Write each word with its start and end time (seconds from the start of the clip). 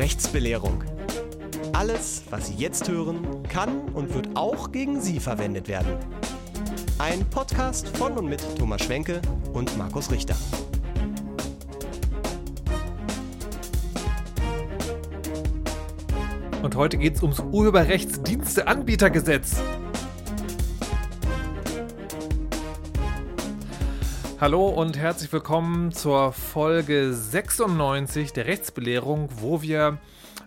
Rechtsbelehrung. 0.00 0.82
Alles, 1.74 2.22
was 2.30 2.46
Sie 2.46 2.54
jetzt 2.54 2.88
hören, 2.88 3.42
kann 3.50 3.90
und 3.90 4.14
wird 4.14 4.30
auch 4.34 4.72
gegen 4.72 4.98
Sie 4.98 5.20
verwendet 5.20 5.68
werden. 5.68 5.98
Ein 6.98 7.28
Podcast 7.28 7.86
von 7.98 8.14
und 8.14 8.26
mit 8.26 8.42
Thomas 8.56 8.82
Schwenke 8.82 9.20
und 9.52 9.76
Markus 9.76 10.10
Richter. 10.10 10.34
Und 16.62 16.76
heute 16.76 16.96
geht 16.96 17.16
es 17.16 17.22
ums 17.22 17.40
Urheberrechtsdiensteanbietergesetz. 17.52 19.56
Hallo 24.40 24.68
und 24.70 24.96
herzlich 24.96 25.30
willkommen 25.34 25.92
zur 25.92 26.32
Folge 26.32 27.12
96 27.12 28.32
der 28.32 28.46
Rechtsbelehrung, 28.46 29.28
wo 29.34 29.60
wir, 29.60 29.98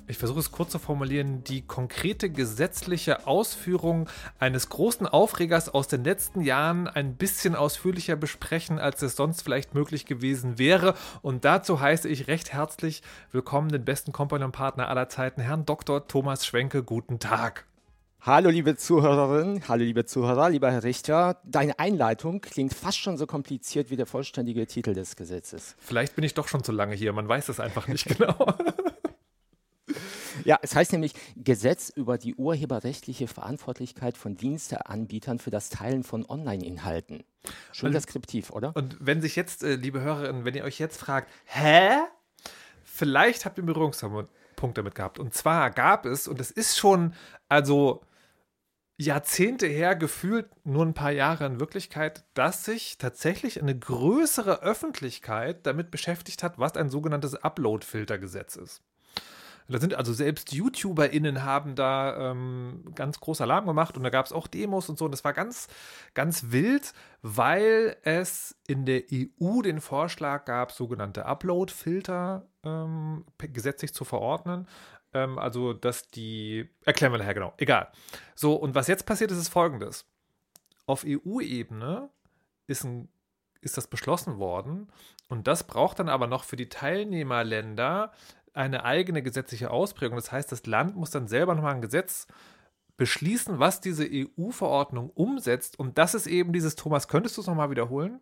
ich 0.07 0.17
versuche 0.17 0.39
es 0.39 0.51
kurz 0.51 0.71
zu 0.71 0.79
formulieren, 0.79 1.43
die 1.43 1.61
konkrete 1.61 2.31
gesetzliche 2.31 3.27
Ausführung 3.27 4.09
eines 4.39 4.70
großen 4.70 5.05
Aufregers 5.05 5.70
aus 5.70 5.87
den 5.87 6.03
letzten 6.03 6.41
Jahren 6.41 6.87
ein 6.87 7.17
bisschen 7.17 7.55
ausführlicher 7.55 8.15
besprechen, 8.15 8.79
als 8.79 9.03
es 9.03 9.15
sonst 9.15 9.43
vielleicht 9.43 9.75
möglich 9.75 10.07
gewesen 10.07 10.57
wäre. 10.57 10.95
Und 11.21 11.45
dazu 11.45 11.79
heiße 11.79 12.09
ich 12.09 12.27
recht 12.27 12.51
herzlich 12.51 13.03
willkommen 13.31 13.70
den 13.70 13.85
besten 13.85 14.12
Kompagnon-Partner 14.12 14.87
aller 14.87 15.07
Zeiten, 15.07 15.39
Herrn 15.39 15.67
Dr. 15.67 16.07
Thomas 16.07 16.48
Schwenke. 16.48 16.81
Guten 16.81 17.20
Tag. 17.20 17.67
Hallo 18.26 18.50
liebe 18.50 18.77
Zuhörerinnen, 18.77 19.68
hallo 19.68 19.84
liebe 19.84 20.05
Zuhörer, 20.05 20.50
lieber 20.50 20.72
Herr 20.72 20.84
Richter. 20.84 21.41
Deine 21.44 21.77
Einleitung 21.77 22.40
klingt 22.40 22.73
fast 22.73 22.98
schon 22.98 23.18
so 23.18 23.27
kompliziert 23.27 23.90
wie 23.90 23.98
der 23.98 24.05
vollständige 24.05 24.66
Titel 24.66 24.94
des 24.94 25.18
Gesetzes. 25.18 25.76
Vielleicht 25.77 26.16
bin 26.16 26.23
ich 26.23 26.34
doch 26.34 26.48
schon 26.48 26.63
zu 26.63 26.71
lange 26.71 26.96
hier, 26.96 27.12
man 27.12 27.27
weiß 27.27 27.49
es 27.49 27.60
einfach 27.60 27.90
nicht 27.90 28.05
genau. 28.18 28.55
Ja, 30.46 30.57
es 30.62 30.74
heißt 30.74 30.93
nämlich 30.93 31.13
Gesetz 31.35 31.90
über 31.90 32.18
die 32.18 32.35
urheberrechtliche 32.35 33.27
Verantwortlichkeit 33.27 34.18
von 34.18 34.37
Diensteanbietern 34.37 35.40
für 35.40 35.49
das 35.52 35.68
Teilen 35.70 36.04
von 36.04 36.26
Online-Inhalten. 36.26 37.26
Schön 37.74 37.87
Und- 37.87 37.93
deskriptiv, 37.93 38.52
oder? 38.52 38.74
Und 38.76 38.96
wenn 39.02 39.21
sich 39.21 39.35
jetzt, 39.35 39.63
äh, 39.63 39.76
liebe 39.76 39.99
Hörerinnen, 39.99 40.46
wenn 40.46 40.55
ihr 40.55 40.63
euch 40.63 40.80
jetzt 40.80 40.98
fragt, 40.98 41.30
hä? 41.43 41.90
Vielleicht 42.85 43.43
habt 43.43 43.58
ihr 43.58 43.63
einen 43.63 43.74
Berührungspunkt 43.74 44.30
damit 44.77 44.96
gehabt. 44.96 45.20
Und 45.20 45.34
zwar 45.34 45.71
gab 45.71 46.05
es, 46.05 46.27
und 46.30 46.40
es 46.40 46.52
ist 46.52 46.77
schon, 46.77 47.13
also 47.49 48.02
Jahrzehnte 48.98 49.66
her, 49.66 49.96
gefühlt 49.96 50.48
nur 50.66 50.86
ein 50.86 50.94
paar 50.94 51.12
Jahre 51.12 51.46
in 51.46 51.60
Wirklichkeit, 51.60 52.24
dass 52.36 52.66
sich 52.66 52.98
tatsächlich 52.98 53.62
eine 53.62 53.77
größere 53.77 54.62
Öffentlichkeit 54.62 55.66
damit 55.66 55.90
beschäftigt 55.90 56.44
hat, 56.44 56.60
was 56.60 56.76
ein 56.76 56.90
sogenanntes 56.90 57.36
Upload-Filtergesetz 57.36 58.55
ist. 58.55 58.84
Da 59.70 59.80
sind 59.80 59.96
also 59.96 60.14
selbst 60.14 60.52
YouTuberInnen 60.52 61.44
haben 61.44 61.76
da 61.76 62.32
ähm, 62.32 62.84
ganz 62.96 63.20
groß 63.20 63.41
Alarm 63.41 63.66
gemacht 63.66 63.96
und 63.96 64.03
da 64.03 64.09
gab 64.09 64.25
es 64.25 64.34
auch 64.34 64.47
Demos 64.47 64.90
und 64.90 64.97
so. 64.97 65.06
Und 65.06 65.12
das 65.12 65.24
war 65.24 65.34
ganz, 65.34 65.68
ganz 66.14 66.52
wild, 66.52 66.94
weil 67.22 67.96
es 68.03 68.56
in 68.68 68.86
der 68.86 69.03
EU 69.12 69.62
den 69.62 69.80
Vorschlag 69.80 70.46
gab, 70.46 70.72
sogenannte 70.74 71.25
Upload-Filter 71.25 72.46
ähm, 72.64 73.25
gesetzlich 73.38 73.94
zu 73.94 74.03
verordnen. 74.03 74.68
Ähm, 75.13 75.38
also, 75.38 75.73
dass 75.73 76.07
die. 76.07 76.69
Erklären 76.85 77.11
wir 77.11 77.19
nachher 77.19 77.33
genau. 77.33 77.53
Egal. 77.57 77.91
So, 78.35 78.56
und 78.56 78.75
was 78.75 78.88
jetzt 78.88 79.06
passiert 79.06 79.31
ist, 79.31 79.38
ist 79.38 79.50
folgendes. 79.50 80.06
Auf 80.85 81.06
EU-Ebene 81.07 82.09
ist, 82.67 82.85
ist 83.61 83.78
das 83.78 83.88
beschlossen 83.88 84.38
worden 84.38 84.88
und 85.29 85.47
das 85.47 85.66
braucht 85.66 86.00
dann 86.00 86.09
aber 86.09 86.28
noch 86.28 86.44
für 86.44 86.57
die 86.57 86.69
Teilnehmerländer 86.69 88.11
eine 88.53 88.85
eigene 88.85 89.23
gesetzliche 89.23 89.72
Ausprägung. 89.72 90.16
Das 90.16 90.31
heißt, 90.31 90.51
das 90.51 90.66
Land 90.66 90.96
muss 90.96 91.09
dann 91.09 91.28
selber 91.28 91.56
nochmal 91.56 91.73
ein 91.73 91.81
Gesetz 91.81 92.28
beschließen, 92.97 93.59
was 93.59 93.81
diese 93.81 94.07
EU-Verordnung 94.07 95.09
umsetzt. 95.09 95.79
Und 95.79 95.97
das 95.97 96.13
ist 96.13 96.28
eben 96.28 96.53
dieses, 96.53 96.75
Thomas, 96.75 97.07
könntest 97.07 97.38
du 97.38 97.41
es 97.41 97.47
nochmal 97.47 97.72
wiederholen? 97.72 98.19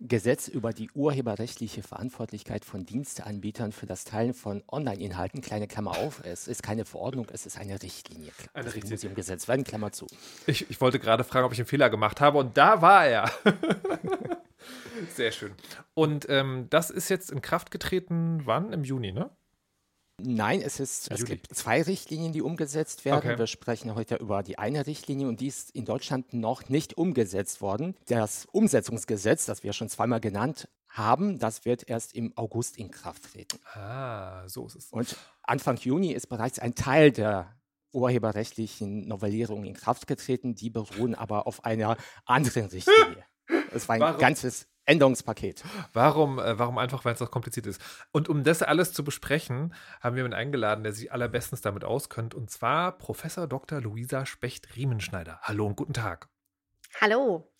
Gesetz 0.00 0.48
über 0.48 0.72
die 0.72 0.90
urheberrechtliche 0.92 1.82
Verantwortlichkeit 1.82 2.64
von 2.64 2.84
Diensteanbietern 2.84 3.70
für 3.72 3.86
das 3.86 4.04
Teilen 4.04 4.34
von 4.34 4.64
Online-Inhalten. 4.66 5.40
Kleine 5.40 5.68
Klammer 5.68 5.98
auf, 5.98 6.22
es 6.24 6.48
ist 6.48 6.62
keine 6.62 6.84
Verordnung, 6.84 7.28
es 7.32 7.46
ist 7.46 7.58
eine 7.58 7.80
Richtlinie. 7.82 8.32
Eine 8.52 8.64
Deswegen 8.64 8.88
Richtlinie. 8.88 8.94
muss 8.94 9.04
im 9.04 9.14
Gesetz 9.14 9.46
werden, 9.48 9.64
Klammer 9.64 9.92
zu. 9.92 10.06
Ich, 10.46 10.68
ich 10.70 10.80
wollte 10.80 10.98
gerade 10.98 11.22
fragen, 11.22 11.46
ob 11.46 11.52
ich 11.52 11.58
einen 11.58 11.66
Fehler 11.66 11.90
gemacht 11.90 12.20
habe 12.20 12.38
und 12.38 12.56
da 12.56 12.82
war 12.82 13.06
er. 13.06 13.30
Sehr 15.14 15.32
schön. 15.32 15.52
Und 15.94 16.26
ähm, 16.28 16.66
das 16.70 16.90
ist 16.90 17.08
jetzt 17.08 17.30
in 17.30 17.40
Kraft 17.40 17.70
getreten, 17.70 18.42
wann? 18.44 18.72
Im 18.72 18.84
Juni, 18.84 19.12
ne? 19.12 19.30
Nein, 20.24 20.62
es, 20.62 20.80
ist, 20.80 21.10
es 21.10 21.24
gibt 21.24 21.54
zwei 21.54 21.82
Richtlinien, 21.82 22.32
die 22.32 22.42
umgesetzt 22.42 23.04
werden. 23.04 23.30
Okay. 23.30 23.38
Wir 23.38 23.46
sprechen 23.46 23.94
heute 23.94 24.16
über 24.16 24.42
die 24.42 24.58
eine 24.58 24.86
Richtlinie 24.86 25.28
und 25.28 25.40
die 25.40 25.46
ist 25.46 25.70
in 25.70 25.84
Deutschland 25.84 26.32
noch 26.32 26.68
nicht 26.68 26.96
umgesetzt 26.96 27.60
worden. 27.60 27.96
Das 28.06 28.46
Umsetzungsgesetz, 28.52 29.46
das 29.46 29.62
wir 29.62 29.72
schon 29.72 29.88
zweimal 29.88 30.20
genannt 30.20 30.68
haben, 30.88 31.38
das 31.38 31.64
wird 31.64 31.88
erst 31.88 32.14
im 32.14 32.36
August 32.36 32.76
in 32.78 32.90
Kraft 32.90 33.32
treten. 33.32 33.58
Ah, 33.74 34.48
so 34.48 34.66
ist 34.66 34.76
es. 34.76 34.86
Und 34.90 35.16
Anfang 35.42 35.76
Juni 35.76 36.12
ist 36.12 36.28
bereits 36.28 36.58
ein 36.58 36.74
Teil 36.74 37.12
der 37.12 37.54
urheberrechtlichen 37.92 39.08
Novellierung 39.08 39.64
in 39.64 39.74
Kraft 39.74 40.06
getreten. 40.06 40.54
Die 40.54 40.70
beruhen 40.70 41.14
aber 41.14 41.46
auf 41.46 41.64
einer 41.64 41.96
anderen 42.24 42.66
Richtlinie. 42.66 43.24
Es 43.72 43.88
war 43.88 43.96
ein 43.96 44.00
Warum? 44.00 44.20
ganzes 44.20 44.66
Änderungspaket. 44.86 45.62
Warum, 45.92 46.38
äh, 46.38 46.58
warum 46.58 46.78
einfach, 46.78 47.04
weil 47.04 47.12
es 47.12 47.18
doch 47.18 47.30
kompliziert 47.30 47.66
ist? 47.66 47.80
Und 48.12 48.28
um 48.28 48.44
das 48.44 48.62
alles 48.62 48.92
zu 48.92 49.04
besprechen, 49.04 49.74
haben 50.00 50.16
wir 50.16 50.22
jemanden 50.22 50.38
eingeladen, 50.38 50.82
der 50.84 50.92
sich 50.92 51.12
allerbestens 51.12 51.60
damit 51.60 51.84
auskennt, 51.84 52.34
und 52.34 52.50
zwar 52.50 52.98
Professor 52.98 53.46
Dr. 53.46 53.80
Luisa 53.80 54.26
Specht-Riemenschneider. 54.26 55.40
Hallo 55.42 55.66
und 55.66 55.76
guten 55.76 55.92
Tag. 55.92 56.28
Hallo. 57.00 57.52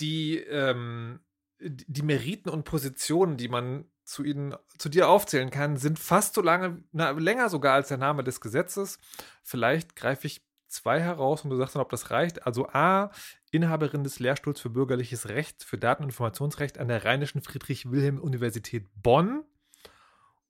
Die, 0.00 0.38
ähm, 0.38 1.20
die 1.60 2.02
Meriten 2.02 2.48
und 2.48 2.64
Positionen, 2.64 3.36
die 3.36 3.48
man 3.48 3.84
zu 4.04 4.24
ihnen, 4.24 4.54
zu 4.78 4.88
dir 4.88 5.08
aufzählen 5.08 5.50
kann, 5.50 5.76
sind 5.76 5.98
fast 5.98 6.34
so 6.34 6.40
lange, 6.40 6.82
na, 6.92 7.10
länger 7.10 7.50
sogar 7.50 7.74
als 7.74 7.88
der 7.88 7.98
Name 7.98 8.24
des 8.24 8.40
Gesetzes. 8.40 8.98
Vielleicht 9.42 9.96
greife 9.96 10.26
ich 10.26 10.47
zwei 10.68 11.00
heraus 11.00 11.44
und 11.44 11.50
du 11.50 11.56
sagst 11.56 11.74
dann, 11.74 11.82
ob 11.82 11.90
das 11.90 12.10
reicht. 12.10 12.46
Also 12.46 12.68
A, 12.68 13.10
Inhaberin 13.50 14.04
des 14.04 14.18
Lehrstuhls 14.18 14.60
für 14.60 14.70
bürgerliches 14.70 15.28
Recht 15.28 15.64
für 15.64 15.78
Daten- 15.78 16.02
und 16.02 16.10
Informationsrecht 16.10 16.78
an 16.78 16.88
der 16.88 17.04
Rheinischen 17.04 17.42
Friedrich-Wilhelm-Universität 17.42 18.86
Bonn 18.96 19.44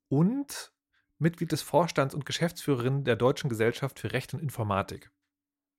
und 0.09 0.73
Mitglied 1.19 1.53
des 1.53 1.63
Vorstands 1.63 2.15
und 2.15 2.27
Geschäftsführerin 2.27 3.05
der 3.05 3.17
Deutschen 3.17 3.51
Gesellschaft 3.51 3.99
für 3.99 4.13
Recht 4.13 4.35
und 4.35 4.41
Informatik. 4.41 5.11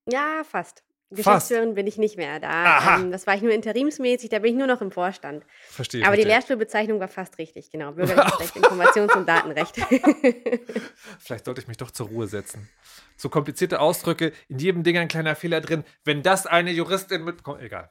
Ja, 0.05 0.43
fast. 0.43 0.83
Fast. 1.11 1.25
Geschäftsführerin 1.25 1.73
bin 1.73 1.87
ich 1.87 1.97
nicht 1.97 2.17
mehr 2.17 2.39
da. 2.39 2.97
Ähm, 2.97 3.11
das 3.11 3.25
war 3.25 3.33
ich 3.33 3.41
nur 3.41 3.51
interimsmäßig, 3.51 4.29
da 4.29 4.37
bin 4.37 4.51
ich 4.51 4.57
nur 4.57 4.67
noch 4.67 4.79
im 4.81 4.91
Vorstand. 4.91 5.43
Verstehe. 5.67 6.05
Aber 6.05 6.15
die 6.15 6.21
verstehe. 6.21 6.35
Lehrstuhlbezeichnung 6.35 6.99
war 6.99 7.07
fast 7.07 7.39
richtig, 7.39 7.71
genau. 7.71 7.91
Bürgerliches 7.93 8.39
Recht, 8.39 8.55
Informations- 8.55 9.15
und 9.17 9.27
Datenrecht. 9.27 9.77
Vielleicht 11.19 11.45
sollte 11.45 11.61
ich 11.61 11.67
mich 11.67 11.77
doch 11.77 11.89
zur 11.89 12.09
Ruhe 12.09 12.27
setzen. 12.27 12.69
So 13.17 13.29
komplizierte 13.29 13.79
Ausdrücke, 13.79 14.33
in 14.49 14.59
jedem 14.59 14.83
Ding 14.83 14.99
ein 14.99 15.07
kleiner 15.07 15.35
Fehler 15.35 15.61
drin. 15.61 15.83
Wenn 16.03 16.21
das 16.21 16.45
eine 16.45 16.71
Juristin 16.71 17.23
mitbekommt, 17.23 17.61
egal. 17.61 17.89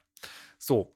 So. 0.56 0.94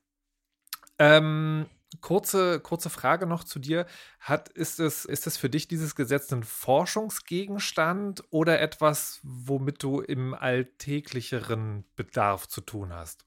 Ähm, 1.01 1.67
kurze, 2.01 2.61
kurze 2.61 2.91
Frage 2.91 3.27
noch 3.27 3.45
zu 3.45 3.59
dir. 3.59 3.87
Hat, 4.21 4.49
ist, 4.49 4.81
es, 4.81 5.05
ist 5.05 5.27
es 5.27 5.37
für 5.37 5.51
dich 5.51 5.69
dieses 5.69 5.95
Gesetz 5.95 6.33
ein 6.33 6.43
Forschungsgegenstand 6.43 8.25
oder 8.31 8.61
etwas, 8.61 9.21
womit 9.23 9.83
du 9.83 10.01
im 10.01 10.35
alltäglicheren 10.35 11.85
Bedarf 11.97 12.49
zu 12.49 12.61
tun 12.61 12.93
hast? 12.93 13.25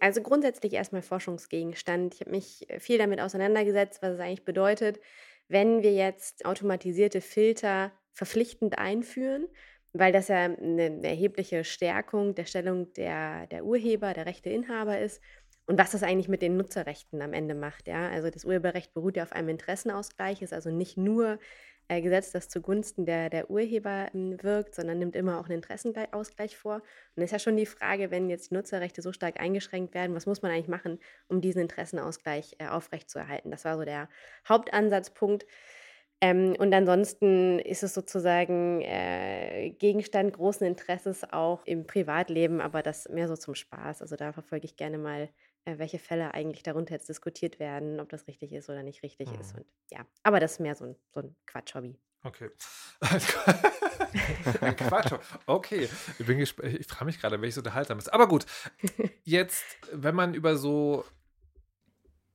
Also 0.00 0.22
grundsätzlich 0.22 0.72
erstmal 0.72 1.02
Forschungsgegenstand. 1.02 2.14
Ich 2.14 2.20
habe 2.20 2.30
mich 2.30 2.68
äh, 2.70 2.80
viel 2.80 2.98
damit 2.98 3.20
auseinandergesetzt, 3.20 4.02
was 4.02 4.14
es 4.14 4.20
eigentlich 4.20 4.44
bedeutet, 4.44 4.98
wenn 5.48 5.82
wir 5.82 5.92
jetzt 5.92 6.46
automatisierte 6.46 7.20
Filter 7.20 7.92
verpflichtend 8.12 8.78
einführen, 8.78 9.46
weil 9.92 10.12
das 10.12 10.28
ja 10.28 10.44
eine, 10.44 11.02
erhebliche 11.02 11.64
Stärkung 11.64 12.34
der 12.34 12.46
Stellung 12.46 12.92
der, 12.94 13.46
der 13.48 13.64
Urheber, 13.64 14.14
der 14.14 14.26
Rechteinhaber 14.26 14.98
ist. 14.98 15.20
Und 15.70 15.78
was 15.78 15.92
das 15.92 16.02
eigentlich 16.02 16.26
mit 16.26 16.42
den 16.42 16.56
Nutzerrechten 16.56 17.22
am 17.22 17.32
Ende 17.32 17.54
macht, 17.54 17.86
ja. 17.86 18.08
Also 18.08 18.28
das 18.28 18.44
Urheberrecht 18.44 18.92
beruht 18.92 19.16
ja 19.16 19.22
auf 19.22 19.30
einem 19.30 19.50
Interessenausgleich, 19.50 20.42
ist 20.42 20.52
also 20.52 20.72
nicht 20.72 20.96
nur 20.96 21.38
äh, 21.86 22.02
Gesetz, 22.02 22.32
das 22.32 22.48
zugunsten 22.48 23.06
der, 23.06 23.30
der 23.30 23.50
Urheber 23.52 24.08
ähm, 24.12 24.36
wirkt, 24.42 24.74
sondern 24.74 24.98
nimmt 24.98 25.14
immer 25.14 25.38
auch 25.38 25.44
einen 25.44 25.58
Interessenausgleich 25.58 26.56
vor. 26.56 26.82
Und 27.14 27.22
es 27.22 27.26
ist 27.26 27.30
ja 27.30 27.38
schon 27.38 27.56
die 27.56 27.66
Frage, 27.66 28.10
wenn 28.10 28.28
jetzt 28.28 28.50
die 28.50 28.54
Nutzerrechte 28.54 29.00
so 29.00 29.12
stark 29.12 29.38
eingeschränkt 29.38 29.94
werden, 29.94 30.16
was 30.16 30.26
muss 30.26 30.42
man 30.42 30.50
eigentlich 30.50 30.66
machen, 30.66 30.98
um 31.28 31.40
diesen 31.40 31.62
Interessenausgleich 31.62 32.56
äh, 32.58 32.66
aufrechtzuerhalten? 32.66 33.52
Das 33.52 33.64
war 33.64 33.78
so 33.78 33.84
der 33.84 34.08
Hauptansatzpunkt. 34.48 35.46
Ähm, 36.20 36.54
und 36.58 36.74
ansonsten 36.74 37.60
ist 37.60 37.82
es 37.82 37.94
sozusagen 37.94 38.82
äh, 38.82 39.70
Gegenstand 39.78 40.34
großen 40.34 40.66
Interesses 40.66 41.24
auch 41.32 41.64
im 41.64 41.86
Privatleben, 41.86 42.60
aber 42.60 42.82
das 42.82 43.08
mehr 43.08 43.28
so 43.28 43.36
zum 43.36 43.54
Spaß. 43.54 44.02
Also 44.02 44.16
da 44.16 44.32
verfolge 44.32 44.66
ich 44.66 44.76
gerne 44.76 44.98
mal, 44.98 45.30
äh, 45.64 45.78
welche 45.78 45.98
Fälle 45.98 46.34
eigentlich 46.34 46.62
darunter 46.62 46.94
jetzt 46.94 47.08
diskutiert 47.08 47.58
werden, 47.58 48.00
ob 48.00 48.08
das 48.08 48.26
richtig 48.26 48.52
ist 48.52 48.68
oder 48.68 48.82
nicht 48.82 49.02
richtig 49.02 49.30
ist. 49.38 49.52
Mhm. 49.52 49.60
Und 49.60 49.66
ja, 49.90 50.06
aber 50.22 50.40
das 50.40 50.52
ist 50.52 50.60
mehr 50.60 50.74
so 50.74 50.84
ein, 50.84 50.96
so 51.12 51.20
ein 51.20 51.36
Quatsch-Hobby. 51.46 51.98
Okay. 52.22 52.50
Quatsch. 54.76 55.14
Okay. 55.46 55.88
Ich, 56.18 56.26
bin 56.26 56.38
ich 56.38 56.54
frage 56.86 57.06
mich 57.06 57.18
gerade, 57.18 57.40
welches 57.40 57.58
unterhaltsam 57.58 57.98
ist. 57.98 58.12
Aber 58.12 58.28
gut. 58.28 58.44
Jetzt, 59.24 59.64
wenn 59.92 60.14
man 60.14 60.34
über 60.34 60.56
so 60.56 61.04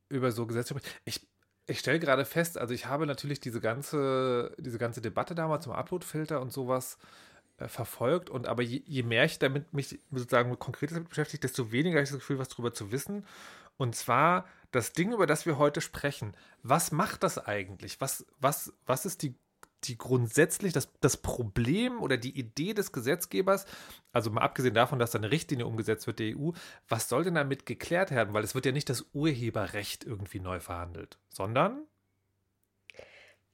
über 0.10 0.32
so 0.32 0.46
Gesetze 0.46 0.70
spricht, 0.70 1.02
ich, 1.06 1.28
ich 1.68 1.80
stelle 1.80 2.00
gerade 2.00 2.26
fest, 2.26 2.58
also 2.58 2.74
ich 2.74 2.86
habe 2.86 3.06
natürlich 3.06 3.40
diese 3.40 3.60
ganze, 3.60 4.56
diese 4.60 4.78
ganze 4.78 5.02
Debatte 5.02 5.36
damals 5.36 5.64
zum 5.64 5.74
Uploadfilter 5.74 6.42
und 6.42 6.52
sowas 6.52 6.98
äh, 7.58 7.68
verfolgt 7.68 8.30
und 8.30 8.48
aber 8.48 8.64
je, 8.64 8.82
je, 8.86 9.04
mehr 9.04 9.26
ich 9.26 9.40
damit 9.40 9.74
mich 9.74 10.00
sozusagen 10.12 10.58
konkret 10.60 10.92
damit 10.92 11.10
beschäftige, 11.10 11.42
desto 11.42 11.72
weniger 11.72 11.98
habe 11.98 12.04
ich 12.04 12.10
das 12.10 12.20
Gefühl, 12.20 12.40
was 12.40 12.50
darüber 12.50 12.74
zu 12.74 12.92
wissen. 12.92 13.26
Und 13.78 13.96
zwar 13.96 14.46
das 14.72 14.94
Ding, 14.94 15.14
über 15.14 15.26
das 15.26 15.46
wir 15.46 15.58
heute 15.58 15.82
sprechen. 15.82 16.36
Was 16.64 16.92
macht 16.92 17.24
das 17.24 17.38
eigentlich? 17.38 18.00
Was, 18.02 18.26
was, 18.40 18.74
was 18.86 19.06
ist 19.06 19.22
die 19.22 19.36
die 19.88 19.98
grundsätzlich 19.98 20.74
das, 20.74 20.92
das 21.00 21.18
Problem 21.18 22.02
oder 22.02 22.18
die 22.18 22.38
Idee 22.38 22.74
des 22.74 22.92
Gesetzgebers, 22.92 23.66
also 24.12 24.32
mal 24.32 24.42
abgesehen 24.42 24.74
davon, 24.74 25.00
dass 25.00 25.12
da 25.12 25.20
eine 25.20 25.32
Richtlinie 25.32 25.68
umgesetzt 25.68 26.08
wird 26.08 26.20
der 26.20 26.36
EU, 26.38 26.52
was 26.88 27.10
soll 27.10 27.24
denn 27.24 27.36
damit 27.36 27.66
geklärt 27.66 28.12
werden? 28.12 28.34
Weil 28.34 28.44
es 28.44 28.56
wird 28.56 28.66
ja 28.66 28.72
nicht 28.72 28.90
das 28.90 29.06
Urheberrecht 29.14 30.04
irgendwie 30.04 30.40
neu 30.40 30.60
verhandelt, 30.60 31.20
sondern 31.30 31.84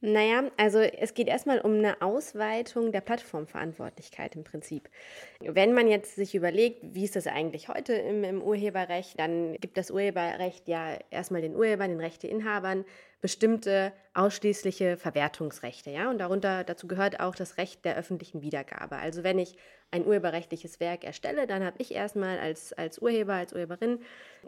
naja, 0.01 0.49
also 0.57 0.79
es 0.79 1.13
geht 1.13 1.27
erstmal 1.27 1.61
um 1.61 1.73
eine 1.73 2.01
Ausweitung 2.01 2.91
der 2.91 3.01
Plattformverantwortlichkeit 3.01 4.35
im 4.35 4.43
Prinzip. 4.43 4.89
Wenn 5.39 5.73
man 5.73 5.87
jetzt 5.87 6.15
sich 6.15 6.33
überlegt, 6.33 6.79
wie 6.95 7.03
ist 7.03 7.15
das 7.15 7.27
eigentlich 7.27 7.69
heute 7.69 7.93
im, 7.93 8.23
im 8.23 8.41
Urheberrecht, 8.41 9.19
dann 9.19 9.55
gibt 9.57 9.77
das 9.77 9.91
Urheberrecht 9.91 10.67
ja 10.67 10.97
erstmal 11.11 11.41
den 11.41 11.55
Urhebern, 11.55 11.91
den 11.91 11.99
Rechteinhabern 11.99 12.83
bestimmte 13.21 13.93
ausschließliche 14.13 14.97
Verwertungsrechte, 14.97 15.91
ja, 15.91 16.09
und 16.09 16.17
darunter 16.17 16.63
dazu 16.63 16.87
gehört 16.87 17.19
auch 17.19 17.35
das 17.35 17.57
Recht 17.57 17.85
der 17.85 17.95
öffentlichen 17.95 18.41
Wiedergabe. 18.41 18.97
Also 18.97 19.23
wenn 19.23 19.39
ich 19.39 19.55
ein 19.91 20.05
urheberrechtliches 20.05 20.79
Werk 20.79 21.03
erstelle, 21.03 21.47
dann 21.47 21.63
habe 21.63 21.75
ich 21.79 21.93
erstmal 21.93 22.39
als, 22.39 22.73
als 22.73 22.99
Urheber, 22.99 23.33
als 23.33 23.53
Urheberin 23.53 23.99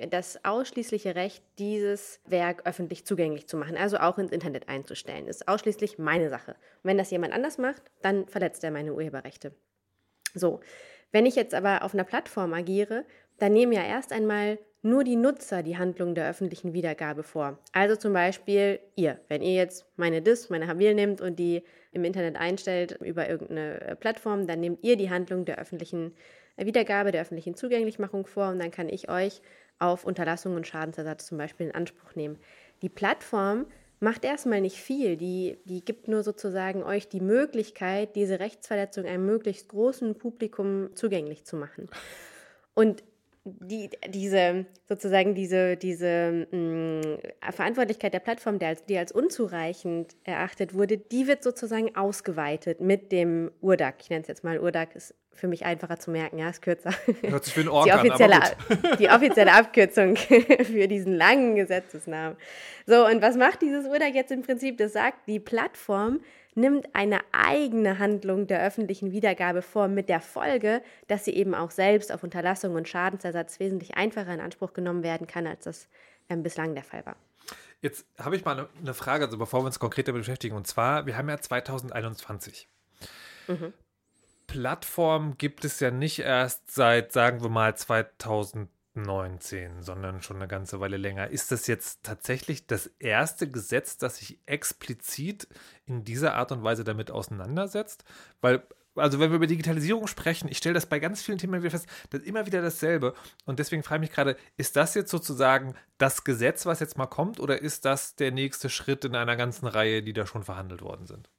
das 0.09 0.43
ausschließliche 0.43 1.15
Recht, 1.15 1.43
dieses 1.59 2.19
Werk 2.25 2.65
öffentlich 2.65 3.05
zugänglich 3.05 3.47
zu 3.47 3.57
machen, 3.57 3.77
also 3.77 3.97
auch 3.97 4.17
ins 4.17 4.31
Internet 4.31 4.67
einzustellen. 4.69 5.27
Ist 5.27 5.47
ausschließlich 5.47 5.99
meine 5.99 6.29
Sache. 6.29 6.51
Und 6.51 6.89
wenn 6.89 6.97
das 6.97 7.11
jemand 7.11 7.33
anders 7.33 7.57
macht, 7.57 7.83
dann 8.01 8.27
verletzt 8.27 8.63
er 8.63 8.71
meine 8.71 8.93
Urheberrechte. 8.93 9.53
So, 10.33 10.61
wenn 11.11 11.27
ich 11.27 11.35
jetzt 11.35 11.53
aber 11.53 11.83
auf 11.83 11.93
einer 11.93 12.05
Plattform 12.05 12.53
agiere, 12.53 13.05
dann 13.39 13.53
nehmen 13.53 13.71
ja 13.71 13.83
erst 13.83 14.11
einmal 14.11 14.57
nur 14.83 15.03
die 15.05 15.15
Nutzer 15.15 15.63
die 15.63 15.77
Handlung 15.77 16.13
der 16.13 16.29
öffentlichen 16.29 16.73
Wiedergabe 16.73 17.23
vor. 17.23 17.57
Also 17.71 17.95
zum 17.95 18.13
Beispiel 18.13 18.79
ihr, 18.95 19.19
wenn 19.29 19.41
ihr 19.41 19.53
jetzt 19.53 19.85
meine 19.95 20.21
Dis, 20.21 20.49
meine 20.49 20.67
Habil 20.67 20.93
nehmt 20.93 21.21
und 21.21 21.39
die 21.39 21.63
im 21.93 22.03
Internet 22.03 22.35
einstellt 22.35 22.99
über 23.01 23.29
irgendeine 23.29 23.79
äh, 23.81 23.95
Plattform, 23.95 24.45
dann 24.45 24.59
nehmt 24.59 24.83
ihr 24.83 24.97
die 24.97 25.09
Handlung 25.09 25.45
der 25.45 25.57
öffentlichen 25.57 26.13
äh, 26.57 26.65
Wiedergabe, 26.65 27.11
der 27.11 27.21
öffentlichen 27.21 27.55
Zugänglichmachung 27.55 28.25
vor 28.25 28.49
und 28.49 28.59
dann 28.59 28.71
kann 28.71 28.89
ich 28.89 29.09
euch 29.09 29.41
auf 29.79 30.05
Unterlassung 30.05 30.55
und 30.55 30.67
Schadensersatz 30.67 31.25
zum 31.27 31.37
Beispiel 31.37 31.67
in 31.67 31.75
Anspruch 31.75 32.15
nehmen. 32.15 32.37
Die 32.81 32.89
Plattform 32.89 33.67
macht 34.01 34.25
erstmal 34.25 34.59
nicht 34.59 34.77
viel, 34.77 35.15
die, 35.15 35.59
die 35.63 35.83
gibt 35.83 36.09
nur 36.09 36.23
sozusagen 36.23 36.83
euch 36.83 37.07
die 37.07 37.21
Möglichkeit, 37.21 38.17
diese 38.17 38.41
Rechtsverletzung 38.41 39.05
einem 39.05 39.25
möglichst 39.25 39.69
großen 39.69 40.17
Publikum 40.17 40.89
zugänglich 40.93 41.45
zu 41.45 41.55
machen. 41.55 41.89
Und 42.73 43.03
die, 43.45 43.89
diese 44.07 44.65
sozusagen 44.87 45.35
diese, 45.35 45.75
diese 45.75 46.47
mh, 46.51 46.57
mm, 46.57 47.51
Verantwortlichkeit 47.51 48.13
der 48.13 48.19
Plattform, 48.19 48.59
die 48.59 48.65
als, 48.65 48.85
die 48.85 48.97
als 48.97 49.11
unzureichend 49.11 50.15
erachtet 50.23 50.73
wurde, 50.73 50.97
die 50.97 51.27
wird 51.27 51.43
sozusagen 51.43 51.95
ausgeweitet 51.95 52.79
mit 52.79 53.11
dem 53.11 53.51
URDAC. 53.61 53.95
Ich 54.01 54.09
nenne 54.09 54.21
es 54.21 54.27
jetzt 54.27 54.43
mal 54.43 54.59
URDAC, 54.59 54.95
ist 54.95 55.13
für 55.35 55.47
mich 55.47 55.65
einfacher 55.65 55.99
zu 55.99 56.11
merken, 56.11 56.37
ja, 56.37 56.49
ist 56.49 56.61
kürzer. 56.61 56.91
Hört 57.21 57.45
sich 57.45 57.53
für 57.53 57.61
einen 57.61 57.69
die 57.83 57.91
offizielle, 57.91 58.41
an, 58.41 58.51
die 58.99 59.09
offizielle 59.09 59.53
Abkürzung 59.53 60.15
für 60.17 60.87
diesen 60.87 61.15
langen 61.15 61.55
Gesetzesnamen. 61.55 62.37
So, 62.85 63.05
und 63.05 63.21
was 63.21 63.35
macht 63.35 63.61
dieses 63.61 63.85
URDAC 63.85 64.13
jetzt 64.13 64.31
im 64.31 64.41
Prinzip? 64.41 64.77
Das 64.77 64.93
sagt, 64.93 65.27
die 65.27 65.39
Plattform 65.39 66.19
nimmt 66.55 66.87
eine 66.93 67.19
eigene 67.31 67.99
Handlung 67.99 68.47
der 68.47 68.63
öffentlichen 68.65 69.11
Wiedergabe 69.11 69.61
vor, 69.61 69.87
mit 69.87 70.09
der 70.09 70.21
Folge, 70.21 70.81
dass 71.07 71.25
sie 71.25 71.33
eben 71.33 71.55
auch 71.55 71.71
selbst 71.71 72.11
auf 72.11 72.23
Unterlassung 72.23 72.75
und 72.75 72.87
Schadensersatz 72.87 73.59
wesentlich 73.59 73.95
einfacher 73.95 74.33
in 74.33 74.39
Anspruch 74.39 74.73
genommen 74.73 75.03
werden 75.03 75.27
kann, 75.27 75.47
als 75.47 75.63
das 75.63 75.87
ähm, 76.29 76.43
bislang 76.43 76.75
der 76.75 76.83
Fall 76.83 77.05
war. 77.05 77.15
Jetzt 77.81 78.05
habe 78.17 78.35
ich 78.35 78.45
mal 78.45 78.69
eine 78.79 78.93
Frage, 78.93 79.25
also 79.25 79.37
bevor 79.37 79.61
wir 79.61 79.65
uns 79.65 79.79
konkret 79.79 80.07
damit 80.07 80.21
beschäftigen. 80.21 80.55
Und 80.55 80.67
zwar, 80.67 81.05
wir 81.05 81.17
haben 81.17 81.27
ja 81.27 81.37
2021. 81.37 82.69
Mhm. 83.47 83.73
Plattform 84.47 85.37
gibt 85.37 85.65
es 85.65 85.79
ja 85.79 85.91
nicht 85.91 86.19
erst 86.19 86.71
seit, 86.71 87.11
sagen 87.11 87.41
wir 87.41 87.49
mal, 87.49 87.75
2000 87.75 88.69
19, 88.95 89.81
sondern 89.81 90.21
schon 90.21 90.37
eine 90.37 90.47
ganze 90.47 90.79
Weile 90.79 90.97
länger. 90.97 91.29
Ist 91.29 91.51
das 91.51 91.67
jetzt 91.67 92.03
tatsächlich 92.03 92.67
das 92.67 92.87
erste 92.99 93.49
Gesetz, 93.49 93.97
das 93.97 94.17
sich 94.17 94.39
explizit 94.45 95.47
in 95.85 96.03
dieser 96.03 96.35
Art 96.35 96.51
und 96.51 96.63
Weise 96.63 96.83
damit 96.83 97.09
auseinandersetzt? 97.09 98.03
Weil, 98.41 98.63
also 98.95 99.19
wenn 99.19 99.31
wir 99.31 99.37
über 99.37 99.47
Digitalisierung 99.47 100.05
sprechen, 100.05 100.47
ich 100.47 100.59
stelle 100.59 100.75
das 100.75 100.85
bei 100.85 100.99
ganz 100.99 101.23
vielen 101.23 101.39
Themen 101.39 101.61
wieder 101.61 101.71
fest, 101.71 101.87
das 102.11 102.21
ist 102.21 102.27
immer 102.27 102.45
wieder 102.45 102.61
dasselbe. 102.61 103.15
Und 103.45 103.57
deswegen 103.57 103.81
frage 103.83 104.03
ich 104.03 104.09
mich 104.09 104.15
gerade, 104.15 104.37
ist 104.57 104.75
das 104.75 104.93
jetzt 104.93 105.09
sozusagen 105.09 105.75
das 105.97 106.23
Gesetz, 106.23 106.67
was 106.67 106.79
jetzt 106.79 106.97
mal 106.97 107.07
kommt, 107.07 107.39
oder 107.39 107.59
ist 107.59 107.85
das 107.85 108.15
der 108.15 108.31
nächste 108.31 108.69
Schritt 108.69 109.05
in 109.05 109.15
einer 109.15 109.35
ganzen 109.35 109.65
Reihe, 109.65 110.03
die 110.03 110.13
da 110.13 110.27
schon 110.27 110.43
verhandelt 110.43 110.83
worden 110.83 111.07
sind? 111.07 111.29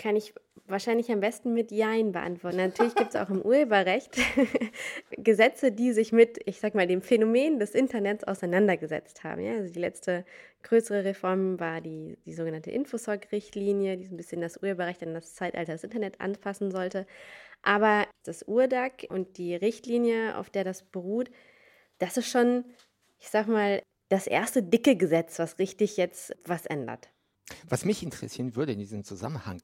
Kann 0.00 0.16
ich 0.16 0.32
wahrscheinlich 0.66 1.10
am 1.10 1.20
besten 1.20 1.52
mit 1.52 1.70
Jein 1.70 2.12
beantworten. 2.12 2.56
Natürlich 2.56 2.94
gibt 2.94 3.10
es 3.10 3.20
auch 3.20 3.28
im 3.28 3.42
Urheberrecht 3.42 4.16
Gesetze, 5.10 5.72
die 5.72 5.92
sich 5.92 6.10
mit, 6.12 6.40
ich 6.46 6.58
sag 6.58 6.74
mal, 6.74 6.86
dem 6.86 7.02
Phänomen 7.02 7.58
des 7.58 7.74
Internets 7.74 8.24
auseinandergesetzt 8.24 9.22
haben. 9.24 9.42
Ja? 9.42 9.52
Also 9.52 9.72
die 9.72 9.78
letzte 9.78 10.24
größere 10.62 11.04
Reform 11.04 11.60
war 11.60 11.80
die, 11.82 12.16
die 12.24 12.32
sogenannte 12.32 12.70
Infosoc-Richtlinie, 12.70 13.98
die 13.98 14.06
so 14.06 14.14
ein 14.14 14.16
bisschen 14.16 14.40
das 14.40 14.56
Urheberrecht 14.62 15.02
an 15.02 15.12
das 15.12 15.34
Zeitalter 15.34 15.72
des 15.72 15.84
Internet 15.84 16.20
anpassen 16.20 16.70
sollte. 16.70 17.06
Aber 17.62 18.06
das 18.24 18.42
URDAC 18.44 19.06
und 19.10 19.36
die 19.36 19.54
Richtlinie, 19.54 20.38
auf 20.38 20.48
der 20.48 20.64
das 20.64 20.82
beruht, 20.82 21.30
das 21.98 22.16
ist 22.16 22.30
schon, 22.30 22.64
ich 23.18 23.28
sag 23.28 23.48
mal, 23.48 23.82
das 24.08 24.26
erste 24.26 24.62
dicke 24.62 24.96
Gesetz, 24.96 25.38
was 25.38 25.58
richtig 25.58 25.98
jetzt 25.98 26.34
was 26.44 26.64
ändert. 26.64 27.10
Was 27.68 27.84
mich 27.84 28.02
interessieren 28.02 28.56
würde 28.56 28.72
in 28.72 28.78
diesem 28.78 29.04
Zusammenhang, 29.04 29.60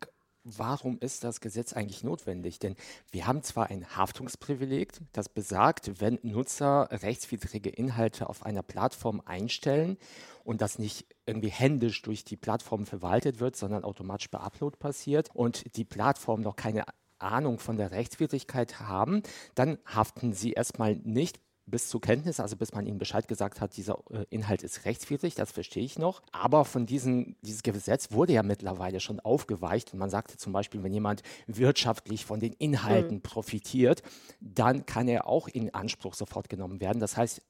warum 0.47 0.99
ist 1.00 1.25
das 1.25 1.41
Gesetz 1.41 1.73
eigentlich 1.73 2.05
notwendig? 2.05 2.59
Denn 2.61 2.76
wir 3.11 3.26
haben 3.26 3.43
zwar 3.43 3.69
ein 3.69 3.97
Haftungsprivileg, 3.97 4.93
das 5.12 5.29
besagt, 5.29 6.00
wenn 6.00 6.19
Nutzer 6.23 6.88
rechtswidrige 6.91 7.71
Inhalte 7.71 8.29
auf 8.29 8.45
einer 8.47 8.62
Plattform 8.62 9.21
einstellen 9.25 9.99
und 10.45 10.61
das 10.61 10.79
nicht 10.79 11.07
irgendwie 11.26 11.50
händisch 11.50 12.00
durch 12.03 12.25
die 12.25 12.37
Plattform 12.37 12.87
verwaltet 12.87 13.41
wird, 13.41 13.57
sondern 13.57 13.83
automatisch 13.83 14.31
bei 14.31 14.38
Upload 14.38 14.76
passiert 14.79 15.31
und 15.35 15.76
die 15.76 15.85
Plattform 15.85 16.43
noch 16.43 16.55
keine 16.55 16.85
Ahnung 17.19 17.59
von 17.59 17.76
der 17.76 17.91
Rechtswidrigkeit 17.91 18.79
haben, 18.81 19.23
dann 19.55 19.79
haften 19.85 20.33
sie 20.33 20.53
erstmal 20.53 20.97
nicht 20.97 21.41
bis 21.66 21.88
zur 21.88 22.00
Kenntnis, 22.00 22.40
also 22.40 22.56
bis 22.56 22.73
man 22.73 22.87
ihnen 22.87 22.99
Bescheid 22.99 23.26
gesagt 23.26 23.61
hat, 23.61 23.76
dieser 23.76 23.99
äh, 24.11 24.25
Inhalt 24.30 24.62
ist 24.62 24.85
rechtswidrig, 24.85 25.35
das 25.35 25.52
verstehe 25.52 25.85
ich 25.85 25.99
noch. 25.99 26.23
Aber 26.32 26.64
von 26.64 26.87
diesem, 26.87 27.37
dieses 27.42 27.62
Gesetz 27.62 28.12
wurde 28.12 28.32
ja 28.32 28.42
mittlerweile 28.42 29.00
schon 29.00 29.20
aufgeweicht 29.20 29.92
und 29.92 29.99
man 29.99 30.11
sagte 30.11 30.37
zum 30.37 30.52
Beispiel, 30.52 30.82
wenn 30.82 30.92
jemand 30.92 31.23
wirtschaftlich 31.46 32.25
von 32.25 32.40
den 32.40 32.52
Inhalten 32.52 33.16
mhm. 33.16 33.23
profitiert, 33.23 34.02
dann 34.40 34.87
kann 34.87 35.08
er 35.08 35.26
auch 35.26 35.49
in 35.49 35.75
Anspruch 35.75 36.14
sofort 36.14 36.49
genommen 36.49 36.80
werden. 36.80 37.00
Das 37.00 37.16
heißt, 37.16 37.42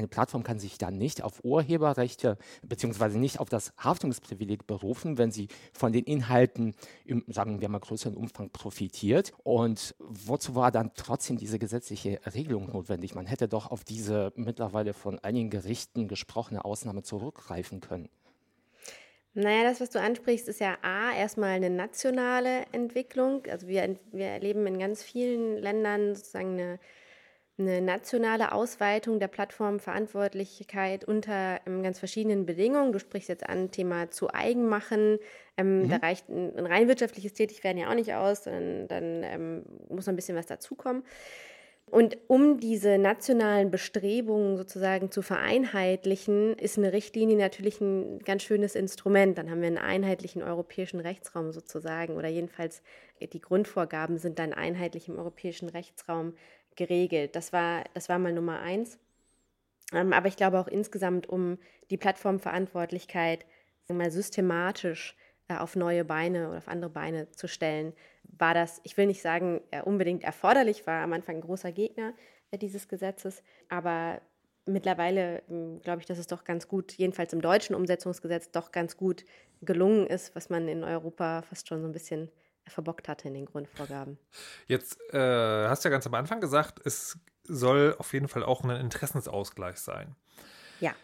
eine 0.00 0.08
Plattform 0.08 0.42
kann 0.42 0.58
sich 0.58 0.78
dann 0.78 0.98
nicht 0.98 1.22
auf 1.22 1.44
Urheberrechte 1.44 2.38
beziehungsweise 2.62 3.18
nicht 3.18 3.38
auf 3.38 3.48
das 3.48 3.72
Haftungsprivileg 3.76 4.66
berufen, 4.66 5.18
wenn 5.18 5.30
sie 5.30 5.48
von 5.72 5.92
den 5.92 6.04
Inhalten 6.04 6.74
im, 7.04 7.24
sagen 7.28 7.60
wir 7.60 7.68
mal, 7.68 7.78
größeren 7.78 8.16
Umfang 8.16 8.50
profitiert. 8.50 9.32
Und 9.44 9.94
wozu 9.98 10.54
war 10.54 10.72
dann 10.72 10.92
trotzdem 10.94 11.36
diese 11.36 11.58
gesetzliche 11.58 12.20
Regelung 12.34 12.72
notwendig? 12.72 13.14
Man 13.14 13.26
hätte 13.26 13.46
doch 13.46 13.70
auf 13.70 13.84
diese 13.84 14.32
mittlerweile 14.36 14.94
von 14.94 15.18
einigen 15.18 15.50
Gerichten 15.50 16.08
gesprochene 16.08 16.64
Ausnahme 16.64 17.02
zurückgreifen 17.02 17.80
können. 17.80 18.08
Naja, 19.32 19.62
das, 19.62 19.80
was 19.80 19.90
du 19.90 20.00
ansprichst, 20.00 20.48
ist 20.48 20.60
ja 20.60 20.78
A, 20.82 21.12
erstmal 21.12 21.50
eine 21.50 21.70
nationale 21.70 22.64
Entwicklung. 22.72 23.42
Also 23.48 23.68
wir, 23.68 23.96
wir 24.10 24.26
erleben 24.26 24.66
in 24.66 24.78
ganz 24.78 25.04
vielen 25.04 25.56
Ländern 25.58 26.16
sozusagen 26.16 26.54
eine 26.54 26.80
eine 27.60 27.80
nationale 27.80 28.52
Ausweitung 28.52 29.20
der 29.20 29.28
Plattformverantwortlichkeit 29.28 31.04
unter 31.04 31.60
ähm, 31.66 31.82
ganz 31.82 31.98
verschiedenen 31.98 32.46
Bedingungen. 32.46 32.92
Du 32.92 32.98
sprichst 32.98 33.28
jetzt 33.28 33.48
an 33.48 33.70
Thema 33.70 34.10
zu 34.10 34.32
eigen 34.32 34.68
machen. 34.68 35.18
Ähm, 35.56 35.82
mhm. 35.82 35.88
Da 35.90 35.96
reicht 35.96 36.28
ein, 36.28 36.56
ein, 36.56 36.66
rein 36.66 36.88
wirtschaftliches 36.88 37.34
Tätigwerden 37.34 37.80
ja 37.80 37.90
auch 37.90 37.94
nicht 37.94 38.14
aus, 38.14 38.44
sondern 38.44 38.88
dann 38.88 39.22
ähm, 39.22 39.62
muss 39.88 40.06
noch 40.06 40.12
ein 40.12 40.16
bisschen 40.16 40.36
was 40.36 40.46
dazukommen. 40.46 41.04
Und 41.90 42.18
um 42.28 42.60
diese 42.60 42.98
nationalen 42.98 43.72
Bestrebungen 43.72 44.56
sozusagen 44.56 45.10
zu 45.10 45.22
vereinheitlichen, 45.22 46.54
ist 46.54 46.78
eine 46.78 46.92
Richtlinie 46.92 47.36
natürlich 47.36 47.80
ein 47.80 48.20
ganz 48.20 48.44
schönes 48.44 48.76
Instrument. 48.76 49.36
Dann 49.36 49.50
haben 49.50 49.60
wir 49.60 49.66
einen 49.66 49.78
einheitlichen 49.78 50.42
europäischen 50.42 51.00
Rechtsraum 51.00 51.50
sozusagen 51.50 52.16
oder 52.16 52.28
jedenfalls 52.28 52.82
die 53.20 53.40
Grundvorgaben 53.40 54.18
sind 54.18 54.38
dann 54.38 54.52
einheitlich 54.52 55.08
im 55.08 55.18
europäischen 55.18 55.68
Rechtsraum 55.68 56.34
geregelt. 56.80 57.36
Das 57.36 57.52
war, 57.52 57.84
das 57.92 58.08
war 58.08 58.18
mal 58.18 58.32
Nummer 58.32 58.60
eins. 58.60 58.98
Ähm, 59.92 60.14
aber 60.14 60.28
ich 60.28 60.36
glaube 60.36 60.58
auch 60.58 60.66
insgesamt, 60.66 61.28
um 61.28 61.58
die 61.90 61.98
Plattformverantwortlichkeit 61.98 63.44
mal 63.88 64.10
systematisch 64.10 65.16
äh, 65.48 65.56
auf 65.56 65.76
neue 65.76 66.04
Beine 66.04 66.48
oder 66.48 66.58
auf 66.58 66.68
andere 66.68 66.90
Beine 66.90 67.30
zu 67.32 67.48
stellen, 67.48 67.92
war 68.38 68.54
das, 68.54 68.80
ich 68.84 68.96
will 68.96 69.06
nicht 69.06 69.20
sagen, 69.20 69.60
äh, 69.72 69.82
unbedingt 69.82 70.24
erforderlich, 70.24 70.86
war 70.86 71.02
am 71.02 71.12
Anfang 71.12 71.36
ein 71.36 71.42
großer 71.42 71.72
Gegner 71.72 72.14
äh, 72.50 72.56
dieses 72.56 72.88
Gesetzes, 72.88 73.42
aber 73.68 74.22
mittlerweile 74.64 75.42
hm, 75.48 75.80
glaube 75.82 76.00
ich, 76.00 76.06
dass 76.06 76.18
es 76.18 76.28
doch 76.28 76.44
ganz 76.44 76.66
gut, 76.66 76.92
jedenfalls 76.92 77.32
im 77.34 77.42
deutschen 77.42 77.74
Umsetzungsgesetz, 77.74 78.50
doch 78.52 78.72
ganz 78.72 78.96
gut 78.96 79.24
gelungen 79.60 80.06
ist, 80.06 80.34
was 80.34 80.48
man 80.48 80.68
in 80.68 80.84
Europa 80.84 81.42
fast 81.42 81.68
schon 81.68 81.82
so 81.82 81.88
ein 81.88 81.92
bisschen 81.92 82.30
verbockt 82.66 83.08
hatte 83.08 83.28
in 83.28 83.34
den 83.34 83.46
Grundvorgaben. 83.46 84.18
Jetzt 84.66 84.98
äh, 85.12 85.18
hast 85.68 85.84
du 85.84 85.88
ja 85.88 85.90
ganz 85.90 86.06
am 86.06 86.14
Anfang 86.14 86.40
gesagt, 86.40 86.80
es 86.84 87.18
soll 87.44 87.94
auf 87.98 88.12
jeden 88.12 88.28
Fall 88.28 88.44
auch 88.44 88.62
ein 88.62 88.70
Interessensausgleich 88.70 89.78
sein. 89.78 90.14
Ja. 90.80 90.94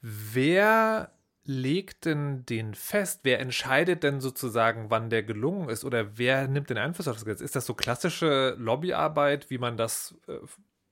Wer 0.00 1.12
legt 1.44 2.04
denn 2.04 2.44
den 2.44 2.74
fest? 2.74 3.20
Wer 3.22 3.40
entscheidet 3.40 4.02
denn 4.02 4.20
sozusagen, 4.20 4.90
wann 4.90 5.08
der 5.08 5.22
gelungen 5.22 5.70
ist? 5.70 5.82
Oder 5.82 6.18
wer 6.18 6.46
nimmt 6.46 6.68
den 6.68 6.76
Einfluss 6.76 7.08
auf 7.08 7.16
das 7.16 7.24
Gesetz? 7.24 7.40
Ist 7.40 7.56
das 7.56 7.64
so 7.64 7.74
klassische 7.74 8.54
Lobbyarbeit, 8.58 9.48
wie 9.48 9.56
man 9.56 9.78
das 9.78 10.14
äh, 10.26 10.38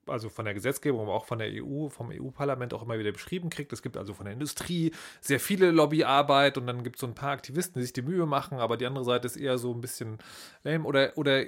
also 0.06 0.28
von 0.28 0.44
der 0.44 0.54
Gesetzgebung, 0.54 1.02
aber 1.02 1.14
auch 1.14 1.24
von 1.24 1.38
der 1.38 1.48
EU, 1.52 1.88
vom 1.88 2.10
EU-Parlament 2.10 2.74
auch 2.74 2.82
immer 2.82 2.98
wieder 2.98 3.12
beschrieben 3.12 3.50
kriegt. 3.50 3.72
Es 3.72 3.82
gibt 3.82 3.96
also 3.96 4.14
von 4.14 4.26
der 4.26 4.34
Industrie 4.34 4.92
sehr 5.20 5.40
viele 5.40 5.70
Lobbyarbeit 5.70 6.58
und 6.58 6.66
dann 6.66 6.82
gibt 6.82 6.96
es 6.96 7.00
so 7.00 7.06
ein 7.06 7.14
paar 7.14 7.32
Aktivisten, 7.32 7.80
die 7.80 7.84
sich 7.84 7.92
die 7.92 8.02
Mühe 8.02 8.26
machen, 8.26 8.58
aber 8.58 8.76
die 8.76 8.86
andere 8.86 9.04
Seite 9.04 9.26
ist 9.26 9.36
eher 9.36 9.58
so 9.58 9.72
ein 9.72 9.80
bisschen 9.80 10.18
lame. 10.64 10.84
Oder, 10.84 11.16
oder 11.16 11.44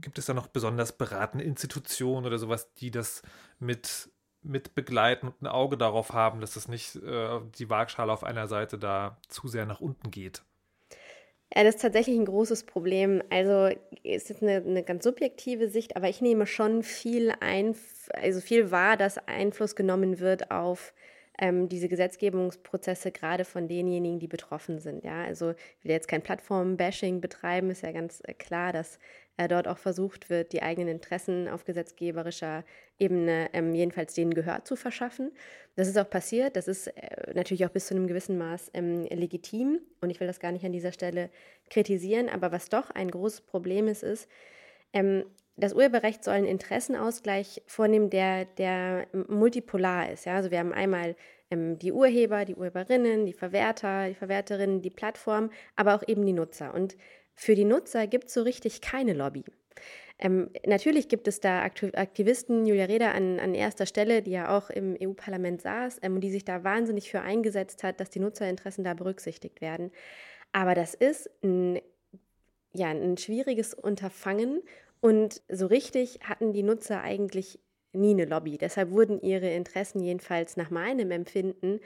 gibt 0.00 0.18
es 0.18 0.26
da 0.26 0.34
noch 0.34 0.46
besonders 0.46 0.96
beratende 0.96 1.44
Institutionen 1.44 2.26
oder 2.26 2.38
sowas, 2.38 2.72
die 2.74 2.90
das 2.90 3.22
mit 3.58 4.10
mit 4.44 4.74
begleiten 4.74 5.28
und 5.28 5.40
ein 5.40 5.46
Auge 5.46 5.78
darauf 5.78 6.12
haben, 6.12 6.40
dass 6.40 6.56
es 6.56 6.68
nicht 6.68 6.96
äh, 6.96 7.40
die 7.58 7.70
Waagschale 7.70 8.12
auf 8.12 8.24
einer 8.24 8.46
Seite 8.46 8.78
da 8.78 9.16
zu 9.28 9.48
sehr 9.48 9.64
nach 9.64 9.80
unten 9.80 10.10
geht. 10.10 10.42
Ja, 11.56 11.62
das 11.62 11.76
ist 11.76 11.82
tatsächlich 11.82 12.18
ein 12.18 12.24
großes 12.24 12.64
Problem. 12.64 13.22
Also 13.30 13.68
ist 14.02 14.28
jetzt 14.28 14.42
eine, 14.42 14.56
eine 14.56 14.82
ganz 14.82 15.04
subjektive 15.04 15.68
Sicht, 15.68 15.96
aber 15.96 16.08
ich 16.08 16.20
nehme 16.20 16.46
schon 16.46 16.82
viel 16.82 17.32
ein, 17.40 17.76
also 18.12 18.40
viel 18.40 18.72
wahr, 18.72 18.96
dass 18.96 19.18
Einfluss 19.28 19.76
genommen 19.76 20.18
wird 20.18 20.50
auf 20.50 20.92
ähm, 21.38 21.68
diese 21.68 21.88
Gesetzgebungsprozesse 21.88 23.12
gerade 23.12 23.44
von 23.44 23.68
denjenigen, 23.68 24.18
die 24.18 24.28
betroffen 24.28 24.80
sind. 24.80 25.04
Ja, 25.04 25.24
also 25.24 25.50
ich 25.78 25.84
will 25.84 25.92
jetzt 25.92 26.08
kein 26.08 26.22
Plattform-Bashing 26.22 27.20
betreiben, 27.20 27.70
ist 27.70 27.82
ja 27.82 27.92
ganz 27.92 28.20
äh, 28.24 28.34
klar, 28.34 28.72
dass 28.72 28.98
äh, 29.36 29.48
dort 29.48 29.66
auch 29.66 29.78
versucht 29.78 30.30
wird, 30.30 30.52
die 30.52 30.62
eigenen 30.62 30.88
Interessen 30.88 31.48
auf 31.48 31.64
gesetzgeberischer 31.64 32.64
Ebene 32.98 33.48
ähm, 33.52 33.74
jedenfalls 33.74 34.14
denen 34.14 34.34
Gehör 34.34 34.64
zu 34.64 34.76
verschaffen. 34.76 35.32
Das 35.76 35.88
ist 35.88 35.98
auch 35.98 36.08
passiert. 36.08 36.56
Das 36.56 36.68
ist 36.68 36.86
äh, 36.88 37.32
natürlich 37.34 37.66
auch 37.66 37.70
bis 37.70 37.86
zu 37.86 37.94
einem 37.94 38.06
gewissen 38.06 38.38
Maß 38.38 38.70
ähm, 38.74 39.04
legitim 39.04 39.80
und 40.00 40.10
ich 40.10 40.20
will 40.20 40.26
das 40.26 40.40
gar 40.40 40.52
nicht 40.52 40.64
an 40.64 40.72
dieser 40.72 40.92
Stelle 40.92 41.30
kritisieren. 41.70 42.28
Aber 42.28 42.52
was 42.52 42.68
doch 42.68 42.90
ein 42.90 43.10
großes 43.10 43.40
Problem 43.40 43.88
ist, 43.88 44.02
ist, 44.02 44.28
ähm, 44.92 45.24
das 45.56 45.72
Urheberrecht 45.72 46.24
soll 46.24 46.34
einen 46.34 46.46
Interessenausgleich 46.46 47.62
vornehmen, 47.66 48.10
der, 48.10 48.44
der 48.44 49.06
multipolar 49.28 50.10
ist. 50.10 50.26
Ja? 50.26 50.34
Also 50.34 50.50
wir 50.50 50.58
haben 50.58 50.72
einmal 50.72 51.14
ähm, 51.50 51.78
die 51.78 51.92
Urheber, 51.92 52.44
die 52.44 52.56
Urheberinnen, 52.56 53.26
die 53.26 53.32
Verwerter, 53.32 54.08
die 54.08 54.14
Verwerterinnen, 54.14 54.82
die 54.82 54.90
Plattform, 54.90 55.50
aber 55.76 55.94
auch 55.94 56.02
eben 56.06 56.26
die 56.26 56.32
Nutzer. 56.32 56.74
Und 56.74 56.96
für 57.34 57.54
die 57.54 57.64
Nutzer 57.64 58.06
gibt 58.06 58.28
es 58.28 58.34
so 58.34 58.42
richtig 58.42 58.80
keine 58.80 59.12
Lobby. 59.12 59.44
Ähm, 60.18 60.50
natürlich 60.64 61.08
gibt 61.08 61.26
es 61.26 61.40
da 61.40 61.62
Aktivisten, 61.62 62.66
Julia 62.66 62.84
Reda 62.84 63.10
an, 63.10 63.40
an 63.40 63.54
erster 63.54 63.84
Stelle, 63.84 64.22
die 64.22 64.30
ja 64.30 64.56
auch 64.56 64.70
im 64.70 64.96
EU-Parlament 65.00 65.60
saß 65.62 65.98
ähm, 66.02 66.14
und 66.14 66.20
die 66.20 66.30
sich 66.30 66.44
da 66.44 66.62
wahnsinnig 66.62 67.10
für 67.10 67.20
eingesetzt 67.20 67.82
hat, 67.82 67.98
dass 67.98 68.10
die 68.10 68.20
Nutzerinteressen 68.20 68.84
da 68.84 68.94
berücksichtigt 68.94 69.60
werden. 69.60 69.90
Aber 70.52 70.74
das 70.74 70.94
ist 70.94 71.28
ein, 71.42 71.80
ja, 72.72 72.90
ein 72.90 73.16
schwieriges 73.16 73.74
Unterfangen 73.74 74.62
und 75.00 75.42
so 75.48 75.66
richtig 75.66 76.20
hatten 76.22 76.52
die 76.52 76.62
Nutzer 76.62 77.02
eigentlich 77.02 77.58
nie 77.92 78.12
eine 78.12 78.24
Lobby. 78.24 78.56
Deshalb 78.56 78.90
wurden 78.90 79.20
ihre 79.20 79.50
Interessen 79.50 80.00
jedenfalls 80.00 80.56
nach 80.56 80.70
meinem 80.70 81.10
Empfinden 81.10 81.80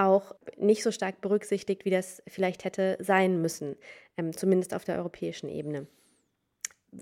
auch 0.00 0.34
nicht 0.56 0.82
so 0.82 0.90
stark 0.90 1.20
berücksichtigt, 1.20 1.84
wie 1.84 1.90
das 1.90 2.22
vielleicht 2.26 2.64
hätte 2.64 2.96
sein 3.00 3.40
müssen, 3.42 3.76
ähm, 4.16 4.36
zumindest 4.36 4.74
auf 4.74 4.84
der 4.84 4.96
europäischen 4.96 5.48
Ebene. 5.48 5.86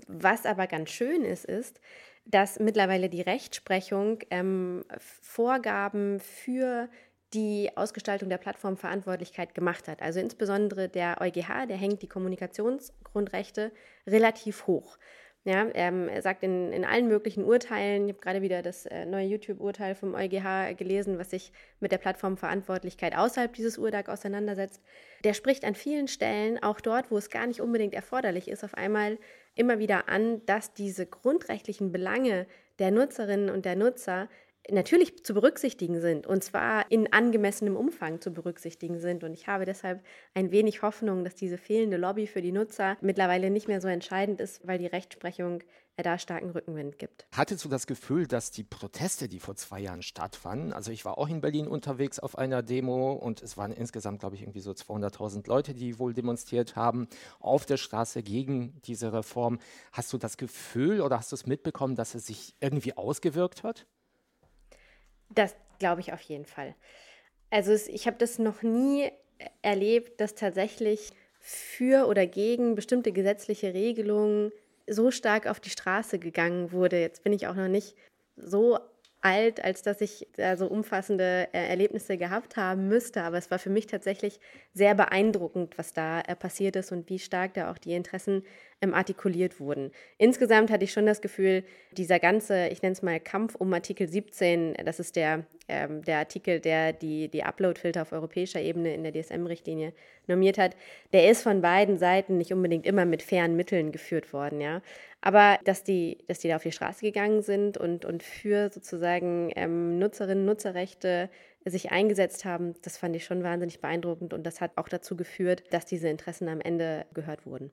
Was 0.07 0.45
aber 0.45 0.67
ganz 0.67 0.89
schön 0.89 1.23
ist, 1.23 1.45
ist, 1.45 1.79
dass 2.25 2.59
mittlerweile 2.59 3.09
die 3.09 3.21
Rechtsprechung 3.21 4.19
ähm, 4.29 4.83
Vorgaben 4.99 6.19
für 6.19 6.89
die 7.33 7.71
Ausgestaltung 7.75 8.29
der 8.29 8.37
Plattformverantwortlichkeit 8.37 9.55
gemacht 9.55 9.87
hat. 9.87 10.01
Also 10.01 10.19
insbesondere 10.19 10.89
der 10.89 11.21
EuGH, 11.21 11.67
der 11.67 11.77
hängt 11.77 12.01
die 12.01 12.07
Kommunikationsgrundrechte 12.07 13.71
relativ 14.05 14.67
hoch. 14.67 14.97
Ja, 15.45 15.67
ähm, 15.73 16.09
er 16.09 16.21
sagt 16.21 16.43
in, 16.43 16.73
in 16.73 16.83
allen 16.83 17.07
möglichen 17.07 17.45
Urteilen, 17.45 18.07
ich 18.07 18.13
habe 18.13 18.21
gerade 18.21 18.41
wieder 18.41 18.61
das 18.61 18.85
äh, 18.85 19.05
neue 19.05 19.25
YouTube-Urteil 19.25 19.95
vom 19.95 20.13
EuGH 20.13 20.75
gelesen, 20.75 21.17
was 21.17 21.29
sich 21.29 21.53
mit 21.79 21.93
der 21.93 21.97
Plattformverantwortlichkeit 21.97 23.15
außerhalb 23.15 23.53
dieses 23.53 23.77
URDAG 23.77 24.09
auseinandersetzt. 24.09 24.81
Der 25.23 25.33
spricht 25.33 25.63
an 25.63 25.75
vielen 25.75 26.09
Stellen, 26.09 26.61
auch 26.61 26.81
dort, 26.81 27.09
wo 27.09 27.17
es 27.17 27.29
gar 27.29 27.47
nicht 27.47 27.61
unbedingt 27.61 27.93
erforderlich 27.93 28.49
ist, 28.49 28.65
auf 28.65 28.73
einmal 28.73 29.17
immer 29.55 29.79
wieder 29.79 30.09
an, 30.09 30.45
dass 30.45 30.73
diese 30.73 31.05
grundrechtlichen 31.05 31.93
Belange 31.93 32.45
der 32.79 32.91
Nutzerinnen 32.91 33.49
und 33.49 33.63
der 33.63 33.77
Nutzer 33.77 34.27
natürlich 34.69 35.23
zu 35.23 35.33
berücksichtigen 35.33 35.99
sind 36.01 36.27
und 36.27 36.43
zwar 36.43 36.91
in 36.91 37.11
angemessenem 37.11 37.75
Umfang 37.75 38.21
zu 38.21 38.31
berücksichtigen 38.31 38.99
sind. 38.99 39.23
Und 39.23 39.33
ich 39.33 39.47
habe 39.47 39.65
deshalb 39.65 40.03
ein 40.33 40.51
wenig 40.51 40.81
Hoffnung, 40.81 41.23
dass 41.23 41.35
diese 41.35 41.57
fehlende 41.57 41.97
Lobby 41.97 42.27
für 42.27 42.41
die 42.41 42.51
Nutzer 42.51 42.97
mittlerweile 43.01 43.49
nicht 43.49 43.67
mehr 43.67 43.81
so 43.81 43.87
entscheidend 43.87 44.41
ist, 44.41 44.65
weil 44.67 44.77
die 44.77 44.87
Rechtsprechung 44.87 45.63
da 46.03 46.17
starken 46.17 46.51
Rückenwind 46.51 46.97
gibt. 46.97 47.27
Hattest 47.33 47.65
du 47.65 47.69
das 47.69 47.87
Gefühl, 47.87 48.27
dass 48.27 48.51
die 48.51 48.63
Proteste, 48.63 49.27
die 49.27 49.39
vor 49.39 49.55
zwei 49.55 49.81
Jahren 49.81 50.01
stattfanden, 50.01 50.71
also 50.71 50.91
ich 50.91 51.03
war 51.05 51.17
auch 51.17 51.27
in 51.27 51.41
Berlin 51.41 51.67
unterwegs 51.67 52.19
auf 52.19 52.37
einer 52.37 52.63
Demo 52.63 53.13
und 53.13 53.41
es 53.41 53.57
waren 53.57 53.71
insgesamt, 53.71 54.19
glaube 54.19 54.35
ich, 54.35 54.43
irgendwie 54.43 54.61
so 54.61 54.71
200.000 54.71 55.47
Leute, 55.47 55.73
die 55.73 55.99
wohl 55.99 56.13
demonstriert 56.13 56.75
haben 56.77 57.07
auf 57.39 57.65
der 57.65 57.77
Straße 57.77 58.23
gegen 58.23 58.79
diese 58.83 59.13
Reform. 59.13 59.59
Hast 59.91 60.13
du 60.13 60.17
das 60.17 60.37
Gefühl 60.37 61.01
oder 61.01 61.17
hast 61.17 61.31
du 61.31 61.35
es 61.35 61.45
mitbekommen, 61.45 61.95
dass 61.95 62.15
es 62.15 62.25
sich 62.25 62.55
irgendwie 62.61 62.95
ausgewirkt 62.95 63.63
hat? 63.63 63.85
Das 65.29 65.55
glaube 65.79 66.01
ich 66.01 66.13
auf 66.13 66.21
jeden 66.21 66.45
Fall. 66.45 66.75
Also 67.49 67.71
es, 67.71 67.87
ich 67.87 68.07
habe 68.07 68.17
das 68.17 68.39
noch 68.39 68.61
nie 68.61 69.09
erlebt, 69.61 70.19
dass 70.21 70.35
tatsächlich 70.35 71.11
für 71.39 72.07
oder 72.07 72.27
gegen 72.27 72.75
bestimmte 72.75 73.11
gesetzliche 73.11 73.73
Regelungen 73.73 74.51
so 74.87 75.11
stark 75.11 75.47
auf 75.47 75.59
die 75.59 75.69
Straße 75.69 76.19
gegangen 76.19 76.71
wurde. 76.71 76.99
Jetzt 76.99 77.23
bin 77.23 77.33
ich 77.33 77.47
auch 77.47 77.55
noch 77.55 77.67
nicht 77.67 77.95
so 78.35 78.79
alt, 79.21 79.63
als 79.63 79.81
dass 79.81 80.01
ich 80.01 80.27
da 80.37 80.55
so 80.55 80.67
umfassende 80.67 81.49
äh, 81.51 81.67
Erlebnisse 81.67 82.17
gehabt 82.17 82.55
haben 82.55 82.87
müsste. 82.87 83.23
Aber 83.23 83.37
es 83.37 83.51
war 83.51 83.59
für 83.59 83.69
mich 83.69 83.87
tatsächlich 83.87 84.39
sehr 84.73 84.95
beeindruckend, 84.95 85.77
was 85.77 85.93
da 85.93 86.21
äh, 86.21 86.35
passiert 86.35 86.75
ist 86.75 86.91
und 86.91 87.09
wie 87.09 87.19
stark 87.19 87.53
da 87.53 87.71
auch 87.71 87.77
die 87.77 87.93
Interessen 87.93 88.43
ähm, 88.81 88.93
artikuliert 88.93 89.59
wurden. 89.59 89.91
Insgesamt 90.17 90.71
hatte 90.71 90.83
ich 90.83 90.91
schon 90.91 91.05
das 91.05 91.21
Gefühl, 91.21 91.63
dieser 91.91 92.19
ganze, 92.19 92.67
ich 92.67 92.81
nenne 92.81 92.93
es 92.93 93.01
mal 93.01 93.19
Kampf 93.19 93.55
um 93.55 93.73
Artikel 93.73 94.07
17, 94.07 94.75
das 94.85 94.99
ist 94.99 95.15
der, 95.15 95.45
ähm, 95.67 96.01
der 96.03 96.19
Artikel, 96.19 96.59
der 96.59 96.93
die, 96.93 97.27
die 97.27 97.43
Upload-Filter 97.43 98.01
auf 98.01 98.11
europäischer 98.11 98.61
Ebene 98.61 98.93
in 98.93 99.03
der 99.03 99.13
DSM-Richtlinie 99.13 99.93
normiert 100.27 100.57
hat, 100.57 100.75
der 101.13 101.29
ist 101.29 101.41
von 101.41 101.61
beiden 101.61 101.97
Seiten 101.97 102.37
nicht 102.37 102.53
unbedingt 102.53 102.85
immer 102.85 103.05
mit 103.05 103.21
fairen 103.21 103.55
Mitteln 103.55 103.91
geführt 103.91 104.31
worden, 104.33 104.61
ja. 104.61 104.81
Aber 105.21 105.59
dass 105.65 105.83
die, 105.83 106.19
dass 106.27 106.39
die 106.39 106.47
da 106.47 106.55
auf 106.55 106.63
die 106.63 106.71
Straße 106.71 107.01
gegangen 107.01 107.41
sind 107.41 107.77
und, 107.77 108.05
und 108.05 108.23
für 108.23 108.69
sozusagen 108.69 109.51
ähm, 109.55 109.99
Nutzerinnen, 109.99 110.45
Nutzerrechte 110.45 111.29
sich 111.65 111.91
eingesetzt 111.91 112.45
haben, 112.45 112.75
das 112.83 112.97
fand 112.97 113.15
ich 113.17 113.25
schon 113.25 113.43
wahnsinnig 113.43 113.81
beeindruckend 113.81 114.33
und 114.33 114.45
das 114.45 114.61
hat 114.61 114.71
auch 114.77 114.87
dazu 114.87 115.17
geführt, 115.17 115.63
dass 115.71 115.85
diese 115.85 116.07
Interessen 116.07 116.47
am 116.47 116.61
Ende 116.61 117.05
gehört 117.13 117.45
wurden. 117.45 117.71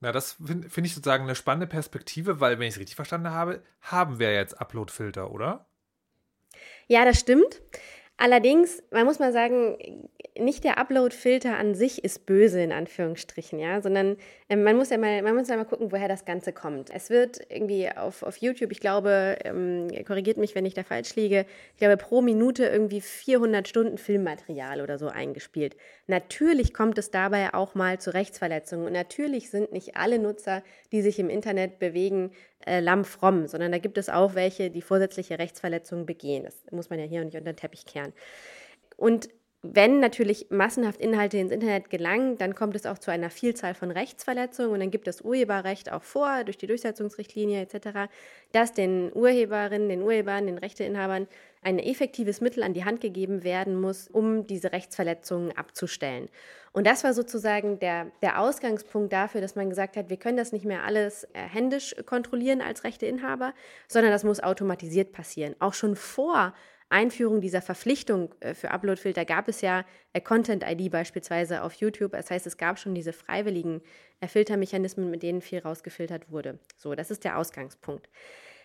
Na, 0.00 0.12
das 0.12 0.32
finde 0.32 0.70
find 0.70 0.86
ich 0.86 0.94
sozusagen 0.94 1.24
eine 1.24 1.34
spannende 1.34 1.66
Perspektive, 1.66 2.40
weil, 2.40 2.58
wenn 2.58 2.66
ich 2.66 2.74
es 2.74 2.80
richtig 2.80 2.96
verstanden 2.96 3.30
habe, 3.30 3.62
haben 3.82 4.18
wir 4.18 4.32
jetzt 4.32 4.58
Upload-Filter, 4.58 5.30
oder? 5.30 5.66
Ja, 6.86 7.04
das 7.04 7.20
stimmt. 7.20 7.60
Allerdings, 8.22 8.82
man 8.90 9.06
muss 9.06 9.18
mal 9.18 9.32
sagen, 9.32 9.78
nicht 10.38 10.64
der 10.64 10.76
Upload-Filter 10.76 11.56
an 11.56 11.74
sich 11.74 12.04
ist 12.04 12.26
böse 12.26 12.60
in 12.60 12.70
Anführungsstrichen, 12.70 13.58
ja, 13.58 13.80
sondern 13.80 14.18
äh, 14.50 14.56
man 14.56 14.76
muss 14.76 14.90
ja 14.90 14.98
mal, 14.98 15.22
man 15.22 15.34
muss 15.34 15.48
ja 15.48 15.56
mal 15.56 15.64
gucken, 15.64 15.90
woher 15.90 16.06
das 16.06 16.26
Ganze 16.26 16.52
kommt. 16.52 16.90
Es 16.90 17.08
wird 17.08 17.40
irgendwie 17.48 17.88
auf, 17.90 18.22
auf 18.22 18.36
YouTube, 18.36 18.72
ich 18.72 18.80
glaube, 18.80 19.38
ähm, 19.42 19.88
korrigiert 20.06 20.36
mich, 20.36 20.54
wenn 20.54 20.66
ich 20.66 20.74
da 20.74 20.82
falsch 20.82 21.16
liege, 21.16 21.46
ich 21.72 21.78
glaube 21.78 21.96
pro 21.96 22.20
Minute 22.20 22.66
irgendwie 22.66 23.00
400 23.00 23.66
Stunden 23.66 23.96
Filmmaterial 23.96 24.82
oder 24.82 24.98
so 24.98 25.08
eingespielt. 25.08 25.74
Natürlich 26.06 26.74
kommt 26.74 26.98
es 26.98 27.10
dabei 27.10 27.54
auch 27.54 27.74
mal 27.74 27.98
zu 28.00 28.12
Rechtsverletzungen 28.12 28.86
und 28.86 28.92
natürlich 28.92 29.48
sind 29.48 29.72
nicht 29.72 29.96
alle 29.96 30.18
Nutzer, 30.18 30.62
die 30.92 31.00
sich 31.00 31.18
im 31.18 31.30
Internet 31.30 31.78
bewegen, 31.78 32.32
äh, 32.66 32.80
lammfromm, 32.80 33.46
sondern 33.46 33.72
da 33.72 33.78
gibt 33.78 33.96
es 33.96 34.10
auch 34.10 34.34
welche, 34.34 34.70
die 34.70 34.82
vorsätzliche 34.82 35.38
Rechtsverletzungen 35.38 36.04
begehen. 36.04 36.44
Das 36.44 36.62
muss 36.70 36.90
man 36.90 36.98
ja 36.98 37.06
hier 37.06 37.24
nicht 37.24 37.36
unter 37.36 37.52
den 37.52 37.56
Teppich 37.56 37.86
kehren. 37.86 38.09
Und 38.96 39.28
wenn 39.62 40.00
natürlich 40.00 40.46
massenhaft 40.48 40.98
Inhalte 41.00 41.36
ins 41.36 41.52
Internet 41.52 41.90
gelangen, 41.90 42.38
dann 42.38 42.54
kommt 42.54 42.74
es 42.76 42.86
auch 42.86 42.98
zu 42.98 43.10
einer 43.10 43.28
Vielzahl 43.28 43.74
von 43.74 43.90
Rechtsverletzungen 43.90 44.70
und 44.72 44.80
dann 44.80 44.90
gibt 44.90 45.06
das 45.06 45.20
Urheberrecht 45.20 45.92
auch 45.92 46.02
vor, 46.02 46.44
durch 46.44 46.56
die 46.56 46.66
Durchsetzungsrichtlinie 46.66 47.60
etc., 47.60 48.10
dass 48.52 48.72
den 48.72 49.12
Urheberinnen, 49.14 49.90
den 49.90 50.02
Urhebern, 50.02 50.46
den 50.46 50.56
Rechteinhabern 50.56 51.28
ein 51.60 51.78
effektives 51.78 52.40
Mittel 52.40 52.62
an 52.62 52.72
die 52.72 52.86
Hand 52.86 53.02
gegeben 53.02 53.44
werden 53.44 53.78
muss, 53.78 54.08
um 54.08 54.46
diese 54.46 54.72
Rechtsverletzungen 54.72 55.54
abzustellen. 55.54 56.30
Und 56.72 56.86
das 56.86 57.04
war 57.04 57.12
sozusagen 57.12 57.78
der, 57.80 58.06
der 58.22 58.40
Ausgangspunkt 58.40 59.12
dafür, 59.12 59.42
dass 59.42 59.56
man 59.56 59.68
gesagt 59.68 59.98
hat, 59.98 60.08
wir 60.08 60.16
können 60.16 60.38
das 60.38 60.52
nicht 60.52 60.64
mehr 60.64 60.84
alles 60.84 61.24
äh, 61.24 61.28
händisch 61.34 61.94
kontrollieren 62.06 62.62
als 62.62 62.84
Rechteinhaber, 62.84 63.52
sondern 63.88 64.10
das 64.10 64.24
muss 64.24 64.40
automatisiert 64.40 65.12
passieren. 65.12 65.54
Auch 65.58 65.74
schon 65.74 65.96
vor 65.96 66.54
Einführung 66.90 67.40
dieser 67.40 67.62
Verpflichtung 67.62 68.34
äh, 68.40 68.54
für 68.54 68.70
Uploadfilter 68.70 69.24
gab 69.24 69.48
es 69.48 69.60
ja 69.60 69.84
äh, 70.12 70.20
Content 70.20 70.64
ID 70.66 70.90
beispielsweise 70.90 71.62
auf 71.62 71.74
YouTube. 71.74 72.12
Das 72.12 72.30
heißt, 72.30 72.46
es 72.46 72.58
gab 72.58 72.78
schon 72.78 72.94
diese 72.94 73.12
freiwilligen 73.12 73.80
äh, 74.20 74.28
Filtermechanismen, 74.28 75.10
mit 75.10 75.22
denen 75.22 75.40
viel 75.40 75.60
rausgefiltert 75.60 76.30
wurde. 76.30 76.58
So, 76.76 76.94
das 76.94 77.10
ist 77.10 77.24
der 77.24 77.38
Ausgangspunkt. 77.38 78.08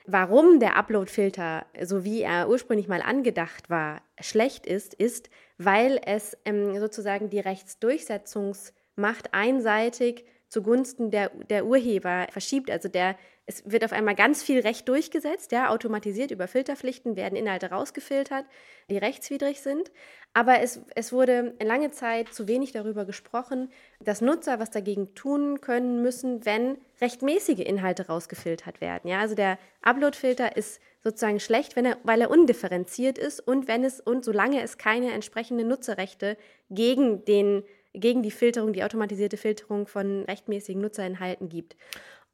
Warum 0.08 0.60
der 0.60 0.76
Uploadfilter, 0.76 1.66
so 1.82 2.04
wie 2.04 2.22
er 2.22 2.48
ursprünglich 2.50 2.88
mal 2.88 3.02
angedacht 3.02 3.70
war, 3.70 4.02
schlecht 4.20 4.68
ist, 4.68 4.94
ist, 4.94 5.30
weil 5.58 6.00
es 6.06 6.38
ähm, 6.46 6.80
sozusagen 6.80 7.30
die 7.30 7.40
Rechtsdurchsetzungsmacht 7.40 9.34
einseitig 9.34 10.26
zugunsten 10.48 11.10
der, 11.10 11.30
der 11.50 11.66
Urheber 11.66 12.28
verschiebt. 12.30 12.70
Also 12.70 12.88
der 12.88 13.18
es 13.48 13.64
wird 13.70 13.84
auf 13.84 13.92
einmal 13.92 14.16
ganz 14.16 14.42
viel 14.42 14.60
Recht 14.62 14.90
durchgesetzt, 14.90 15.52
ja, 15.52 15.70
automatisiert 15.70 16.32
über 16.32 16.48
Filterpflichten 16.48 17.16
werden 17.16 17.36
Inhalte 17.36 17.70
rausgefiltert, 17.70 18.46
die 18.90 18.98
rechtswidrig 18.98 19.62
sind. 19.62 19.92
Aber 20.34 20.62
es, 20.62 20.82
es 20.96 21.14
wurde 21.14 21.54
lange 21.62 21.92
Zeit 21.92 22.34
zu 22.34 22.48
wenig 22.48 22.72
darüber 22.72 23.06
gesprochen, 23.06 23.72
dass 24.00 24.22
Nutzer 24.22 24.60
was 24.60 24.72
dagegen 24.72 25.14
tun 25.14 25.62
können 25.62 26.02
müssen, 26.02 26.44
wenn 26.46 26.78
rechtmäßige 27.00 27.60
Inhalte 27.60 28.08
rausgefiltert 28.08 28.82
werden. 28.82 29.08
Ja, 29.10 29.20
also 29.20 29.36
der 29.36 29.60
Uploadfilter 29.82 30.58
ist 30.58 30.82
sozusagen 31.04 31.40
schlecht, 31.40 31.76
wenn 31.76 31.86
er, 31.86 31.98
weil 32.04 32.22
er 32.22 32.32
undifferenziert 32.32 33.20
ist 33.20 33.40
und 33.40 33.68
wenn 33.68 33.84
es 33.84 34.00
und 34.00 34.26
solange 34.26 34.62
es 34.64 34.80
keine 34.80 35.12
entsprechenden 35.12 35.68
Nutzerrechte 35.68 36.36
gegen 36.70 37.24
den 37.26 37.64
gegen 37.98 38.24
die 38.24 38.32
Filterung, 38.32 38.74
die 38.74 38.84
automatisierte 38.84 39.38
Filterung 39.38 39.88
von 39.88 40.24
rechtmäßigen 40.24 40.82
Nutzerinhalten 40.82 41.48
gibt. 41.48 41.78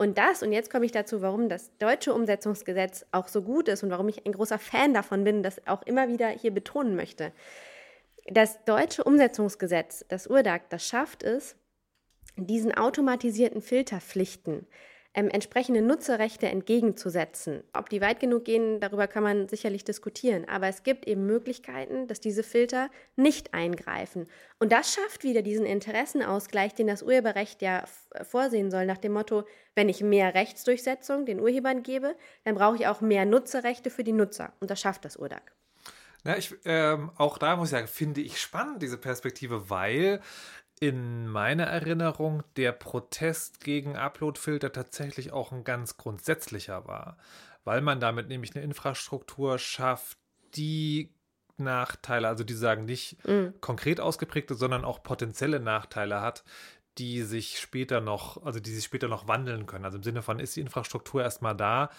Und 0.02 0.18
das, 0.18 0.42
und 0.42 0.52
jetzt 0.52 0.72
komme 0.72 0.88
ich 0.88 0.92
dazu, 0.92 1.22
warum 1.22 1.48
das 1.48 1.78
deutsche 1.78 2.16
Umsetzungsgesetz 2.16 3.06
auch 3.12 3.28
so 3.28 3.44
gut 3.44 3.68
ist 3.68 3.84
und 3.84 3.92
warum 3.92 4.10
ich 4.10 4.26
ein 4.26 4.32
großer 4.32 4.58
Fan 4.58 4.96
davon 4.96 5.24
bin, 5.24 5.44
das 5.44 5.62
auch 5.68 5.84
immer 5.84 6.08
wieder 6.08 6.28
hier 6.30 6.50
betonen 6.50 6.96
möchte. 6.96 7.32
Das 8.26 8.66
deutsche 8.66 9.04
Umsetzungsgesetz, 9.04 10.04
das 10.08 10.26
URDAG, 10.26 10.62
das 10.72 10.88
schafft 10.88 11.22
es, 11.22 11.56
diesen 12.36 12.76
automatisierten 12.76 13.62
Filterpflichten 13.62 14.66
ähm, 15.14 15.30
entsprechende 15.30 15.82
Nutzerrechte 15.82 16.48
entgegenzusetzen. 16.48 17.64
Ob 17.74 17.90
die 17.90 18.02
weit 18.02 18.20
genug 18.20 18.46
gehen, 18.46 18.80
darüber 18.80 19.08
kann 19.08 19.24
man 19.24 19.50
sicherlich 19.50 19.84
diskutieren. 19.84 20.48
Aber 20.48 20.68
es 20.68 20.84
gibt 20.84 21.06
eben 21.06 21.26
Möglichkeiten, 21.26 22.08
dass 22.08 22.22
diese 22.22 22.44
Filter 22.44 22.90
nicht 23.16 23.54
eingreifen. 23.54 24.28
Und 24.60 24.72
das 24.72 24.94
schafft 24.94 25.24
wieder 25.24 25.42
diesen 25.42 25.66
Interessenausgleich, 25.66 26.74
den 26.74 26.88
das 26.88 27.04
Urheberrecht 27.04 27.62
ja 27.62 27.84
vorsehen 28.24 28.72
soll, 28.72 28.86
nach 28.86 28.98
dem 28.98 29.14
Motto, 29.14 29.44
wenn 29.76 29.90
ich 29.90 30.02
mehr 30.02 30.34
Rechtsdurchsetzung 30.34 31.26
den 31.26 31.40
Urhebern 31.40 31.84
gebe, 31.84 32.16
dann 32.46 32.56
brauche 32.56 32.78
ich 32.78 32.88
auch 32.88 33.02
mehr 33.02 33.26
Nutzerrechte 33.26 33.90
für 33.90 34.04
die 34.04 34.14
Nutzer. 34.14 34.54
Und 34.60 34.72
das 34.72 34.80
schafft 34.80 35.04
das 35.04 35.18
URDAG. 35.18 35.52
Na, 36.24 36.38
ich, 36.38 36.54
ähm, 36.66 37.12
auch 37.18 37.38
da 37.40 37.56
muss 37.56 37.70
ich 37.70 37.72
sagen, 37.72 37.88
finde 37.88 38.22
ich 38.22 38.40
spannend, 38.40 38.82
diese 38.82 38.98
Perspektive, 38.98 39.70
weil 39.72 40.22
in 40.82 41.28
meiner 41.28 41.66
Erinnerung 41.66 42.44
der 42.58 42.72
Protest 42.72 43.64
gegen 43.64 43.96
Uploadfilter 43.96 44.72
tatsächlich 44.72 45.32
auch 45.32 45.52
ein 45.52 45.64
ganz 45.64 45.96
grundsätzlicher 45.96 46.88
war, 46.88 47.18
weil 47.64 47.82
man 47.82 48.00
damit 48.00 48.28
nämlich 48.28 48.56
eine 48.56 48.66
Infrastruktur 48.66 49.60
schafft, 49.60 50.18
die 50.56 51.14
Nachteile, 51.58 52.28
also 52.28 52.44
die 52.44 52.56
sagen 52.56 52.86
nicht 52.86 53.24
mhm. 53.28 53.54
konkret 53.62 54.00
ausgeprägte, 54.00 54.56
sondern 54.56 54.84
auch 54.84 55.04
potenzielle 55.04 55.60
Nachteile 55.60 56.20
hat, 56.20 56.44
die 56.98 57.22
sich 57.22 57.60
später 57.60 58.02
noch, 58.02 58.44
also 58.44 58.60
die 58.60 58.72
sich 58.72 58.84
später 58.84 59.08
noch 59.08 59.28
wandeln 59.28 59.68
können. 59.68 59.86
Also 59.86 59.98
im 59.98 60.04
Sinne 60.04 60.24
von, 60.24 60.40
ist 60.40 60.56
die 60.56 60.62
Infrastruktur 60.62 61.22
erstmal 61.22 61.56
da 61.56 61.92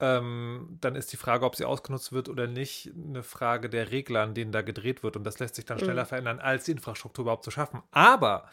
ähm, 0.00 0.78
dann 0.80 0.96
ist 0.96 1.12
die 1.12 1.16
Frage, 1.16 1.44
ob 1.44 1.56
sie 1.56 1.64
ausgenutzt 1.64 2.12
wird 2.12 2.28
oder 2.28 2.46
nicht, 2.46 2.92
eine 2.96 3.22
Frage 3.22 3.70
der 3.70 3.90
Regler, 3.90 4.22
an 4.22 4.34
denen 4.34 4.52
da 4.52 4.62
gedreht 4.62 5.02
wird. 5.02 5.16
Und 5.16 5.24
das 5.24 5.38
lässt 5.38 5.54
sich 5.54 5.64
dann 5.64 5.78
schneller 5.78 6.04
mhm. 6.04 6.08
verändern, 6.08 6.40
als 6.40 6.64
die 6.64 6.72
Infrastruktur 6.72 7.24
überhaupt 7.24 7.44
zu 7.44 7.50
schaffen. 7.50 7.82
Aber 7.92 8.48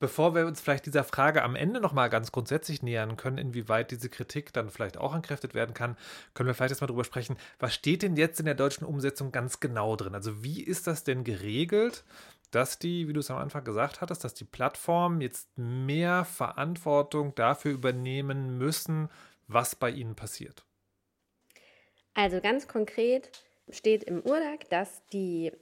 bevor 0.00 0.34
wir 0.34 0.46
uns 0.46 0.60
vielleicht 0.60 0.86
dieser 0.86 1.04
Frage 1.04 1.42
am 1.42 1.56
Ende 1.56 1.80
nochmal 1.80 2.08
ganz 2.08 2.32
grundsätzlich 2.32 2.82
nähern 2.82 3.16
können, 3.16 3.38
inwieweit 3.38 3.90
diese 3.90 4.08
Kritik 4.08 4.52
dann 4.52 4.70
vielleicht 4.70 4.96
auch 4.96 5.14
entkräftet 5.14 5.54
werden 5.54 5.74
kann, 5.74 5.96
können 6.34 6.46
wir 6.46 6.54
vielleicht 6.54 6.72
erstmal 6.72 6.88
drüber 6.88 7.04
sprechen, 7.04 7.36
was 7.58 7.74
steht 7.74 8.02
denn 8.02 8.16
jetzt 8.16 8.40
in 8.40 8.46
der 8.46 8.54
deutschen 8.54 8.86
Umsetzung 8.86 9.30
ganz 9.30 9.60
genau 9.60 9.96
drin? 9.96 10.14
Also 10.14 10.42
wie 10.42 10.62
ist 10.62 10.86
das 10.86 11.04
denn 11.04 11.24
geregelt, 11.24 12.04
dass 12.50 12.78
die, 12.78 13.08
wie 13.08 13.12
du 13.12 13.20
es 13.20 13.30
am 13.30 13.36
Anfang 13.36 13.64
gesagt 13.64 14.00
hattest, 14.00 14.24
dass 14.24 14.32
die 14.32 14.44
Plattformen 14.44 15.20
jetzt 15.20 15.48
mehr 15.58 16.24
Verantwortung 16.24 17.34
dafür 17.34 17.72
übernehmen 17.72 18.56
müssen, 18.56 19.10
was 19.48 19.76
bei 19.76 19.90
ihnen 19.90 20.14
passiert? 20.14 20.64
Also 22.18 22.40
ganz 22.40 22.66
konkret 22.66 23.30
steht 23.70 24.02
im 24.02 24.22
URDAG, 24.26 24.68
dass 24.70 25.06
die, 25.12 25.52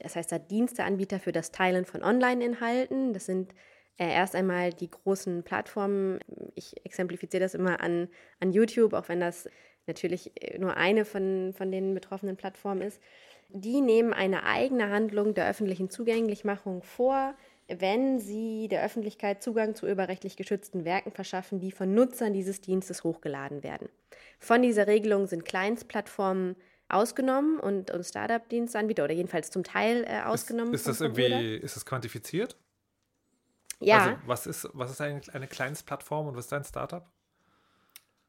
das 0.00 0.16
heißt 0.16 0.30
da 0.30 0.38
Diensteanbieter 0.38 1.18
für 1.18 1.32
das 1.32 1.50
Teilen 1.50 1.86
von 1.86 2.02
Online-Inhalten, 2.02 3.14
das 3.14 3.24
sind 3.24 3.54
äh, 3.96 4.12
erst 4.12 4.34
einmal 4.34 4.74
die 4.74 4.90
großen 4.90 5.44
Plattformen, 5.44 6.20
ich 6.56 6.84
exemplifiziere 6.84 7.42
das 7.42 7.54
immer 7.54 7.80
an, 7.80 8.08
an 8.38 8.52
YouTube, 8.52 8.92
auch 8.92 9.08
wenn 9.08 9.20
das 9.20 9.48
natürlich 9.86 10.32
äh, 10.42 10.58
nur 10.58 10.76
eine 10.76 11.06
von, 11.06 11.54
von 11.56 11.72
den 11.72 11.94
betroffenen 11.94 12.36
Plattformen 12.36 12.82
ist, 12.82 13.00
die 13.48 13.80
nehmen 13.80 14.12
eine 14.12 14.44
eigene 14.44 14.90
Handlung 14.90 15.32
der 15.32 15.48
öffentlichen 15.48 15.88
Zugänglichmachung 15.88 16.82
vor, 16.82 17.34
wenn 17.66 18.18
sie 18.18 18.68
der 18.68 18.84
Öffentlichkeit 18.84 19.42
Zugang 19.42 19.74
zu 19.74 19.88
überrechtlich 19.88 20.36
geschützten 20.36 20.84
Werken 20.84 21.12
verschaffen, 21.12 21.60
die 21.60 21.72
von 21.72 21.94
Nutzern 21.94 22.34
dieses 22.34 22.60
Dienstes 22.60 23.04
hochgeladen 23.04 23.62
werden. 23.62 23.88
Von 24.38 24.62
dieser 24.62 24.86
Regelung 24.86 25.26
sind 25.26 25.44
Kleinstplattformen 25.44 26.56
ausgenommen 26.88 27.58
und, 27.58 27.90
und 27.90 28.04
Startup-Dienstanbieter 28.04 29.04
oder 29.04 29.14
jedenfalls 29.14 29.50
zum 29.50 29.64
Teil 29.64 30.04
äh, 30.04 30.22
ausgenommen. 30.22 30.74
Ist, 30.74 30.82
ist 30.82 30.88
das 30.88 31.00
irgendwie, 31.00 31.56
ist 31.56 31.76
das 31.76 31.86
quantifiziert? 31.86 32.56
Ja. 33.80 33.98
Also 33.98 34.16
was 34.26 34.46
ist, 34.46 34.68
was 34.72 34.90
ist 34.90 35.00
eine, 35.00 35.20
eine 35.32 35.46
Kleinstplattform 35.46 36.28
und 36.28 36.36
was 36.36 36.46
ist 36.46 36.52
ein 36.52 36.64
Startup? 36.64 37.06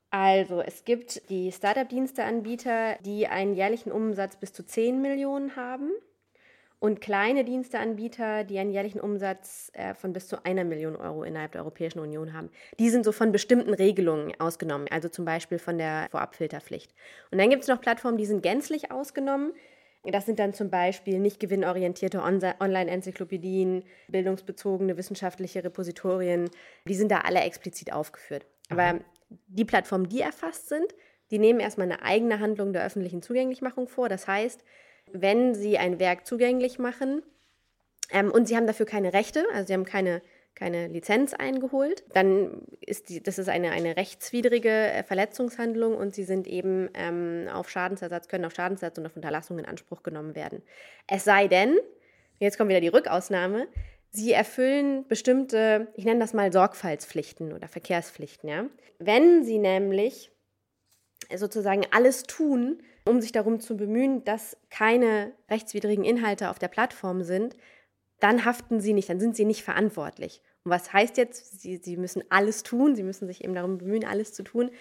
Also 0.10 0.62
es 0.62 0.86
gibt 0.86 1.30
die 1.30 1.52
Startup-Diensteanbieter, 1.52 2.98
die 3.02 3.28
einen 3.28 3.54
jährlichen 3.54 3.91
Umsatz 3.91 4.38
bis 4.38 4.54
zu 4.54 4.65
10 4.65 5.02
Millionen 5.02 5.56
haben 5.56 5.91
und 6.86 7.02
kleine 7.02 7.43
Diensteanbieter, 7.43 8.43
die 8.43 8.60
einen 8.60 8.69
jährlichen 8.69 9.00
Umsatz 9.00 9.71
äh, 9.74 9.95
von 9.95 10.13
bis 10.13 10.28
zu 10.28 10.45
einer 10.45 10.63
Million 10.63 10.95
Euro 10.95 11.24
innerhalb 11.24 11.54
der 11.54 11.62
Europäischen 11.62 11.98
Union 11.98 12.32
haben. 12.32 12.52
Die 12.78 12.91
sind 12.91 13.04
so 13.04 13.12
von 13.12 13.32
bestimmten 13.32 13.74
Regelungen 13.74 14.39
ausgenommen, 14.39 14.88
also 14.91 15.10
zum 15.10 15.26
Beispiel 15.26 15.58
von 15.58 15.80
der 15.80 16.06
Vorabfilterpflicht. 16.12 16.93
Und 17.32 17.39
dann 17.39 17.50
gibt 17.50 17.63
es 17.63 17.69
noch 17.69 17.82
Plattformen, 17.82 18.19
die 18.19 18.28
sind 18.28 18.43
gänzlich 18.43 18.91
ausgenommen. 18.91 19.54
Das 20.04 20.28
sind 20.28 20.38
dann 20.38 20.54
zum 20.54 20.69
Beispiel 20.69 21.17
nicht 21.17 21.39
gewinnorientierte 21.39 22.21
Online-Enzyklopädien, 22.21 23.84
bildungsbezogene 24.10 24.95
wissenschaftliche 24.95 25.63
Repositorien. 25.63 26.52
Die 26.88 26.93
sind 26.93 27.10
da 27.10 27.21
alle 27.21 27.39
explizit 27.39 27.91
aufgeführt. 27.93 28.45
Aber 28.69 28.93
mhm. 28.93 29.00
die 29.48 29.65
Plattformen, 29.65 30.08
die 30.08 30.21
erfasst 30.21 30.69
sind, 30.69 30.93
die 31.32 31.39
nehmen 31.39 31.60
erstmal 31.60 31.91
eine 31.91 32.04
eigene 32.04 32.39
Handlung 32.39 32.74
der 32.74 32.86
öffentlichen 32.86 33.24
Zugänglichmachung 33.24 33.88
vor. 33.88 34.08
Das 34.08 34.28
heißt, 34.28 34.63
wenn 35.21 35.56
sie 35.56 35.78
ein 35.78 35.99
Werk 35.99 36.25
zugänglich 36.25 36.80
machen 36.80 37.23
ähm, 38.12 38.32
und 38.32 38.47
sie 38.47 38.56
haben 38.56 38.67
dafür 38.67 38.86
keine 38.86 39.13
Rechte, 39.13 39.43
also 39.54 39.67
sie 39.67 39.73
haben 39.73 39.86
keine, 39.86 40.21
keine 40.54 40.88
Lizenz 40.88 41.34
eingeholt. 41.34 42.04
Dann 42.13 42.62
ist 42.82 43.10
die, 43.10 43.21
das 43.21 43.38
ist 43.38 43.49
eine, 43.49 43.71
eine 43.71 43.97
rechtswidrige 43.97 44.69
äh, 44.69 45.04
Verletzungshandlung 45.04 45.95
und 45.95 46.13
sie 46.13 46.23
sind 46.23 46.47
eben 46.47 46.89
ähm, 46.93 47.47
auf 47.51 47.69
Schadensersatz, 47.69 48.28
können 48.28 48.45
auf 48.45 48.54
Schadensersatz 48.54 48.97
und 48.97 49.06
auf 49.06 49.15
Unterlassung 49.15 49.60
in 49.60 49.65
Anspruch 49.65 50.04
genommen 50.04 50.36
werden. 50.36 50.62
Es 51.08 51.23
sei 51.23 51.47
denn, 51.47 51.78
jetzt 52.39 52.58
kommt 52.58 52.69
wieder 52.69 52.82
die 52.82 52.88
Rückausnahme, 52.88 53.67
sie 54.12 54.32
erfüllen 54.32 55.08
bestimmte, 55.08 55.88
ich 55.95 56.06
nenne 56.06 56.19
das 56.19 56.34
mal 56.34 56.51
Sorgfaltspflichten 56.51 57.54
oder 57.54 57.67
Verkehrspflichten. 57.67 58.49
Ja? 58.49 58.65
Wenn 58.99 59.43
sie 59.43 59.60
nämlich 59.60 60.32
sozusagen 61.36 61.84
alles 61.91 62.23
tun, 62.23 62.82
um 63.08 63.22
sich 63.22 63.32
darum 63.32 63.60
zu 63.60 63.78
bemühen, 63.78 64.24
dass 64.26 64.58
keine 64.70 65.32
rechtswidrigen 65.50 66.04
Inhalte 66.04 66.50
auf 66.50 66.60
der 66.60 66.68
Plattform 66.68 67.24
sind, 67.24 67.56
dann 68.20 68.46
haften 68.46 68.80
sie 68.80 68.94
nicht, 68.94 69.10
dann 69.10 69.20
sind 69.20 69.36
sie 69.36 69.46
nicht 69.46 69.63
verantwortlich. 69.63 70.41
Und 70.63 70.72
was 70.72 70.91
heißt 70.91 71.18
jetzt, 71.18 71.62
sie, 71.62 71.78
sie 71.78 71.98
müssen 71.98 72.24
alles 72.30 72.63
tun, 72.63 72.96
sie 72.96 73.04
müssen 73.04 73.28
sich 73.28 73.44
eben 73.44 73.54
darum 73.54 73.78
bemühen, 73.78 74.06
alles 74.06 74.34
zu 74.34 74.44
tun. 74.44 74.72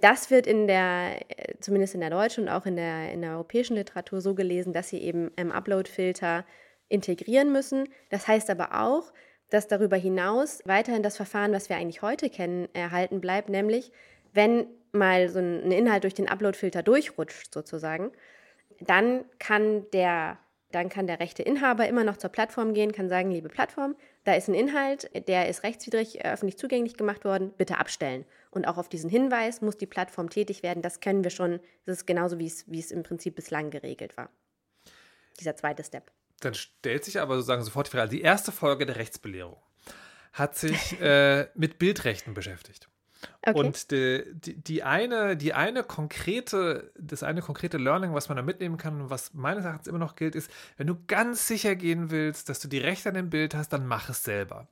Das 0.00 0.30
wird 0.30 0.46
in 0.46 0.66
der, 0.66 1.20
äh, 1.28 1.54
zumindest 1.60 1.94
in 1.94 2.00
der 2.00 2.10
deutschen 2.10 2.44
und 2.44 2.50
auch 2.50 2.66
in 2.66 2.76
der, 2.76 3.12
in 3.12 3.22
der 3.22 3.32
europäischen 3.32 3.76
Literatur 3.76 4.20
so 4.20 4.34
gelesen, 4.34 4.72
dass 4.72 4.88
sie 4.88 4.98
eben 4.98 5.30
im 5.36 5.52
Upload-Filter 5.52 6.44
integrieren 6.88 7.52
müssen. 7.52 7.88
Das 8.10 8.28
heißt 8.28 8.48
aber 8.50 8.80
auch, 8.80 9.12
dass 9.50 9.68
darüber 9.68 9.96
hinaus 9.96 10.60
weiterhin 10.64 11.02
das 11.02 11.16
Verfahren, 11.16 11.52
was 11.52 11.68
wir 11.68 11.76
eigentlich 11.76 12.02
heute 12.02 12.30
kennen, 12.30 12.68
erhalten 12.74 13.20
bleibt, 13.20 13.48
nämlich 13.48 13.92
wenn 14.32 14.66
mal 14.96 15.28
so 15.28 15.38
ein 15.38 15.70
Inhalt 15.70 16.04
durch 16.04 16.14
den 16.14 16.28
Upload-Filter 16.28 16.82
durchrutscht 16.82 17.52
sozusagen, 17.52 18.10
dann 18.80 19.24
kann 19.38 19.88
der 19.92 20.38
dann 20.72 20.88
kann 20.88 21.06
der 21.06 21.20
rechte 21.20 21.42
Inhaber 21.42 21.88
immer 21.88 22.04
noch 22.04 22.16
zur 22.16 22.30
Plattform 22.30 22.74
gehen, 22.74 22.92
kann 22.92 23.08
sagen, 23.08 23.30
liebe 23.30 23.48
Plattform, 23.48 23.96
da 24.24 24.34
ist 24.34 24.48
ein 24.48 24.54
Inhalt, 24.54 25.08
der 25.28 25.48
ist 25.48 25.62
rechtswidrig 25.62 26.24
äh, 26.24 26.32
öffentlich 26.32 26.58
zugänglich 26.58 26.96
gemacht 26.96 27.24
worden, 27.24 27.52
bitte 27.56 27.78
abstellen. 27.78 28.24
Und 28.50 28.66
auch 28.66 28.76
auf 28.76 28.88
diesen 28.88 29.08
Hinweis 29.08 29.62
muss 29.62 29.76
die 29.76 29.86
Plattform 29.86 30.28
tätig 30.28 30.62
werden. 30.62 30.82
Das 30.82 31.00
können 31.00 31.22
wir 31.22 31.30
schon, 31.30 31.60
das 31.86 31.98
ist 31.98 32.06
genauso, 32.06 32.38
wie 32.38 32.46
es, 32.46 32.70
wie 32.70 32.80
es 32.80 32.90
im 32.90 33.04
Prinzip 33.04 33.36
bislang 33.36 33.70
geregelt 33.70 34.16
war. 34.16 34.28
Dieser 35.38 35.56
zweite 35.56 35.84
Step. 35.84 36.10
Dann 36.40 36.54
stellt 36.54 37.04
sich 37.04 37.20
aber 37.20 37.36
sozusagen 37.36 37.62
sofort 37.62 37.86
die 37.86 37.92
Frage, 37.92 38.10
die 38.10 38.22
erste 38.22 38.52
Folge 38.52 38.86
der 38.86 38.96
Rechtsbelehrung 38.96 39.56
hat 40.32 40.56
sich 40.56 41.00
äh, 41.00 41.48
mit 41.54 41.78
Bildrechten 41.78 42.34
beschäftigt. 42.34 42.88
Okay. 43.42 43.58
Und 43.58 43.90
die, 43.90 44.24
die, 44.34 44.56
die, 44.56 44.82
eine, 44.82 45.36
die 45.36 45.54
eine 45.54 45.84
konkrete, 45.84 46.90
das 46.98 47.22
eine 47.22 47.42
konkrete 47.42 47.78
Learning, 47.78 48.12
was 48.12 48.28
man 48.28 48.36
da 48.36 48.42
mitnehmen 48.42 48.76
kann, 48.76 49.08
was 49.08 49.34
meines 49.34 49.64
Erachtens 49.64 49.86
immer 49.86 49.98
noch 49.98 50.16
gilt, 50.16 50.34
ist, 50.34 50.50
wenn 50.76 50.86
du 50.86 50.96
ganz 51.06 51.46
sicher 51.46 51.76
gehen 51.76 52.10
willst, 52.10 52.48
dass 52.48 52.60
du 52.60 52.68
die 52.68 52.78
Rechte 52.78 53.08
an 53.08 53.14
dem 53.14 53.30
Bild 53.30 53.54
hast, 53.54 53.72
dann 53.72 53.86
mach 53.86 54.08
es 54.08 54.22
selber. 54.24 54.66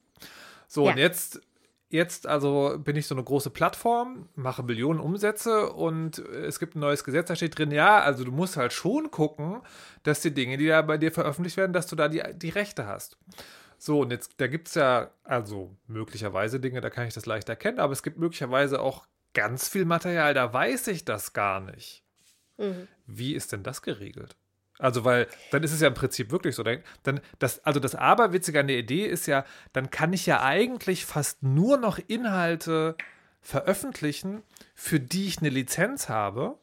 So, 0.67 0.87
ja. 0.87 0.93
und 0.93 0.99
jetzt, 0.99 1.41
jetzt 1.89 2.27
also 2.27 2.77
bin 2.79 2.97
ich 2.97 3.07
so 3.07 3.15
eine 3.15 3.23
große 3.23 3.51
Plattform, 3.51 4.29
mache 4.35 4.63
Millionen 4.63 4.99
Umsätze 4.99 5.73
und 5.73 6.19
es 6.19 6.59
gibt 6.59 6.75
ein 6.75 6.81
neues 6.81 7.05
Gesetz, 7.05 7.29
da 7.29 7.37
steht 7.37 7.57
drin, 7.57 7.71
ja, 7.71 8.01
also 8.01 8.25
du 8.25 8.33
musst 8.33 8.57
halt 8.57 8.73
schon 8.73 9.11
gucken, 9.11 9.61
dass 10.03 10.21
die 10.21 10.35
Dinge, 10.35 10.57
die 10.57 10.67
da 10.67 10.83
bei 10.83 10.99
dir 10.99 11.13
veröffentlicht 11.13 11.57
werden, 11.57 11.73
dass 11.73 11.87
du 11.87 11.97
da 11.97 12.09
die, 12.09 12.23
die 12.35 12.51
Rechte 12.51 12.87
hast. 12.87 13.17
So, 13.85 14.01
und 14.01 14.13
jetzt, 14.13 14.33
da 14.39 14.47
gibt 14.47 14.69
es 14.69 14.77
ja 14.77 15.11
also 15.25 15.77
möglicherweise 15.89 16.59
Dinge, 16.59 16.81
da 16.81 16.89
kann 16.89 17.07
ich 17.07 17.13
das 17.13 17.27
leicht 17.27 17.51
erkennen, 17.51 17.81
aber 17.81 17.93
es 17.93 18.03
gibt 18.03 18.17
möglicherweise 18.17 18.81
auch 18.81 19.07
ganz 19.35 19.69
viel 19.69 19.85
Material, 19.85 20.33
da 20.33 20.51
weiß 20.51 20.87
ich 20.87 21.05
das 21.05 21.35
gar 21.35 21.61
nicht. 21.61 22.03
Mhm. 22.57 22.89
Wie 23.05 23.35
ist 23.35 23.53
denn 23.53 23.63
das 23.63 23.83
geregelt? 23.83 24.37
Also, 24.79 25.05
weil 25.05 25.27
dann 25.51 25.63
ist 25.63 25.75
es 25.75 25.83
ja 25.83 25.89
im 25.89 25.93
Prinzip 25.93 26.31
wirklich 26.31 26.55
so. 26.55 26.63
Dann, 26.63 27.21
das, 27.39 27.63
also 27.67 27.79
das 27.79 27.95
Aberwitzige 27.95 28.59
an 28.59 28.69
der 28.69 28.79
Idee 28.79 29.05
ist 29.05 29.27
ja, 29.27 29.45
dann 29.75 29.91
kann 29.91 30.15
ich 30.15 30.25
ja 30.25 30.43
eigentlich 30.43 31.05
fast 31.05 31.43
nur 31.43 31.77
noch 31.77 31.99
Inhalte 32.07 32.97
veröffentlichen, 33.43 34.45
für 34.75 34.99
die 34.99 35.27
ich 35.27 35.41
eine 35.41 35.51
Lizenz 35.51 36.09
habe. 36.09 36.59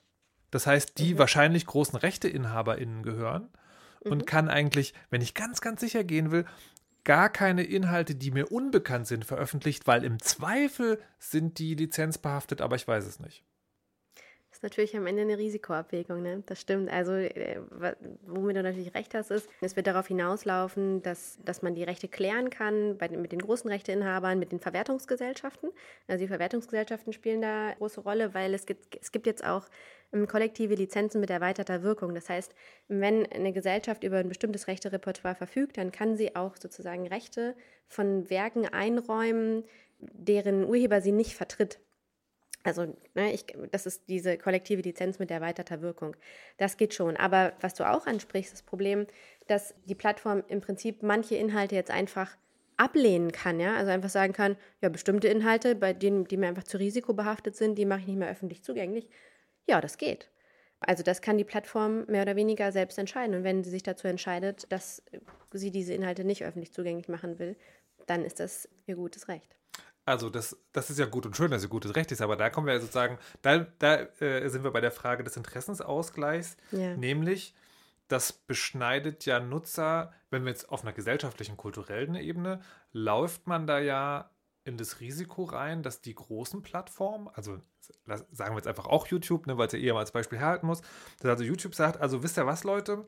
Das 0.50 0.66
heißt, 0.66 0.98
die 0.98 1.14
mhm. 1.14 1.20
wahrscheinlich 1.20 1.68
großen 1.68 2.00
RechteinhaberInnen 2.00 3.04
gehören. 3.04 3.50
Mhm. 4.04 4.12
Und 4.12 4.26
kann 4.26 4.50
eigentlich, 4.50 4.96
wenn 5.12 5.22
ich 5.22 5.36
ganz, 5.36 5.62
ganz 5.62 5.82
sicher 5.82 6.04
gehen 6.04 6.32
will, 6.32 6.46
gar 7.04 7.30
keine 7.30 7.64
Inhalte, 7.64 8.16
die 8.16 8.32
mir 8.32 8.52
unbekannt 8.52 9.08
sind, 9.08 9.26
veröffentlicht, 9.26 9.88
weil 9.88 10.04
im 10.04 10.20
Zweifel 10.20 11.02
sind 11.20 11.60
die 11.60 11.76
lizenzbehaftet, 11.76 12.62
aber 12.62 12.76
ich 12.76 12.88
weiß 12.88 13.06
es 13.06 13.20
nicht. 13.20 13.44
Ist 14.52 14.64
natürlich 14.64 14.98
am 14.98 15.08
Ende 15.08 15.22
eine 15.22 15.38
Risikoabwägung, 15.38 16.22
ne? 16.22 16.44
Das 16.46 16.60
stimmt. 16.60 16.92
Also, 16.92 17.14
äh, 17.14 17.62
womit 18.28 18.58
du 18.58 18.64
natürlich 18.64 18.94
recht 18.94 19.14
hast, 19.14 19.32
ist, 19.32 19.50
es 19.62 19.78
wird 19.78 19.88
darauf 19.88 20.08
hinauslaufen, 20.08 21.02
dass, 21.02 21.40
dass 21.46 21.62
man 21.62 21.74
die 21.74 21.84
Rechte 21.84 22.10
klären 22.10 22.50
kann 22.50 22.98
bei, 22.98 23.08
mit 23.08 23.32
den 23.32 23.40
großen 23.40 23.70
Rechteinhabern, 23.70 24.38
mit 24.40 24.52
den 24.52 24.60
Verwertungsgesellschaften. 24.60 25.70
Also, 26.08 26.22
die 26.22 26.28
Verwertungsgesellschaften 26.28 27.14
spielen 27.14 27.42
da 27.42 27.68
eine 27.68 27.76
große 27.78 28.02
Rolle, 28.02 28.34
weil 28.34 28.54
es 28.54 28.66
gibt, 28.66 28.98
es 29.02 29.14
gibt 29.14 29.26
jetzt 29.26 29.46
auch 29.46 29.70
kollektive 30.28 30.76
Lizenzen 30.76 31.22
mit 31.22 31.30
erweiterter 31.30 31.84
Wirkung. 31.84 32.14
Das 32.14 32.28
heißt, 32.28 32.54
wenn 32.90 33.26
eine 33.32 33.54
Gesellschaft 33.54 34.04
über 34.04 34.18
ein 34.18 34.28
bestimmtes 34.28 34.68
Rechterepertoire 34.68 35.36
verfügt, 35.36 35.78
dann 35.78 35.94
kann 35.94 36.18
sie 36.18 36.36
auch 36.36 36.58
sozusagen 36.58 37.08
Rechte 37.08 37.56
von 37.88 38.30
Werken 38.30 38.68
einräumen, 38.68 39.64
deren 40.00 40.66
Urheber 40.66 41.00
sie 41.00 41.14
nicht 41.14 41.36
vertritt. 41.36 41.80
Also, 42.63 42.95
ne, 43.15 43.34
ich, 43.34 43.45
das 43.71 43.86
ist 43.86 44.08
diese 44.08 44.38
kollektive 44.38 44.82
Lizenz 44.82 45.19
mit 45.19 45.32
erweiterter 45.32 45.82
Wirkung. 45.82 46.15
Das 46.58 46.78
geht 46.78 46.93
schon. 46.93 47.17
Aber 47.17 47.54
was 47.62 47.74
du 47.74 47.89
auch 47.89 48.06
ansprichst, 48.06 48.54
das 48.54 48.62
Problem, 48.62 49.08
dass 49.47 49.74
die 49.86 49.95
Plattform 49.95 50.43
im 50.47 50.62
Prinzip 50.62 51.02
manche 51.02 51.36
Inhalte 51.36 51.76
jetzt 51.76 51.91
einfach 51.91 52.38
ablehnen 52.78 53.32
kann, 53.32 53.60
ja, 53.60 53.76
also 53.76 53.91
einfach 53.91 54.10
sagen 54.10 54.34
kann, 54.34 54.58
ja, 54.82 54.89
bestimmte 54.89 55.28
Inhalte, 55.28 55.76
bei 55.76 55.93
denen, 55.93 56.26
die 56.26 56.38
mir 56.38 56.47
einfach 56.47 56.63
zu 56.63 56.78
risikobehaftet 56.78 57.56
sind, 57.56 57.76
die 57.76 57.86
mache 57.86 58.02
ich 58.02 58.08
nicht 58.08 58.17
mehr 58.17 58.30
öffentlich 58.30 58.63
zugänglich. 58.63 59.08
Ja, 59.67 59.82
das 59.82 59.97
geht. 59.97 60.30
Also 60.80 61.04
das 61.04 61.21
kann 61.21 61.38
die 61.38 61.43
Plattform 61.43 62.06
mehr 62.08 62.24
oder 62.24 62.36
weniger 62.36 62.71
selbst 62.71 62.97
entscheiden. 62.97 63.36
Und 63.36 63.43
wenn 63.43 63.63
sie 63.63 63.69
sich 63.69 63.84
dazu 63.84 64.08
entscheidet, 64.08 64.71
dass 64.71 65.04
sie 65.54 65.69
diese 65.69 65.93
Inhalte 65.93 66.24
nicht 66.24 66.43
öffentlich 66.43 66.74
zugänglich 66.74 67.08
machen 67.08 67.38
will, 67.38 67.56
dann 68.08 68.26
ist 68.26 68.39
das 68.39 68.67
ihr 68.88 68.95
gutes 68.95 69.28
Recht. 69.28 69.56
Also 70.12 70.30
das, 70.30 70.58
das 70.74 70.89
ist 70.89 71.00
ja 71.00 71.06
gut 71.06 71.26
und 71.26 71.38
schön, 71.38 71.52
dass 71.52 71.63
ihr 71.63 71.69
gutes 71.69 71.95
Recht 71.95 72.12
ist, 72.12 72.21
aber 72.21 72.36
da 72.36 72.50
kommen 72.50 72.67
wir 72.67 72.78
sozusagen, 72.82 73.17
da, 73.41 73.60
da 73.80 74.02
äh, 74.19 74.50
sind 74.50 74.65
wir 74.65 74.71
bei 74.71 74.82
der 74.82 74.91
Frage 74.91 75.24
des 75.24 75.38
Interessensausgleichs, 75.38 76.58
ja. 76.71 76.97
nämlich 76.97 77.56
das 78.10 78.34
beschneidet 78.34 79.26
ja 79.26 79.39
Nutzer, 79.39 80.12
wenn 80.30 80.43
wir 80.43 80.50
jetzt 80.50 80.69
auf 80.69 80.82
einer 80.82 80.91
gesellschaftlichen, 80.91 81.56
kulturellen 81.56 82.15
Ebene, 82.15 82.60
läuft 82.91 83.47
man 83.47 83.67
da 83.67 83.80
ja 83.80 84.30
in 84.65 84.76
das 84.76 85.00
Risiko 85.00 85.45
rein, 85.45 85.82
dass 85.82 86.02
die 86.02 86.13
großen 86.13 86.62
Plattformen, 86.62 87.30
also 87.34 87.60
sagen 88.06 88.54
wir 88.54 88.58
jetzt 88.58 88.67
einfach 88.67 88.88
auch 88.88 89.08
YouTube, 89.08 89.47
ne, 89.47 89.58
weil 89.58 89.67
es 89.67 89.74
ja 89.74 89.80
eher 89.80 89.93
mal 89.93 90.02
als 90.02 90.12
Beispiel 90.12 90.39
herhalten 90.39 90.67
muss, 90.67 90.82
dass 91.21 91.32
also 91.32 91.45
YouTube 91.45 91.74
sagt, 91.74 92.02
also 92.02 92.21
wisst 92.21 92.38
ihr 92.38 92.45
was, 92.45 92.65
Leute, 92.65 93.08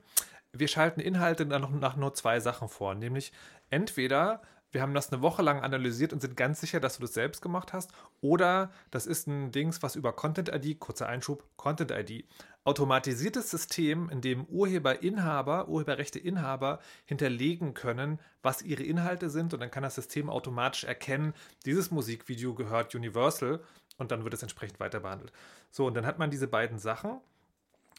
wir 0.53 0.69
schalten 0.69 1.01
Inhalte 1.01 1.45
dann 1.45 1.61
noch 1.63 1.71
nach 1.71 1.97
nur 1.97 2.13
zwei 2.13 2.39
Sachen 2.39 2.69
vor, 2.69 2.95
nämlich 2.95 3.33
entweder 3.69 4.41
wir 4.73 4.81
haben 4.81 4.95
das 4.95 5.13
eine 5.13 5.21
Woche 5.21 5.43
lang 5.43 5.61
analysiert 5.61 6.13
und 6.13 6.21
sind 6.21 6.35
ganz 6.35 6.59
sicher, 6.59 6.79
dass 6.79 6.97
du 6.97 7.01
das 7.01 7.13
selbst 7.13 7.41
gemacht 7.41 7.73
hast. 7.73 7.91
Oder 8.21 8.71
das 8.89 9.05
ist 9.05 9.27
ein 9.27 9.51
Dings, 9.51 9.83
was 9.83 9.95
über 9.95 10.13
Content 10.13 10.49
ID, 10.49 10.79
kurzer 10.79 11.07
Einschub, 11.07 11.45
Content 11.57 11.91
ID, 11.91 12.25
automatisiertes 12.63 13.51
System, 13.51 14.09
in 14.09 14.21
dem 14.21 14.45
Urheberinhaber, 14.45 15.69
Urheberrechteinhaber 15.69 16.79
hinterlegen 17.05 17.75
können, 17.75 18.19
was 18.41 18.63
ihre 18.63 18.83
Inhalte 18.83 19.29
sind. 19.29 19.53
Und 19.53 19.59
dann 19.59 19.71
kann 19.71 19.83
das 19.83 19.95
System 19.95 20.29
automatisch 20.29 20.85
erkennen, 20.85 21.33
dieses 21.65 21.91
Musikvideo 21.91 22.55
gehört 22.55 22.95
Universal 22.95 23.61
und 23.97 24.11
dann 24.11 24.23
wird 24.23 24.33
es 24.33 24.41
entsprechend 24.41 24.79
weiter 24.79 25.01
behandelt. 25.01 25.31
So, 25.69 25.85
und 25.85 25.93
dann 25.93 26.07
hat 26.07 26.17
man 26.17 26.31
diese 26.31 26.47
beiden 26.47 26.79
Sachen. 26.79 27.21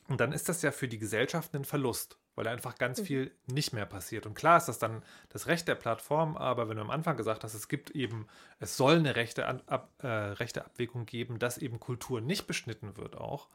Und 0.09 0.21
dann 0.21 0.33
ist 0.33 0.49
das 0.49 0.61
ja 0.63 0.73
für 0.73 0.89
die 0.89 0.99
Gesellschaft 0.99 1.55
ein 1.55 1.65
Verlust 1.65 2.19
weil 2.35 2.45
da 2.45 2.51
einfach 2.51 2.77
ganz 2.77 3.01
mhm. 3.01 3.05
viel 3.05 3.31
nicht 3.47 3.73
mehr 3.73 3.87
passiert. 3.87 4.27
Und 4.27 4.35
klar 4.35 4.57
ist 4.57 4.67
das 4.67 4.79
dann 4.79 5.03
das 5.29 5.47
Recht 5.47 5.69
der 5.69 5.75
Plattform, 5.75 6.37
aber 6.37 6.69
wenn 6.69 6.77
du 6.77 6.83
am 6.83 6.91
Anfang 6.91 7.17
gesagt 7.17 7.45
hast, 7.45 7.55
es 7.55 7.69
gibt 7.69 7.91
eben, 7.91 8.27
es 8.61 8.77
soll 8.77 8.97
eine 8.97 9.17
rechte, 9.17 9.47
Ab, 9.47 9.91
äh, 10.03 10.07
rechte 10.07 10.65
Abwägung 10.65 11.07
geben, 11.07 11.39
dass 11.39 11.59
eben 11.59 11.81
Kultur 11.81 12.21
nicht 12.21 12.47
beschnitten 12.47 12.97
wird 12.97 13.17
auch. 13.17 13.49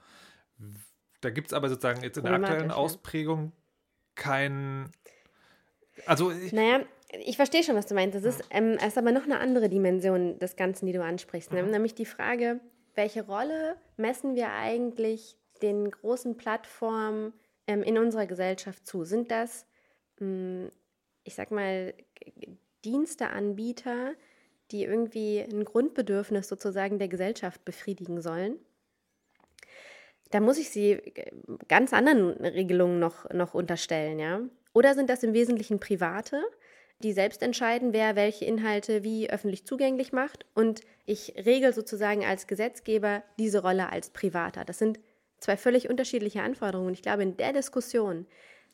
Da 1.22 1.30
gibt 1.30 1.48
es 1.48 1.54
aber 1.54 1.70
sozusagen 1.70 2.02
jetzt 2.02 2.18
in 2.18 2.24
der 2.24 2.34
aktuellen 2.34 2.72
Ausprägung 2.72 3.52
kein. 4.16 4.92
Also. 6.06 6.32
Ich, 6.32 6.54
naja, 6.54 6.82
ich 7.10 7.36
verstehe 7.36 7.64
schon, 7.64 7.76
was 7.76 7.88
du 7.88 7.96
meinst. 7.96 8.16
Das 8.16 8.24
ist, 8.24 8.44
ähm, 8.52 8.78
ist 8.86 8.98
aber 8.98 9.12
noch 9.12 9.24
eine 9.24 9.40
andere 9.40 9.70
Dimension 9.70 10.40
des 10.40 10.56
Ganzen, 10.56 10.86
die 10.86 10.94
du 10.94 11.04
ansprichst. 11.04 11.52
Ne? 11.52 11.64
Mhm. 11.64 11.72
Nämlich 11.72 11.96
die 11.96 12.06
Frage, 12.06 12.60
welche 12.96 13.26
Rolle 13.26 13.76
messen 13.98 14.36
wir 14.36 14.52
eigentlich 14.52 15.38
den 15.62 15.92
großen 15.92 16.38
Plattformen 16.38 17.34
ähm, 17.70 17.84
in 17.84 18.00
unserer 18.00 18.26
Gesellschaft 18.26 18.86
zu? 18.88 19.06
Sind 19.06 19.30
das, 19.30 19.66
mh, 20.20 20.26
hm, 20.66 20.72
ich 21.24 21.36
sag 21.36 21.52
mal, 21.52 21.94
Diensteanbieter, 22.84 24.14
die 24.72 24.84
irgendwie 24.84 25.40
ein 25.40 25.64
Grundbedürfnis 25.66 26.48
sozusagen 26.48 26.98
der 26.98 27.08
Gesellschaft 27.08 27.64
befriedigen 27.66 28.22
sollen? 28.22 28.58
Da 30.32 30.40
muss 30.40 30.58
ich 30.58 30.70
sie 30.70 30.94
äh, 30.94 31.32
ganz 31.68 31.94
anderen 31.94 32.32
Regelungen 32.32 33.00
noch, 33.00 33.30
noch 33.30 33.54
unterstellen, 33.54 34.20
ja? 34.20 34.42
Oder 34.74 34.96
sind 34.96 35.10
das 35.10 35.24
im 35.24 35.34
Wesentlichen 35.34 35.80
private, 35.80 36.42
die 37.04 37.14
selbst 37.14 37.42
entscheiden, 37.44 37.94
wer 37.94 38.16
welche 38.16 38.46
Inhalte 38.46 39.04
wie 39.04 39.30
öffentlich 39.30 39.66
zugänglich 39.66 40.12
macht. 40.12 40.46
Und 40.54 40.82
ich 41.06 41.34
regel 41.38 41.74
sozusagen 41.74 42.26
als 42.26 42.46
Gesetzgeber 42.48 43.24
diese 43.40 43.62
Rolle 43.62 43.90
als 43.92 44.10
Privater. 44.10 44.66
Das 44.66 44.78
sind 44.78 45.00
zwei 45.40 45.58
völlig 45.58 45.90
unterschiedliche 45.90 46.42
Anforderungen. 46.42 46.94
Ich 46.94 47.02
glaube, 47.02 47.24
in 47.24 47.38
der 47.38 47.54
Diskussion, 47.54 48.26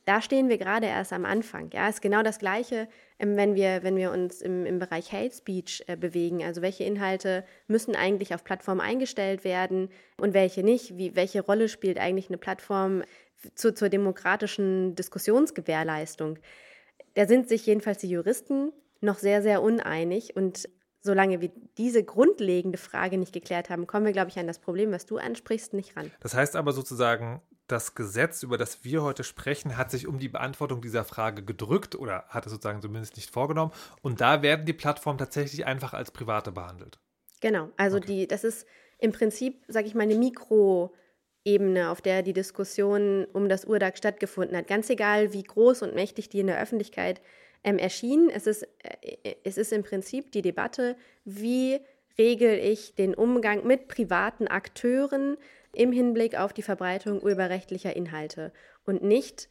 da 0.05 0.21
stehen 0.21 0.49
wir 0.49 0.57
gerade 0.57 0.85
erst 0.85 1.13
am 1.13 1.25
Anfang. 1.25 1.71
Ja, 1.73 1.89
ist 1.89 2.01
genau 2.01 2.21
das 2.21 2.37
Gleiche, 2.39 2.87
ähm, 3.19 3.35
wenn 3.37 3.55
wir, 3.55 3.83
wenn 3.83 3.97
wir 3.97 4.11
uns 4.11 4.41
im, 4.41 4.65
im 4.65 4.79
Bereich 4.79 5.11
Hate 5.11 5.35
Speech 5.35 5.83
äh, 5.87 5.97
bewegen. 5.97 6.43
Also 6.43 6.61
welche 6.61 6.83
Inhalte 6.83 7.43
müssen 7.67 7.95
eigentlich 7.95 8.33
auf 8.33 8.43
Plattformen 8.43 8.81
eingestellt 8.81 9.43
werden 9.43 9.89
und 10.17 10.33
welche 10.33 10.63
nicht? 10.63 10.97
Wie, 10.97 11.15
welche 11.15 11.41
Rolle 11.41 11.69
spielt 11.69 11.97
eigentlich 11.99 12.29
eine 12.29 12.37
Plattform 12.37 13.03
zu, 13.55 13.73
zur 13.73 13.89
demokratischen 13.89 14.95
Diskussionsgewährleistung? 14.95 16.37
Da 17.15 17.25
sind 17.25 17.49
sich 17.49 17.65
jedenfalls 17.65 17.97
die 17.97 18.09
Juristen 18.09 18.71
noch 19.01 19.17
sehr, 19.17 19.41
sehr 19.41 19.63
uneinig. 19.63 20.35
Und 20.35 20.69
solange 21.05 21.39
wir 21.39 21.51
diese 21.77 22.03
grundlegende 22.03 22.77
Frage 22.77 23.17
nicht 23.17 23.31
geklärt 23.31 23.69
haben, 23.69 23.85
kommen 23.85 24.05
wir, 24.05 24.11
glaube 24.11 24.31
ich, 24.31 24.39
an 24.39 24.47
das 24.47 24.59
Problem, 24.59 24.91
was 24.91 25.05
du 25.05 25.17
ansprichst, 25.17 25.73
nicht 25.73 25.95
ran. 25.95 26.11
Das 26.19 26.33
heißt 26.33 26.55
aber 26.55 26.73
sozusagen, 26.73 27.41
das 27.67 27.95
Gesetz, 27.95 28.43
über 28.43 28.57
das 28.57 28.83
wir 28.83 29.03
heute 29.03 29.23
sprechen, 29.23 29.77
hat 29.77 29.91
sich 29.91 30.07
um 30.07 30.19
die 30.19 30.29
Beantwortung 30.29 30.81
dieser 30.81 31.03
Frage 31.03 31.43
gedrückt 31.43 31.95
oder 31.95 32.25
hat 32.27 32.45
es 32.45 32.51
sozusagen 32.51 32.81
zumindest 32.81 33.15
nicht 33.15 33.31
vorgenommen. 33.31 33.71
Und 34.01 34.19
da 34.19 34.41
werden 34.41 34.65
die 34.65 34.73
Plattformen 34.73 35.17
tatsächlich 35.17 35.65
einfach 35.65 35.93
als 35.93 36.11
private 36.11 36.51
behandelt. 36.51 36.99
Genau, 37.41 37.69
also 37.77 37.97
okay. 37.97 38.07
die, 38.07 38.27
das 38.27 38.43
ist 38.43 38.67
im 38.97 39.11
Prinzip, 39.11 39.63
sage 39.67 39.87
ich 39.87 39.95
mal, 39.95 40.03
eine 40.03 40.15
Mikroebene, 40.15 41.89
auf 41.89 42.01
der 42.01 42.23
die 42.23 42.33
Diskussion 42.33 43.25
um 43.33 43.47
das 43.47 43.65
Urdag 43.65 43.97
stattgefunden 43.97 44.57
hat. 44.57 44.67
Ganz 44.67 44.89
egal, 44.89 45.33
wie 45.33 45.43
groß 45.43 45.81
und 45.83 45.93
mächtig 45.95 46.29
die 46.29 46.39
in 46.39 46.47
der 46.47 46.59
Öffentlichkeit 46.59 47.21
ähm, 47.65 47.79
erschien, 47.79 48.29
es 48.29 48.47
ist, 48.47 48.63
äh, 48.83 49.35
es 49.43 49.57
ist 49.57 49.73
im 49.73 49.83
Prinzip 49.83 50.31
die 50.31 50.43
Debatte, 50.43 50.95
wie 51.25 51.79
regel 52.17 52.57
ich 52.59 52.95
den 52.95 53.13
Umgang 53.13 53.65
mit 53.65 53.89
privaten 53.89 54.47
Akteuren 54.47 55.35
im 55.73 55.91
Hinblick 55.91 56.39
auf 56.39 56.53
die 56.53 56.61
Verbreitung 56.61 57.21
urheberrechtlicher 57.21 57.95
Inhalte 57.95 58.53
und 58.85 59.03
nicht, 59.03 59.49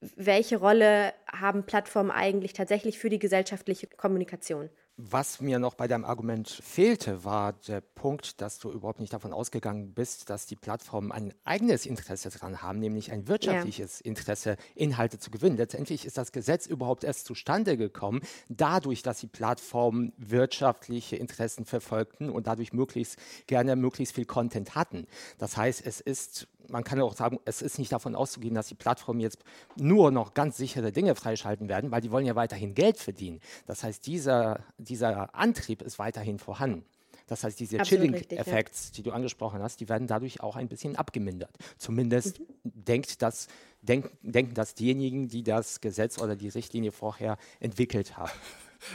welche 0.00 0.56
Rolle 0.56 1.12
haben 1.30 1.64
Plattformen 1.64 2.10
eigentlich 2.10 2.54
tatsächlich 2.54 2.98
für 2.98 3.10
die 3.10 3.18
gesellschaftliche 3.18 3.86
Kommunikation. 3.86 4.70
Was 5.02 5.40
mir 5.40 5.58
noch 5.58 5.74
bei 5.74 5.88
deinem 5.88 6.04
Argument 6.04 6.46
fehlte, 6.46 7.24
war 7.24 7.54
der 7.54 7.80
Punkt, 7.80 8.42
dass 8.42 8.58
du 8.58 8.70
überhaupt 8.70 9.00
nicht 9.00 9.14
davon 9.14 9.32
ausgegangen 9.32 9.94
bist, 9.94 10.28
dass 10.28 10.44
die 10.44 10.56
Plattformen 10.56 11.10
ein 11.10 11.32
eigenes 11.44 11.86
Interesse 11.86 12.28
daran 12.28 12.60
haben, 12.60 12.80
nämlich 12.80 13.10
ein 13.10 13.26
wirtschaftliches 13.26 14.00
ja. 14.00 14.06
Interesse, 14.06 14.56
Inhalte 14.74 15.18
zu 15.18 15.30
gewinnen. 15.30 15.56
Letztendlich 15.56 16.04
ist 16.04 16.18
das 16.18 16.32
Gesetz 16.32 16.66
überhaupt 16.66 17.04
erst 17.04 17.24
zustande 17.24 17.78
gekommen, 17.78 18.20
dadurch, 18.50 19.02
dass 19.02 19.20
die 19.20 19.26
Plattformen 19.26 20.12
wirtschaftliche 20.18 21.16
Interessen 21.16 21.64
verfolgten 21.64 22.28
und 22.28 22.46
dadurch 22.46 22.74
möglichst 22.74 23.18
gerne 23.46 23.76
möglichst 23.76 24.14
viel 24.14 24.26
Content 24.26 24.74
hatten. 24.74 25.06
Das 25.38 25.56
heißt, 25.56 25.86
es 25.86 26.00
ist 26.00 26.46
man 26.70 26.84
kann 26.84 27.00
auch 27.00 27.14
sagen, 27.14 27.38
es 27.44 27.62
ist 27.62 27.78
nicht 27.78 27.92
davon 27.92 28.14
auszugehen, 28.14 28.54
dass 28.54 28.68
die 28.68 28.74
Plattformen 28.74 29.20
jetzt 29.20 29.38
nur 29.76 30.10
noch 30.10 30.34
ganz 30.34 30.56
sichere 30.56 30.92
Dinge 30.92 31.14
freischalten 31.14 31.68
werden, 31.68 31.90
weil 31.90 32.00
die 32.00 32.10
wollen 32.10 32.26
ja 32.26 32.36
weiterhin 32.36 32.74
Geld 32.74 32.96
verdienen. 32.98 33.40
Das 33.66 33.82
heißt, 33.84 34.06
dieser, 34.06 34.60
dieser 34.78 35.34
Antrieb 35.34 35.82
ist 35.82 35.98
weiterhin 35.98 36.38
vorhanden. 36.38 36.84
Das 37.30 37.44
heißt, 37.44 37.60
diese 37.60 37.78
Chilling-Effekte, 37.78 38.76
ja. 38.76 38.90
die 38.96 39.02
du 39.04 39.12
angesprochen 39.12 39.62
hast, 39.62 39.78
die 39.78 39.88
werden 39.88 40.08
dadurch 40.08 40.40
auch 40.40 40.56
ein 40.56 40.68
bisschen 40.68 40.96
abgemindert. 40.96 41.56
Zumindest 41.78 42.40
mhm. 42.40 42.44
denkt 42.64 43.22
das, 43.22 43.46
denk, 43.82 44.10
denken 44.22 44.54
das 44.54 44.74
diejenigen, 44.74 45.28
die 45.28 45.44
das 45.44 45.80
Gesetz 45.80 46.20
oder 46.20 46.34
die 46.34 46.48
Richtlinie 46.48 46.90
vorher 46.90 47.38
entwickelt 47.60 48.16
haben. 48.16 48.32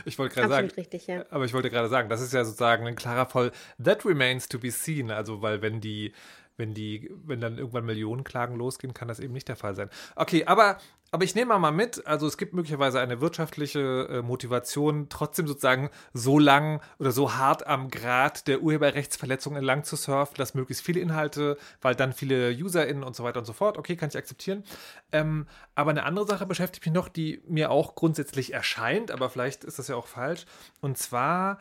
Ich 0.04 0.18
wollte 0.18 0.34
gerade 0.34 0.50
sagen, 0.50 0.72
richtig, 0.72 1.06
ja. 1.06 1.26
aber 1.30 1.46
ich 1.46 1.54
wollte 1.54 1.70
gerade 1.70 1.90
sagen, 1.90 2.10
das 2.10 2.20
ist 2.20 2.34
ja 2.34 2.44
sozusagen 2.44 2.88
ein 2.88 2.96
klarer 2.96 3.28
Fall. 3.28 3.52
That 3.84 4.04
remains 4.04 4.50
to 4.50 4.58
be 4.58 4.72
seen. 4.72 5.12
Also, 5.12 5.44
weil 5.44 5.62
wenn 5.62 5.80
die 5.80 6.12
wenn 6.58 6.74
die, 6.74 7.12
wenn 7.26 7.42
dann 7.42 7.58
irgendwann 7.58 7.86
Millionenklagen 7.86 8.56
losgehen, 8.56 8.94
kann 8.94 9.08
das 9.08 9.20
eben 9.20 9.34
nicht 9.34 9.48
der 9.48 9.56
Fall 9.56 9.76
sein. 9.76 9.90
Okay, 10.16 10.46
aber, 10.46 10.78
aber 11.12 11.24
ich 11.24 11.36
nehme 11.36 11.58
mal 11.58 11.72
mit, 11.72 12.06
also 12.08 12.28
es 12.28 12.38
gibt 12.38 12.54
möglicherweise 12.54 13.00
eine 13.00 13.22
wirtschaftliche 13.22 14.08
äh, 14.10 14.22
Motivation, 14.22 15.08
trotzdem 15.10 15.48
sozusagen 15.48 15.90
so 16.14 16.40
lang 16.40 16.82
oder 16.98 17.12
so 17.12 17.34
hart 17.34 17.68
am 17.68 17.90
Grad 17.90 18.48
der 18.48 18.62
Urheberrechtsverletzung 18.62 19.56
entlang 19.56 19.84
zu 19.84 19.96
surfen, 19.96 20.36
dass 20.38 20.54
möglichst 20.54 20.86
viele 20.86 21.02
Inhalte, 21.02 21.58
weil 21.82 21.96
dann 21.96 22.14
viele 22.14 22.52
UserInnen 22.52 23.04
und 23.04 23.16
so 23.16 23.24
weiter 23.24 23.40
und 23.40 23.46
so 23.46 23.54
fort, 23.54 23.78
okay, 23.78 23.96
kann 23.96 24.10
ich 24.10 24.18
akzeptieren. 24.18 24.64
Ähm, 25.12 25.48
aber 25.76 25.92
eine 25.92 26.04
andere 26.04 26.26
Sache 26.26 26.46
beschäftigt 26.46 26.86
mich 26.86 26.94
noch, 26.94 27.10
die 27.10 27.42
mir 27.48 27.72
auch 27.72 27.96
grundsätzlich 27.96 28.54
erscheint, 28.54 29.12
aber 29.12 29.30
vielleicht 29.30 29.64
ist 29.66 29.80
das 29.80 29.90
ja 29.90 29.96
auch 29.96 30.08
falsch. 30.08 30.46
Und 30.80 30.98
zwar 30.98 31.60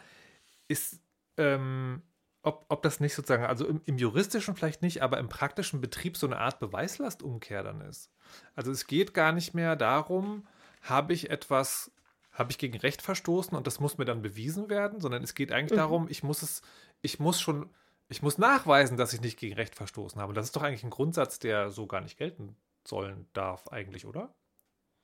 ist 0.69 1.01
ähm, 1.37 2.03
ob, 2.45 2.67
ob 2.69 2.83
das 2.83 3.01
nicht 3.01 3.15
sozusagen, 3.15 3.45
also 3.45 3.67
im, 3.67 3.81
im, 3.87 3.97
juristischen 3.97 4.55
vielleicht 4.55 4.83
nicht, 4.83 5.03
aber 5.03 5.19
im 5.19 5.29
praktischen 5.29 5.81
Betrieb 5.81 6.17
so 6.17 6.27
eine 6.27 6.39
Art 6.39 6.61
Beweislastumkehr 6.61 7.63
dann 7.63 7.81
ist. 7.81 8.11
Also 8.55 8.71
es 8.71 8.87
geht 8.87 9.15
gar 9.15 9.33
nicht 9.33 9.55
mehr 9.55 9.77
darum, 9.77 10.47
habe 10.83 11.15
ich 11.15 11.31
etwas, 11.31 11.91
habe 12.33 12.53
ich 12.53 12.59
gegen 12.59 12.79
Recht 12.79 13.01
verstoßen 13.01 13.57
und 13.57 13.67
das 13.67 13.81
muss 13.81 13.97
mir 13.97 14.05
dann 14.05 14.23
bewiesen 14.23 14.69
werden, 14.69 15.01
sondern 15.01 15.23
es 15.23 15.35
geht 15.35 15.53
eigentlich 15.53 15.73
mhm. 15.73 15.83
darum, 15.83 16.07
ich 16.09 16.23
muss 16.23 16.43
es, 16.43 16.61
ich 17.01 17.19
muss 17.19 17.41
schon, 17.41 17.71
ich 18.09 18.23
muss 18.23 18.37
nachweisen, 18.37 18.99
dass 18.99 19.15
ich 19.15 19.23
nicht 19.23 19.39
gegen 19.39 19.55
Recht 19.55 19.75
verstoßen 19.75 20.21
habe. 20.21 20.35
Das 20.35 20.47
ist 20.47 20.57
doch 20.57 20.63
eigentlich 20.63 20.85
ein 20.85 20.91
Grundsatz, 20.91 21.39
der 21.39 21.71
so 21.71 21.87
gar 21.87 22.03
nicht 22.03 22.19
gelten 22.19 22.57
sollen 22.87 23.27
darf, 23.33 23.69
eigentlich, 23.69 24.05
oder? 24.05 24.35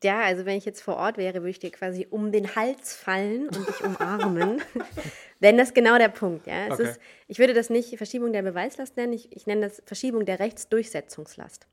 Ja, 0.02 0.20
also 0.20 0.46
wenn 0.46 0.56
ich 0.56 0.64
jetzt 0.64 0.80
vor 0.80 0.96
Ort 0.96 1.18
wäre, 1.18 1.40
würde 1.40 1.50
ich 1.50 1.58
dir 1.58 1.70
quasi 1.70 2.06
um 2.08 2.32
den 2.32 2.56
Hals 2.56 2.94
fallen 2.94 3.48
und 3.48 3.68
dich 3.68 3.84
umarmen. 3.84 4.62
Denn 5.42 5.58
das 5.58 5.68
ist 5.68 5.74
genau 5.74 5.98
der 5.98 6.08
Punkt. 6.08 6.46
Ja? 6.46 6.68
Es 6.68 6.74
okay. 6.74 6.82
ist, 6.84 7.00
ich 7.28 7.38
würde 7.38 7.52
das 7.52 7.68
nicht 7.68 7.96
Verschiebung 7.98 8.32
der 8.32 8.42
Beweislast 8.42 8.96
nennen, 8.96 9.12
ich, 9.12 9.34
ich 9.34 9.46
nenne 9.46 9.62
das 9.62 9.82
Verschiebung 9.84 10.24
der 10.24 10.40
Rechtsdurchsetzungslast. 10.40 11.66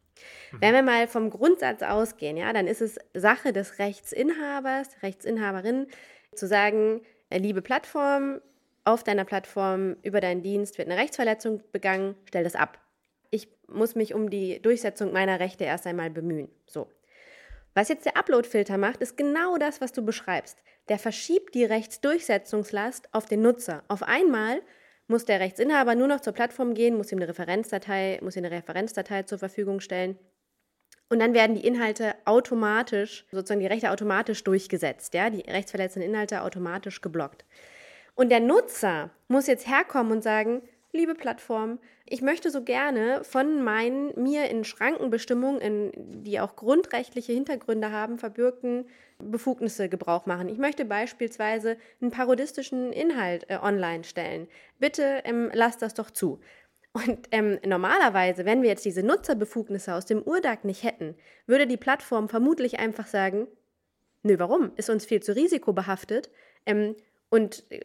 Mhm. 0.52 0.62
Wenn 0.62 0.74
wir 0.74 0.84
mal 0.84 1.08
vom 1.08 1.30
Grundsatz 1.30 1.84
ausgehen, 1.84 2.36
ja, 2.36 2.52
dann 2.52 2.68
ist 2.68 2.82
es 2.82 2.98
Sache 3.13 3.54
des 3.54 3.80
Rechtsinhabers, 3.80 4.90
Rechtsinhaberin, 5.04 5.88
zu 6.36 6.48
sagen, 6.48 7.02
äh, 7.30 7.38
liebe 7.38 7.62
Plattform, 7.62 8.42
auf 8.84 9.04
deiner 9.04 9.26
Plattform 9.26 9.98
über 10.02 10.22
deinen 10.22 10.42
Dienst 10.42 10.78
wird 10.78 10.90
eine 10.90 11.00
Rechtsverletzung 11.00 11.62
begangen, 11.72 12.16
stell 12.26 12.44
das 12.46 12.56
ab. 12.56 12.80
Ich 13.32 13.50
muss 13.68 13.96
mich 13.96 14.13
um 14.13 14.30
die 14.30 14.62
Durchsetzung 14.62 15.12
meiner 15.12 15.42
Rechte 15.42 15.66
erst 15.66 15.86
einmal 15.88 16.10
bemühen. 16.10 16.50
So. 16.66 16.88
Was 17.78 17.90
jetzt 17.90 18.06
der 18.06 18.18
Upload-Filter 18.18 18.80
macht, 18.80 19.02
ist 19.02 19.18
genau 19.18 19.60
das, 19.60 19.82
was 19.82 19.92
du 19.92 20.04
beschreibst. 20.04 20.63
Der 20.90 20.98
verschiebt 20.98 21.54
die 21.54 21.63
Rechtsdurchsetzungslast 21.63 23.08
auf 23.13 23.28
den 23.28 23.44
Nutzer. 23.44 23.84
Auf 23.88 24.02
einmal 24.02 24.63
muss 25.06 25.26
der 25.26 25.40
Rechtsinhaber 25.40 25.94
nur 25.94 26.08
noch 26.08 26.22
zur 26.22 26.34
Plattform 26.34 26.74
gehen, 26.74 26.98
muss 26.98 27.12
ihm 27.12 27.20
eine 27.20 27.28
Referenzdatei, 27.28 28.18
muss 28.24 28.36
ihm 28.36 28.44
eine 28.46 28.56
Referenzdatei 28.56 29.22
zur 29.24 29.38
Verfügung 29.38 29.80
stellen. 29.80 30.18
Und 31.10 31.20
dann 31.20 31.36
werden 31.36 31.56
die 31.56 31.68
Inhalte 31.68 32.16
automatisch, 32.26 33.28
sozusagen 33.32 33.60
die 33.60 33.68
Rechte 33.68 33.92
automatisch 33.92 34.44
durchgesetzt, 34.44 35.13
ja, 35.13 35.30
die 35.30 35.42
rechtsverletzenden 35.42 36.10
Inhalte 36.10 36.42
automatisch 36.42 37.02
geblockt. 37.02 37.46
Und 38.16 38.30
der 38.30 38.40
Nutzer 38.40 39.12
muss 39.28 39.46
jetzt 39.46 39.68
herkommen 39.68 40.13
und 40.13 40.24
sagen, 40.24 40.63
liebe 40.91 41.15
Plattform, 41.15 41.80
ich 42.06 42.21
möchte 42.21 42.50
so 42.50 42.63
gerne 42.63 43.23
von 43.23 43.63
meinen 43.63 44.13
mir 44.21 44.50
in 44.50 44.63
Schrankenbestimmungen, 44.63 45.91
die 45.95 46.39
auch 46.39 46.56
grundrechtliche 46.56 47.34
Hintergründe 47.34 47.91
haben, 47.91 48.17
verbürgten 48.17 48.86
Befugnisse 49.19 49.89
Gebrauch 49.89 50.26
machen. 50.26 50.50
Ich 50.50 50.58
möchte 50.58 50.86
beispielsweise 50.86 51.78
einen 52.02 52.12
parodistischen 52.12 52.93
Inhalt 52.93 53.50
äh, 53.50 53.58
online 53.62 54.04
stellen. 54.04 54.47
Bitte 54.80 55.21
ähm, 55.26 55.50
lasst 55.54 55.82
das 55.82 55.93
doch 55.93 56.12
zu. 56.12 56.39
Und 56.93 57.28
ähm, 57.32 57.60
normalerweise, 57.65 58.45
wenn 58.45 58.62
wir 58.62 58.69
jetzt 58.69 58.86
diese 58.86 59.04
Nutzerbefugnisse 59.04 59.93
aus 59.93 60.06
dem 60.06 60.21
Urdag 60.21 60.63
nicht 60.63 60.84
hätten, 60.84 61.15
würde 61.45 61.67
die 61.67 61.78
Plattform 61.78 62.30
vermutlich 62.30 62.80
einfach 62.80 63.08
sagen, 63.08 63.47
nö, 64.23 64.39
warum? 64.39 64.71
Ist 64.78 64.89
uns 64.89 65.06
viel 65.06 65.21
zu 65.21 65.36
risikobehaftet. 65.36 66.32
Ähm, 66.65 66.95
und 67.30 67.65
äh, 67.69 67.82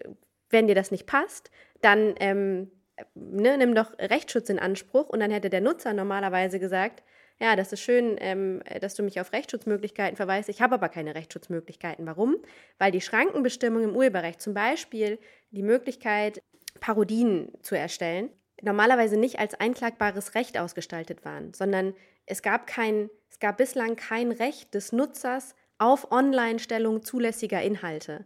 wenn 0.51 0.67
dir 0.67 0.75
das 0.75 0.91
nicht 0.91 1.07
passt, 1.07 1.51
dann 1.81 2.15
ähm, 2.21 2.71
ne, 3.15 3.59
nimm 3.59 3.75
doch 3.75 3.93
Rechtsschutz 3.99 4.49
in 4.49 4.59
Anspruch. 4.59 5.09
Und 5.09 5.21
dann 5.21 5.31
hätte 5.31 5.51
der 5.51 5.61
Nutzer 5.61 5.93
normalerweise 5.93 6.59
gesagt, 6.59 7.03
ja, 7.41 7.57
das 7.57 7.73
ist 7.73 7.81
schön, 7.81 8.17
ähm, 8.21 8.63
dass 8.81 8.95
du 8.95 9.03
mich 9.03 9.21
auf 9.21 9.33
Rechtsschutzmöglichkeiten 9.33 10.17
verweist. 10.17 10.49
Ich 10.49 10.63
habe 10.63 10.75
aber 10.75 10.89
keine 10.89 11.15
Rechtsschutzmöglichkeiten. 11.15 12.07
Warum? 12.07 12.37
Weil 12.79 12.93
die 12.93 13.01
Schrankenbestimmung 13.01 13.83
im 13.83 13.97
Urheberrecht, 13.97 14.41
zum 14.41 14.55
Beispiel 14.55 15.19
die 15.51 15.63
Möglichkeit, 15.63 16.43
Parodien 16.81 17.53
zu 17.63 17.77
erstellen, 17.77 18.31
normalerweise 18.63 19.17
nicht 19.17 19.39
als 19.39 19.55
einklagbares 19.55 20.35
Recht 20.35 20.57
ausgestaltet 20.57 21.25
waren, 21.25 21.53
sondern 21.53 21.95
es 22.27 22.43
gab, 22.43 22.67
kein, 22.67 23.11
es 23.29 23.41
gab 23.41 23.57
bislang 23.57 23.97
kein 23.97 24.31
Recht 24.31 24.75
des 24.75 24.93
Nutzers 24.93 25.55
auf 25.79 26.13
Online-Stellung 26.13 27.03
zulässiger 27.03 27.61
Inhalte. 27.61 28.25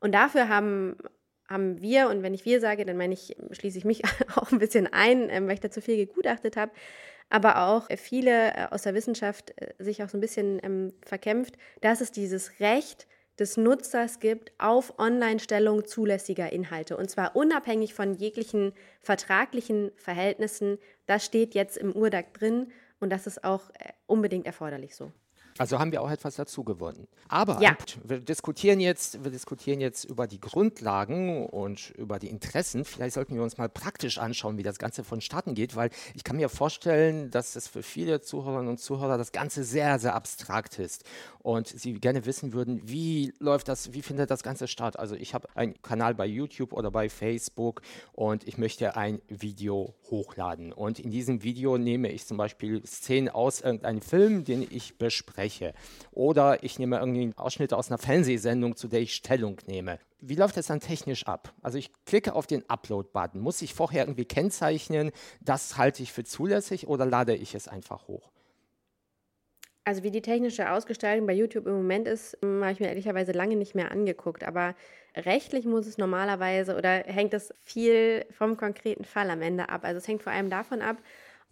Und 0.00 0.12
dafür 0.12 0.48
haben 0.48 0.96
haben 1.48 1.80
wir, 1.80 2.08
und 2.08 2.22
wenn 2.22 2.34
ich 2.34 2.44
wir 2.44 2.60
sage, 2.60 2.84
dann 2.84 2.96
meine 2.96 3.14
ich, 3.14 3.36
schließe 3.52 3.78
ich 3.78 3.84
mich 3.84 4.02
auch 4.36 4.52
ein 4.52 4.58
bisschen 4.58 4.86
ein, 4.86 5.28
ähm, 5.30 5.46
weil 5.46 5.54
ich 5.54 5.60
da 5.60 5.70
zu 5.70 5.80
viel 5.80 5.96
gegutachtet 5.96 6.56
habe, 6.56 6.72
aber 7.28 7.68
auch 7.68 7.88
viele 7.96 8.54
äh, 8.54 8.66
aus 8.70 8.82
der 8.82 8.94
Wissenschaft 8.94 9.52
äh, 9.56 9.74
sich 9.78 10.02
auch 10.02 10.08
so 10.08 10.18
ein 10.18 10.20
bisschen 10.20 10.60
ähm, 10.62 10.92
verkämpft, 11.04 11.56
dass 11.80 12.00
es 12.00 12.12
dieses 12.12 12.60
Recht 12.60 13.06
des 13.38 13.56
Nutzers 13.56 14.18
gibt 14.20 14.52
auf 14.58 14.98
Online-Stellung 14.98 15.84
zulässiger 15.84 16.52
Inhalte. 16.52 16.96
Und 16.96 17.10
zwar 17.10 17.36
unabhängig 17.36 17.92
von 17.94 18.14
jeglichen 18.14 18.72
vertraglichen 19.02 19.92
Verhältnissen. 19.96 20.78
Das 21.06 21.24
steht 21.24 21.54
jetzt 21.54 21.76
im 21.76 21.94
URDAG 21.94 22.32
drin 22.32 22.72
und 22.98 23.10
das 23.10 23.26
ist 23.26 23.44
auch 23.44 23.70
äh, 23.70 23.92
unbedingt 24.06 24.46
erforderlich 24.46 24.94
so. 24.94 25.12
Also 25.58 25.78
haben 25.78 25.92
wir 25.92 26.02
auch 26.02 26.10
etwas 26.10 26.36
dazu 26.36 26.64
gewonnen. 26.64 27.06
Aber 27.28 27.60
Ja. 27.60 27.76
wir 28.04 28.20
diskutieren 28.20 28.80
jetzt, 28.80 29.22
wir 29.24 29.30
diskutieren 29.30 29.80
jetzt 29.80 30.04
über 30.04 30.26
die 30.26 30.40
Grundlagen 30.40 31.46
und 31.46 31.90
über 31.90 32.18
die 32.18 32.28
Interessen. 32.28 32.84
Vielleicht 32.84 33.14
sollten 33.14 33.34
wir 33.34 33.42
uns 33.42 33.56
mal 33.58 33.68
praktisch 33.68 34.18
anschauen, 34.18 34.58
wie 34.58 34.62
das 34.62 34.78
Ganze 34.78 35.04
vonstatten 35.04 35.54
geht, 35.54 35.76
weil 35.76 35.90
ich 36.14 36.24
kann 36.24 36.36
mir 36.36 36.48
vorstellen, 36.48 37.30
dass 37.30 37.56
es 37.56 37.68
für 37.68 37.82
viele 37.82 38.20
Zuhörerinnen 38.20 38.68
und 38.68 38.78
Zuhörer 38.78 39.16
das 39.18 39.32
Ganze 39.32 39.64
sehr, 39.64 39.98
sehr 39.98 40.14
abstrakt 40.14 40.78
ist 40.78 41.04
und 41.38 41.68
sie 41.68 41.94
gerne 41.94 42.26
wissen 42.26 42.52
würden, 42.52 42.80
wie 42.84 43.32
läuft 43.38 43.68
das, 43.68 43.92
wie 43.92 44.02
findet 44.02 44.30
das 44.30 44.42
Ganze 44.42 44.68
statt. 44.68 44.98
Also 44.98 45.14
ich 45.14 45.32
habe 45.32 45.48
einen 45.54 45.80
Kanal 45.82 46.14
bei 46.14 46.26
YouTube 46.26 46.72
oder 46.72 46.90
bei 46.90 47.08
Facebook 47.08 47.82
und 48.12 48.46
ich 48.46 48.58
möchte 48.58 48.96
ein 48.96 49.20
Video 49.28 49.94
hochladen. 50.10 50.72
Und 50.72 50.98
in 50.98 51.10
diesem 51.10 51.42
Video 51.42 51.78
nehme 51.78 52.10
ich 52.10 52.26
zum 52.26 52.36
Beispiel 52.36 52.84
Szenen 52.86 53.28
aus 53.28 53.60
irgendeinem 53.60 54.02
Film, 54.02 54.44
den 54.44 54.62
ich 54.62 54.98
bespreche. 54.98 55.45
Oder 56.12 56.62
ich 56.62 56.78
nehme 56.78 56.98
irgendwie 56.98 57.32
Ausschnitte 57.36 57.76
aus 57.76 57.90
einer 57.90 57.98
Fernsehsendung, 57.98 58.76
zu 58.76 58.88
der 58.88 59.00
ich 59.00 59.14
Stellung 59.14 59.58
nehme. 59.66 59.98
Wie 60.20 60.34
läuft 60.34 60.56
das 60.56 60.66
dann 60.66 60.80
technisch 60.80 61.26
ab? 61.26 61.52
Also 61.62 61.78
ich 61.78 61.90
klicke 62.04 62.34
auf 62.34 62.46
den 62.46 62.68
Upload-Button. 62.68 63.40
Muss 63.40 63.62
ich 63.62 63.74
vorher 63.74 64.04
irgendwie 64.04 64.24
kennzeichnen, 64.24 65.10
das 65.40 65.76
halte 65.76 66.02
ich 66.02 66.12
für 66.12 66.24
zulässig 66.24 66.88
oder 66.88 67.06
lade 67.06 67.34
ich 67.34 67.54
es 67.54 67.68
einfach 67.68 68.08
hoch? 68.08 68.30
Also 69.84 70.02
wie 70.02 70.10
die 70.10 70.22
technische 70.22 70.72
Ausgestaltung 70.72 71.28
bei 71.28 71.32
YouTube 71.32 71.66
im 71.66 71.74
Moment 71.74 72.08
ist, 72.08 72.36
hm, 72.42 72.60
habe 72.60 72.72
ich 72.72 72.80
mir 72.80 72.88
ehrlicherweise 72.88 73.30
lange 73.30 73.54
nicht 73.54 73.76
mehr 73.76 73.92
angeguckt. 73.92 74.42
Aber 74.42 74.74
rechtlich 75.14 75.64
muss 75.64 75.86
es 75.86 75.96
normalerweise 75.96 76.76
oder 76.76 77.04
hängt 77.06 77.32
es 77.34 77.54
viel 77.62 78.26
vom 78.32 78.56
konkreten 78.56 79.04
Fall 79.04 79.30
am 79.30 79.42
Ende 79.42 79.68
ab. 79.68 79.84
Also 79.84 79.98
es 79.98 80.08
hängt 80.08 80.24
vor 80.24 80.32
allem 80.32 80.50
davon 80.50 80.82
ab, 80.82 80.96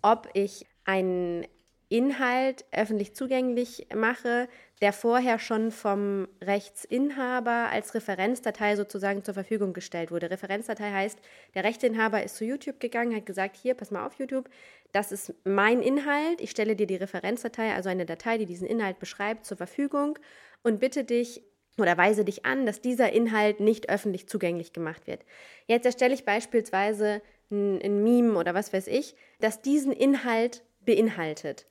ob 0.02 0.28
ich 0.34 0.66
einen 0.84 1.46
Inhalt 1.88 2.64
öffentlich 2.72 3.14
zugänglich 3.14 3.88
mache, 3.94 4.48
der 4.80 4.92
vorher 4.92 5.38
schon 5.38 5.70
vom 5.70 6.28
Rechtsinhaber 6.42 7.68
als 7.70 7.94
Referenzdatei 7.94 8.76
sozusagen 8.76 9.22
zur 9.22 9.34
Verfügung 9.34 9.72
gestellt 9.72 10.10
wurde. 10.10 10.30
Referenzdatei 10.30 10.90
heißt, 10.90 11.18
der 11.54 11.64
Rechteinhaber 11.64 12.22
ist 12.22 12.36
zu 12.36 12.44
YouTube 12.44 12.80
gegangen, 12.80 13.14
hat 13.14 13.26
gesagt, 13.26 13.56
hier, 13.56 13.74
pass 13.74 13.90
mal 13.90 14.06
auf 14.06 14.18
YouTube, 14.18 14.48
das 14.92 15.12
ist 15.12 15.34
mein 15.44 15.82
Inhalt, 15.82 16.40
ich 16.40 16.50
stelle 16.50 16.76
dir 16.76 16.86
die 16.86 16.96
Referenzdatei, 16.96 17.72
also 17.72 17.88
eine 17.88 18.06
Datei, 18.06 18.38
die 18.38 18.46
diesen 18.46 18.66
Inhalt 18.66 18.98
beschreibt, 18.98 19.44
zur 19.44 19.56
Verfügung 19.56 20.18
und 20.62 20.80
bitte 20.80 21.04
dich 21.04 21.42
oder 21.78 21.96
weise 21.96 22.24
dich 22.24 22.46
an, 22.46 22.66
dass 22.66 22.80
dieser 22.80 23.12
Inhalt 23.12 23.60
nicht 23.60 23.88
öffentlich 23.88 24.28
zugänglich 24.28 24.72
gemacht 24.72 25.06
wird. 25.06 25.24
Jetzt 25.66 25.86
erstelle 25.86 26.14
ich 26.14 26.24
beispielsweise 26.24 27.20
ein, 27.50 27.80
ein 27.82 28.02
Meme 28.02 28.38
oder 28.38 28.54
was 28.54 28.72
weiß 28.72 28.86
ich, 28.86 29.16
das 29.40 29.62
diesen 29.62 29.92
Inhalt 29.92 30.62
beinhaltet. 30.84 31.66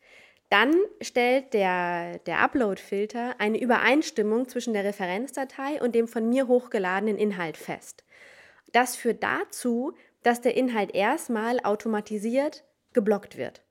Dann 0.54 0.76
stellt 1.02 1.56
der, 1.56 2.20
der 2.20 2.38
Upload-Filter 2.42 3.34
eine 3.40 3.60
Übereinstimmung 3.60 4.48
zwischen 4.48 4.74
der 4.74 4.84
Referenzdatei 4.84 5.82
und 5.82 5.96
dem 5.96 6.08
von 6.08 6.30
mir 6.30 6.48
hochgeladenen 6.48 7.18
Inhalt 7.18 7.58
fest. 7.58 8.04
Das 8.72 8.96
führt 8.96 9.24
dazu, 9.24 9.94
dass 10.22 10.42
der 10.42 10.56
Inhalt 10.56 10.94
erstmal 10.94 11.60
automatisiert 11.64 12.66
geblockt 12.94 13.36
wird. 13.36 13.64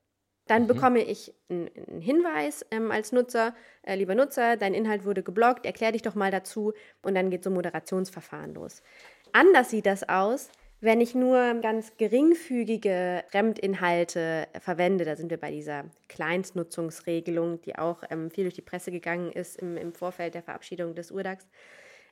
Dann 0.48 0.66
bekomme 0.66 1.04
ich 1.04 1.32
einen 1.48 1.70
einen 1.76 2.00
Hinweis 2.00 2.66
ähm, 2.72 2.90
als 2.90 3.12
Nutzer, 3.12 3.54
äh, 3.82 3.94
lieber 3.94 4.16
Nutzer, 4.16 4.56
dein 4.56 4.74
Inhalt 4.74 5.04
wurde 5.04 5.22
geblockt, 5.22 5.64
erklär 5.64 5.92
dich 5.92 6.02
doch 6.02 6.16
mal 6.16 6.32
dazu 6.32 6.72
und 7.00 7.14
dann 7.14 7.30
geht 7.30 7.44
so 7.44 7.50
ein 7.50 7.54
Moderationsverfahren 7.54 8.54
los. 8.54 8.82
Anders 9.30 9.70
sieht 9.70 9.86
das 9.86 10.08
aus, 10.08 10.50
wenn 10.82 11.00
ich 11.00 11.14
nur 11.14 11.54
ganz 11.62 11.96
geringfügige 11.96 13.22
Fremdinhalte 13.30 14.48
verwende. 14.60 15.04
Da 15.04 15.14
sind 15.14 15.30
wir 15.30 15.38
bei 15.38 15.52
dieser 15.52 15.84
Kleinstnutzungsregelung, 16.08 17.62
die 17.62 17.78
auch 17.78 18.02
ähm, 18.10 18.32
viel 18.32 18.44
durch 18.44 18.54
die 18.54 18.62
Presse 18.62 18.90
gegangen 18.90 19.30
ist 19.30 19.56
im, 19.60 19.76
im 19.76 19.92
Vorfeld 19.92 20.34
der 20.34 20.42
Verabschiedung 20.42 20.96
des 20.96 21.12
Urdags. 21.12 21.46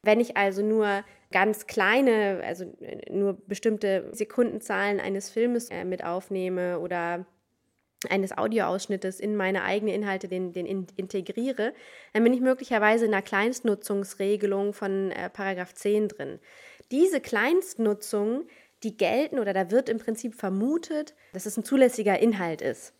Wenn 0.02 0.20
ich 0.20 0.37
also 0.37 0.62
nur 0.62 1.04
ganz 1.33 1.66
kleine, 1.66 2.42
also 2.46 2.64
äh, 2.80 3.12
nur 3.12 3.35
bestimmte 3.48 4.09
Sekundenzahlen 4.12 5.00
eines 5.00 5.30
Filmes 5.30 5.68
äh, 5.70 5.85
mit 5.85 6.04
aufnehme 6.04 6.78
oder 6.78 7.26
eines 8.09 8.37
Audioausschnittes 8.37 9.20
in 9.20 9.37
meine 9.37 9.64
eigenen 9.64 9.94
Inhalte 9.94 10.28
den, 10.28 10.52
den 10.52 10.64
in, 10.64 10.87
integriere, 10.96 11.74
dann 12.12 12.24
bin 12.24 12.33
ich 12.33 12.40
möglicherweise 12.40 13.04
in 13.04 13.12
einer 13.12 13.22
Kleinstnutzungsregelung 13.22 14.72
von 14.72 15.11
äh, 15.11 15.28
Paragraph 15.28 15.74
10 15.74 16.09
drin. 16.09 16.38
Diese 16.90 17.20
Kleinstnutzung, 17.20 18.46
die 18.83 18.96
gelten 18.96 19.38
oder 19.38 19.53
da 19.53 19.70
wird 19.70 19.88
im 19.88 19.98
Prinzip 19.98 20.35
vermutet, 20.35 21.14
dass 21.33 21.46
es 21.46 21.57
ein 21.57 21.64
zulässiger 21.64 22.18
Inhalt 22.18 22.62
ist. 22.62 22.94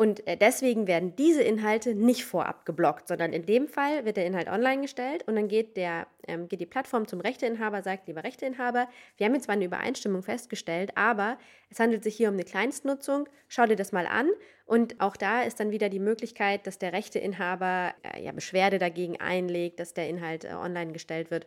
Und 0.00 0.26
äh, 0.26 0.34
deswegen 0.34 0.86
werden 0.86 1.14
diese 1.14 1.42
Inhalte 1.42 1.94
nicht 1.94 2.24
vorab 2.24 2.64
geblockt, 2.64 3.06
sondern 3.06 3.34
in 3.34 3.44
dem 3.44 3.68
Fall 3.68 4.06
wird 4.06 4.16
der 4.16 4.24
Inhalt 4.24 4.48
online 4.48 4.80
gestellt 4.80 5.28
und 5.28 5.36
dann 5.36 5.46
geht, 5.46 5.76
der, 5.76 6.06
ähm, 6.26 6.48
geht 6.48 6.62
die 6.62 6.66
Plattform 6.66 7.06
zum 7.06 7.20
Rechteinhaber, 7.20 7.82
sagt, 7.82 8.08
lieber 8.08 8.24
Rechteinhaber, 8.24 8.88
wir 9.18 9.26
haben 9.26 9.34
jetzt 9.34 9.44
zwar 9.44 9.56
eine 9.56 9.66
Übereinstimmung 9.66 10.22
festgestellt, 10.22 10.92
aber 10.94 11.36
es 11.68 11.80
handelt 11.80 12.02
sich 12.02 12.16
hier 12.16 12.30
um 12.30 12.34
eine 12.34 12.44
Kleinstnutzung, 12.44 13.28
schau 13.46 13.66
dir 13.66 13.76
das 13.76 13.92
mal 13.92 14.06
an. 14.06 14.30
Und 14.64 14.98
auch 15.02 15.18
da 15.18 15.42
ist 15.42 15.60
dann 15.60 15.70
wieder 15.70 15.90
die 15.90 15.98
Möglichkeit, 15.98 16.66
dass 16.66 16.78
der 16.78 16.94
Rechteinhaber 16.94 17.92
äh, 18.02 18.24
ja, 18.24 18.32
Beschwerde 18.32 18.78
dagegen 18.78 19.20
einlegt, 19.20 19.80
dass 19.80 19.92
der 19.92 20.08
Inhalt 20.08 20.46
äh, 20.46 20.54
online 20.54 20.92
gestellt 20.92 21.30
wird. 21.30 21.46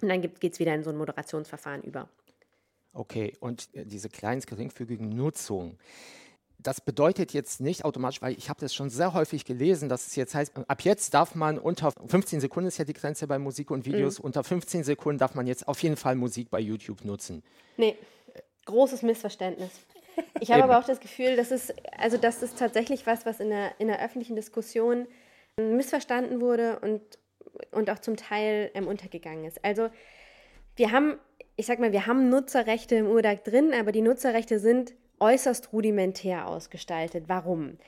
Und 0.00 0.08
dann 0.08 0.20
geht 0.20 0.52
es 0.52 0.58
wieder 0.58 0.74
in 0.74 0.82
so 0.82 0.90
ein 0.90 0.96
Moderationsverfahren 0.96 1.82
über. 1.82 2.08
Okay, 2.92 3.34
und 3.40 3.68
äh, 3.74 3.84
diese 3.84 4.08
kleins 4.08 4.46
geringfügigen 4.46 5.08
Nutzung, 5.08 5.78
das 6.58 6.80
bedeutet 6.80 7.32
jetzt 7.32 7.60
nicht 7.60 7.84
automatisch, 7.84 8.22
weil 8.22 8.36
ich 8.38 8.48
habe 8.48 8.60
das 8.60 8.74
schon 8.74 8.88
sehr 8.88 9.12
häufig 9.12 9.44
gelesen, 9.44 9.88
dass 9.88 10.06
es 10.06 10.16
jetzt 10.16 10.34
heißt, 10.34 10.52
ab 10.66 10.82
jetzt 10.82 11.12
darf 11.12 11.34
man 11.34 11.58
unter 11.58 11.92
15 11.92 12.40
Sekunden 12.40 12.68
ist 12.68 12.78
ja 12.78 12.84
die 12.84 12.94
Grenze 12.94 13.26
bei 13.26 13.38
Musik 13.38 13.70
und 13.70 13.84
Videos, 13.84 14.18
unter 14.18 14.42
15 14.42 14.82
Sekunden 14.82 15.18
darf 15.18 15.34
man 15.34 15.46
jetzt 15.46 15.68
auf 15.68 15.82
jeden 15.82 15.96
Fall 15.96 16.14
Musik 16.14 16.50
bei 16.50 16.60
YouTube 16.60 17.04
nutzen. 17.04 17.42
Nee, 17.76 17.96
großes 18.64 19.02
Missverständnis. 19.02 19.72
Ich 20.40 20.52
habe 20.52 20.64
aber 20.64 20.78
auch 20.78 20.84
das 20.84 21.00
Gefühl, 21.00 21.36
dass 21.36 21.50
es, 21.50 21.74
also 21.98 22.16
das 22.16 22.42
ist 22.42 22.58
tatsächlich 22.58 23.06
was, 23.06 23.26
was 23.26 23.40
in 23.40 23.50
der, 23.50 23.78
in 23.80 23.88
der 23.88 24.02
öffentlichen 24.02 24.36
Diskussion 24.36 25.06
missverstanden 25.56 26.40
wurde 26.40 26.78
und, 26.80 27.02
und 27.70 27.90
auch 27.90 27.98
zum 27.98 28.16
Teil 28.16 28.70
ähm, 28.74 28.86
untergegangen 28.86 29.44
ist. 29.44 29.64
Also 29.64 29.88
wir 30.76 30.90
haben, 30.90 31.18
ich 31.56 31.66
sag 31.66 31.78
mal, 31.78 31.92
wir 31.92 32.06
haben 32.06 32.28
Nutzerrechte 32.28 32.96
im 32.96 33.06
URDAG 33.06 33.44
drin, 33.44 33.72
aber 33.72 33.92
die 33.92 34.02
Nutzerrechte 34.02 34.58
sind 34.58 34.94
äußerst 35.20 35.72
rudimentär 35.72 36.48
ausgestaltet. 36.48 37.24
Warum? 37.28 37.78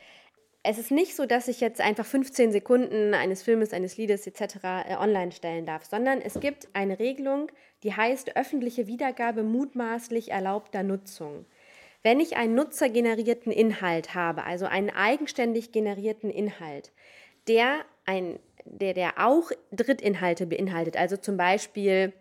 Es 0.62 0.78
ist 0.78 0.90
nicht 0.90 1.14
so, 1.14 1.26
dass 1.26 1.46
ich 1.46 1.60
jetzt 1.60 1.80
einfach 1.80 2.04
15 2.04 2.50
Sekunden 2.50 3.14
eines 3.14 3.42
Filmes, 3.42 3.72
eines 3.72 3.96
Liedes 3.96 4.26
etc. 4.26 4.56
Äh, 4.88 4.96
online 4.96 5.32
stellen 5.32 5.64
darf, 5.64 5.84
sondern 5.84 6.20
es 6.20 6.40
gibt 6.40 6.68
eine 6.72 6.98
Regelung, 6.98 7.50
die 7.82 7.94
heißt 7.94 8.36
öffentliche 8.36 8.86
Wiedergabe 8.86 9.42
mutmaßlich 9.42 10.32
erlaubter 10.32 10.82
Nutzung. 10.82 11.46
Wenn 12.02 12.20
ich 12.20 12.36
einen 12.36 12.54
nutzergenerierten 12.54 13.52
Inhalt 13.52 14.14
habe, 14.14 14.44
also 14.44 14.66
einen 14.66 14.90
eigenständig 14.90 15.72
generierten 15.72 16.30
Inhalt, 16.30 16.92
der, 17.48 17.84
ein, 18.04 18.38
der, 18.66 18.94
der 18.94 19.14
auch 19.26 19.50
Drittinhalte 19.72 20.46
beinhaltet, 20.46 20.96
also 20.96 21.16
zum 21.16 21.36
Beispiel 21.36 22.12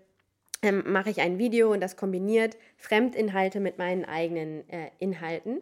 ähm, 0.62 0.84
mache 0.88 1.10
ich 1.10 1.21
ein 1.21 1.38
Video 1.38 1.71
und 1.71 1.81
das 1.81 1.97
kombiniert 1.97 2.58
Fremdinhalte 2.77 3.60
mit 3.60 3.77
meinen 3.77 4.05
eigenen 4.05 4.67
äh, 4.69 4.89
Inhalten. 4.99 5.62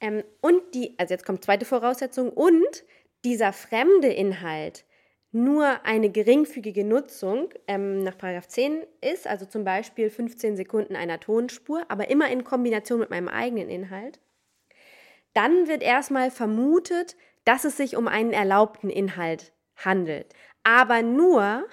Ähm, 0.00 0.24
und 0.40 0.62
die, 0.74 0.94
also 0.98 1.14
jetzt 1.14 1.26
kommt 1.26 1.44
zweite 1.44 1.64
Voraussetzung, 1.64 2.30
und 2.30 2.84
dieser 3.24 3.52
fremde 3.52 4.08
Inhalt 4.08 4.84
nur 5.32 5.84
eine 5.84 6.10
geringfügige 6.10 6.84
Nutzung 6.84 7.50
ähm, 7.68 8.02
nach 8.02 8.18
Paragraph 8.18 8.48
10 8.48 8.82
ist, 9.00 9.26
also 9.26 9.46
zum 9.46 9.62
Beispiel 9.62 10.10
15 10.10 10.56
Sekunden 10.56 10.96
einer 10.96 11.20
Tonspur, 11.20 11.84
aber 11.88 12.10
immer 12.10 12.30
in 12.30 12.42
Kombination 12.42 12.98
mit 12.98 13.10
meinem 13.10 13.28
eigenen 13.28 13.68
Inhalt, 13.68 14.18
dann 15.34 15.68
wird 15.68 15.82
erstmal 15.82 16.30
vermutet, 16.30 17.16
dass 17.44 17.64
es 17.64 17.76
sich 17.76 17.96
um 17.96 18.08
einen 18.08 18.32
erlaubten 18.32 18.90
Inhalt 18.90 19.52
handelt. 19.84 20.34
Aber 20.62 21.02
nur 21.02 21.66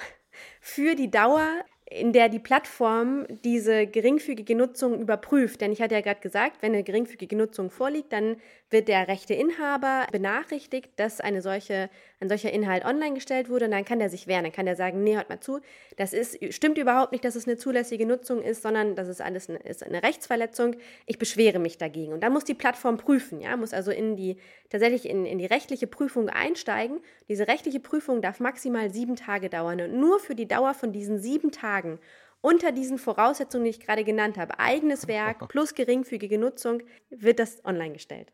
für 0.62 0.96
die 0.96 1.12
Dauer, 1.12 1.64
in 1.90 2.12
der 2.12 2.28
die 2.28 2.40
Plattform 2.40 3.26
diese 3.46 3.88
geringfügige 3.88 4.56
Nutzung 4.56 5.00
überprüft. 5.00 5.62
Denn 5.62 5.72
ich 5.72 5.82
hatte 5.82 5.96
ja 5.96 6.02
gerade 6.02 6.20
gesagt, 6.20 6.62
wenn 6.62 6.74
eine 6.74 6.84
geringfügige 6.84 7.36
Nutzung 7.36 7.72
vorliegt, 7.72 8.12
dann 8.12 8.38
wird 8.70 8.88
der 8.90 9.08
Rechteinhaber 9.08 10.08
benachrichtigt, 10.12 10.92
dass 10.98 11.22
eine 11.22 11.42
solche, 11.42 11.90
ein 12.20 12.28
solcher 12.28 12.52
Inhalt 12.52 12.84
online 12.84 13.14
gestellt 13.16 13.50
wurde 13.50 13.66
und 13.66 13.72
dann 13.72 13.86
kann 13.86 14.00
der 14.00 14.10
sich 14.10 14.28
wehren. 14.28 14.44
Dann 14.44 14.52
kann 14.52 14.66
der 14.66 14.76
sagen, 14.76 15.04
nee, 15.04 15.16
hört 15.16 15.30
mal 15.30 15.40
zu, 15.40 15.62
das 15.96 16.14
ist, 16.14 16.38
stimmt 16.54 16.78
überhaupt 16.78 17.14
nicht, 17.14 17.24
dass 17.24 17.36
es 17.36 17.48
eine 17.48 17.58
zulässige 17.58 18.06
Nutzung 18.06 18.42
ist, 18.42 18.62
sondern 18.62 18.96
das 18.96 19.08
ist 19.08 19.22
alles 19.22 19.50
eine, 19.50 19.60
ist 19.60 19.84
eine 19.84 20.04
Rechtsverletzung. 20.04 20.76
Ich 21.06 21.18
beschwere 21.18 21.60
mich 21.60 21.78
dagegen. 21.78 22.12
Und 22.12 22.22
dann 22.22 22.34
muss 22.34 22.44
die 22.44 22.54
Plattform 22.54 22.98
prüfen, 22.98 23.40
ja, 23.40 23.56
muss 23.56 23.74
also 23.74 23.92
in 23.92 24.18
die, 24.18 24.38
tatsächlich 24.70 25.08
in, 25.08 25.26
in 25.26 25.38
die 25.38 25.46
rechtliche 25.46 25.88
Prüfung 25.88 26.30
einsteigen. 26.30 27.00
Diese 27.30 27.48
rechtliche 27.48 27.80
Prüfung 27.80 28.22
darf 28.22 28.40
maximal 28.40 28.92
sieben 28.92 29.16
Tage 29.16 29.50
dauern 29.50 29.80
und 29.80 30.00
nur 30.00 30.20
für 30.20 30.36
die 30.36 30.48
Dauer 30.48 30.74
von 30.74 30.92
diesen 30.92 31.20
sieben 31.20 31.52
Tagen 31.52 32.00
unter 32.42 32.72
diesen 32.72 32.98
Voraussetzungen, 32.98 33.66
die 33.66 33.72
ich 33.72 33.80
gerade 33.80 34.04
genannt 34.04 34.38
habe, 34.38 34.60
eigenes 34.60 35.08
Werk 35.08 35.48
plus 35.50 35.74
geringfügige 35.74 36.38
Nutzung, 36.38 36.84
wird 37.10 37.40
das 37.40 37.64
online 37.66 37.94
gestellt. 37.94 38.32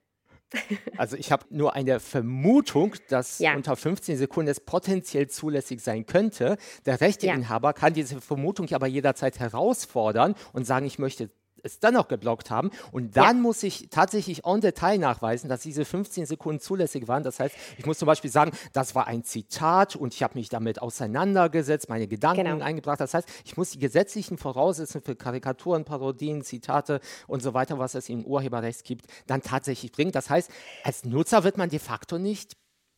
Also 0.98 1.18
ich 1.18 1.32
habe 1.32 1.46
nur 1.50 1.74
eine 1.74 2.00
Vermutung, 2.00 2.96
dass 3.10 3.40
Ja. 3.40 3.56
unter 3.56 3.76
15 3.76 4.18
Sekunden 4.18 4.50
es 4.52 4.60
potenziell 4.60 5.28
zulässig 5.28 5.82
sein 5.82 6.06
könnte. 6.06 6.58
Der 6.86 7.02
Rechteinhaber 7.02 7.74
kann 7.74 7.94
diese 7.94 8.22
Vermutung 8.22 8.72
aber 8.72 8.88
jederzeit 8.88 9.40
herausfordern 9.40 10.36
und 10.54 10.66
sagen, 10.66 10.86
ich 10.86 11.00
möchte 11.00 11.30
es 11.64 11.80
dann 11.80 11.96
noch 11.96 12.08
geblockt 12.08 12.52
haben. 12.52 12.70
Und 12.92 13.18
dann 13.18 13.42
muss 13.42 13.64
ich 13.64 13.88
tatsächlich 13.90 14.46
en 14.46 14.62
Detail 14.62 14.98
nachweisen, 15.00 15.50
dass 15.50 15.62
diese 15.62 15.86
15 15.86 16.26
Sekunden 16.26 16.60
zulässig 16.60 17.08
waren. 17.08 17.24
Das 17.24 17.40
heißt, 17.40 17.56
ich 17.78 17.86
muss 17.86 17.98
zum 17.98 18.06
Beispiel 18.06 18.30
sagen, 18.30 18.52
das 18.74 18.94
war 18.96 19.08
ein 19.08 19.24
Zitat 19.24 19.96
und 19.96 20.14
ich 20.14 20.22
habe 20.24 20.38
mich 20.38 20.50
damit 20.50 20.82
auseinandergesetzt, 20.82 21.90
meine 21.90 22.08
Gedanken 22.08 22.44
Genau. 22.44 22.64
eingebracht. 22.64 23.00
Das 23.00 23.14
heißt, 23.14 23.28
ich 23.46 23.58
muss 23.58 23.72
die 23.72 23.80
gesetzlichen 23.80 24.38
Voraussetzungen 24.38 25.04
für 25.04 25.16
Karikaturen, 25.16 25.86
Parodien, 25.86 26.44
Zitate 26.44 27.00
und 27.28 27.42
so 27.42 27.54
weiter, 27.54 27.80
was 27.80 27.96
es 27.96 28.10
im 28.10 28.26
Urheberrecht 28.26 28.84
gibt, 28.84 29.06
dann 29.28 29.42
tatsächlich 29.42 29.92
bringen. 29.92 30.12
Das 30.12 30.30
heißt, 30.30 30.52
als 30.84 31.06
Nutzer 31.06 31.44
wird 31.44 31.58
man 31.58 31.70
de 31.70 31.80
facto 31.80 32.18
nicht 32.18 32.54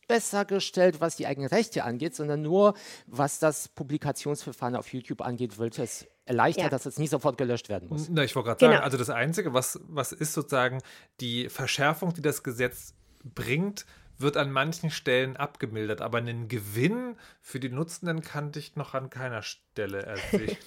besser 0.08 0.44
gestellt, 0.44 1.00
was 1.00 1.16
die 1.16 1.26
eigenen 1.26 1.48
Rechte 1.48 1.84
angeht, 1.84 2.14
sondern 2.14 2.42
nur, 2.42 2.74
was 3.06 3.38
das 3.38 3.68
Publikationsverfahren 3.68 4.76
auf 4.76 4.92
YouTube 4.92 5.20
angeht, 5.20 5.58
wird 5.58 5.78
es 5.78 6.06
erleichtert, 6.26 6.64
Ja. 6.64 6.68
dass 6.70 6.84
es 6.86 6.98
nie 6.98 7.06
sofort 7.06 7.38
gelöscht 7.38 7.68
werden 7.68 7.88
muss. 7.88 8.08
Na, 8.10 8.22
ich 8.24 8.34
wollte 8.36 8.48
gerade 8.48 8.58
Genau. 8.58 8.72
sagen, 8.72 8.84
also 8.84 8.96
das 8.98 9.10
Einzige, 9.10 9.54
was, 9.54 9.80
was 9.88 10.12
ist 10.12 10.34
sozusagen 10.34 10.82
die 11.20 11.48
Verschärfung, 11.48 12.12
die 12.14 12.22
das 12.22 12.42
Gesetz 12.42 12.94
bringt, 13.24 13.86
wird 14.18 14.36
an 14.36 14.50
manchen 14.50 14.90
Stellen 14.90 15.36
abgemildert, 15.36 16.00
aber 16.00 16.18
einen 16.18 16.48
Gewinn 16.48 17.16
für 17.40 17.60
die 17.60 17.68
Nutzenden 17.68 18.22
kannte 18.22 18.58
ich 18.58 18.76
noch 18.76 18.94
an 18.94 19.10
keiner 19.10 19.42
Stelle 19.42 20.02
ersehen. 20.02 20.56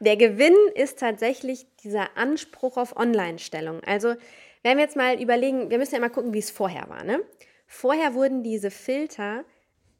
Der 0.00 0.16
Gewinn 0.16 0.54
ist 0.74 0.98
tatsächlich 0.98 1.66
dieser 1.82 2.16
Anspruch 2.16 2.76
auf 2.76 2.94
Online-Stellung. 2.96 3.80
Also, 3.84 4.14
wenn 4.62 4.76
wir 4.76 4.84
jetzt 4.84 4.96
mal 4.96 5.20
überlegen, 5.20 5.70
wir 5.70 5.78
müssen 5.78 5.94
ja 5.94 6.00
mal 6.00 6.10
gucken, 6.10 6.34
wie 6.34 6.38
es 6.40 6.50
vorher 6.50 6.88
war. 6.88 7.04
Ne? 7.04 7.20
Vorher 7.66 8.14
wurden 8.14 8.42
diese 8.42 8.70
Filter 8.70 9.44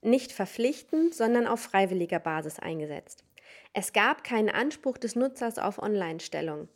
nicht 0.03 0.31
verpflichtend, 0.33 1.14
sondern 1.14 1.47
auf 1.47 1.61
freiwilliger 1.61 2.18
Basis 2.18 2.59
eingesetzt. 2.59 3.25
Es 3.73 3.93
gab 3.93 4.25
keinen 4.25 4.51
Anspruch 4.51 4.99
des 4.99 5.16
Nutzers 5.16 5.59
auf 5.59 5.79
Online-Stellung. 5.79 6.68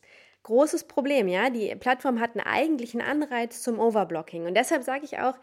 Großes 0.44 0.84
Problem, 0.84 1.28
ja. 1.28 1.50
Die 1.50 1.74
Plattform 1.74 2.20
eigentlich 2.40 2.94
einen 2.94 3.06
Anreiz 3.06 3.62
zum 3.62 3.78
Overblocking. 3.78 4.46
Und 4.46 4.54
deshalb 4.54 4.82
sage 4.82 5.04
ich 5.04 5.18
auch, 5.18 5.34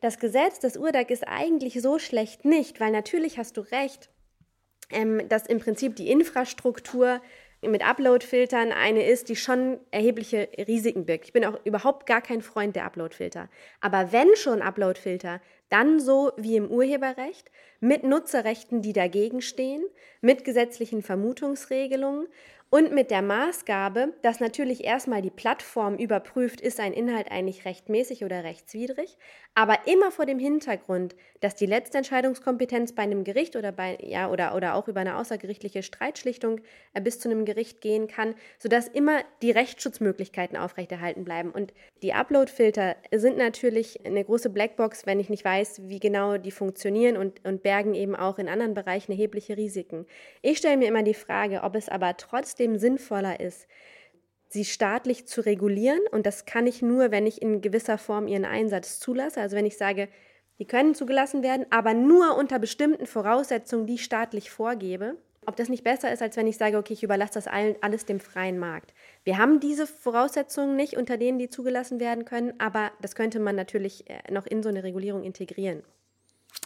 das 0.00 0.18
Gesetz, 0.18 0.58
das 0.58 0.76
URDAC 0.76 1.10
ist 1.10 1.28
eigentlich 1.28 1.80
so 1.80 1.98
schlecht 1.98 2.44
nicht, 2.44 2.80
weil 2.80 2.90
natürlich 2.90 3.38
hast 3.38 3.56
du 3.56 3.60
recht, 3.60 4.10
ähm, 4.90 5.28
dass 5.28 5.46
im 5.46 5.60
Prinzip 5.60 5.96
die 5.96 6.10
Infrastruktur 6.10 7.20
mit 7.62 7.86
Upload-Filtern 7.86 8.72
eine 8.72 9.06
ist, 9.06 9.28
die 9.28 9.36
schon 9.36 9.78
erhebliche 9.90 10.48
Risiken 10.66 11.04
birgt. 11.04 11.26
Ich 11.26 11.32
bin 11.32 11.44
auch 11.44 11.58
überhaupt 11.64 12.06
gar 12.06 12.22
kein 12.22 12.40
Freund 12.40 12.74
der 12.76 12.84
Upload-Filter. 12.84 13.48
Aber 13.80 14.12
wenn 14.12 14.34
schon 14.36 14.62
Upload-Filter, 14.62 15.40
dann 15.68 16.00
so 16.00 16.32
wie 16.36 16.56
im 16.56 16.70
Urheberrecht, 16.70 17.50
mit 17.80 18.02
Nutzerrechten, 18.02 18.82
die 18.82 18.92
dagegen 18.92 19.42
stehen, 19.42 19.84
mit 20.20 20.44
gesetzlichen 20.44 21.02
Vermutungsregelungen 21.02 22.26
und 22.70 22.92
mit 22.92 23.10
der 23.10 23.22
Maßgabe, 23.22 24.14
dass 24.22 24.40
natürlich 24.40 24.84
erstmal 24.84 25.22
die 25.22 25.30
Plattform 25.30 25.96
überprüft, 25.96 26.60
ist 26.60 26.80
ein 26.80 26.92
Inhalt 26.92 27.30
eigentlich 27.30 27.64
rechtmäßig 27.64 28.24
oder 28.24 28.44
rechtswidrig, 28.44 29.18
aber 29.54 29.86
immer 29.86 30.10
vor 30.10 30.24
dem 30.24 30.38
Hintergrund, 30.38 31.16
dass 31.40 31.54
die 31.54 31.66
letzte 31.66 31.98
Entscheidungskompetenz 31.98 32.94
bei 32.94 33.02
einem 33.02 33.24
Gericht 33.24 33.56
oder 33.56 33.72
bei 33.72 33.98
ja 34.02 34.30
oder 34.30 34.54
oder 34.54 34.74
auch 34.74 34.88
über 34.88 35.00
eine 35.00 35.16
außergerichtliche 35.16 35.82
Streitschlichtung 35.82 36.60
äh, 36.94 37.00
bis 37.00 37.18
zu 37.18 37.30
einem 37.30 37.44
Gericht 37.44 37.80
gehen 37.80 38.06
kann, 38.06 38.34
sodass 38.58 38.88
immer 38.88 39.20
die 39.42 39.50
Rechtsschutzmöglichkeiten 39.50 40.56
aufrechterhalten 40.56 41.24
bleiben. 41.24 41.50
Und 41.50 41.72
die 42.02 42.12
Upload-Filter 42.12 42.96
sind 43.12 43.38
natürlich 43.38 44.04
eine 44.04 44.24
große 44.24 44.50
Blackbox, 44.50 45.06
wenn 45.06 45.20
ich 45.20 45.28
nicht 45.28 45.44
weiß, 45.44 45.88
wie 45.88 46.00
genau 46.00 46.36
die 46.36 46.50
funktionieren 46.50 47.16
und, 47.16 47.44
und 47.44 47.62
bergen 47.62 47.94
eben 47.94 48.14
auch 48.14 48.38
in 48.38 48.48
anderen 48.48 48.74
Bereichen 48.74 49.12
erhebliche 49.12 49.56
Risiken. 49.56 50.06
Ich 50.42 50.58
stelle 50.58 50.76
mir 50.76 50.88
immer 50.88 51.02
die 51.02 51.14
Frage, 51.14 51.62
ob 51.62 51.74
es 51.74 51.88
aber 51.88 52.16
trotzdem 52.16 52.78
sinnvoller 52.78 53.40
ist, 53.40 53.66
sie 54.48 54.64
staatlich 54.64 55.26
zu 55.26 55.40
regulieren. 55.42 56.00
Und 56.10 56.26
das 56.26 56.44
kann 56.44 56.66
ich 56.66 56.82
nur, 56.82 57.10
wenn 57.10 57.26
ich 57.26 57.40
in 57.40 57.60
gewisser 57.60 57.98
Form 57.98 58.26
ihren 58.26 58.44
Einsatz 58.44 58.98
zulasse. 58.98 59.40
Also 59.40 59.56
wenn 59.56 59.66
ich 59.66 59.76
sage, 59.76 60.08
die 60.60 60.66
können 60.66 60.94
zugelassen 60.94 61.42
werden, 61.42 61.66
aber 61.70 61.94
nur 61.94 62.36
unter 62.36 62.58
bestimmten 62.60 63.06
Voraussetzungen, 63.06 63.86
die 63.86 63.94
ich 63.94 64.04
staatlich 64.04 64.50
vorgebe. 64.50 65.16
Ob 65.46 65.56
das 65.56 65.70
nicht 65.70 65.82
besser 65.82 66.12
ist, 66.12 66.20
als 66.20 66.36
wenn 66.36 66.46
ich 66.46 66.58
sage, 66.58 66.76
okay, 66.76 66.92
ich 66.92 67.02
überlasse 67.02 67.34
das 67.34 67.48
alles 67.48 68.04
dem 68.04 68.20
freien 68.20 68.58
Markt. 68.58 68.92
Wir 69.24 69.38
haben 69.38 69.58
diese 69.58 69.86
Voraussetzungen 69.86 70.76
nicht, 70.76 70.98
unter 70.98 71.16
denen 71.16 71.38
die 71.38 71.48
zugelassen 71.48 71.98
werden 71.98 72.26
können, 72.26 72.52
aber 72.58 72.92
das 73.00 73.14
könnte 73.14 73.40
man 73.40 73.56
natürlich 73.56 74.08
äh, 74.08 74.30
noch 74.30 74.46
in 74.46 74.62
so 74.62 74.68
eine 74.68 74.84
Regulierung 74.84 75.24
integrieren. 75.24 75.82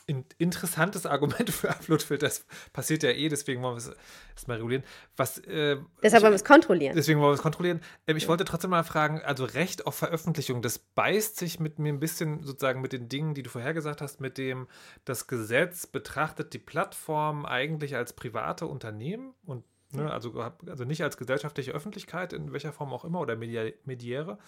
In, 0.06 0.24
interessantes 0.36 1.06
Argument 1.06 1.48
für 1.50 1.70
Uploadfilter. 1.70 2.26
Das 2.26 2.44
passiert 2.72 3.02
ja 3.02 3.10
eh, 3.10 3.28
deswegen 3.28 3.62
wollen 3.62 3.74
wir 3.74 3.78
es 3.78 3.96
erstmal 4.34 4.58
regulieren. 4.58 4.84
Was, 5.16 5.38
äh, 5.38 5.78
Deshalb 6.02 6.22
wollen 6.22 6.32
wir 6.32 6.36
es 6.36 6.44
kontrollieren. 6.44 6.94
Deswegen 6.94 7.20
wollen 7.20 7.30
wir 7.30 7.36
es 7.36 7.42
kontrollieren. 7.42 7.80
Ähm, 8.06 8.16
ich 8.16 8.28
wollte 8.28 8.44
trotzdem 8.44 8.70
mal 8.70 8.84
fragen, 8.84 9.22
also 9.22 9.44
Recht 9.44 9.86
auf 9.86 9.94
Veröffentlichung, 9.94 10.60
das 10.60 10.78
beißt 10.78 11.38
sich 11.38 11.58
mit 11.58 11.78
mir 11.78 11.92
ein 11.92 12.00
bisschen 12.00 12.42
sozusagen 12.42 12.82
mit 12.82 12.92
den 12.92 13.08
Dingen, 13.08 13.34
die 13.34 13.42
du 13.42 13.50
vorher 13.50 13.72
gesagt 13.72 14.02
hast, 14.02 14.20
mit 14.20 14.36
dem, 14.36 14.68
das 15.04 15.26
Gesetz 15.26 15.86
betrachtet 15.86 16.52
die 16.52 16.58
Plattform 16.58 17.46
eigentlich 17.46 17.96
als 17.96 18.12
private 18.12 18.66
Unternehmen 18.66 19.32
und 19.46 19.64
ne, 19.92 20.12
also, 20.12 20.38
also 20.40 20.84
nicht 20.84 21.02
als 21.02 21.16
gesellschaftliche 21.16 21.72
Öffentlichkeit, 21.72 22.32
in 22.32 22.52
welcher 22.52 22.72
Form 22.72 22.92
auch 22.92 23.04
immer, 23.04 23.20
oder 23.20 23.36
Mediäre. 23.36 24.38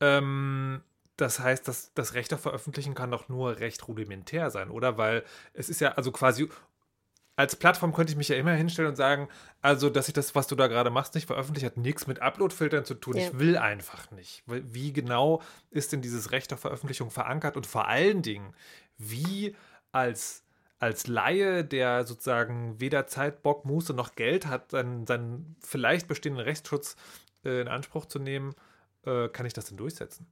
Ähm, 0.00 0.82
das 1.20 1.40
heißt, 1.40 1.66
das, 1.68 1.92
das 1.94 2.14
Recht 2.14 2.32
auf 2.32 2.40
Veröffentlichen 2.40 2.94
kann 2.94 3.10
doch 3.10 3.28
nur 3.28 3.58
recht 3.58 3.86
rudimentär 3.88 4.50
sein, 4.50 4.70
oder? 4.70 4.98
Weil 4.98 5.24
es 5.52 5.68
ist 5.68 5.80
ja 5.80 5.92
also 5.92 6.12
quasi 6.12 6.48
als 7.40 7.56
Plattform 7.56 7.94
könnte 7.94 8.12
ich 8.12 8.18
mich 8.18 8.28
ja 8.28 8.36
immer 8.36 8.52
hinstellen 8.52 8.90
und 8.90 8.96
sagen, 8.96 9.28
also, 9.62 9.88
dass 9.88 10.08
ich 10.08 10.14
das, 10.14 10.34
was 10.34 10.46
du 10.46 10.56
da 10.56 10.66
gerade 10.66 10.90
machst, 10.90 11.14
nicht 11.14 11.26
veröffentliche, 11.26 11.66
hat 11.66 11.78
nichts 11.78 12.06
mit 12.06 12.20
Upload-Filtern 12.20 12.84
zu 12.84 12.94
tun. 12.94 13.16
Ja. 13.16 13.22
Ich 13.22 13.38
will 13.38 13.56
einfach 13.56 14.10
nicht. 14.10 14.42
Wie 14.46 14.92
genau 14.92 15.40
ist 15.70 15.92
denn 15.92 16.02
dieses 16.02 16.32
Recht 16.32 16.52
auf 16.52 16.60
Veröffentlichung 16.60 17.10
verankert 17.10 17.56
und 17.56 17.66
vor 17.66 17.88
allen 17.88 18.20
Dingen, 18.20 18.54
wie 18.98 19.56
als, 19.90 20.44
als 20.80 21.06
Laie, 21.06 21.64
der 21.64 22.04
sozusagen 22.04 22.78
weder 22.78 23.06
Zeit, 23.06 23.42
Bock, 23.42 23.64
Muße 23.64 23.94
noch 23.94 24.16
Geld 24.16 24.46
hat, 24.46 24.72
seinen, 24.72 25.06
seinen 25.06 25.56
vielleicht 25.60 26.08
bestehenden 26.08 26.44
Rechtsschutz 26.44 26.96
äh, 27.42 27.62
in 27.62 27.68
Anspruch 27.68 28.04
zu 28.04 28.18
nehmen, 28.18 28.54
äh, 29.06 29.28
kann 29.28 29.46
ich 29.46 29.54
das 29.54 29.64
denn 29.64 29.78
durchsetzen? 29.78 30.26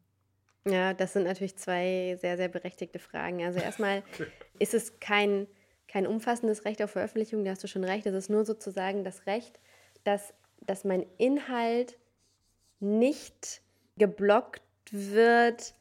Ja, 0.67 0.95
das 0.95 1.13
sind 1.13 1.25
natürlich 1.25 1.57
zwei 1.57 2.17
sehr, 2.21 2.37
sehr 2.37 2.49
berechtigte 2.49 2.99
Fragen. 2.99 3.45
Also 3.45 3.59
erstmal 3.59 4.03
ist 4.59 4.75
es 4.75 5.01
kein, 5.01 5.47
kein 5.87 6.07
umfassendes 6.07 6.65
Recht 6.65 6.83
auf 6.83 6.91
Veröffentlichung, 6.91 7.45
da 7.45 7.53
hast 7.53 7.65
du 7.65 7.69
schon 7.69 7.85
recht. 7.85 8.07
Es 8.07 8.15
ist 8.15 8.31
nur 8.31 8.45
sozusagen 8.45 9.05
das 9.05 9.27
Recht, 9.27 9.59
dass, 10.05 10.35
dass 10.61 10.85
mein 10.85 11.07
Inhalt 11.17 11.99
nicht 12.81 13.63
geblockt 13.97 14.63
wird, 14.91 15.75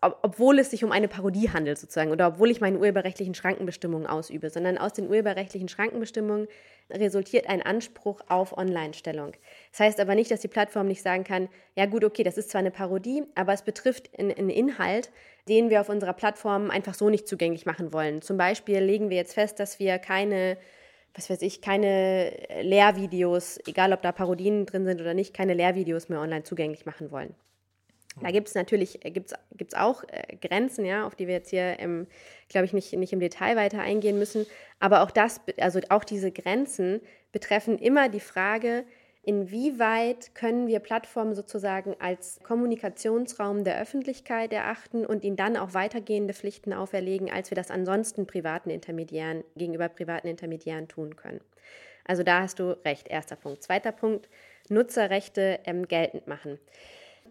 obwohl 0.00 0.58
es 0.58 0.70
sich 0.70 0.84
um 0.84 0.92
eine 0.92 1.08
Parodie 1.08 1.50
handelt 1.50 1.78
sozusagen 1.78 2.10
oder 2.10 2.28
obwohl 2.28 2.50
ich 2.50 2.60
meine 2.60 2.78
urheberrechtlichen 2.78 3.34
Schrankenbestimmungen 3.34 4.06
ausübe, 4.06 4.50
sondern 4.50 4.78
aus 4.78 4.92
den 4.92 5.08
urheberrechtlichen 5.08 5.68
Schrankenbestimmungen 5.68 6.48
resultiert 6.90 7.48
ein 7.48 7.62
Anspruch 7.62 8.20
auf 8.28 8.56
Online-Stellung. 8.56 9.32
Das 9.70 9.80
heißt 9.80 10.00
aber 10.00 10.14
nicht, 10.14 10.30
dass 10.30 10.40
die 10.40 10.48
Plattform 10.48 10.86
nicht 10.86 11.02
sagen 11.02 11.24
kann, 11.24 11.48
ja 11.74 11.86
gut, 11.86 12.04
okay, 12.04 12.22
das 12.22 12.38
ist 12.38 12.50
zwar 12.50 12.60
eine 12.60 12.70
Parodie, 12.70 13.24
aber 13.34 13.52
es 13.52 13.62
betrifft 13.62 14.10
einen 14.18 14.50
Inhalt, 14.50 15.10
den 15.48 15.70
wir 15.70 15.80
auf 15.80 15.88
unserer 15.88 16.12
Plattform 16.12 16.70
einfach 16.70 16.94
so 16.94 17.10
nicht 17.10 17.28
zugänglich 17.28 17.66
machen 17.66 17.92
wollen. 17.92 18.22
Zum 18.22 18.36
Beispiel 18.36 18.78
legen 18.78 19.10
wir 19.10 19.16
jetzt 19.16 19.34
fest, 19.34 19.60
dass 19.60 19.78
wir 19.78 19.98
keine 19.98 20.56
was 21.16 21.30
weiß 21.30 21.42
ich, 21.42 21.62
keine 21.62 22.30
Lehrvideos, 22.60 23.58
egal 23.66 23.94
ob 23.94 24.02
da 24.02 24.12
Parodien 24.12 24.66
drin 24.66 24.84
sind 24.84 25.00
oder 25.00 25.14
nicht, 25.14 25.32
keine 25.32 25.54
Lehrvideos 25.54 26.08
mehr 26.10 26.20
online 26.20 26.42
zugänglich 26.42 26.84
machen 26.84 27.10
wollen. 27.10 27.34
Da 28.20 28.30
gibt 28.30 28.48
es 28.48 28.54
natürlich 28.54 29.04
äh, 29.04 29.10
gibt's, 29.10 29.34
gibt's 29.54 29.74
auch 29.74 30.02
äh, 30.08 30.36
Grenzen, 30.36 30.84
ja, 30.84 31.06
auf 31.06 31.14
die 31.14 31.26
wir 31.26 31.34
jetzt 31.34 31.50
hier, 31.50 31.78
ähm, 31.78 32.06
glaube 32.48 32.64
ich, 32.64 32.72
nicht, 32.72 32.92
nicht 32.94 33.12
im 33.12 33.20
Detail 33.20 33.56
weiter 33.56 33.80
eingehen 33.80 34.18
müssen. 34.18 34.46
Aber 34.80 35.02
auch 35.02 35.10
das, 35.10 35.40
also 35.58 35.80
auch 35.90 36.04
diese 36.04 36.32
Grenzen 36.32 37.00
betreffen 37.32 37.78
immer 37.78 38.08
die 38.08 38.20
Frage, 38.20 38.84
inwieweit 39.22 40.34
können 40.34 40.68
wir 40.68 40.78
Plattformen 40.78 41.34
sozusagen 41.34 41.96
als 41.98 42.38
Kommunikationsraum 42.42 43.64
der 43.64 43.80
Öffentlichkeit 43.80 44.52
erachten 44.52 45.04
und 45.04 45.24
ihnen 45.24 45.36
dann 45.36 45.56
auch 45.56 45.74
weitergehende 45.74 46.32
Pflichten 46.32 46.72
auferlegen, 46.72 47.30
als 47.30 47.50
wir 47.50 47.56
das 47.56 47.70
ansonsten 47.70 48.26
privaten 48.26 48.70
Intermediären 48.70 49.44
gegenüber 49.56 49.88
privaten 49.88 50.28
Intermediären 50.28 50.88
tun 50.88 51.16
können. 51.16 51.40
Also 52.04 52.22
da 52.22 52.42
hast 52.42 52.60
du 52.60 52.70
recht, 52.84 53.08
erster 53.08 53.36
Punkt. 53.36 53.64
Zweiter 53.64 53.90
Punkt, 53.90 54.28
Nutzerrechte 54.68 55.58
ähm, 55.64 55.88
geltend 55.88 56.28
machen. 56.28 56.58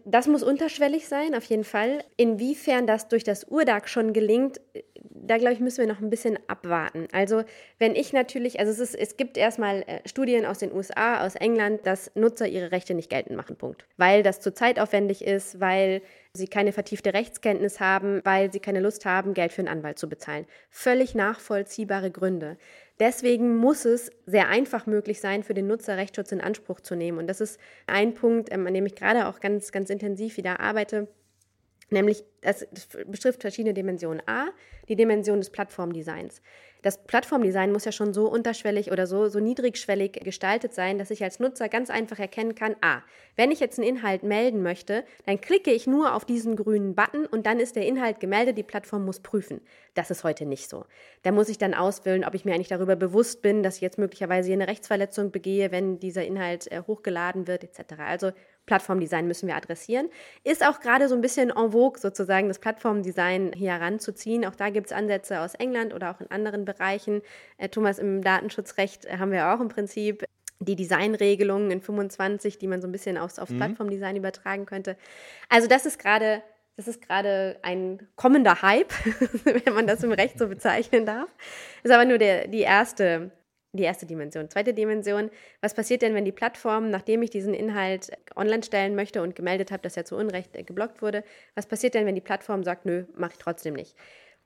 Das 0.08 0.28
muss 0.28 0.44
unterschwellig 0.44 1.08
sein, 1.08 1.34
auf 1.34 1.42
jeden 1.44 1.64
Fall. 1.64 2.04
Inwiefern 2.16 2.86
das 2.86 3.08
durch 3.08 3.24
das 3.24 3.42
URDAG 3.42 3.88
schon 3.88 4.12
gelingt, 4.12 4.60
da 5.10 5.36
glaube 5.36 5.54
ich, 5.54 5.58
müssen 5.58 5.78
wir 5.78 5.92
noch 5.92 6.00
ein 6.00 6.10
bisschen 6.10 6.38
abwarten. 6.46 7.08
Also, 7.10 7.42
wenn 7.80 7.96
ich 7.96 8.12
natürlich, 8.12 8.60
also 8.60 8.70
es, 8.70 8.78
ist, 8.78 8.94
es 8.94 9.16
gibt 9.16 9.36
erstmal 9.36 9.82
äh, 9.82 10.08
Studien 10.08 10.46
aus 10.46 10.58
den 10.58 10.72
USA, 10.72 11.26
aus 11.26 11.34
England, 11.34 11.86
dass 11.86 12.12
Nutzer 12.14 12.46
ihre 12.46 12.70
Rechte 12.70 12.94
nicht 12.94 13.10
geltend 13.10 13.36
machen, 13.36 13.56
Punkt. 13.56 13.84
Weil 13.96 14.22
das 14.22 14.38
zu 14.38 14.54
zeitaufwendig 14.54 15.24
ist, 15.24 15.58
weil 15.58 16.02
sie 16.32 16.46
keine 16.46 16.70
vertiefte 16.70 17.12
Rechtskenntnis 17.12 17.80
haben, 17.80 18.20
weil 18.22 18.52
sie 18.52 18.60
keine 18.60 18.78
Lust 18.78 19.06
haben, 19.06 19.34
Geld 19.34 19.52
für 19.52 19.62
einen 19.62 19.68
Anwalt 19.68 19.98
zu 19.98 20.08
bezahlen. 20.08 20.46
Völlig 20.70 21.16
nachvollziehbare 21.16 22.12
Gründe. 22.12 22.58
Deswegen 22.98 23.56
muss 23.56 23.84
es 23.84 24.10
sehr 24.24 24.48
einfach 24.48 24.86
möglich 24.86 25.20
sein, 25.20 25.42
für 25.42 25.54
den 25.54 25.66
Nutzer 25.66 25.96
Rechtsschutz 25.96 26.32
in 26.32 26.40
Anspruch 26.40 26.80
zu 26.80 26.96
nehmen. 26.96 27.18
Und 27.18 27.26
das 27.26 27.40
ist 27.40 27.60
ein 27.86 28.14
Punkt, 28.14 28.50
ähm, 28.52 28.66
an 28.66 28.74
dem 28.74 28.86
ich 28.86 28.94
gerade 28.94 29.26
auch 29.26 29.40
ganz, 29.40 29.70
ganz 29.70 29.90
intensiv 29.90 30.36
wieder 30.36 30.60
arbeite. 30.60 31.08
Nämlich, 31.90 32.24
das 32.40 32.66
betrifft 33.06 33.42
verschiedene 33.42 33.74
Dimensionen. 33.74 34.22
A, 34.26 34.48
die 34.88 34.96
Dimension 34.96 35.38
des 35.38 35.50
Plattformdesigns 35.50 36.42
das 36.86 36.98
Plattformdesign 36.98 37.72
muss 37.72 37.84
ja 37.84 37.90
schon 37.90 38.14
so 38.14 38.28
unterschwellig 38.28 38.92
oder 38.92 39.08
so, 39.08 39.28
so 39.28 39.40
niedrigschwellig 39.40 40.12
gestaltet 40.22 40.72
sein, 40.72 40.98
dass 40.98 41.10
ich 41.10 41.24
als 41.24 41.40
Nutzer 41.40 41.68
ganz 41.68 41.90
einfach 41.90 42.20
erkennen 42.20 42.54
kann, 42.54 42.76
ah, 42.80 43.00
wenn 43.34 43.50
ich 43.50 43.58
jetzt 43.58 43.80
einen 43.80 43.88
Inhalt 43.88 44.22
melden 44.22 44.62
möchte, 44.62 45.02
dann 45.24 45.40
klicke 45.40 45.72
ich 45.72 45.88
nur 45.88 46.14
auf 46.14 46.24
diesen 46.24 46.54
grünen 46.54 46.94
Button 46.94 47.26
und 47.26 47.44
dann 47.44 47.58
ist 47.58 47.74
der 47.74 47.86
Inhalt 47.86 48.20
gemeldet, 48.20 48.56
die 48.56 48.62
Plattform 48.62 49.04
muss 49.04 49.18
prüfen. 49.18 49.62
Das 49.94 50.12
ist 50.12 50.22
heute 50.22 50.46
nicht 50.46 50.70
so. 50.70 50.84
Da 51.22 51.32
muss 51.32 51.48
ich 51.48 51.58
dann 51.58 51.74
auswählen, 51.74 52.24
ob 52.24 52.34
ich 52.34 52.44
mir 52.44 52.54
eigentlich 52.54 52.68
darüber 52.68 52.94
bewusst 52.94 53.42
bin, 53.42 53.64
dass 53.64 53.76
ich 53.76 53.80
jetzt 53.80 53.98
möglicherweise 53.98 54.46
hier 54.46 54.56
eine 54.56 54.68
Rechtsverletzung 54.68 55.32
begehe, 55.32 55.72
wenn 55.72 55.98
dieser 55.98 56.24
Inhalt 56.24 56.70
äh, 56.70 56.82
hochgeladen 56.86 57.48
wird, 57.48 57.64
etc. 57.64 57.94
Also 57.98 58.30
Plattformdesign 58.66 59.26
müssen 59.26 59.46
wir 59.46 59.56
adressieren. 59.56 60.08
Ist 60.44 60.66
auch 60.66 60.80
gerade 60.80 61.08
so 61.08 61.14
ein 61.14 61.20
bisschen 61.20 61.50
en 61.50 61.72
vogue, 61.72 61.98
sozusagen 61.98 62.48
das 62.48 62.58
Plattformdesign 62.58 63.52
hier 63.54 63.72
heranzuziehen. 63.72 64.44
Auch 64.44 64.54
da 64.54 64.70
gibt 64.70 64.86
es 64.86 64.92
Ansätze 64.92 65.40
aus 65.40 65.54
England 65.54 65.94
oder 65.94 66.10
auch 66.10 66.20
in 66.20 66.30
anderen 66.30 66.64
Bereichen. 66.64 67.22
Äh, 67.58 67.68
Thomas, 67.68 67.98
im 67.98 68.22
Datenschutzrecht 68.22 69.10
haben 69.18 69.32
wir 69.32 69.54
auch 69.54 69.60
im 69.60 69.68
Prinzip 69.68 70.24
die 70.58 70.76
Designregelungen 70.76 71.70
in 71.70 71.80
25, 71.80 72.58
die 72.58 72.66
man 72.66 72.80
so 72.80 72.88
ein 72.88 72.92
bisschen 72.92 73.18
aufs, 73.18 73.38
aufs 73.38 73.52
mhm. 73.52 73.58
Plattformdesign 73.58 74.16
übertragen 74.16 74.66
könnte. 74.66 74.96
Also 75.48 75.68
das 75.68 75.86
ist 75.86 75.98
gerade 75.98 76.42
das 76.76 76.88
ist 76.88 77.00
gerade 77.00 77.56
ein 77.62 78.06
kommender 78.16 78.60
Hype, 78.60 78.92
wenn 79.44 79.72
man 79.72 79.86
das 79.86 80.02
im 80.04 80.12
Recht 80.12 80.38
so 80.38 80.46
bezeichnen 80.46 81.06
darf. 81.06 81.28
Ist 81.82 81.90
aber 81.90 82.04
nur 82.04 82.18
der, 82.18 82.48
die 82.48 82.60
erste 82.60 83.30
die 83.76 83.84
erste 83.84 84.06
Dimension. 84.06 84.50
Zweite 84.50 84.74
Dimension, 84.74 85.30
was 85.60 85.74
passiert 85.74 86.02
denn, 86.02 86.14
wenn 86.14 86.24
die 86.24 86.32
Plattform, 86.32 86.90
nachdem 86.90 87.22
ich 87.22 87.30
diesen 87.30 87.54
Inhalt 87.54 88.10
online 88.34 88.62
stellen 88.62 88.94
möchte 88.94 89.22
und 89.22 89.34
gemeldet 89.34 89.70
habe, 89.70 89.82
dass 89.82 89.96
er 89.96 90.04
zu 90.04 90.16
Unrecht 90.16 90.56
äh, 90.56 90.62
geblockt 90.62 91.02
wurde, 91.02 91.24
was 91.54 91.66
passiert 91.66 91.94
denn, 91.94 92.06
wenn 92.06 92.14
die 92.14 92.20
Plattform 92.20 92.64
sagt, 92.64 92.86
nö, 92.86 93.04
mache 93.16 93.32
ich 93.32 93.38
trotzdem 93.38 93.74
nicht? 93.74 93.96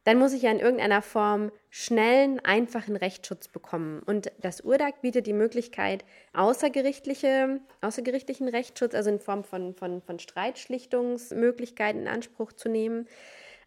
Dann 0.04 0.18
muss 0.18 0.32
ich 0.32 0.42
ja 0.42 0.50
in 0.50 0.60
irgendeiner 0.60 1.02
Form 1.02 1.52
schnellen, 1.68 2.40
einfachen 2.42 2.96
Rechtsschutz 2.96 3.48
bekommen. 3.48 4.02
Und 4.04 4.32
das 4.38 4.62
URDAG 4.62 5.02
bietet 5.02 5.26
die 5.26 5.34
Möglichkeit, 5.34 6.06
außergerichtliche, 6.32 7.60
außergerichtlichen 7.82 8.48
Rechtsschutz, 8.48 8.94
also 8.94 9.10
in 9.10 9.20
Form 9.20 9.44
von, 9.44 9.74
von, 9.74 10.00
von 10.00 10.18
Streitschlichtungsmöglichkeiten 10.18 12.02
in 12.02 12.08
Anspruch 12.08 12.54
zu 12.54 12.70
nehmen. 12.70 13.08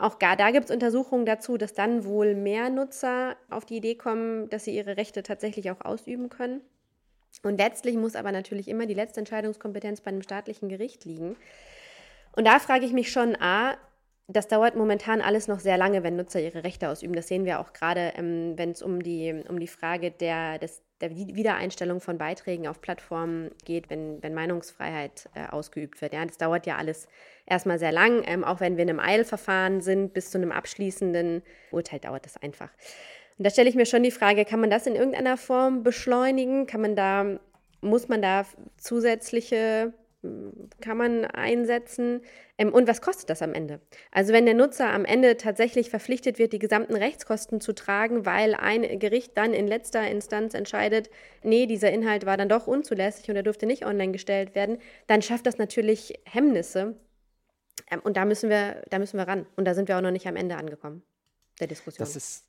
Auch 0.04 0.20
gar 0.20 0.36
da 0.36 0.52
gibt 0.52 0.66
es 0.66 0.72
Untersuchungen 0.72 1.26
dazu, 1.26 1.58
dass 1.58 1.72
dann 1.72 2.04
wohl 2.04 2.36
mehr 2.36 2.70
Nutzer 2.70 3.38
auf 3.50 3.64
die 3.64 3.78
Idee 3.78 3.96
kommen, 3.96 4.50
dass 4.50 4.66
sie 4.66 4.76
ihre 4.76 4.98
Rechte 4.98 5.24
tatsächlich 5.24 5.72
auch 5.72 5.80
ausüben 5.80 6.28
können. 6.28 6.60
Und 7.42 7.58
letztlich 7.58 7.96
muss 7.96 8.18
aber 8.18 8.34
natürlich 8.34 8.68
immer 8.68 8.86
die 8.86 8.96
letzte 8.96 9.22
Entscheidungskompetenz 9.22 10.02
bei 10.02 10.10
einem 10.10 10.22
staatlichen 10.22 10.68
Gericht 10.68 11.06
liegen. 11.06 11.38
Und 12.36 12.46
da 12.46 12.60
frage 12.60 12.86
ich 12.86 12.92
mich 12.92 13.14
schon, 13.14 13.38
a, 13.40 13.78
das 14.28 14.50
dauert 14.50 14.76
momentan 14.76 15.22
alles 15.22 15.48
noch 15.48 15.62
sehr 15.62 15.78
lange, 15.78 16.04
wenn 16.04 16.18
Nutzer 16.18 16.42
ihre 16.42 16.66
Rechte 16.66 16.90
ausüben. 16.90 17.16
Das 17.16 17.30
sehen 17.30 17.46
wir 17.46 17.62
auch 17.62 17.72
gerade, 17.72 18.12
ähm, 18.18 18.58
wenn 18.58 18.72
es 18.72 18.82
um 18.82 19.02
die, 19.02 19.42
um 19.48 19.58
die 19.58 19.68
Frage 19.68 20.12
der, 20.12 20.60
des, 20.60 20.82
der 21.04 21.18
Wiedereinstellung 21.18 22.00
von 22.00 22.18
Beiträgen 22.18 22.66
auf 22.66 22.80
Plattformen 22.80 23.52
geht, 23.66 23.90
wenn, 23.90 24.24
wenn 24.24 24.34
Meinungsfreiheit 24.34 25.30
äh, 25.36 25.48
ausgeübt 25.52 26.02
wird. 26.02 26.14
Ja, 26.14 26.26
das 26.26 26.38
dauert 26.38 26.66
ja 26.66 26.78
alles 26.78 27.10
erstmal 27.46 27.78
sehr 27.78 27.92
lang. 27.92 28.24
Ähm, 28.26 28.46
auch 28.46 28.62
wenn 28.62 28.78
wir 28.78 28.84
in 28.84 28.90
einem 28.90 29.02
Eilverfahren 29.02 29.82
sind, 29.82 30.14
bis 30.14 30.32
zu 30.32 30.38
einem 30.38 30.54
abschließenden 30.54 31.44
Urteil 31.72 32.00
dauert 32.00 32.26
das 32.26 32.42
einfach. 32.42 32.70
Und 33.38 33.46
da 33.46 33.50
stelle 33.50 33.68
ich 33.68 33.76
mir 33.76 33.86
schon 33.86 34.04
die 34.04 34.12
Frage, 34.12 34.46
kann 34.46 34.62
man 34.62 34.70
das 34.70 34.88
in 34.88 34.96
irgendeiner 34.96 35.36
Form 35.36 35.84
beschleunigen? 35.84 36.68
Kann 36.68 36.80
man 36.80 36.96
da, 36.96 37.38
muss 37.82 38.08
man 38.08 38.22
da 38.22 38.46
zusätzliche 38.78 39.92
kann 40.82 40.98
man 40.98 41.26
einsetzen? 41.26 42.22
Ähm, 42.58 42.74
und 42.74 42.88
was 42.88 43.02
kostet 43.02 43.30
das 43.30 43.42
am 43.42 43.54
Ende? 43.54 43.82
Also 44.12 44.34
wenn 44.34 44.46
der 44.46 44.56
Nutzer 44.56 44.90
am 44.90 45.06
Ende 45.06 45.38
tatsächlich 45.38 45.90
verpflichtet 45.90 46.40
wird, 46.40 46.54
die 46.54 46.60
gesamten 46.60 46.96
Rechtskosten 46.96 47.60
zu 47.60 47.74
tragen, 47.74 48.26
weil 48.26 48.56
ein 48.56 49.00
Gericht 49.00 49.38
dann 49.38 49.54
in 49.54 49.68
letzter 49.68 50.08
Instanz 50.10 50.54
entscheidet, 50.54 51.10
nee, 51.44 51.66
dieser 51.66 51.92
Inhalt 51.92 52.26
war 52.26 52.38
dann 52.38 52.50
doch 52.50 52.68
unzulässig 52.68 53.30
und 53.30 53.36
er 53.36 53.44
durfte 53.44 53.66
nicht 53.66 53.86
online 53.86 54.12
gestellt 54.12 54.56
werden, 54.56 54.78
dann 55.08 55.22
schafft 55.22 55.46
das 55.46 55.58
natürlich 55.58 56.20
Hemmnisse. 56.26 56.96
Ähm, 57.92 58.02
und 58.04 58.18
da 58.18 58.26
müssen 58.26 58.50
wir, 58.50 58.82
da 58.90 59.00
müssen 59.00 59.18
wir 59.18 59.28
ran. 59.28 59.46
Und 59.56 59.66
da 59.66 59.74
sind 59.74 59.88
wir 59.88 59.98
auch 59.98 60.02
noch 60.02 60.12
nicht 60.12 60.28
am 60.28 60.36
Ende 60.36 60.56
angekommen 60.56 61.04
der 61.60 61.68
Diskussion. 61.68 62.06
Das 62.06 62.16
ist 62.16 62.46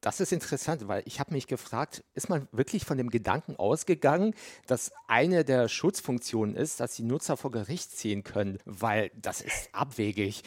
das 0.00 0.20
ist 0.20 0.32
interessant, 0.32 0.86
weil 0.86 1.02
ich 1.06 1.18
habe 1.20 1.32
mich 1.32 1.46
gefragt, 1.46 2.04
ist 2.14 2.28
man 2.28 2.48
wirklich 2.52 2.84
von 2.84 2.98
dem 2.98 3.10
Gedanken 3.10 3.56
ausgegangen, 3.56 4.34
dass 4.66 4.92
eine 5.08 5.44
der 5.44 5.68
Schutzfunktionen 5.68 6.54
ist, 6.56 6.80
dass 6.80 6.94
die 6.94 7.02
Nutzer 7.02 7.36
vor 7.36 7.50
Gericht 7.50 7.96
ziehen 7.96 8.22
können, 8.22 8.58
weil 8.64 9.10
das 9.20 9.40
ist 9.40 9.70
abwegig. 9.72 10.42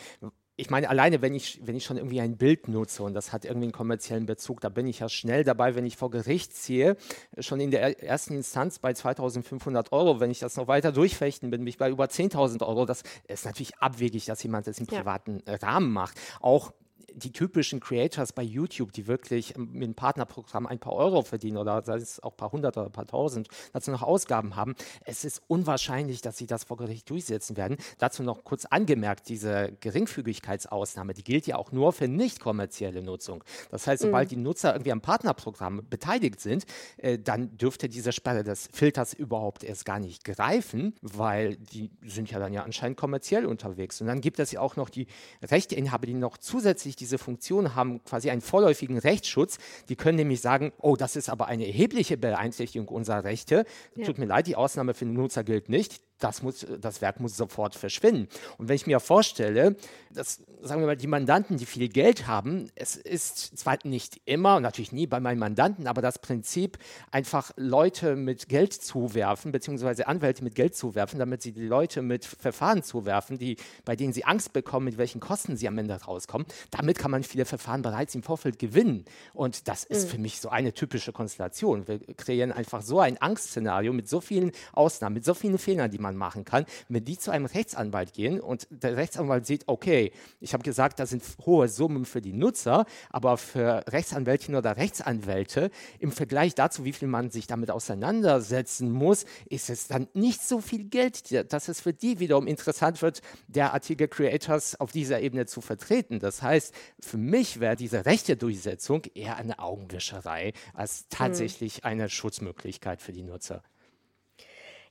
Ich 0.58 0.70
meine, 0.70 0.90
alleine 0.90 1.22
wenn 1.22 1.34
ich, 1.34 1.60
wenn 1.66 1.76
ich 1.76 1.84
schon 1.84 1.98
irgendwie 1.98 2.22
ein 2.22 2.38
Bild 2.38 2.68
nutze 2.68 3.04
und 3.04 3.14
das 3.14 3.34
hat 3.34 3.46
irgendwie 3.46 3.66
einen 3.66 3.72
kommerziellen 3.72 4.26
Bezug, 4.26 4.62
da 4.62 4.70
bin 4.70 4.86
ich 4.86 5.00
ja 5.00 5.10
schnell 5.10 5.44
dabei, 5.44 5.76
wenn 5.76 5.86
ich 5.86 5.98
vor 5.98 6.12
Gericht 6.12 6.56
ziehe, 6.56 6.98
schon 7.40 7.60
in 7.60 7.72
der 7.72 8.04
ersten 8.04 8.36
Instanz 8.36 8.78
bei 8.78 8.94
2500 8.94 9.92
Euro. 9.92 10.20
Wenn 10.20 10.30
ich 10.30 10.40
das 10.40 10.58
noch 10.58 10.68
weiter 10.68 10.92
durchfechten 10.92 11.50
bin, 11.50 11.62
bin 11.62 11.68
ich 11.68 11.78
bei 11.78 11.90
über 11.90 12.06
10.000 12.06 12.66
Euro. 12.66 12.86
Das 12.86 13.04
ist 13.28 13.46
natürlich 13.46 13.76
abwegig, 13.80 14.26
dass 14.26 14.44
jemand 14.44 14.68
das 14.68 14.78
im 14.78 14.86
privaten 14.86 15.42
ja. 15.48 15.56
Rahmen 15.56 15.92
macht. 15.92 16.20
Auch 16.42 16.74
die 17.16 17.32
typischen 17.32 17.80
Creators 17.80 18.34
bei 18.34 18.44
YouTube, 18.44 18.92
die 18.92 19.08
wirklich 19.08 19.56
mit 19.58 19.84
einem 19.84 19.96
Partnerprogramm 19.96 20.68
ein 20.68 20.80
paar 20.80 20.94
Euro 20.94 21.22
verdienen 21.22 21.58
oder 21.58 21.82
sei 21.84 21.96
es 21.98 22.22
auch 22.22 22.32
ein 22.32 22.38
paar 22.38 22.52
hundert 22.52 22.78
oder 22.78 22.88
ein 22.88 22.92
paar 22.92 23.08
tausend, 23.08 23.48
dazu 23.74 23.92
noch 23.92 24.02
Ausgaben 24.02 24.56
haben, 24.56 24.76
es 25.06 25.26
ist 25.26 25.42
unwahrscheinlich, 25.48 26.22
dass 26.22 26.38
sie 26.38 26.48
das 26.48 26.64
vor 26.64 26.78
Gericht 26.78 27.10
durchsetzen 27.10 27.58
werden. 27.58 27.78
Dazu 27.98 28.24
noch 28.24 28.44
kurz 28.44 28.66
angemerkt, 28.66 29.30
diese 29.30 29.74
Geringfügigkeitsausnahme, 29.80 31.14
die 31.14 31.24
gilt 31.24 31.48
ja 31.48 31.58
auch 31.58 31.72
nur 31.72 31.94
für 31.94 32.08
nicht 32.08 32.40
kommerzielle 32.40 33.02
Nutzung. 33.02 33.44
Das 33.70 33.88
heißt, 33.88 34.02
sobald 34.02 34.30
mhm. 34.30 34.36
die 34.36 34.42
Nutzer 34.42 34.74
irgendwie 34.74 34.92
am 34.92 35.02
Partnerprogramm 35.02 35.82
beteiligt 35.90 36.40
sind, 36.40 36.66
äh, 36.98 37.18
dann 37.20 37.58
dürfte 37.58 37.90
diese 37.90 38.12
Sperre 38.12 38.44
des 38.44 38.70
Filters 38.72 39.14
überhaupt 39.14 39.64
erst 39.64 39.86
gar 39.86 40.00
nicht 40.00 40.24
greifen, 40.24 40.96
weil 41.02 41.58
die 41.58 41.92
sind 42.06 42.32
ja 42.32 42.40
dann 42.40 42.54
ja 42.54 42.64
anscheinend 42.64 42.98
kommerziell 42.98 43.46
unterwegs. 43.46 44.02
Und 44.02 44.08
dann 44.08 44.22
gibt 44.22 44.40
es 44.40 44.52
ja 44.52 44.62
auch 44.62 44.76
noch 44.76 44.90
die 44.90 45.08
Rechteinhaber, 45.42 46.06
die 46.06 46.14
noch 46.14 46.38
zusätzlich 46.38 46.96
diese 47.02 47.18
Funktion 47.18 47.76
haben 47.76 48.04
quasi 48.04 48.30
einen 48.30 48.42
vorläufigen 48.42 48.98
Rechtsschutz. 48.98 49.58
Die 49.90 49.96
können 49.96 50.18
nämlich 50.18 50.40
sagen, 50.40 50.72
oh, 50.78 50.96
das 50.96 51.16
ist 51.16 51.30
aber 51.30 51.48
eine 51.48 51.66
erhebliche 51.66 52.18
Beeinträchtigung 52.18 52.88
unserer 52.88 53.24
Rechte. 53.24 53.66
Ja. 53.96 54.06
Tut 54.06 54.20
mir 54.20 54.26
leid, 54.26 54.48
die 54.48 54.56
Ausnahme 54.56 54.94
für 54.94 55.06
den 55.06 55.14
Nutzer 55.14 55.44
gilt 55.44 55.68
nicht 55.68 56.02
das, 56.24 56.42
muss, 56.42 56.66
das 56.80 57.02
Werk 57.02 57.20
muss 57.20 57.36
sofort 57.36 57.76
verschwinden. 57.76 58.28
Und 58.58 58.70
wenn 58.70 58.76
ich 58.76 58.88
mir 58.88 59.00
vorstelle, 59.00 59.76
dass, 60.14 60.42
sagen 60.62 60.82
wir 60.82 60.88
mal, 60.88 60.98
die 60.98 61.08
Mandanten, 61.08 61.58
die 61.58 61.66
viel 61.66 61.90
Geld 61.90 62.28
haben, 62.28 62.70
es 62.76 62.96
ist 62.96 63.58
zwar 63.58 63.78
nicht 63.84 64.22
immer 64.26 64.58
und 64.58 64.64
natürlich 64.64 64.92
nie 64.92 65.08
bei 65.08 65.20
meinen 65.20 65.40
Mandanten, 65.40 65.88
aber 65.88 66.02
das 66.02 66.20
Prinzip, 66.20 66.78
einfach 67.12 67.52
Leute 67.56 68.16
mit 68.16 68.50
Geld 68.50 68.74
zuwerfen, 68.74 69.52
beziehungsweise 69.52 70.08
Anwälte 70.08 70.44
mit 70.44 70.56
Geld 70.56 70.76
zuwerfen, 70.76 71.20
damit 71.20 71.42
sie 71.42 71.52
die 71.52 71.66
Leute 71.66 72.02
mit 72.02 72.26
Verfahren 72.26 72.84
zuwerfen, 72.84 73.38
die, 73.38 73.58
bei 73.86 73.96
denen 73.96 74.14
sie 74.14 74.26
Angst 74.26 74.54
bekommen, 74.54 74.86
mit 74.86 74.98
welchen 74.98 75.20
Kosten 75.20 75.56
sie 75.58 75.68
am 75.68 75.78
Ende 75.78 75.96
rauskommen, 75.96 76.46
damit 76.70 76.98
kann 76.98 77.12
man 77.12 77.24
viele 77.24 77.46
Verfahren 77.46 77.82
bereits 77.82 78.16
im 78.16 78.24
Vorfeld 78.24 78.60
gewinnen. 78.60 79.06
Und 79.34 79.68
das 79.68 79.84
ist 79.84 80.06
mhm. 80.06 80.10
für 80.10 80.18
mich 80.20 80.42
so 80.42 80.50
eine 80.50 80.74
typische 80.74 81.12
Konstellation. 81.12 81.88
Wir 81.88 82.00
kreieren 82.16 82.52
einfach 82.52 82.82
so 82.82 83.00
ein 83.00 83.22
Angstszenario 83.22 83.94
mit 83.94 84.08
so 84.08 84.22
vielen 84.22 84.52
Ausnahmen, 84.74 85.16
mit 85.16 85.26
so 85.26 85.34
vielen 85.34 85.58
Fehlern, 85.58 85.92
die 85.92 86.00
man 86.00 86.11
man 86.12 86.18
machen 86.18 86.46
kann, 86.46 86.66
wenn 86.90 87.06
die 87.06 87.18
zu 87.18 87.32
einem 87.32 87.46
Rechtsanwalt 87.46 88.14
gehen 88.14 88.40
und 88.40 88.68
der 88.70 88.98
Rechtsanwalt 88.98 89.46
sieht, 89.46 89.64
okay, 89.68 90.12
ich 90.40 90.54
habe 90.54 90.64
gesagt, 90.64 91.00
das 91.00 91.10
sind 91.10 91.24
hohe 91.46 91.68
Summen 91.68 92.06
für 92.06 92.22
die 92.22 92.34
Nutzer, 92.34 92.86
aber 93.10 93.38
für 93.38 93.84
Rechtsanwältinnen 93.88 94.58
oder 94.58 94.78
Rechtsanwälte 94.78 95.72
im 96.00 96.12
Vergleich 96.12 96.56
dazu, 96.56 96.86
wie 96.86 96.94
viel 96.94 97.08
man 97.08 97.32
sich 97.32 97.48
damit 97.48 97.72
auseinandersetzen 97.72 98.92
muss, 98.92 99.26
ist 99.50 99.70
es 99.70 99.88
dann 99.88 100.08
nicht 100.14 100.42
so 100.42 100.60
viel 100.60 100.86
Geld, 100.86 101.52
dass 101.52 101.68
es 101.68 101.82
für 101.82 101.94
die 101.94 102.20
wiederum 102.20 102.48
interessant 102.48 103.02
wird, 103.02 103.22
derartige 103.48 104.08
Creators 104.08 104.80
auf 104.80 104.92
dieser 104.92 105.22
Ebene 105.22 105.46
zu 105.46 105.62
vertreten. 105.62 106.20
Das 106.20 106.42
heißt, 106.42 106.74
für 107.00 107.18
mich 107.18 107.60
wäre 107.60 107.76
diese 107.76 108.06
rechte 108.06 108.36
Durchsetzung 108.36 109.04
eher 109.14 109.38
eine 109.38 109.60
Augenwischerei 109.60 110.54
als 110.74 111.02
hm. 111.02 111.06
tatsächlich 111.10 111.86
eine 111.86 112.10
Schutzmöglichkeit 112.10 113.02
für 113.02 113.14
die 113.14 113.24
Nutzer. 113.24 113.64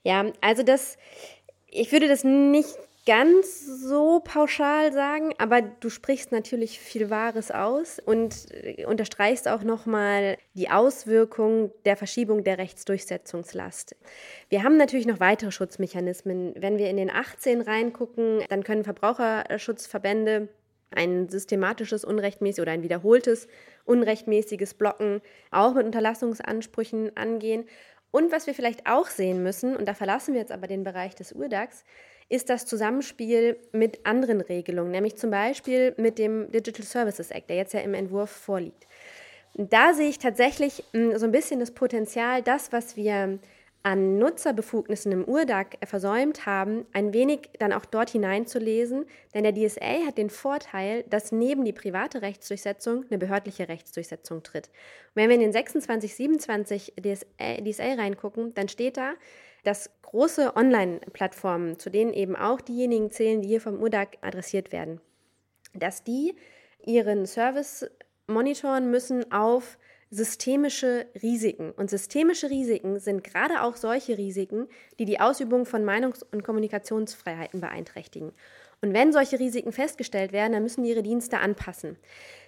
Ja, 0.03 0.25
also 0.41 0.63
das, 0.63 0.97
ich 1.67 1.91
würde 1.91 2.07
das 2.07 2.23
nicht 2.23 2.77
ganz 3.05 3.65
so 3.65 4.19
pauschal 4.23 4.93
sagen, 4.93 5.33
aber 5.39 5.61
du 5.61 5.89
sprichst 5.89 6.31
natürlich 6.31 6.79
viel 6.79 7.09
Wahres 7.09 7.49
aus 7.49 7.99
und 7.99 8.51
äh, 8.51 8.85
unterstreichst 8.85 9.47
auch 9.47 9.63
nochmal 9.63 10.37
die 10.53 10.69
Auswirkung 10.69 11.71
der 11.85 11.97
Verschiebung 11.97 12.43
der 12.43 12.59
Rechtsdurchsetzungslast. 12.59 13.95
Wir 14.49 14.63
haben 14.63 14.77
natürlich 14.77 15.07
noch 15.07 15.19
weitere 15.19 15.51
Schutzmechanismen. 15.51 16.53
Wenn 16.57 16.77
wir 16.77 16.89
in 16.89 16.97
den 16.97 17.09
18 17.09 17.61
reingucken, 17.61 18.43
dann 18.49 18.63
können 18.63 18.83
Verbraucherschutzverbände 18.83 20.49
ein 20.91 21.29
systematisches 21.29 22.03
unrechtmäßiges 22.03 22.61
oder 22.61 22.73
ein 22.73 22.83
wiederholtes 22.83 23.47
unrechtmäßiges 23.85 24.73
Blocken 24.73 25.21
auch 25.49 25.73
mit 25.73 25.85
Unterlassungsansprüchen 25.85 27.15
angehen. 27.15 27.65
Und 28.11 28.31
was 28.31 28.45
wir 28.45 28.53
vielleicht 28.53 28.87
auch 28.87 29.07
sehen 29.07 29.41
müssen, 29.41 29.75
und 29.75 29.87
da 29.87 29.93
verlassen 29.93 30.33
wir 30.33 30.41
jetzt 30.41 30.51
aber 30.51 30.67
den 30.67 30.83
Bereich 30.83 31.15
des 31.15 31.31
Urdax, 31.31 31.83
ist 32.29 32.49
das 32.49 32.65
Zusammenspiel 32.65 33.57
mit 33.71 34.05
anderen 34.05 34.41
Regelungen, 34.41 34.91
nämlich 34.91 35.17
zum 35.17 35.31
Beispiel 35.31 35.93
mit 35.97 36.17
dem 36.17 36.51
Digital 36.51 36.85
Services 36.85 37.31
Act, 37.31 37.49
der 37.49 37.57
jetzt 37.57 37.73
ja 37.73 37.81
im 37.81 37.93
Entwurf 37.93 38.29
vorliegt. 38.29 38.87
Da 39.55 39.93
sehe 39.93 40.07
ich 40.07 40.19
tatsächlich 40.19 40.83
hm, 40.93 41.17
so 41.17 41.25
ein 41.25 41.31
bisschen 41.31 41.59
das 41.59 41.71
Potenzial, 41.71 42.41
das, 42.41 42.71
was 42.71 42.95
wir 42.95 43.39
an 43.83 44.19
Nutzerbefugnissen 44.19 45.11
im 45.11 45.25
URDAC 45.27 45.77
versäumt 45.85 46.45
haben, 46.45 46.85
ein 46.93 47.13
wenig 47.13 47.49
dann 47.59 47.73
auch 47.73 47.85
dort 47.85 48.11
hineinzulesen, 48.11 49.05
denn 49.33 49.43
der 49.43 49.53
DSA 49.53 50.05
hat 50.05 50.17
den 50.17 50.29
Vorteil, 50.29 51.03
dass 51.09 51.31
neben 51.31 51.65
die 51.65 51.73
private 51.73 52.21
Rechtsdurchsetzung 52.21 53.05
eine 53.09 53.17
behördliche 53.17 53.67
Rechtsdurchsetzung 53.67 54.43
tritt. 54.43 54.67
Und 54.67 55.15
wenn 55.15 55.29
wir 55.29 55.35
in 55.35 55.41
den 55.41 55.51
2627 55.51 56.93
DSA, 57.01 57.61
DSA 57.61 57.93
reingucken, 57.95 58.53
dann 58.53 58.67
steht 58.67 58.97
da, 58.97 59.13
dass 59.63 59.89
große 60.01 60.55
Online-Plattformen, 60.55 61.79
zu 61.79 61.89
denen 61.89 62.13
eben 62.13 62.35
auch 62.35 62.61
diejenigen 62.61 63.11
zählen, 63.11 63.41
die 63.41 63.47
hier 63.47 63.61
vom 63.61 63.81
URDAC 63.81 64.17
adressiert 64.21 64.71
werden, 64.71 65.01
dass 65.73 66.03
die 66.03 66.35
ihren 66.85 67.25
Service 67.25 67.89
monitoren 68.27 68.91
müssen 68.91 69.31
auf 69.31 69.77
systemische 70.11 71.07
Risiken. 71.23 71.71
Und 71.71 71.89
systemische 71.89 72.49
Risiken 72.49 72.99
sind 72.99 73.23
gerade 73.23 73.63
auch 73.63 73.77
solche 73.77 74.17
Risiken, 74.17 74.67
die 74.99 75.05
die 75.05 75.21
Ausübung 75.21 75.65
von 75.65 75.85
Meinungs- 75.85 76.23
und 76.31 76.43
Kommunikationsfreiheiten 76.43 77.61
beeinträchtigen. 77.61 78.33
Und 78.81 78.93
wenn 78.93 79.13
solche 79.13 79.39
Risiken 79.39 79.71
festgestellt 79.71 80.33
werden, 80.33 80.53
dann 80.53 80.63
müssen 80.63 80.83
ihre 80.83 81.01
Dienste 81.01 81.39
anpassen. 81.39 81.97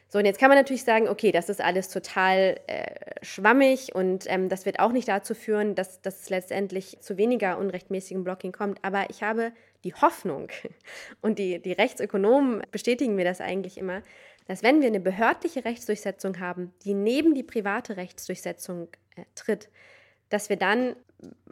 So, 0.09 0.19
und 0.19 0.25
jetzt 0.25 0.39
kann 0.39 0.49
man 0.49 0.57
natürlich 0.57 0.83
sagen, 0.83 1.07
okay, 1.07 1.31
das 1.31 1.49
ist 1.49 1.61
alles 1.61 1.89
total 1.89 2.59
äh, 2.67 2.85
schwammig 3.23 3.95
und 3.95 4.25
ähm, 4.27 4.49
das 4.49 4.65
wird 4.65 4.79
auch 4.79 4.91
nicht 4.91 5.07
dazu 5.07 5.33
führen, 5.33 5.73
dass, 5.73 6.01
dass 6.01 6.21
es 6.21 6.29
letztendlich 6.29 6.97
zu 6.99 7.17
weniger 7.17 7.57
unrechtmäßigem 7.57 8.23
Blocking 8.23 8.51
kommt. 8.51 8.77
Aber 8.83 9.09
ich 9.09 9.23
habe 9.23 9.53
die 9.83 9.95
Hoffnung, 9.95 10.49
und 11.21 11.39
die, 11.39 11.59
die 11.59 11.71
Rechtsökonomen 11.71 12.61
bestätigen 12.71 13.15
mir 13.15 13.25
das 13.25 13.41
eigentlich 13.41 13.77
immer, 13.77 14.03
dass 14.45 14.63
wenn 14.63 14.81
wir 14.81 14.87
eine 14.87 14.99
behördliche 14.99 15.65
Rechtsdurchsetzung 15.65 16.39
haben, 16.39 16.73
die 16.83 16.93
neben 16.93 17.33
die 17.33 17.43
private 17.43 17.97
Rechtsdurchsetzung 17.97 18.89
äh, 19.15 19.23
tritt, 19.35 19.69
dass 20.29 20.49
wir 20.49 20.57
dann 20.57 20.95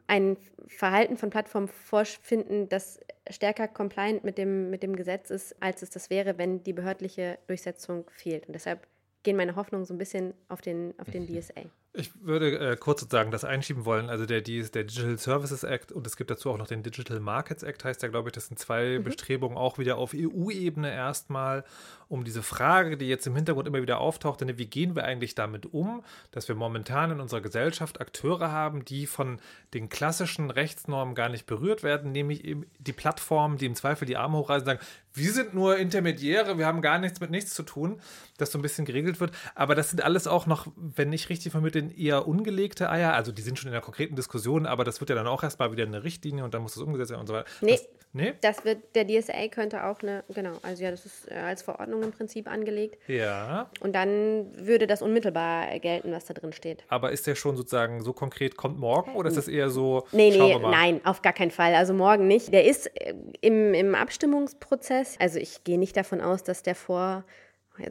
ein 0.07 0.37
Verhalten 0.67 1.17
von 1.17 1.29
Plattformen 1.29 1.67
vorfinden, 1.67 2.67
das 2.67 2.99
stärker 3.29 3.67
compliant 3.67 4.23
mit 4.23 4.37
dem, 4.37 4.69
mit 4.69 4.83
dem 4.83 4.95
Gesetz 4.95 5.29
ist, 5.29 5.61
als 5.61 5.81
es 5.81 5.89
das 5.89 6.09
wäre, 6.09 6.37
wenn 6.37 6.63
die 6.63 6.73
behördliche 6.73 7.37
Durchsetzung 7.47 8.09
fehlt. 8.11 8.47
Und 8.47 8.53
deshalb 8.53 8.87
gehen 9.23 9.37
meine 9.37 9.55
Hoffnungen 9.55 9.85
so 9.85 9.93
ein 9.93 9.97
bisschen 9.97 10.33
auf 10.49 10.61
den, 10.61 10.93
auf 10.97 11.09
den 11.09 11.27
DSA. 11.27 11.61
Ich 11.93 12.11
würde 12.21 12.57
äh, 12.57 12.77
kurz 12.77 13.01
sozusagen 13.01 13.31
das 13.31 13.43
einschieben 13.43 13.83
wollen. 13.83 14.09
Also 14.09 14.25
der, 14.25 14.39
der 14.39 14.63
Digital 14.63 15.17
Services 15.17 15.65
Act 15.65 15.91
und 15.91 16.07
es 16.07 16.15
gibt 16.15 16.31
dazu 16.31 16.49
auch 16.49 16.57
noch 16.57 16.67
den 16.67 16.83
Digital 16.83 17.19
Markets 17.19 17.63
Act, 17.63 17.83
heißt 17.83 18.01
ja, 18.01 18.07
glaube 18.07 18.29
ich, 18.29 18.33
das 18.33 18.47
sind 18.47 18.57
zwei 18.57 18.97
mhm. 18.97 19.03
Bestrebungen 19.03 19.57
auch 19.57 19.77
wieder 19.77 19.97
auf 19.97 20.13
EU-Ebene 20.15 20.89
erstmal, 20.89 21.65
um 22.07 22.23
diese 22.23 22.43
Frage, 22.43 22.95
die 22.95 23.07
jetzt 23.07 23.27
im 23.27 23.35
Hintergrund 23.35 23.67
immer 23.67 23.81
wieder 23.81 23.99
auftaucht, 23.99 24.39
denn 24.39 24.57
wie 24.57 24.67
gehen 24.67 24.95
wir 24.95 25.03
eigentlich 25.03 25.35
damit 25.35 25.73
um, 25.73 26.03
dass 26.31 26.47
wir 26.47 26.55
momentan 26.55 27.11
in 27.11 27.19
unserer 27.19 27.41
Gesellschaft 27.41 27.99
Akteure 27.99 28.51
haben, 28.51 28.85
die 28.85 29.05
von 29.05 29.41
den 29.73 29.89
klassischen 29.89 30.49
Rechtsnormen 30.49 31.13
gar 31.13 31.27
nicht 31.27 31.45
berührt 31.45 31.83
werden, 31.83 32.13
nämlich 32.13 32.45
eben 32.45 32.65
die 32.79 32.93
Plattformen, 32.93 33.57
die 33.57 33.65
im 33.65 33.75
Zweifel 33.75 34.05
die 34.05 34.15
Arme 34.15 34.37
hochreißen 34.37 34.61
und 34.61 34.77
sagen, 34.77 34.87
wir 35.13 35.31
sind 35.33 35.53
nur 35.53 35.77
Intermediäre, 35.77 36.57
wir 36.57 36.65
haben 36.65 36.81
gar 36.81 36.97
nichts 36.97 37.19
mit 37.19 37.31
nichts 37.31 37.53
zu 37.53 37.63
tun, 37.63 37.99
dass 38.37 38.51
so 38.51 38.57
ein 38.57 38.61
bisschen 38.61 38.85
geregelt 38.85 39.19
wird. 39.19 39.31
Aber 39.55 39.75
das 39.75 39.89
sind 39.89 40.01
alles 40.01 40.25
auch 40.25 40.45
noch, 40.45 40.67
wenn 40.75 41.11
ich 41.11 41.29
richtig 41.29 41.51
vermittle, 41.51 41.80
eher 41.89 42.27
ungelegte 42.27 42.89
Eier. 42.89 43.13
Also 43.13 43.31
die 43.31 43.41
sind 43.41 43.57
schon 43.57 43.67
in 43.67 43.73
der 43.73 43.81
konkreten 43.81 44.15
Diskussion, 44.15 44.65
aber 44.65 44.83
das 44.83 44.99
wird 44.99 45.09
ja 45.09 45.15
dann 45.15 45.27
auch 45.27 45.43
erstmal 45.43 45.71
wieder 45.71 45.83
eine 45.85 46.03
Richtlinie 46.03 46.43
und 46.43 46.53
dann 46.53 46.61
muss 46.61 46.73
das 46.73 46.83
umgesetzt 46.83 47.11
werden 47.11 47.21
und 47.21 47.27
so 47.27 47.33
weiter. 47.33 47.49
Nee, 47.61 47.71
das, 47.71 47.89
nee? 48.13 48.33
das 48.41 48.65
wird, 48.65 48.95
der 48.95 49.07
DSA 49.07 49.47
könnte 49.47 49.85
auch 49.85 50.01
eine, 50.01 50.23
genau, 50.29 50.53
also 50.61 50.83
ja, 50.83 50.91
das 50.91 51.05
ist 51.05 51.31
äh, 51.31 51.35
als 51.35 51.61
Verordnung 51.63 52.03
im 52.03 52.11
Prinzip 52.11 52.47
angelegt. 52.47 52.97
Ja. 53.07 53.69
Und 53.79 53.93
dann 53.93 54.47
würde 54.55 54.85
das 54.85 55.01
unmittelbar 55.01 55.79
gelten, 55.79 56.11
was 56.11 56.25
da 56.25 56.33
drin 56.33 56.53
steht. 56.53 56.83
Aber 56.89 57.11
ist 57.11 57.25
der 57.27 57.35
schon 57.35 57.55
sozusagen 57.55 58.03
so 58.03 58.13
konkret, 58.13 58.57
kommt 58.57 58.79
morgen 58.79 59.15
oder 59.15 59.29
ist 59.29 59.37
das 59.37 59.47
eher 59.47 59.69
so? 59.69 60.05
Nee, 60.11 60.29
nee, 60.29 60.57
nein, 60.59 61.01
auf 61.05 61.21
gar 61.21 61.33
keinen 61.33 61.51
Fall. 61.51 61.73
Also 61.73 61.93
morgen 61.93 62.27
nicht. 62.27 62.53
Der 62.53 62.65
ist 62.65 62.87
äh, 62.95 63.13
im, 63.41 63.73
im 63.73 63.95
Abstimmungsprozess 63.95 64.81
Prozess. 64.81 65.15
Also 65.19 65.39
ich 65.39 65.63
gehe 65.63 65.77
nicht 65.77 65.95
davon 65.95 66.21
aus, 66.21 66.43
dass 66.43 66.63
der 66.63 66.75
vor, 66.75 67.23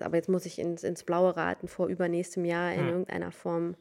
aber 0.01 0.17
jetzt 0.17 0.29
muss 0.29 0.47
ich 0.47 0.59
ins, 0.59 0.85
ins 0.85 1.03
Blaue 1.03 1.37
raten, 1.37 1.69
vor 1.69 1.89
übernächstem 1.89 2.45
Jahr 2.45 2.73
in 2.73 2.81
hm. 2.81 2.89
irgendeiner 2.89 3.33
Form 3.33 3.77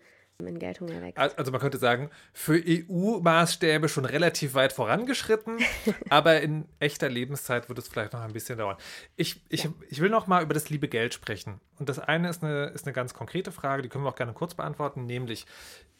in 0.48 0.60
Geltung 0.60 0.88
erweckt. 0.88 1.18
Also 1.18 1.52
man 1.52 1.60
könnte 1.60 1.78
sagen, 1.78 2.10
für 2.34 2.62
EU-Maßstäbe 2.66 3.90
schon 3.90 4.06
relativ 4.06 4.54
weit 4.54 4.72
vorangeschritten, 4.72 5.60
aber 6.10 6.42
in 6.42 6.66
echter 6.80 7.10
Lebenszeit 7.10 7.68
wird 7.68 7.78
es 7.78 7.88
vielleicht 7.88 8.14
noch 8.14 8.22
ein 8.22 8.32
bisschen 8.32 8.58
dauern. 8.58 8.78
Ich, 9.18 9.42
ich, 9.50 9.66
ja. 9.66 9.74
ich 9.90 10.00
will 10.00 10.10
noch 10.10 10.28
mal 10.28 10.42
über 10.42 10.54
das 10.54 10.70
liebe 10.70 10.88
Geld 10.88 11.14
sprechen. 11.14 11.60
Und 11.78 11.90
das 11.90 12.00
eine 12.00 12.30
ist 12.30 12.44
eine, 12.44 12.68
ist 12.68 12.86
eine 12.86 12.94
ganz 12.94 13.14
konkrete 13.14 13.52
Frage, 13.52 13.82
die 13.82 13.90
können 13.90 14.06
wir 14.06 14.10
auch 14.10 14.16
gerne 14.16 14.34
kurz 14.34 14.54
beantworten, 14.54 15.06
nämlich 15.06 15.46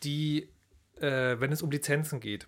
die, 0.04 0.50
äh, 1.02 1.40
wenn 1.40 1.52
es 1.52 1.62
um 1.62 1.70
Lizenzen 1.70 2.20
geht. 2.20 2.48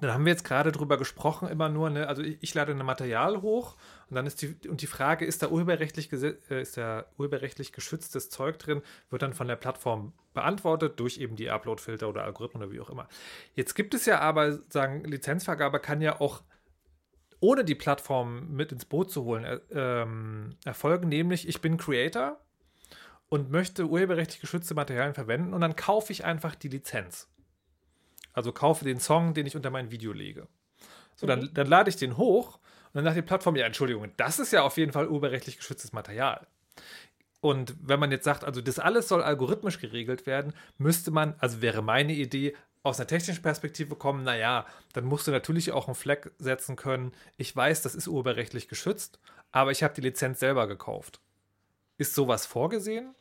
Dann 0.00 0.12
haben 0.12 0.24
wir 0.24 0.32
jetzt 0.32 0.44
gerade 0.44 0.72
drüber 0.72 0.98
gesprochen, 0.98 1.48
immer 1.48 1.68
nur, 1.68 1.88
ne, 1.88 2.08
also 2.08 2.22
ich, 2.22 2.38
ich 2.40 2.54
lade 2.54 2.72
ein 2.72 2.84
Material 2.84 3.42
hoch 3.42 3.76
und 4.10 4.16
dann 4.16 4.26
ist 4.26 4.42
die, 4.42 4.56
und 4.68 4.82
die 4.82 4.86
Frage, 4.86 5.24
ist 5.24 5.42
da 5.42 5.48
urheberrechtlich, 5.48 6.12
äh, 6.12 6.60
ist 6.60 6.76
da 6.76 7.06
urheberrechtlich 7.16 7.72
geschütztes 7.72 8.28
Zeug 8.28 8.58
drin, 8.58 8.82
wird 9.10 9.22
dann 9.22 9.34
von 9.34 9.46
der 9.46 9.56
Plattform 9.56 10.12
beantwortet 10.34 10.98
durch 10.98 11.18
eben 11.18 11.36
die 11.36 11.48
Upload-Filter 11.48 12.08
oder 12.08 12.24
Algorithmen 12.24 12.62
oder 12.62 12.72
wie 12.72 12.80
auch 12.80 12.90
immer. 12.90 13.08
Jetzt 13.54 13.74
gibt 13.74 13.94
es 13.94 14.04
ja 14.04 14.18
aber, 14.18 14.58
sagen, 14.68 15.04
Lizenzvergabe 15.04 15.78
kann 15.78 16.00
ja 16.00 16.20
auch 16.20 16.42
ohne 17.38 17.64
die 17.64 17.74
Plattform 17.74 18.50
mit 18.50 18.72
ins 18.72 18.86
Boot 18.86 19.10
zu 19.10 19.24
holen, 19.24 19.44
äh, 19.44 19.60
ähm, 19.70 20.56
erfolgen, 20.64 21.08
nämlich 21.08 21.46
ich 21.46 21.60
bin 21.60 21.76
Creator 21.76 22.40
und 23.28 23.50
möchte 23.50 23.86
urheberrechtlich 23.86 24.40
geschützte 24.40 24.74
Materialien 24.74 25.14
verwenden 25.14 25.54
und 25.54 25.60
dann 25.60 25.76
kaufe 25.76 26.12
ich 26.12 26.24
einfach 26.24 26.54
die 26.54 26.68
Lizenz. 26.68 27.28
Also 28.34 28.52
kaufe 28.52 28.84
den 28.84 29.00
Song, 29.00 29.32
den 29.32 29.46
ich 29.46 29.56
unter 29.56 29.70
mein 29.70 29.90
Video 29.90 30.12
lege. 30.12 30.46
So, 31.16 31.26
dann, 31.26 31.40
mhm. 31.40 31.54
dann 31.54 31.66
lade 31.66 31.88
ich 31.88 31.96
den 31.96 32.18
hoch 32.18 32.56
und 32.56 32.96
dann 32.96 33.04
sagt 33.04 33.16
die 33.16 33.22
Plattform, 33.22 33.56
ja, 33.56 33.64
Entschuldigung, 33.64 34.12
das 34.16 34.38
ist 34.38 34.52
ja 34.52 34.62
auf 34.62 34.76
jeden 34.76 34.92
Fall 34.92 35.08
urheberrechtlich 35.08 35.56
geschütztes 35.56 35.92
Material. 35.92 36.46
Und 37.40 37.74
wenn 37.80 38.00
man 38.00 38.10
jetzt 38.10 38.24
sagt, 38.24 38.44
also 38.44 38.60
das 38.60 38.78
alles 38.78 39.08
soll 39.08 39.22
algorithmisch 39.22 39.78
geregelt 39.78 40.26
werden, 40.26 40.54
müsste 40.78 41.10
man, 41.10 41.34
also 41.38 41.62
wäre 41.62 41.82
meine 41.82 42.12
Idee, 42.12 42.54
aus 42.82 43.00
einer 43.00 43.06
technischen 43.06 43.42
Perspektive 43.42 43.96
kommen, 43.96 44.24
naja, 44.24 44.66
dann 44.92 45.04
musst 45.04 45.26
du 45.26 45.30
natürlich 45.30 45.72
auch 45.72 45.88
einen 45.88 45.94
Fleck 45.94 46.30
setzen 46.38 46.76
können. 46.76 47.12
Ich 47.38 47.54
weiß, 47.54 47.82
das 47.82 47.94
ist 47.94 48.08
urheberrechtlich 48.08 48.68
geschützt, 48.68 49.18
aber 49.52 49.72
ich 49.72 49.82
habe 49.82 49.94
die 49.94 50.02
Lizenz 50.02 50.38
selber 50.40 50.66
gekauft. 50.66 51.20
Ist 51.96 52.14
sowas 52.14 52.44
vorgesehen? 52.44 53.14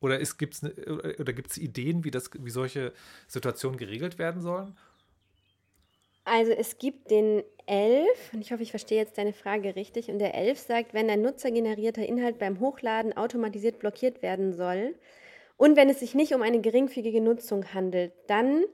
Oder 0.00 0.18
gibt 0.18 0.54
es 0.54 0.62
ne, 0.62 0.74
oder 1.18 1.32
gibt's 1.32 1.56
Ideen, 1.56 2.04
wie, 2.04 2.10
das, 2.10 2.30
wie 2.38 2.50
solche 2.50 2.92
Situationen 3.26 3.78
geregelt 3.78 4.18
werden 4.18 4.42
sollen? 4.42 4.76
Also 6.24 6.52
es 6.52 6.78
gibt 6.78 7.10
den 7.10 7.42
11, 7.66 8.06
und 8.32 8.40
ich 8.40 8.52
hoffe, 8.52 8.62
ich 8.62 8.70
verstehe 8.70 8.98
jetzt 8.98 9.16
deine 9.16 9.32
Frage 9.32 9.76
richtig, 9.76 10.10
und 10.10 10.18
der 10.18 10.34
11 10.34 10.58
sagt, 10.58 10.94
wenn 10.94 11.08
ein 11.08 11.22
nutzergenerierter 11.22 12.04
Inhalt 12.04 12.38
beim 12.38 12.60
Hochladen 12.60 13.16
automatisiert 13.16 13.78
blockiert 13.78 14.22
werden 14.22 14.52
soll 14.52 14.94
und 15.56 15.76
wenn 15.76 15.88
es 15.88 16.00
sich 16.00 16.14
nicht 16.14 16.34
um 16.34 16.42
eine 16.42 16.60
geringfügige 16.60 17.20
Nutzung 17.20 17.72
handelt, 17.72 18.12
dann 18.26 18.64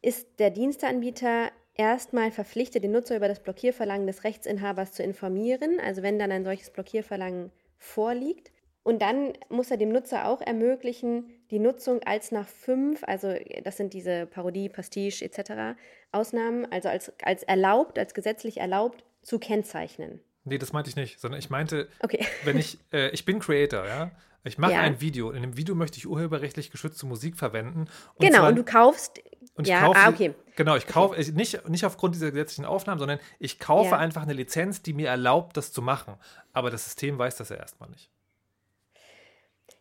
ist 0.00 0.26
der 0.38 0.50
Diensteanbieter 0.50 1.50
erstmal 1.74 2.30
verpflichtet, 2.32 2.82
den 2.84 2.92
Nutzer 2.92 3.16
über 3.16 3.28
das 3.28 3.40
Blockierverlangen 3.40 4.06
des 4.06 4.24
Rechtsinhabers 4.24 4.92
zu 4.92 5.02
informieren, 5.02 5.80
also 5.80 6.02
wenn 6.02 6.18
dann 6.18 6.32
ein 6.32 6.44
solches 6.44 6.70
Blockierverlangen 6.70 7.52
vorliegt. 7.78 8.51
Und 8.84 9.00
dann 9.00 9.32
muss 9.48 9.70
er 9.70 9.76
dem 9.76 9.90
Nutzer 9.90 10.26
auch 10.26 10.40
ermöglichen, 10.40 11.30
die 11.50 11.58
Nutzung 11.60 12.02
als 12.02 12.32
nach 12.32 12.48
fünf, 12.48 13.04
also 13.04 13.32
das 13.62 13.76
sind 13.76 13.92
diese 13.94 14.26
Parodie, 14.26 14.68
Pastiche 14.68 15.24
etc. 15.24 15.78
Ausnahmen, 16.10 16.66
also 16.72 16.88
als, 16.88 17.12
als 17.22 17.42
erlaubt, 17.44 17.98
als 17.98 18.12
gesetzlich 18.14 18.58
erlaubt 18.58 19.04
zu 19.22 19.38
kennzeichnen. 19.38 20.20
Nee, 20.44 20.58
das 20.58 20.72
meinte 20.72 20.90
ich 20.90 20.96
nicht, 20.96 21.20
sondern 21.20 21.38
ich 21.38 21.50
meinte, 21.50 21.88
Okay. 22.00 22.26
wenn 22.44 22.58
ich, 22.58 22.78
äh, 22.92 23.10
ich 23.10 23.24
bin 23.24 23.38
Creator, 23.38 23.86
ja. 23.86 24.10
Ich 24.44 24.58
mache 24.58 24.72
Ja. 24.72 24.80
ein 24.80 25.00
Video. 25.00 25.30
In 25.30 25.42
dem 25.42 25.56
Video 25.56 25.76
möchte 25.76 25.98
ich 25.98 26.08
urheberrechtlich 26.08 26.72
geschützte 26.72 27.06
Musik 27.06 27.36
verwenden. 27.36 27.82
Und 28.16 28.26
genau, 28.26 28.38
zwar- 28.38 28.48
und 28.48 28.56
du 28.56 28.64
kaufst. 28.64 29.20
und 29.54 29.68
ich 29.68 29.72
ja, 29.72 29.82
kaufe, 29.86 29.98
ah, 30.00 30.08
okay. 30.08 30.34
Genau, 30.56 30.74
ich 30.74 30.88
kaufe, 30.88 31.14
ich- 31.20 31.32
nicht, 31.32 31.68
nicht 31.68 31.84
aufgrund 31.86 32.16
dieser 32.16 32.32
gesetzlichen 32.32 32.64
Aufnahmen, 32.64 32.98
sondern 32.98 33.20
ich 33.38 33.60
kaufe 33.60 33.90
Ja. 33.90 33.98
einfach 33.98 34.22
eine 34.22 34.32
Lizenz, 34.32 34.82
die 34.82 34.94
mir 34.94 35.08
erlaubt, 35.10 35.56
das 35.56 35.72
zu 35.72 35.80
machen. 35.82 36.14
Aber 36.52 36.70
das 36.70 36.82
System 36.86 37.16
weiß 37.18 37.36
das 37.36 37.50
ja 37.50 37.56
erstmal 37.56 37.88
nicht. 37.90 38.10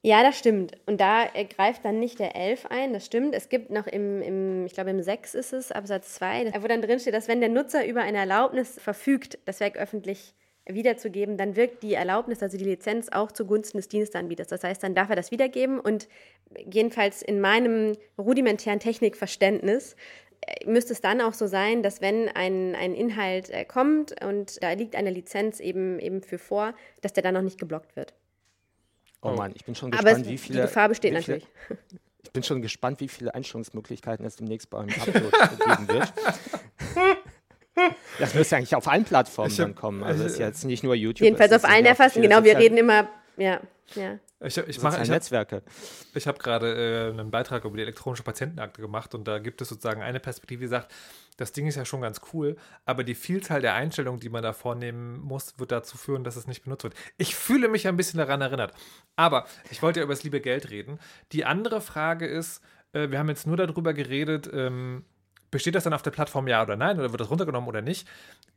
Ja, 0.03 0.23
das 0.23 0.39
stimmt. 0.39 0.73
Und 0.87 0.99
da 0.99 1.25
äh, 1.33 1.45
greift 1.45 1.85
dann 1.85 1.99
nicht 1.99 2.17
der 2.17 2.35
11 2.35 2.65
ein, 2.67 2.91
das 2.93 3.05
stimmt. 3.05 3.35
Es 3.35 3.49
gibt 3.49 3.69
noch 3.69 3.85
im, 3.85 4.21
im 4.21 4.65
ich 4.65 4.73
glaube 4.73 4.89
im 4.89 5.01
6 5.01 5.35
ist 5.35 5.53
es, 5.53 5.71
Absatz 5.71 6.15
2, 6.15 6.53
wo 6.59 6.67
dann 6.67 6.81
drin 6.81 6.99
steht, 6.99 7.13
dass 7.13 7.27
wenn 7.27 7.39
der 7.39 7.49
Nutzer 7.49 7.85
über 7.85 8.01
eine 8.01 8.17
Erlaubnis 8.17 8.79
verfügt, 8.79 9.37
das 9.45 9.59
Werk 9.59 9.77
öffentlich 9.77 10.33
wiederzugeben, 10.65 11.37
dann 11.37 11.55
wirkt 11.55 11.83
die 11.83 11.93
Erlaubnis, 11.93 12.41
also 12.41 12.57
die 12.57 12.63
Lizenz, 12.63 13.09
auch 13.09 13.31
zugunsten 13.31 13.77
des 13.77 13.89
Dienstanbieters. 13.89 14.47
Das 14.47 14.63
heißt, 14.63 14.81
dann 14.81 14.95
darf 14.95 15.09
er 15.09 15.15
das 15.15 15.29
wiedergeben 15.29 15.79
und 15.79 16.07
jedenfalls 16.65 17.21
in 17.21 17.39
meinem 17.39 17.95
rudimentären 18.17 18.79
Technikverständnis 18.79 19.95
äh, 20.41 20.67
müsste 20.67 20.93
es 20.93 21.01
dann 21.01 21.21
auch 21.21 21.33
so 21.33 21.45
sein, 21.45 21.83
dass 21.83 22.01
wenn 22.01 22.27
ein, 22.29 22.75
ein 22.75 22.95
Inhalt 22.95 23.51
äh, 23.51 23.65
kommt 23.65 24.23
und 24.23 24.63
da 24.63 24.71
liegt 24.71 24.95
eine 24.95 25.11
Lizenz 25.11 25.59
eben, 25.59 25.99
eben 25.99 26.23
für 26.23 26.39
vor, 26.39 26.73
dass 27.01 27.13
der 27.13 27.21
dann 27.21 27.35
noch 27.35 27.43
nicht 27.43 27.59
geblockt 27.59 27.95
wird. 27.95 28.15
Oh 29.23 29.29
Oh. 29.29 29.35
Mann, 29.35 29.51
ich 29.55 29.63
bin 29.65 29.75
schon 29.75 29.93
Aber 29.93 30.03
gespannt, 30.03 30.25
es, 30.25 30.31
wie 30.31 30.37
viele. 30.37 30.61
die 30.61 30.67
Gefahr 30.67 30.89
besteht 30.89 31.11
viele, 31.11 31.19
natürlich. 31.21 31.47
Ich 32.23 32.31
bin 32.33 32.43
schon 32.43 32.61
gespannt, 32.61 32.99
wie 33.01 33.07
viele 33.09 33.33
Einstellungsmöglichkeiten 33.35 34.25
es 34.25 34.35
demnächst 34.37 34.69
beim 34.69 34.87
Upload 34.89 35.31
geben 35.65 35.87
wird. 35.89 36.13
Das 38.19 38.33
müsste 38.35 38.55
eigentlich 38.57 38.75
auf 38.75 38.87
allen 38.87 39.03
Plattformen 39.05 39.49
hab- 39.51 39.57
dann 39.57 39.75
kommen. 39.75 40.03
Also 40.03 40.23
es 40.23 40.33
ist 40.33 40.37
ich- 40.39 40.45
jetzt 40.45 40.63
nicht 40.65 40.83
nur 40.83 40.93
YouTube. 40.95 41.23
Jedenfalls 41.25 41.51
auf 41.51 41.65
allen 41.65 41.83
ja 41.85 41.95
viele 42.09 42.27
Genau, 42.29 42.43
wir 42.43 42.57
reden 42.57 42.77
immer, 42.77 43.09
ja, 43.41 43.61
ja. 43.95 44.19
Ich, 44.39 44.57
ich, 44.57 44.81
mache, 44.81 44.95
ich 44.95 45.01
habe 45.01 45.11
Netzwerke. 45.11 45.61
Ich 46.13 46.27
habe 46.27 46.39
gerade 46.39 47.09
äh, 47.09 47.09
einen 47.11 47.29
Beitrag 47.31 47.63
über 47.65 47.75
die 47.75 47.83
elektronische 47.83 48.23
Patientenakte 48.23 48.81
gemacht 48.81 49.13
und 49.13 49.27
da 49.27 49.39
gibt 49.39 49.61
es 49.61 49.69
sozusagen 49.69 50.01
eine 50.01 50.19
Perspektive, 50.19 50.61
die 50.61 50.67
sagt, 50.67 50.91
das 51.37 51.51
Ding 51.51 51.67
ist 51.67 51.75
ja 51.75 51.85
schon 51.85 52.01
ganz 52.01 52.21
cool, 52.33 52.55
aber 52.85 53.03
die 53.03 53.15
Vielzahl 53.15 53.61
der 53.61 53.73
Einstellungen, 53.73 54.19
die 54.19 54.29
man 54.29 54.43
da 54.43 54.53
vornehmen 54.53 55.19
muss, 55.19 55.59
wird 55.59 55.71
dazu 55.71 55.97
führen, 55.97 56.23
dass 56.23 56.35
es 56.35 56.47
nicht 56.47 56.63
benutzt 56.63 56.83
wird. 56.83 56.95
Ich 57.17 57.35
fühle 57.35 57.67
mich 57.67 57.87
ein 57.87 57.97
bisschen 57.97 58.17
daran 58.17 58.41
erinnert. 58.41 58.73
Aber 59.15 59.45
ich 59.69 59.81
wollte 59.81 59.99
ja 59.99 60.03
über 60.03 60.13
das 60.13 60.23
liebe 60.23 60.41
Geld 60.41 60.69
reden. 60.69 60.99
Die 61.31 61.45
andere 61.45 61.81
Frage 61.81 62.27
ist, 62.27 62.61
äh, 62.93 63.09
wir 63.09 63.19
haben 63.19 63.29
jetzt 63.29 63.47
nur 63.47 63.57
darüber 63.57 63.93
geredet, 63.93 64.49
ähm, 64.53 65.05
besteht 65.49 65.75
das 65.75 65.83
dann 65.83 65.93
auf 65.93 66.03
der 66.03 66.11
Plattform 66.11 66.47
ja 66.47 66.63
oder 66.63 66.75
nein 66.75 66.99
oder 66.99 67.11
wird 67.11 67.21
das 67.21 67.29
runtergenommen 67.29 67.69
oder 67.69 67.81
nicht? 67.81 68.07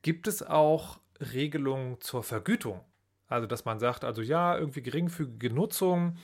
Gibt 0.02 0.28
es 0.28 0.42
auch 0.42 0.98
Regelungen 1.32 2.00
zur 2.00 2.22
Vergütung? 2.22 2.80
Also, 3.28 3.46
dass 3.46 3.64
man 3.64 3.78
sagt, 3.78 4.04
also 4.04 4.22
ja, 4.22 4.56
irgendwie 4.56 4.82
geringfügige 4.82 5.52
Nutzung 5.52 6.16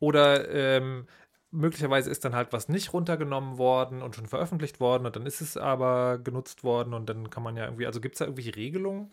oder 0.00 0.50
ähm, 0.50 1.06
möglicherweise 1.50 2.10
ist 2.10 2.24
dann 2.24 2.34
halt 2.34 2.52
was 2.52 2.68
nicht 2.68 2.92
runtergenommen 2.92 3.58
worden 3.58 4.02
und 4.02 4.16
schon 4.16 4.26
veröffentlicht 4.26 4.80
worden 4.80 5.06
und 5.06 5.16
dann 5.16 5.26
ist 5.26 5.40
es 5.40 5.56
aber 5.56 6.18
genutzt 6.18 6.64
worden 6.64 6.94
und 6.94 7.08
dann 7.08 7.30
kann 7.30 7.42
man 7.42 7.56
ja 7.56 7.64
irgendwie, 7.64 7.86
also 7.86 8.00
gibt 8.00 8.14
es 8.14 8.18
da 8.18 8.26
irgendwelche 8.26 8.56
Regelungen? 8.56 9.10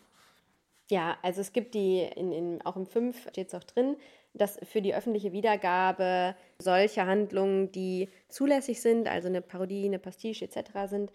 Ja, 0.88 1.16
also 1.22 1.40
es 1.40 1.52
gibt 1.52 1.74
die, 1.74 2.00
in, 2.00 2.32
in, 2.32 2.62
auch 2.62 2.76
im 2.76 2.86
5 2.86 3.28
steht 3.30 3.48
es 3.48 3.54
auch 3.54 3.64
drin, 3.64 3.96
dass 4.34 4.58
für 4.62 4.82
die 4.82 4.94
öffentliche 4.94 5.32
Wiedergabe 5.32 6.36
solche 6.58 7.06
Handlungen, 7.06 7.72
die 7.72 8.08
zulässig 8.28 8.80
sind, 8.80 9.08
also 9.08 9.28
eine 9.28 9.40
Parodie, 9.40 9.86
eine 9.86 9.98
Pastiche 9.98 10.44
etc. 10.44 10.88
sind, 10.88 11.12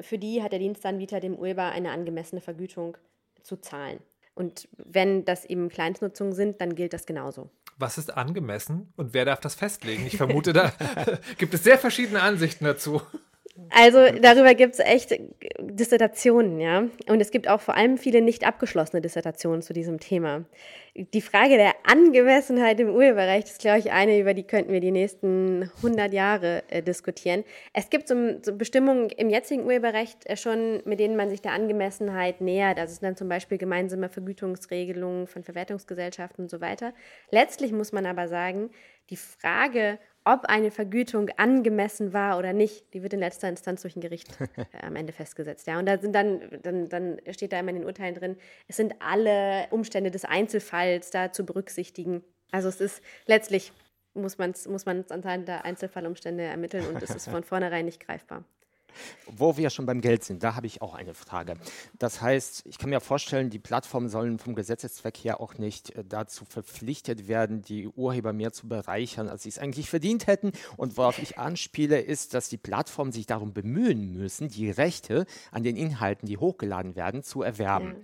für 0.00 0.18
die 0.18 0.42
hat 0.42 0.52
der 0.52 0.58
Dienstanbieter 0.58 1.20
dem 1.20 1.36
Urheber 1.36 1.64
eine 1.70 1.92
angemessene 1.92 2.40
Vergütung 2.40 2.96
zu 3.42 3.58
zahlen. 3.58 4.00
Und 4.34 4.68
wenn 4.76 5.24
das 5.24 5.44
eben 5.44 5.68
Kleinstnutzungen 5.68 6.32
sind, 6.32 6.60
dann 6.60 6.74
gilt 6.74 6.92
das 6.92 7.06
genauso. 7.06 7.50
Was 7.78 7.98
ist 7.98 8.16
angemessen 8.16 8.92
und 8.96 9.14
wer 9.14 9.24
darf 9.24 9.40
das 9.40 9.54
festlegen? 9.54 10.06
Ich 10.06 10.16
vermute, 10.16 10.52
da 10.52 10.72
gibt 11.38 11.54
es 11.54 11.64
sehr 11.64 11.78
verschiedene 11.78 12.22
Ansichten 12.22 12.64
dazu. 12.64 13.02
Also 13.68 13.98
darüber 14.20 14.54
gibt 14.54 14.74
es 14.74 14.80
echt 14.80 15.14
Dissertationen, 15.58 16.58
ja. 16.58 16.84
Und 17.06 17.20
es 17.20 17.30
gibt 17.30 17.48
auch 17.48 17.60
vor 17.60 17.74
allem 17.74 17.98
viele 17.98 18.22
nicht 18.22 18.46
abgeschlossene 18.46 19.02
Dissertationen 19.02 19.60
zu 19.60 19.74
diesem 19.74 20.00
Thema. 20.00 20.44
Die 20.94 21.20
Frage 21.20 21.56
der 21.56 21.74
Angemessenheit 21.84 22.80
im 22.80 22.90
Urheberrecht 22.90 23.48
ist, 23.48 23.60
glaube 23.60 23.78
ich, 23.78 23.92
eine, 23.92 24.18
über 24.18 24.32
die 24.32 24.42
könnten 24.42 24.72
wir 24.72 24.80
die 24.80 24.90
nächsten 24.90 25.70
100 25.76 26.12
Jahre 26.14 26.62
äh, 26.68 26.82
diskutieren. 26.82 27.44
Es 27.74 27.90
gibt 27.90 28.08
so, 28.08 28.14
so 28.42 28.56
Bestimmungen 28.56 29.10
im 29.10 29.28
jetzigen 29.28 29.64
Urheberrecht 29.64 30.26
äh, 30.26 30.36
schon, 30.36 30.82
mit 30.86 30.98
denen 30.98 31.16
man 31.16 31.28
sich 31.28 31.42
der 31.42 31.52
Angemessenheit 31.52 32.40
nähert. 32.40 32.78
Also 32.78 32.92
es 32.92 33.00
sind 33.00 33.06
dann 33.06 33.16
zum 33.16 33.28
Beispiel 33.28 33.58
gemeinsame 33.58 34.08
Vergütungsregelungen 34.08 35.26
von 35.26 35.42
Verwertungsgesellschaften 35.42 36.44
und 36.44 36.50
so 36.50 36.60
weiter. 36.62 36.94
Letztlich 37.30 37.72
muss 37.72 37.92
man 37.92 38.06
aber 38.06 38.28
sagen, 38.28 38.70
die 39.10 39.16
Frage, 39.16 39.98
ob 40.24 40.44
eine 40.44 40.70
Vergütung 40.70 41.30
angemessen 41.36 42.12
war 42.12 42.38
oder 42.38 42.52
nicht, 42.52 42.94
die 42.94 43.02
wird 43.02 43.12
in 43.12 43.20
letzter 43.20 43.48
Instanz 43.48 43.82
durch 43.82 43.96
ein 43.96 44.00
Gericht 44.00 44.28
äh, 44.56 44.86
am 44.86 44.96
Ende 44.96 45.12
festgesetzt. 45.12 45.66
Ja. 45.66 45.78
Und 45.78 45.86
da 45.86 45.98
sind 45.98 46.14
dann, 46.14 46.40
dann, 46.62 46.88
dann 46.88 47.20
steht 47.30 47.52
da 47.52 47.60
immer 47.60 47.70
in 47.70 47.76
den 47.76 47.84
Urteilen 47.84 48.14
drin, 48.14 48.36
es 48.68 48.76
sind 48.76 48.94
alle 49.00 49.66
Umstände 49.70 50.10
des 50.10 50.24
Einzelfalls 50.24 51.10
da 51.10 51.32
zu 51.32 51.44
berücksichtigen. 51.44 52.22
Also 52.50 52.68
es 52.68 52.80
ist 52.80 53.02
letztlich 53.26 53.72
muss 54.14 54.36
man 54.38 54.50
es 54.50 54.68
muss 54.68 54.84
man's 54.84 55.10
anhand 55.10 55.48
der 55.48 55.64
Einzelfallumstände 55.64 56.42
ermitteln 56.42 56.86
und 56.86 57.02
es 57.02 57.10
ist 57.10 57.28
von 57.28 57.42
vornherein 57.44 57.86
nicht 57.86 58.04
greifbar. 58.04 58.44
Wo 59.26 59.56
wir 59.56 59.70
schon 59.70 59.86
beim 59.86 60.00
Geld 60.00 60.24
sind, 60.24 60.42
da 60.42 60.54
habe 60.54 60.66
ich 60.66 60.82
auch 60.82 60.94
eine 60.94 61.14
Frage. 61.14 61.56
Das 61.98 62.20
heißt, 62.20 62.66
ich 62.66 62.78
kann 62.78 62.90
mir 62.90 63.00
vorstellen, 63.00 63.50
die 63.50 63.58
Plattformen 63.58 64.08
sollen 64.08 64.38
vom 64.38 64.54
Gesetzeszweck 64.54 65.16
her 65.18 65.40
auch 65.40 65.58
nicht 65.58 65.90
äh, 65.90 66.04
dazu 66.04 66.44
verpflichtet 66.44 67.28
werden, 67.28 67.62
die 67.62 67.88
Urheber 67.88 68.32
mehr 68.32 68.52
zu 68.52 68.68
bereichern, 68.68 69.28
als 69.28 69.44
sie 69.44 69.48
es 69.48 69.58
eigentlich 69.58 69.88
verdient 69.90 70.26
hätten. 70.26 70.52
Und 70.76 70.96
worauf 70.96 71.18
ich 71.18 71.38
anspiele, 71.38 72.00
ist, 72.00 72.34
dass 72.34 72.48
die 72.48 72.58
Plattformen 72.58 73.12
sich 73.12 73.26
darum 73.26 73.52
bemühen 73.52 74.12
müssen, 74.12 74.48
die 74.48 74.70
Rechte 74.70 75.26
an 75.50 75.62
den 75.62 75.76
Inhalten, 75.76 76.26
die 76.26 76.38
hochgeladen 76.38 76.96
werden, 76.96 77.22
zu 77.22 77.42
erwerben. 77.42 77.96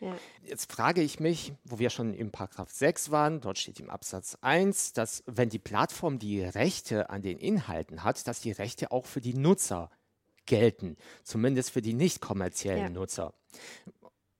Ja. 0.00 0.16
Jetzt 0.42 0.70
frage 0.70 1.02
ich 1.02 1.20
mich, 1.20 1.54
wo 1.64 1.78
wir 1.78 1.90
schon 1.90 2.12
im 2.14 2.30
Paragraph 2.30 2.70
6 2.70 3.10
waren, 3.10 3.40
dort 3.40 3.58
steht 3.58 3.80
im 3.80 3.90
Absatz 3.90 4.36
1, 4.40 4.92
dass 4.92 5.22
wenn 5.26 5.48
die 5.48 5.58
Plattform 5.58 6.18
die 6.18 6.42
Rechte 6.42 7.10
an 7.10 7.22
den 7.22 7.38
Inhalten 7.38 8.04
hat, 8.04 8.26
dass 8.28 8.40
die 8.40 8.52
Rechte 8.52 8.92
auch 8.92 9.06
für 9.06 9.20
die 9.20 9.34
Nutzer 9.34 9.90
gelten, 10.46 10.96
zumindest 11.22 11.70
für 11.70 11.82
die 11.82 11.94
nicht 11.94 12.20
kommerziellen 12.20 12.82
Ja. 12.82 12.88
Nutzer. 12.90 13.34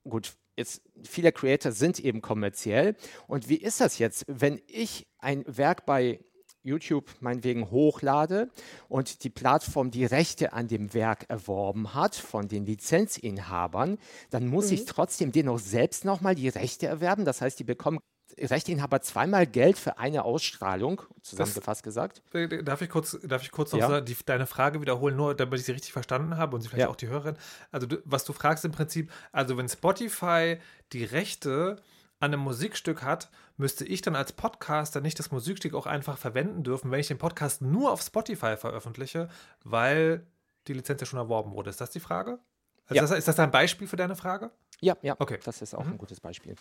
Gut, 0.09 0.35
jetzt 0.57 0.83
viele 1.03 1.33
Creator 1.33 1.73
sind 1.73 2.01
eben 2.01 2.21
kommerziell. 2.23 2.97
Und 3.27 3.49
wie 3.49 3.57
ist 3.57 3.81
das 3.81 3.99
jetzt, 3.99 4.25
wenn 4.29 4.61
ich 4.67 5.07
ein 5.19 5.45
Werk 5.47 5.87
bei 5.87 6.21
YouTube 6.63 7.09
meinetwegen 7.21 7.71
hochlade 7.71 8.51
und 8.89 9.23
die 9.23 9.31
Plattform 9.31 9.93
die 9.93 10.05
Rechte 10.05 10.53
an 10.53 10.67
dem 10.67 10.93
Werk 10.95 11.27
erworben 11.29 11.95
hat 11.95 12.17
von 12.17 12.49
den 12.49 12.67
Lizenzinhabern, 12.67 13.99
dann 14.31 14.49
muss 14.49 14.73
ich 14.73 14.85
trotzdem 14.85 15.31
denen 15.31 15.49
auch 15.49 15.61
selbst 15.61 16.05
nochmal 16.05 16.35
die 16.35 16.49
Rechte 16.49 16.87
erwerben. 16.87 17.25
Das 17.25 17.41
heißt, 17.41 17.59
die 17.61 17.65
bekommen 17.65 18.01
Rechteinhaber 18.39 19.01
zweimal 19.01 19.47
Geld 19.47 19.78
für 19.78 19.99
eine 19.99 20.24
Ausstrahlung, 20.24 21.03
zusammengefasst 21.22 21.82
gesagt. 21.82 22.22
Äh, 22.34 22.62
Darf 22.62 22.82
ich 22.82 22.91
kurz, 22.91 23.18
darf 23.22 23.43
ich 23.43 23.51
kurz 23.51 23.72
noch 23.72 23.78
Ja. 23.80 24.01
die, 24.01 24.16
deine 24.26 24.47
Frage 24.47 24.80
wiederholen, 24.80 25.16
nur 25.16 25.34
damit 25.34 25.61
ich 25.61 25.66
sie 25.66 25.72
richtig 25.72 25.93
verstanden 25.93 26.37
habe 26.37 26.55
und 26.55 26.62
sie 26.62 26.68
vielleicht 26.68 26.82
Ja. 26.82 26.89
auch 26.89 26.97
die 26.97 27.09
Hörerin. 27.09 27.37
Also, 27.72 27.87
du, 27.87 28.03
was 28.05 28.24
du 28.24 28.32
fragst 28.32 28.64
im 28.64 28.72
Prinzip, 28.72 29.11
also 29.32 29.57
wenn 29.57 29.68
Spotify 29.68 30.59
die 30.93 31.05
Rechte 31.05 31.76
an 32.20 32.32
einem 32.32 32.41
Musikstück 32.43 33.03
hat, 33.03 33.30
müsste 33.57 33.84
ich 33.84 34.01
dann 34.03 34.16
als 34.16 34.32
Podcaster 34.32 35.01
nicht 35.01 35.18
das 35.18 35.30
Musikstück 35.30 35.74
auch 35.74 35.87
einfach 35.87 36.16
verwenden 36.18 36.62
dürfen, 36.62 36.91
wenn 36.91 37.01
ich 37.01 37.09
den 37.09 37.18
Podcast 37.18 37.62
nur 37.62 37.91
auf 37.93 38.01
Spotify 38.03 38.57
veröffentliche, 38.57 39.28
weil 39.64 40.26
die 40.66 40.72
Lizenz 40.72 41.01
ja 41.01 41.07
schon 41.07 41.18
erworben 41.18 41.53
wurde. 41.53 41.70
Ist 41.70 41.80
das 41.80 41.91
die 41.91 42.01
Frage? 42.01 42.39
Also 42.87 42.95
Ja. 42.97 43.03
das, 43.03 43.11
ist 43.12 43.28
das 43.28 43.39
ein 43.39 43.51
Beispiel 43.51 43.87
für 43.87 43.97
deine 43.97 44.16
Frage? 44.16 44.51
Ja, 44.80 44.97
ja, 45.03 45.14
Okay. 45.18 45.39
das 45.45 45.62
ist 45.62 45.74
auch 45.74 45.84
Mhm. 45.84 45.93
ein 45.93 45.99
gutes 45.99 46.20
Beispiel. 46.20 46.55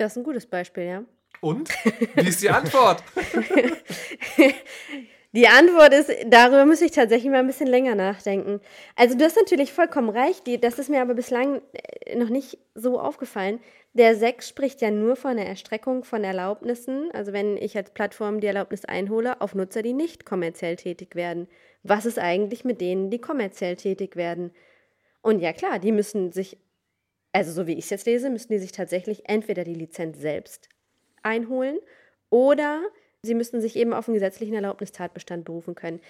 Das 0.00 0.12
ist 0.12 0.16
ein 0.16 0.24
gutes 0.24 0.46
Beispiel, 0.46 0.84
ja. 0.84 1.04
Und? 1.42 1.68
Wie 2.14 2.28
ist 2.28 2.42
die 2.42 2.48
Antwort? 2.48 3.02
Die 5.32 5.46
Antwort 5.46 5.94
ist, 5.94 6.10
darüber 6.26 6.66
muss 6.66 6.80
ich 6.80 6.90
tatsächlich 6.90 7.30
mal 7.30 7.38
ein 7.38 7.46
bisschen 7.46 7.68
länger 7.68 7.94
nachdenken. 7.94 8.60
Also 8.96 9.16
du 9.16 9.24
hast 9.24 9.36
natürlich 9.36 9.72
vollkommen 9.72 10.08
recht, 10.08 10.44
die, 10.46 10.60
das 10.60 10.80
ist 10.80 10.90
mir 10.90 11.00
aber 11.00 11.14
bislang 11.14 11.62
äh, 11.72 12.16
noch 12.16 12.30
nicht 12.30 12.58
so 12.74 12.98
aufgefallen. 12.98 13.60
Der 13.92 14.16
6 14.16 14.48
spricht 14.48 14.80
ja 14.80 14.90
nur 14.90 15.14
von 15.14 15.36
der 15.36 15.46
Erstreckung 15.46 16.02
von 16.02 16.24
Erlaubnissen, 16.24 17.10
also 17.12 17.32
wenn 17.32 17.56
ich 17.56 17.76
als 17.76 17.90
Plattform 17.90 18.40
die 18.40 18.48
Erlaubnis 18.48 18.84
einhole, 18.84 19.40
auf 19.40 19.54
Nutzer, 19.54 19.82
die 19.82 19.92
nicht 19.92 20.24
kommerziell 20.24 20.74
tätig 20.74 21.14
werden. 21.14 21.46
Was 21.84 22.06
ist 22.06 22.18
eigentlich 22.18 22.64
mit 22.64 22.80
denen, 22.80 23.10
die 23.10 23.20
kommerziell 23.20 23.76
tätig 23.76 24.16
werden? 24.16 24.50
Und 25.22 25.38
ja 25.40 25.52
klar, 25.52 25.78
die 25.78 25.92
müssen 25.92 26.32
sich, 26.32 26.56
also 27.32 27.52
so 27.52 27.66
wie 27.66 27.74
ich 27.74 27.84
es 27.84 27.90
jetzt 27.90 28.06
lese, 28.06 28.30
müssen 28.30 28.52
die 28.52 28.58
sich 28.58 28.72
tatsächlich 28.72 29.28
entweder 29.28 29.64
die 29.64 29.74
Lizenz 29.74 30.18
selbst 30.18 30.68
einholen 31.22 31.78
oder 32.30 32.82
Sie 33.22 33.34
müssen 33.34 33.60
sich 33.60 33.76
eben 33.76 33.92
auf 33.92 34.08
einen 34.08 34.14
gesetzlichen 34.14 34.54
Erlaubnistatbestand 34.54 35.44
berufen 35.44 35.74
können. 35.74 36.00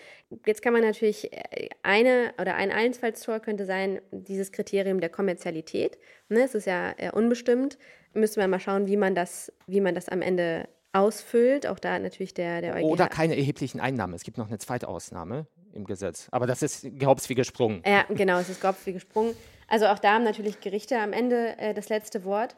Jetzt 0.46 0.62
kann 0.62 0.72
man 0.72 0.82
natürlich 0.82 1.32
äh, 1.32 1.68
eine 1.82 2.32
oder 2.40 2.54
ein 2.54 2.70
Einfallstor 2.70 3.40
könnte 3.40 3.66
sein, 3.66 4.00
dieses 4.12 4.52
Kriterium 4.52 5.00
der 5.00 5.08
Kommerzialität. 5.08 5.98
Ne, 6.28 6.42
es 6.42 6.54
ist 6.54 6.66
ja 6.66 6.94
äh, 6.98 7.10
unbestimmt. 7.10 7.78
Müssen 8.14 8.40
wir 8.40 8.46
mal 8.46 8.60
schauen, 8.60 8.86
wie 8.86 8.96
man 8.96 9.16
das, 9.16 9.52
wie 9.66 9.80
man 9.80 9.96
das 9.96 10.08
am 10.08 10.22
Ende 10.22 10.68
ausfüllt. 10.92 11.66
Auch 11.66 11.80
da 11.80 11.98
natürlich 11.98 12.32
der, 12.32 12.60
der 12.60 12.76
EuGH. 12.76 12.84
Oder 12.84 13.08
keine 13.08 13.36
erheblichen 13.36 13.80
Einnahmen. 13.80 14.14
Es 14.14 14.22
gibt 14.22 14.38
noch 14.38 14.46
eine 14.46 14.58
zweite 14.58 14.86
Ausnahme 14.86 15.48
im 15.72 15.84
Gesetz. 15.86 16.28
Aber 16.30 16.46
das 16.46 16.62
ist 16.62 16.86
gehaupts 16.96 17.28
wie 17.28 17.34
gesprungen. 17.34 17.82
Ja, 17.84 18.04
genau, 18.08 18.38
es 18.38 18.48
ist 18.48 18.60
gehaupts 18.60 18.86
wie 18.86 18.92
gesprungen. 18.92 19.34
Also 19.70 19.86
auch 19.86 19.98
da 19.98 20.14
haben 20.14 20.24
natürlich 20.24 20.60
Gerichte 20.60 20.98
am 20.98 21.14
Ende 21.14 21.56
äh, 21.58 21.72
das 21.72 21.88
letzte 21.88 22.24
Wort. 22.24 22.56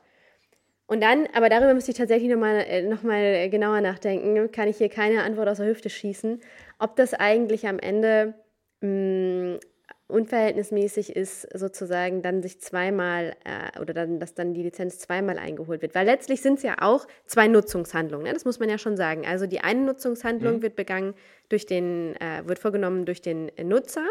Und 0.87 1.03
dann, 1.03 1.29
aber 1.35 1.49
darüber 1.49 1.75
müsste 1.75 1.93
ich 1.93 1.97
tatsächlich 1.97 2.31
nochmal 2.31 2.65
äh, 2.67 2.83
noch 2.83 3.03
mal 3.03 3.49
genauer 3.49 3.81
nachdenken, 3.81 4.51
kann 4.51 4.69
ich 4.69 4.79
hier 4.79 4.89
keine 4.89 5.23
Antwort 5.23 5.49
aus 5.49 5.59
der 5.59 5.67
Hüfte 5.67 5.91
schießen, 5.91 6.41
ob 6.79 6.97
das 6.97 7.15
eigentlich 7.15 7.69
am 7.69 7.79
Ende 7.79 8.35
mh, 8.81 8.89
mm, 8.89 9.61
unverhältnismäßig 10.09 11.17
ist, 11.17 11.49
sozusagen 11.59 12.23
dann 12.23 12.43
sich 12.43 12.61
zweimal 12.61 13.35
äh, 13.45 13.81
oder 13.81 13.95
dann, 13.95 14.21
dass 14.21 14.35
dann 14.35 14.55
die 14.55 14.63
Lizenz 14.63 14.99
zweimal 14.99 15.39
eingeholt 15.39 15.83
wird. 15.83 15.95
Weil 15.95 16.07
letztlich 16.07 16.43
sind 16.43 16.59
es 16.59 16.63
ja 16.63 16.77
auch 16.81 17.07
zwei 17.27 17.47
Nutzungshandlungen, 17.47 18.27
ne? 18.27 18.33
das 18.33 18.45
muss 18.45 18.59
man 18.59 18.69
ja 18.69 18.79
schon 18.79 18.97
sagen. 18.97 19.27
Also 19.27 19.47
die 19.47 19.61
eine 19.61 19.81
Nutzungshandlung 19.81 20.57
mhm. 20.57 20.63
wird 20.63 20.77
begangen 20.77 21.15
durch 21.49 21.67
den, 21.67 22.17
äh, 22.17 22.43
wird 22.47 22.59
vorgenommen 22.59 23.05
durch 23.05 23.23
den 23.23 23.51
Nutzer. 23.63 24.05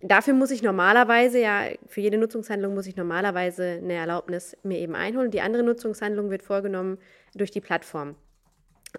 Dafür 0.00 0.34
muss 0.34 0.50
ich 0.50 0.62
normalerweise 0.62 1.40
ja, 1.40 1.68
für 1.86 2.02
jede 2.02 2.18
Nutzungshandlung 2.18 2.74
muss 2.74 2.86
ich 2.86 2.96
normalerweise 2.96 3.80
eine 3.82 3.94
Erlaubnis 3.94 4.56
mir 4.62 4.78
eben 4.78 4.94
einholen. 4.94 5.30
Die 5.30 5.40
andere 5.40 5.62
Nutzungshandlung 5.62 6.30
wird 6.30 6.42
vorgenommen 6.42 6.98
durch 7.34 7.50
die 7.50 7.62
Plattform. 7.62 8.14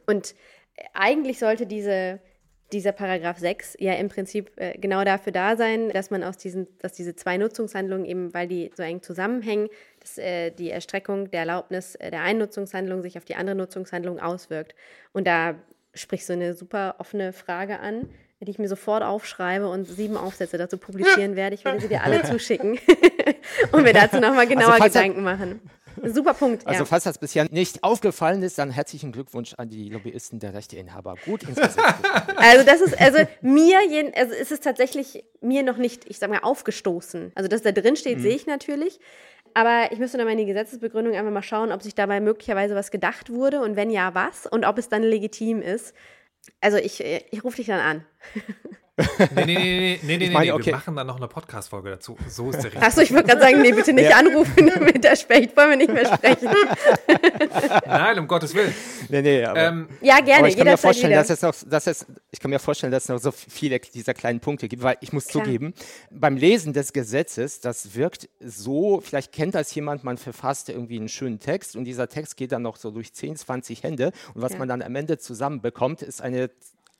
Und 0.07 0.33
eigentlich 0.93 1.37
sollte 1.37 1.67
diese, 1.67 2.19
dieser 2.71 2.93
Paragraph 2.93 3.37
6 3.37 3.77
ja 3.79 3.93
im 3.93 4.09
Prinzip 4.09 4.51
äh, 4.55 4.75
genau 4.77 5.03
dafür 5.03 5.31
da 5.31 5.55
sein, 5.55 5.89
dass 5.89 6.09
man 6.09 6.23
aus 6.23 6.37
diesen, 6.37 6.67
dass 6.79 6.93
diese 6.93 7.15
zwei 7.15 7.37
Nutzungshandlungen 7.37 8.05
eben, 8.05 8.33
weil 8.33 8.47
die 8.47 8.71
so 8.75 8.81
eng 8.81 9.03
zusammenhängen, 9.03 9.69
dass 9.99 10.17
äh, 10.17 10.49
die 10.49 10.69
Erstreckung 10.69 11.29
der 11.29 11.41
Erlaubnis 11.41 11.93
äh, 11.95 12.09
der 12.09 12.23
einen 12.23 12.39
Nutzungshandlung 12.39 13.03
sich 13.03 13.17
auf 13.17 13.25
die 13.25 13.35
andere 13.35 13.55
Nutzungshandlung 13.55 14.19
auswirkt. 14.19 14.73
Und 15.13 15.27
da 15.27 15.55
sprichst 15.93 16.29
du 16.29 16.33
eine 16.33 16.55
super 16.55 16.95
offene 16.97 17.33
Frage 17.33 17.79
an 17.79 18.09
die 18.39 18.51
ich 18.51 18.59
mir 18.59 18.67
sofort 18.67 19.03
aufschreibe 19.03 19.67
und 19.67 19.85
sieben 19.85 20.15
Aufsätze 20.15 20.57
dazu 20.57 20.77
publizieren 20.77 21.35
werde. 21.35 21.55
Ich 21.55 21.65
werde 21.65 21.81
sie 21.81 21.87
dir 21.87 22.03
alle 22.03 22.23
zuschicken 22.29 22.77
und 23.71 23.83
mir 23.83 23.93
dazu 23.93 24.17
nochmal 24.17 24.45
also 24.45 24.53
genauer 24.53 24.73
also, 24.73 24.85
Gedanken 24.85 25.23
machen. 25.23 25.61
Super 26.03 26.35
Punkt. 26.35 26.67
Also, 26.67 26.81
ja. 26.81 26.85
falls 26.85 27.05
das 27.05 27.17
bisher 27.17 27.47
nicht 27.49 27.83
aufgefallen 27.83 28.43
ist, 28.43 28.59
dann 28.59 28.69
herzlichen 28.69 29.11
Glückwunsch 29.11 29.55
an 29.57 29.69
die 29.69 29.89
Lobbyisten 29.89 30.39
der 30.39 30.53
Rechteinhaber. 30.53 31.15
Gut 31.25 31.41
ins 31.41 31.55
Gesetz. 31.55 31.75
also, 32.35 32.63
das 32.63 32.81
ist, 32.81 33.01
also 33.01 33.19
mir, 33.41 33.79
also 34.15 34.33
ist 34.33 34.51
es 34.51 34.59
tatsächlich 34.59 35.23
mir 35.41 35.63
noch 35.63 35.77
nicht, 35.77 36.07
ich 36.07 36.19
sag 36.19 36.29
mal, 36.29 36.41
aufgestoßen. 36.43 37.31
Also, 37.33 37.49
dass 37.49 37.63
da 37.63 37.71
drin 37.71 37.95
steht, 37.95 38.19
mhm. 38.19 38.21
sehe 38.21 38.35
ich 38.35 38.45
natürlich. 38.45 38.99
Aber 39.53 39.91
ich 39.91 39.97
müsste 39.97 40.17
nochmal 40.17 40.33
in 40.33 40.39
die 40.39 40.45
Gesetzesbegründung 40.45 41.15
einfach 41.15 41.31
mal 41.31 41.41
schauen, 41.41 41.71
ob 41.71 41.81
sich 41.81 41.95
dabei 41.95 42.19
möglicherweise 42.19 42.75
was 42.75 42.91
gedacht 42.91 43.31
wurde 43.31 43.61
und 43.61 43.75
wenn 43.75 43.89
ja, 43.89 44.13
was 44.13 44.45
und 44.45 44.65
ob 44.65 44.77
es 44.77 44.89
dann 44.89 45.01
legitim 45.01 45.63
ist. 45.63 45.95
Also 46.61 46.77
ich, 46.77 47.03
äh, 47.03 47.23
ich 47.31 47.43
rufe 47.43 47.57
dich 47.57 47.67
dann 47.67 47.79
an. 47.79 48.05
nee, 48.97 49.45
nee, 49.45 49.45
nee, 49.45 49.99
nee, 50.01 50.17
nee, 50.17 50.29
meine, 50.31 50.45
nee, 50.45 50.51
okay. 50.53 50.65
wir 50.67 50.73
machen 50.73 50.95
dann 50.95 51.05
noch 51.05 51.17
eine 51.17 51.27
Podcast-Folge 51.27 51.91
dazu. 51.91 52.17
So 52.27 52.49
ist 52.49 52.57
der 52.57 52.63
richtige. 52.73 52.85
Achso, 52.85 53.01
ich 53.01 53.11
würde 53.11 53.27
gerade 53.27 53.41
sagen, 53.41 53.61
nee, 53.61 53.71
bitte 53.71 53.93
nicht 53.93 54.09
ja. 54.09 54.17
anrufen 54.17 54.71
mit 54.79 55.03
der 55.03 55.15
Specht, 55.15 55.55
wollen 55.55 55.69
wir 55.69 55.77
nicht 55.77 55.93
mehr 55.93 56.05
sprechen. 56.05 56.49
Nein, 57.85 58.17
um 58.17 58.27
Gottes 58.27 58.55
Willen. 58.55 58.73
Nee, 59.09 59.21
nee, 59.21 59.45
aber, 59.45 59.59
ähm, 59.59 59.87
ja, 60.01 60.19
gerne, 60.19 60.39
aber 60.39 60.47
ich 60.47 60.57
kann 60.57 60.65
mir 60.65 60.77
vorstellen, 60.77 61.13
dass 61.13 61.29
es 61.29 61.41
noch, 61.43 61.53
dass 61.67 61.85
es, 61.85 62.07
ich 62.31 62.39
kann 62.39 62.49
mir 62.49 62.57
vorstellen, 62.57 62.91
dass 62.91 63.03
es 63.03 63.09
noch 63.09 63.19
so 63.19 63.31
viele 63.31 63.79
dieser 63.79 64.15
kleinen 64.15 64.39
Punkte 64.39 64.67
gibt, 64.67 64.81
weil 64.81 64.97
ich 65.01 65.13
muss 65.13 65.27
Klar. 65.27 65.43
zugeben, 65.43 65.75
beim 66.09 66.35
Lesen 66.35 66.73
des 66.73 66.91
Gesetzes, 66.91 67.59
das 67.59 67.93
wirkt 67.93 68.29
so, 68.39 69.01
vielleicht 69.01 69.31
kennt 69.31 69.53
das 69.53 69.73
jemand, 69.75 70.03
man 70.03 70.17
verfasst 70.17 70.69
irgendwie 70.69 70.97
einen 70.97 71.09
schönen 71.09 71.39
Text 71.39 71.75
und 71.75 71.85
dieser 71.85 72.09
Text 72.09 72.35
geht 72.35 72.51
dann 72.51 72.63
noch 72.63 72.77
so 72.77 72.89
durch 72.89 73.13
10, 73.13 73.35
20 73.35 73.83
Hände 73.83 74.11
und 74.33 74.41
was 74.41 74.53
ja. 74.53 74.57
man 74.57 74.67
dann 74.67 74.81
am 74.81 74.95
Ende 74.95 75.19
zusammenbekommt, 75.19 76.01
ist 76.01 76.21
eine 76.21 76.49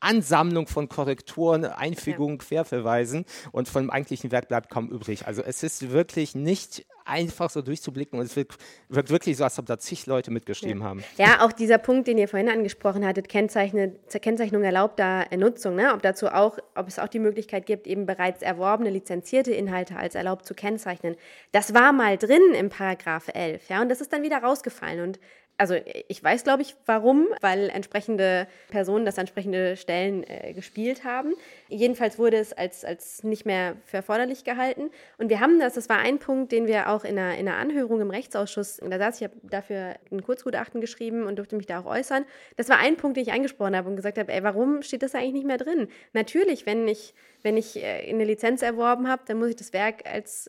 Ansammlung 0.00 0.66
von 0.66 0.88
Korrekturen, 0.88 1.64
Einfügungen, 1.64 2.38
ja. 2.38 2.44
Querverweisen 2.44 3.24
und 3.52 3.68
von 3.68 3.84
dem 3.84 3.90
eigentlichen 3.90 4.30
Werk 4.30 4.48
bleibt 4.48 4.70
kaum 4.70 4.88
übrig. 4.90 5.26
Also 5.26 5.42
es 5.42 5.62
ist 5.62 5.90
wirklich 5.90 6.34
nicht 6.34 6.86
einfach 7.08 7.50
so 7.50 7.62
durchzublicken 7.62 8.18
und 8.18 8.26
es 8.26 8.36
wirkt, 8.36 8.58
wirkt 8.88 9.10
wirklich 9.10 9.36
so, 9.36 9.44
als 9.44 9.58
ob 9.58 9.66
da 9.66 9.78
zig 9.78 10.06
Leute 10.06 10.30
mitgeschrieben 10.30 10.82
ja. 10.82 10.88
haben. 10.88 11.04
Ja, 11.16 11.40
auch 11.44 11.52
dieser 11.52 11.78
Punkt, 11.78 12.06
den 12.06 12.18
ihr 12.18 12.28
vorhin 12.28 12.48
angesprochen 12.48 13.04
hattet, 13.04 13.28
Kennzeichnung 13.28 14.62
erlaubter 14.62 15.26
Nutzung, 15.36 15.74
ne? 15.74 15.94
ob 15.94 16.02
dazu 16.02 16.28
auch, 16.28 16.58
ob 16.74 16.86
es 16.86 16.98
auch 16.98 17.08
die 17.08 17.18
Möglichkeit 17.18 17.66
gibt, 17.66 17.86
eben 17.86 18.06
bereits 18.06 18.42
erworbene, 18.42 18.90
lizenzierte 18.90 19.52
Inhalte 19.52 19.96
als 19.96 20.14
erlaubt 20.14 20.44
zu 20.44 20.54
kennzeichnen. 20.54 21.16
Das 21.52 21.74
war 21.74 21.92
mal 21.92 22.18
drin 22.18 22.54
im 22.56 22.68
Paragraph 22.68 23.28
11, 23.32 23.68
ja, 23.68 23.80
und 23.80 23.88
das 23.88 24.00
ist 24.00 24.12
dann 24.12 24.22
wieder 24.22 24.38
rausgefallen 24.38 25.00
und 25.00 25.18
also 25.58 25.74
ich 26.06 26.22
weiß, 26.22 26.44
glaube 26.44 26.62
ich, 26.62 26.76
warum, 26.86 27.26
weil 27.40 27.68
entsprechende 27.68 28.46
Personen 28.70 29.04
das 29.04 29.18
entsprechende 29.18 29.76
Stellen 29.76 30.22
äh, 30.22 30.52
gespielt 30.52 31.02
haben. 31.04 31.34
Jedenfalls 31.68 32.18
wurde 32.18 32.36
es 32.36 32.52
als, 32.52 32.84
als 32.84 33.24
nicht 33.24 33.44
mehr 33.44 33.76
für 33.84 33.98
erforderlich 33.98 34.44
gehalten. 34.44 34.90
Und 35.18 35.30
wir 35.30 35.40
haben 35.40 35.58
das, 35.58 35.74
das 35.74 35.88
war 35.88 35.98
ein 35.98 36.20
Punkt, 36.20 36.52
den 36.52 36.68
wir 36.68 36.88
auch 36.88 37.04
in 37.04 37.18
einer, 37.18 37.36
in 37.36 37.48
einer 37.48 37.58
Anhörung 37.58 38.00
im 38.00 38.10
Rechtsausschuss, 38.10 38.80
da 38.88 38.98
saß 38.98 39.20
ich, 39.20 39.24
habe 39.24 39.34
dafür 39.42 39.96
ein 40.12 40.22
Kurzgutachten 40.22 40.80
geschrieben 40.80 41.24
und 41.24 41.36
durfte 41.36 41.56
mich 41.56 41.66
da 41.66 41.80
auch 41.80 41.86
äußern. 41.86 42.24
Das 42.56 42.68
war 42.68 42.78
ein 42.78 42.96
Punkt, 42.96 43.16
den 43.16 43.24
ich 43.24 43.32
angesprochen 43.32 43.76
habe 43.76 43.88
und 43.88 43.96
gesagt 43.96 44.18
habe, 44.18 44.32
ey, 44.32 44.42
warum 44.44 44.82
steht 44.82 45.02
das 45.02 45.16
eigentlich 45.16 45.32
nicht 45.32 45.46
mehr 45.46 45.58
drin? 45.58 45.88
Natürlich, 46.12 46.66
wenn 46.66 46.86
ich, 46.86 47.14
wenn 47.42 47.56
ich 47.56 47.76
äh, 47.76 48.08
eine 48.08 48.24
Lizenz 48.24 48.62
erworben 48.62 49.08
habe, 49.08 49.22
dann 49.26 49.38
muss 49.38 49.48
ich 49.48 49.56
das 49.56 49.72
Werk 49.72 50.08
als 50.08 50.48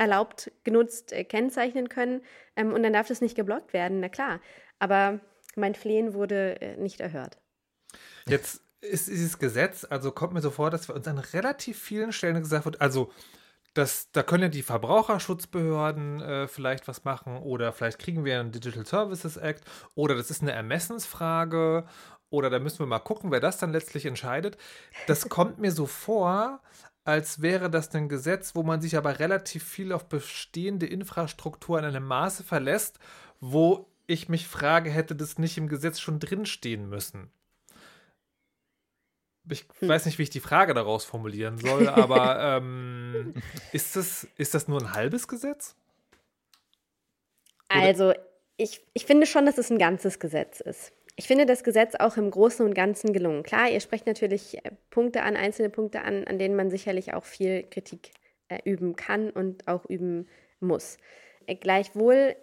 erlaubt 0.00 0.50
genutzt 0.64 1.12
äh, 1.12 1.24
kennzeichnen 1.24 1.90
können 1.90 2.22
ähm, 2.56 2.72
und 2.72 2.82
dann 2.82 2.94
darf 2.94 3.08
das 3.08 3.20
nicht 3.20 3.36
geblockt 3.36 3.74
werden, 3.74 4.00
na 4.00 4.08
klar. 4.08 4.40
Aber 4.78 5.20
mein 5.56 5.74
Flehen 5.74 6.14
wurde 6.14 6.60
äh, 6.62 6.76
nicht 6.78 7.00
erhört. 7.00 7.38
Jetzt 8.26 8.62
ist 8.80 9.08
dieses 9.08 9.38
Gesetz, 9.38 9.86
also 9.88 10.10
kommt 10.10 10.32
mir 10.32 10.40
so 10.40 10.50
vor, 10.50 10.70
dass 10.70 10.88
wir 10.88 10.94
uns 10.94 11.06
an 11.06 11.18
relativ 11.18 11.78
vielen 11.78 12.12
Stellen 12.12 12.40
gesagt 12.40 12.64
wird, 12.64 12.80
also 12.80 13.12
das, 13.74 14.10
da 14.10 14.22
können 14.22 14.44
ja 14.44 14.48
die 14.48 14.62
Verbraucherschutzbehörden 14.62 16.22
äh, 16.22 16.48
vielleicht 16.48 16.88
was 16.88 17.04
machen 17.04 17.36
oder 17.36 17.72
vielleicht 17.72 17.98
kriegen 17.98 18.24
wir 18.24 18.40
einen 18.40 18.52
Digital 18.52 18.86
Services 18.86 19.36
Act 19.36 19.64
oder 19.94 20.14
das 20.14 20.30
ist 20.30 20.40
eine 20.40 20.52
Ermessensfrage 20.52 21.84
oder 22.30 22.48
da 22.48 22.58
müssen 22.58 22.78
wir 22.78 22.86
mal 22.86 23.00
gucken, 23.00 23.30
wer 23.30 23.40
das 23.40 23.58
dann 23.58 23.72
letztlich 23.72 24.06
entscheidet. 24.06 24.56
Das 25.06 25.28
kommt 25.28 25.58
mir 25.58 25.72
so 25.72 25.86
vor, 25.86 26.60
als 27.10 27.42
wäre 27.42 27.68
das 27.68 27.92
ein 27.94 28.08
Gesetz, 28.08 28.54
wo 28.54 28.62
man 28.62 28.80
sich 28.80 28.96
aber 28.96 29.18
relativ 29.18 29.64
viel 29.64 29.92
auf 29.92 30.08
bestehende 30.08 30.86
Infrastruktur 30.86 31.78
in 31.78 31.84
einem 31.84 32.04
Maße 32.04 32.44
verlässt, 32.44 33.00
wo 33.40 33.88
ich 34.06 34.28
mich 34.28 34.46
frage, 34.46 34.90
hätte 34.90 35.16
das 35.16 35.36
nicht 35.36 35.58
im 35.58 35.68
Gesetz 35.68 35.98
schon 35.98 36.20
drinstehen 36.20 36.88
müssen? 36.88 37.30
Ich 39.50 39.66
hm. 39.80 39.88
weiß 39.88 40.06
nicht, 40.06 40.18
wie 40.18 40.22
ich 40.22 40.30
die 40.30 40.38
Frage 40.38 40.72
daraus 40.72 41.04
formulieren 41.04 41.58
soll, 41.58 41.88
aber 41.88 42.56
ähm, 42.58 43.34
ist, 43.72 43.96
das, 43.96 44.28
ist 44.36 44.54
das 44.54 44.68
nur 44.68 44.80
ein 44.80 44.92
halbes 44.92 45.26
Gesetz? 45.26 45.74
Oder? 47.72 47.82
Also, 47.82 48.14
ich, 48.56 48.84
ich 48.92 49.04
finde 49.04 49.26
schon, 49.26 49.46
dass 49.46 49.58
es 49.58 49.70
ein 49.70 49.78
ganzes 49.78 50.20
Gesetz 50.20 50.60
ist. 50.60 50.92
Ich 51.16 51.26
finde 51.26 51.46
das 51.46 51.64
Gesetz 51.64 51.94
auch 51.96 52.16
im 52.16 52.30
Großen 52.30 52.64
und 52.64 52.74
Ganzen 52.74 53.12
gelungen. 53.12 53.42
Klar, 53.42 53.70
ihr 53.70 53.80
sprecht 53.80 54.06
natürlich 54.06 54.64
äh, 54.64 54.70
Punkte 54.90 55.22
an, 55.22 55.36
einzelne 55.36 55.70
Punkte 55.70 56.02
an, 56.02 56.24
an 56.24 56.38
denen 56.38 56.56
man 56.56 56.70
sicherlich 56.70 57.14
auch 57.14 57.24
viel 57.24 57.64
Kritik 57.64 58.12
äh, 58.48 58.58
üben 58.64 58.96
kann 58.96 59.30
und 59.30 59.68
auch 59.68 59.84
üben 59.86 60.28
muss. 60.60 60.96
Äh, 61.46 61.56
gleichwohl 61.56 62.36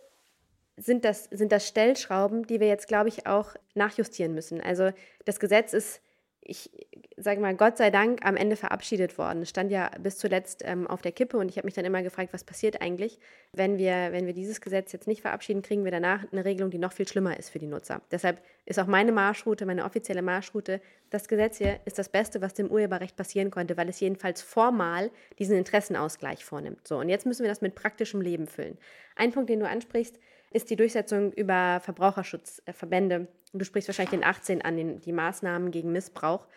sind 0.75 1.05
das, 1.05 1.25
sind 1.25 1.51
das 1.51 1.67
Stellschrauben, 1.67 2.45
die 2.45 2.59
wir 2.59 2.67
jetzt, 2.67 2.87
glaube 2.87 3.09
ich, 3.09 3.25
auch 3.25 3.55
nachjustieren 3.73 4.33
müssen. 4.33 4.61
Also 4.61 4.91
das 5.25 5.39
Gesetz 5.39 5.73
ist 5.73 6.01
ich 6.41 6.69
sage 7.17 7.41
mal, 7.41 7.55
Gott 7.55 7.77
sei 7.77 7.89
Dank 7.89 8.25
am 8.25 8.37
Ende 8.37 8.55
verabschiedet 8.55 9.17
worden. 9.17 9.41
Es 9.41 9.49
stand 9.49 9.71
ja 9.71 9.91
bis 9.99 10.17
zuletzt 10.17 10.61
ähm, 10.65 10.87
auf 10.87 11.01
der 11.01 11.11
Kippe 11.11 11.37
und 11.37 11.49
ich 11.49 11.57
habe 11.57 11.65
mich 11.65 11.73
dann 11.73 11.83
immer 11.83 12.03
gefragt, 12.03 12.31
was 12.31 12.43
passiert 12.43 12.81
eigentlich, 12.81 13.19
wenn 13.51 13.77
wir, 13.77 14.11
wenn 14.11 14.25
wir 14.25 14.33
dieses 14.33 14.61
Gesetz 14.61 14.91
jetzt 14.91 15.07
nicht 15.07 15.21
verabschieden, 15.21 15.61
kriegen 15.61 15.83
wir 15.83 15.91
danach 15.91 16.25
eine 16.31 16.45
Regelung, 16.45 16.69
die 16.71 16.77
noch 16.77 16.93
viel 16.93 17.07
schlimmer 17.07 17.37
ist 17.37 17.49
für 17.49 17.59
die 17.59 17.67
Nutzer. 17.67 18.01
Deshalb 18.11 18.41
ist 18.65 18.79
auch 18.79 18.87
meine 18.87 19.11
Marschroute, 19.11 19.65
meine 19.65 19.83
offizielle 19.83 20.21
Marschroute, 20.21 20.79
das 21.09 21.27
Gesetz 21.27 21.57
hier 21.57 21.79
ist 21.85 21.97
das 21.99 22.09
Beste, 22.09 22.41
was 22.41 22.53
dem 22.53 22.69
Urheberrecht 22.69 23.15
passieren 23.15 23.51
konnte, 23.51 23.77
weil 23.77 23.89
es 23.89 23.99
jedenfalls 23.99 24.41
formal 24.41 25.11
diesen 25.39 25.57
Interessenausgleich 25.57 26.45
vornimmt. 26.45 26.87
So, 26.87 26.97
und 26.97 27.09
jetzt 27.09 27.25
müssen 27.25 27.43
wir 27.43 27.49
das 27.49 27.61
mit 27.61 27.75
praktischem 27.75 28.21
Leben 28.21 28.47
füllen. 28.47 28.77
Ein 29.15 29.31
Punkt, 29.31 29.49
den 29.49 29.59
du 29.59 29.67
ansprichst, 29.67 30.19
ist 30.51 30.69
die 30.69 30.75
Durchsetzung 30.75 31.33
über 31.33 31.81
Verbraucherschutzverbände. 31.81 33.27
Du 33.59 33.65
sprichst 33.65 33.87
wahrscheinlich 33.87 34.11
den 34.11 34.23
18 34.23 34.61
an, 34.61 34.77
den, 34.77 35.01
die 35.01 35.11
Maßnahmen 35.11 35.71
gegen 35.71 35.91
Missbrauch, 35.91 36.47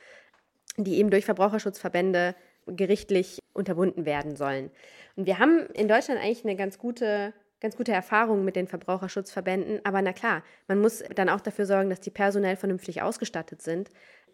die 0.76 0.98
eben 0.98 1.10
durch 1.10 1.24
Verbraucherschutzverbände 1.24 2.34
gerichtlich 2.66 3.40
unterbunden 3.52 4.04
werden 4.04 4.36
sollen. 4.36 4.70
Und 5.16 5.26
wir 5.26 5.38
haben 5.38 5.66
in 5.74 5.88
Deutschland 5.88 6.20
eigentlich 6.20 6.44
eine 6.44 6.56
ganz 6.56 6.78
gute 6.78 7.32
ganz 7.60 7.76
gute 7.76 7.92
Erfahrung 7.92 8.44
mit 8.44 8.56
den 8.56 8.66
Verbraucherschutzverbänden. 8.66 9.80
Aber 9.84 10.02
na 10.02 10.12
klar, 10.12 10.42
man 10.66 10.80
muss 10.80 11.04
dann 11.14 11.28
auch 11.28 11.40
dafür 11.40 11.66
sorgen, 11.66 11.90
dass 11.90 12.00
die 12.00 12.10
personell 12.10 12.56
vernünftig 12.56 13.02
ausgestattet 13.02 13.62
sind. 13.62 13.90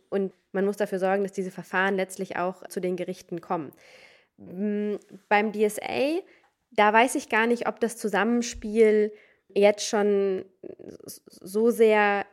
Und 0.08 0.32
man 0.52 0.64
muss 0.64 0.76
dafür 0.76 1.00
sorgen, 1.00 1.24
dass 1.24 1.32
diese 1.32 1.50
Verfahren 1.50 1.96
letztlich 1.96 2.36
auch 2.36 2.66
zu 2.68 2.80
den 2.80 2.96
Gerichten 2.96 3.40
kommen. 3.40 3.72
Hm, 4.38 4.98
beim 5.28 5.52
DSA, 5.52 6.20
da 6.70 6.92
weiß 6.92 7.16
ich 7.16 7.28
gar 7.28 7.46
nicht, 7.46 7.66
ob 7.66 7.80
das 7.80 7.96
Zusammenspiel 7.96 9.12
jetzt 9.48 9.86
schon 9.86 10.44
so 11.26 11.70
sehr 11.70 12.24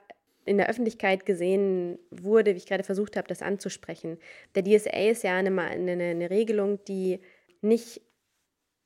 in 0.46 0.58
der 0.58 0.70
Öffentlichkeit 0.70 1.26
gesehen 1.26 2.00
wurde, 2.12 2.54
wie 2.54 2.58
ich 2.58 2.66
gerade 2.66 2.84
versucht 2.84 3.16
habe, 3.16 3.28
das 3.28 3.42
anzusprechen. 3.42 4.18
Der 4.56 4.64
DSA 4.64 5.10
ist 5.10 5.24
ja 5.24 5.36
eine, 5.38 5.50
eine, 5.62 5.92
eine 5.92 6.30
Regelung, 6.30 6.84
die 6.86 7.20
nicht 7.62 8.02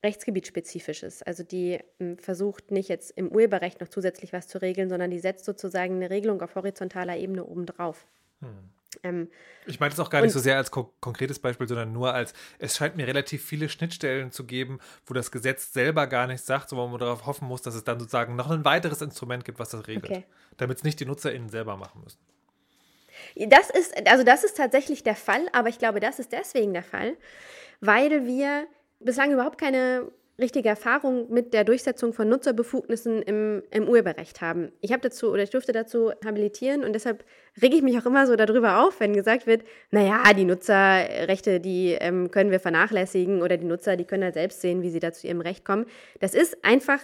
rechtsgebietsspezifisch 0.03 1.03
ist. 1.03 1.25
Also 1.25 1.43
die 1.43 1.79
hm, 1.99 2.17
versucht 2.17 2.71
nicht 2.71 2.89
jetzt 2.89 3.11
im 3.11 3.29
Urheberrecht 3.29 3.81
noch 3.81 3.89
zusätzlich 3.89 4.33
was 4.33 4.47
zu 4.47 4.61
regeln, 4.61 4.89
sondern 4.89 5.11
die 5.11 5.19
setzt 5.19 5.45
sozusagen 5.45 5.95
eine 5.95 6.09
Regelung 6.09 6.41
auf 6.41 6.55
horizontaler 6.55 7.17
Ebene 7.17 7.45
obendrauf. 7.45 8.07
Hm. 8.41 8.69
Ähm, 9.03 9.29
ich 9.65 9.79
meine 9.79 9.93
es 9.93 9.99
auch 9.99 10.09
gar 10.09 10.21
nicht 10.21 10.33
so 10.33 10.39
sehr 10.39 10.57
als 10.57 10.71
ko 10.71 10.93
konkretes 11.01 11.39
Beispiel, 11.39 11.67
sondern 11.67 11.91
nur 11.91 12.13
als, 12.13 12.33
es 12.59 12.77
scheint 12.77 12.95
mir 12.95 13.07
relativ 13.07 13.43
viele 13.43 13.69
Schnittstellen 13.69 14.31
zu 14.31 14.45
geben, 14.45 14.79
wo 15.05 15.13
das 15.13 15.31
Gesetz 15.31 15.73
selber 15.73 16.07
gar 16.07 16.27
nichts 16.27 16.45
sagt, 16.45 16.71
wo 16.71 16.87
man 16.87 16.99
darauf 16.99 17.25
hoffen 17.25 17.47
muss, 17.47 17.61
dass 17.61 17.75
es 17.75 17.83
dann 17.83 17.99
sozusagen 17.99 18.35
noch 18.35 18.49
ein 18.49 18.65
weiteres 18.65 19.01
Instrument 19.01 19.45
gibt, 19.45 19.59
was 19.59 19.69
das 19.69 19.87
regelt. 19.87 20.11
Okay. 20.11 20.25
Damit 20.57 20.77
es 20.77 20.83
nicht 20.83 20.99
die 20.99 21.05
NutzerInnen 21.05 21.49
selber 21.49 21.77
machen 21.77 22.01
müssen. 22.03 22.19
Das 23.49 23.69
ist, 23.69 23.93
also 24.07 24.23
das 24.23 24.43
ist 24.43 24.57
tatsächlich 24.57 25.03
der 25.03 25.15
Fall, 25.15 25.47
aber 25.51 25.69
ich 25.69 25.79
glaube, 25.79 25.99
das 25.99 26.19
ist 26.19 26.31
deswegen 26.31 26.73
der 26.73 26.83
Fall, 26.83 27.17
weil 27.81 28.25
wir 28.25 28.67
bislang 28.99 29.31
überhaupt 29.31 29.59
keine 29.59 30.11
richtige 30.39 30.69
Erfahrung 30.69 31.31
mit 31.31 31.53
der 31.53 31.63
Durchsetzung 31.63 32.13
von 32.13 32.29
Nutzerbefugnissen 32.29 33.21
im, 33.23 33.63
im 33.71 33.87
Urheberrecht 33.87 34.41
haben. 34.41 34.71
Ich 34.81 34.91
habe 34.91 35.01
dazu 35.01 35.31
oder 35.31 35.43
ich 35.43 35.49
durfte 35.49 35.71
dazu 35.71 36.11
habilitieren 36.23 36.83
und 36.83 36.93
deshalb 36.93 37.23
rege 37.61 37.75
ich 37.75 37.81
mich 37.81 37.97
auch 37.97 38.05
immer 38.05 38.27
so 38.27 38.35
darüber 38.35 38.85
auf, 38.85 38.99
wenn 38.99 39.13
gesagt 39.13 39.47
wird, 39.47 39.63
naja, 39.89 40.21
die 40.33 40.45
Nutzerrechte, 40.45 41.59
die 41.59 41.97
ähm, 41.99 42.29
können 42.29 42.51
wir 42.51 42.59
vernachlässigen 42.59 43.41
oder 43.41 43.57
die 43.57 43.65
Nutzer, 43.65 43.97
die 43.97 44.05
können 44.05 44.23
halt 44.23 44.35
selbst 44.35 44.61
sehen, 44.61 44.83
wie 44.83 44.91
sie 44.91 44.99
da 44.99 45.11
zu 45.11 45.25
ihrem 45.27 45.41
Recht 45.41 45.65
kommen. 45.65 45.85
Das 46.19 46.35
ist 46.35 46.63
einfach 46.63 46.99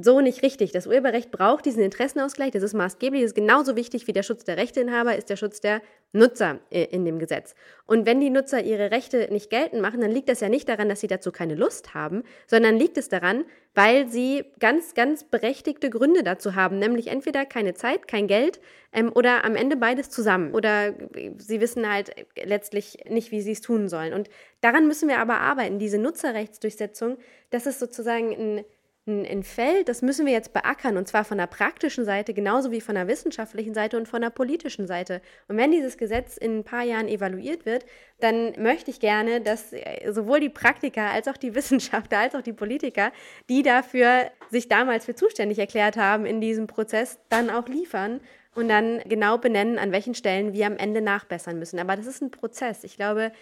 so 0.00 0.20
nicht 0.20 0.42
richtig. 0.42 0.72
Das 0.72 0.86
Urheberrecht 0.86 1.30
braucht 1.30 1.66
diesen 1.66 1.82
Interessenausgleich, 1.82 2.50
das 2.52 2.62
ist 2.62 2.74
maßgeblich, 2.74 3.22
das 3.22 3.30
ist 3.30 3.34
genauso 3.34 3.76
wichtig 3.76 4.06
wie 4.06 4.12
der 4.12 4.22
Schutz 4.22 4.44
der 4.44 4.56
Rechteinhaber, 4.56 5.16
ist 5.16 5.30
der 5.30 5.36
Schutz 5.36 5.60
der 5.60 5.80
Nutzer 6.12 6.58
äh, 6.70 6.84
in 6.84 7.04
dem 7.04 7.18
Gesetz. 7.18 7.54
Und 7.86 8.06
wenn 8.06 8.20
die 8.20 8.30
Nutzer 8.30 8.62
ihre 8.62 8.90
Rechte 8.90 9.28
nicht 9.30 9.50
geltend 9.50 9.82
machen, 9.82 10.00
dann 10.00 10.10
liegt 10.10 10.28
das 10.28 10.40
ja 10.40 10.48
nicht 10.48 10.68
daran, 10.68 10.88
dass 10.88 11.00
sie 11.00 11.06
dazu 11.06 11.32
keine 11.32 11.54
Lust 11.54 11.94
haben, 11.94 12.22
sondern 12.46 12.76
liegt 12.76 12.96
es 12.96 13.08
daran, 13.08 13.44
weil 13.74 14.08
sie 14.08 14.44
ganz, 14.58 14.94
ganz 14.94 15.24
berechtigte 15.24 15.90
Gründe 15.90 16.22
dazu 16.22 16.54
haben, 16.54 16.78
nämlich 16.78 17.08
entweder 17.08 17.44
keine 17.44 17.74
Zeit, 17.74 18.08
kein 18.08 18.26
Geld 18.26 18.60
ähm, 18.92 19.12
oder 19.14 19.44
am 19.44 19.54
Ende 19.54 19.76
beides 19.76 20.10
zusammen. 20.10 20.54
Oder 20.54 20.94
sie 21.36 21.60
wissen 21.60 21.90
halt 21.90 22.12
letztlich 22.42 23.04
nicht, 23.08 23.30
wie 23.30 23.42
sie 23.42 23.52
es 23.52 23.60
tun 23.60 23.88
sollen. 23.88 24.14
Und 24.14 24.28
daran 24.60 24.86
müssen 24.86 25.08
wir 25.08 25.18
aber 25.18 25.40
arbeiten, 25.40 25.78
diese 25.78 25.98
Nutzerrechtsdurchsetzung, 25.98 27.18
das 27.50 27.66
ist 27.66 27.80
sozusagen 27.80 28.32
ein 28.32 28.64
ein 29.08 29.42
Feld, 29.42 29.88
das 29.88 30.02
müssen 30.02 30.26
wir 30.26 30.32
jetzt 30.32 30.52
beackern 30.52 30.96
und 30.96 31.08
zwar 31.08 31.24
von 31.24 31.38
der 31.38 31.46
praktischen 31.46 32.04
Seite 32.04 32.34
genauso 32.34 32.70
wie 32.70 32.80
von 32.80 32.94
der 32.94 33.08
wissenschaftlichen 33.08 33.74
Seite 33.74 33.96
und 33.96 34.06
von 34.06 34.20
der 34.20 34.30
politischen 34.30 34.86
Seite. 34.86 35.20
Und 35.48 35.56
wenn 35.56 35.72
dieses 35.72 35.96
Gesetz 35.96 36.36
in 36.36 36.58
ein 36.58 36.64
paar 36.64 36.84
Jahren 36.84 37.08
evaluiert 37.08 37.66
wird, 37.66 37.86
dann 38.20 38.52
möchte 38.62 38.90
ich 38.90 39.00
gerne, 39.00 39.40
dass 39.40 39.72
äh, 39.72 40.12
sowohl 40.12 40.40
die 40.40 40.48
Praktiker 40.48 41.10
als 41.10 41.26
auch 41.28 41.36
die 41.36 41.54
Wissenschaftler 41.54 42.18
als 42.18 42.34
auch 42.34 42.42
die 42.42 42.52
Politiker, 42.52 43.10
die 43.48 43.62
dafür 43.62 44.30
sich 44.50 44.68
damals 44.68 45.06
für 45.06 45.14
zuständig 45.14 45.58
erklärt 45.58 45.96
haben 45.96 46.26
in 46.26 46.40
diesem 46.40 46.66
Prozess, 46.66 47.18
dann 47.28 47.50
auch 47.50 47.68
liefern 47.68 48.20
und 48.54 48.68
dann 48.68 49.00
genau 49.06 49.38
benennen, 49.38 49.78
an 49.78 49.92
welchen 49.92 50.14
Stellen 50.14 50.52
wir 50.52 50.66
am 50.66 50.76
Ende 50.76 51.00
nachbessern 51.00 51.58
müssen. 51.58 51.78
Aber 51.78 51.96
das 51.96 52.06
ist 52.06 52.22
ein 52.22 52.30
Prozess. 52.30 52.84
Ich 52.84 52.96
glaube, 52.96 53.32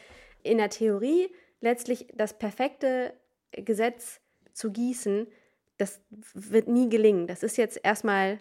in 0.42 0.58
der 0.58 0.70
Theorie 0.70 1.28
letztlich 1.60 2.06
das 2.14 2.38
perfekte 2.38 3.12
Gesetz 3.52 4.20
zu 4.52 4.72
gießen, 4.72 5.26
das 5.78 6.00
wird 6.34 6.68
nie 6.68 6.88
gelingen. 6.88 7.26
Das 7.26 7.42
ist 7.42 7.56
jetzt 7.56 7.80
erstmal 7.82 8.40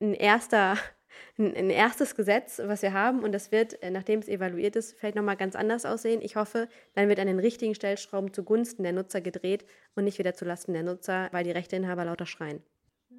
ein 0.00 0.14
erster 0.14 0.76
ein, 1.38 1.70
erstes 1.70 2.14
Gesetz, 2.14 2.60
was 2.64 2.82
wir 2.82 2.92
haben 2.92 3.22
und 3.22 3.32
das 3.32 3.52
wird, 3.52 3.82
äh, 3.82 3.90
nachdem 3.90 4.20
es 4.20 4.28
evaluiert 4.28 4.76
ist, 4.76 4.98
vielleicht 4.98 5.16
nochmal 5.16 5.36
ganz 5.36 5.56
anders 5.56 5.84
aussehen. 5.86 6.20
Ich 6.22 6.36
hoffe, 6.36 6.68
dann 6.94 7.08
wird 7.08 7.18
an 7.18 7.26
den 7.26 7.38
richtigen 7.38 7.74
Stellschrauben 7.74 8.32
zugunsten 8.32 8.82
der 8.82 8.92
Nutzer 8.92 9.20
gedreht 9.20 9.64
und 9.94 10.04
nicht 10.04 10.18
wieder 10.18 10.34
zulasten 10.34 10.74
der 10.74 10.82
Nutzer, 10.82 11.28
weil 11.32 11.44
die 11.44 11.52
Rechteinhaber 11.52 12.04
lauter 12.04 12.26
schreien. 12.26 12.62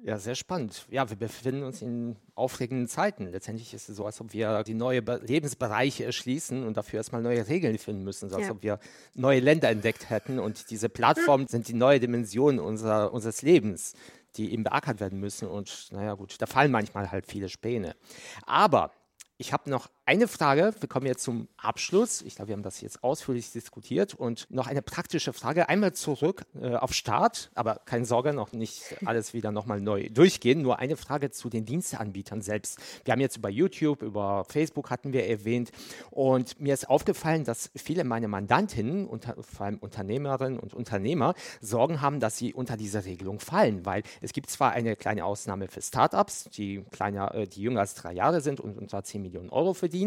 Ja, 0.04 0.16
sehr 0.18 0.34
spannend. 0.34 0.86
Ja, 0.90 1.08
wir 1.10 1.16
befinden 1.16 1.62
uns 1.64 1.82
in 1.82 2.16
aufregenden 2.34 2.88
Zeiten. 2.88 3.26
Letztendlich 3.26 3.74
ist 3.74 3.88
es 3.88 3.96
so, 3.96 4.06
als 4.06 4.20
ob 4.20 4.32
wir 4.32 4.62
die 4.62 4.74
neue 4.74 5.00
Lebensbereiche 5.00 6.04
erschließen 6.04 6.64
und 6.64 6.76
dafür 6.76 6.98
erstmal 6.98 7.22
neue 7.22 7.48
Regeln 7.48 7.78
finden 7.78 8.04
müssen, 8.04 8.30
so 8.30 8.36
als 8.36 8.46
ja. 8.46 8.52
ob 8.52 8.62
wir 8.62 8.78
neue 9.14 9.40
Länder 9.40 9.68
entdeckt 9.68 10.08
hätten. 10.08 10.38
Und 10.38 10.70
diese 10.70 10.88
Plattformen 10.88 11.48
sind 11.48 11.68
die 11.68 11.74
neue 11.74 12.00
Dimension 12.00 12.58
unserer, 12.58 13.12
unseres 13.12 13.42
Lebens, 13.42 13.94
die 14.36 14.52
eben 14.52 14.62
beackert 14.62 15.00
werden 15.00 15.18
müssen. 15.18 15.48
Und 15.48 15.88
naja, 15.90 16.14
gut, 16.14 16.36
da 16.40 16.46
fallen 16.46 16.70
manchmal 16.70 17.10
halt 17.10 17.26
viele 17.26 17.48
Späne. 17.48 17.96
Aber 18.46 18.92
ich 19.36 19.52
habe 19.52 19.68
noch 19.68 19.88
eine 20.08 20.26
Frage. 20.26 20.72
Wir 20.80 20.88
kommen 20.88 21.04
jetzt 21.04 21.22
zum 21.22 21.48
Abschluss. 21.58 22.22
Ich 22.22 22.36
glaube, 22.36 22.48
wir 22.48 22.54
haben 22.54 22.62
das 22.62 22.80
jetzt 22.80 23.04
ausführlich 23.04 23.52
diskutiert. 23.52 24.14
Und 24.14 24.46
noch 24.48 24.66
eine 24.66 24.80
praktische 24.80 25.34
Frage. 25.34 25.68
Einmal 25.68 25.92
zurück 25.92 26.46
äh, 26.58 26.76
auf 26.76 26.94
Start, 26.94 27.50
aber 27.54 27.82
keine 27.84 28.06
Sorge, 28.06 28.32
noch 28.32 28.52
nicht 28.52 28.96
alles 29.04 29.34
wieder 29.34 29.52
nochmal 29.52 29.82
neu 29.82 30.08
durchgehen. 30.08 30.62
Nur 30.62 30.78
eine 30.78 30.96
Frage 30.96 31.30
zu 31.30 31.50
den 31.50 31.66
Diensteanbietern 31.66 32.40
selbst. 32.40 32.78
Wir 33.04 33.12
haben 33.12 33.20
jetzt 33.20 33.36
über 33.36 33.50
YouTube, 33.50 34.00
über 34.00 34.46
Facebook 34.48 34.88
hatten 34.88 35.12
wir 35.12 35.26
erwähnt. 35.26 35.72
Und 36.10 36.58
mir 36.58 36.72
ist 36.72 36.88
aufgefallen, 36.88 37.44
dass 37.44 37.70
viele 37.76 38.02
meiner 38.04 38.28
Mandantinnen, 38.28 39.06
unter, 39.06 39.36
vor 39.42 39.66
allem 39.66 39.76
Unternehmerinnen 39.76 40.58
und 40.58 40.72
Unternehmer, 40.72 41.34
Sorgen 41.60 42.00
haben, 42.00 42.18
dass 42.18 42.38
sie 42.38 42.54
unter 42.54 42.78
diese 42.78 43.04
Regelung 43.04 43.40
fallen. 43.40 43.84
Weil 43.84 44.04
es 44.22 44.32
gibt 44.32 44.48
zwar 44.48 44.70
eine 44.70 44.96
kleine 44.96 45.26
Ausnahme 45.26 45.68
für 45.68 45.82
Startups, 45.82 46.44
die, 46.44 46.82
kleiner, 46.92 47.34
äh, 47.34 47.46
die 47.46 47.60
jünger 47.60 47.80
als 47.80 47.92
drei 47.92 48.14
Jahre 48.14 48.40
sind 48.40 48.58
und 48.58 48.78
unter 48.78 49.04
10 49.04 49.20
Millionen 49.20 49.50
Euro 49.50 49.74
verdienen. 49.74 49.97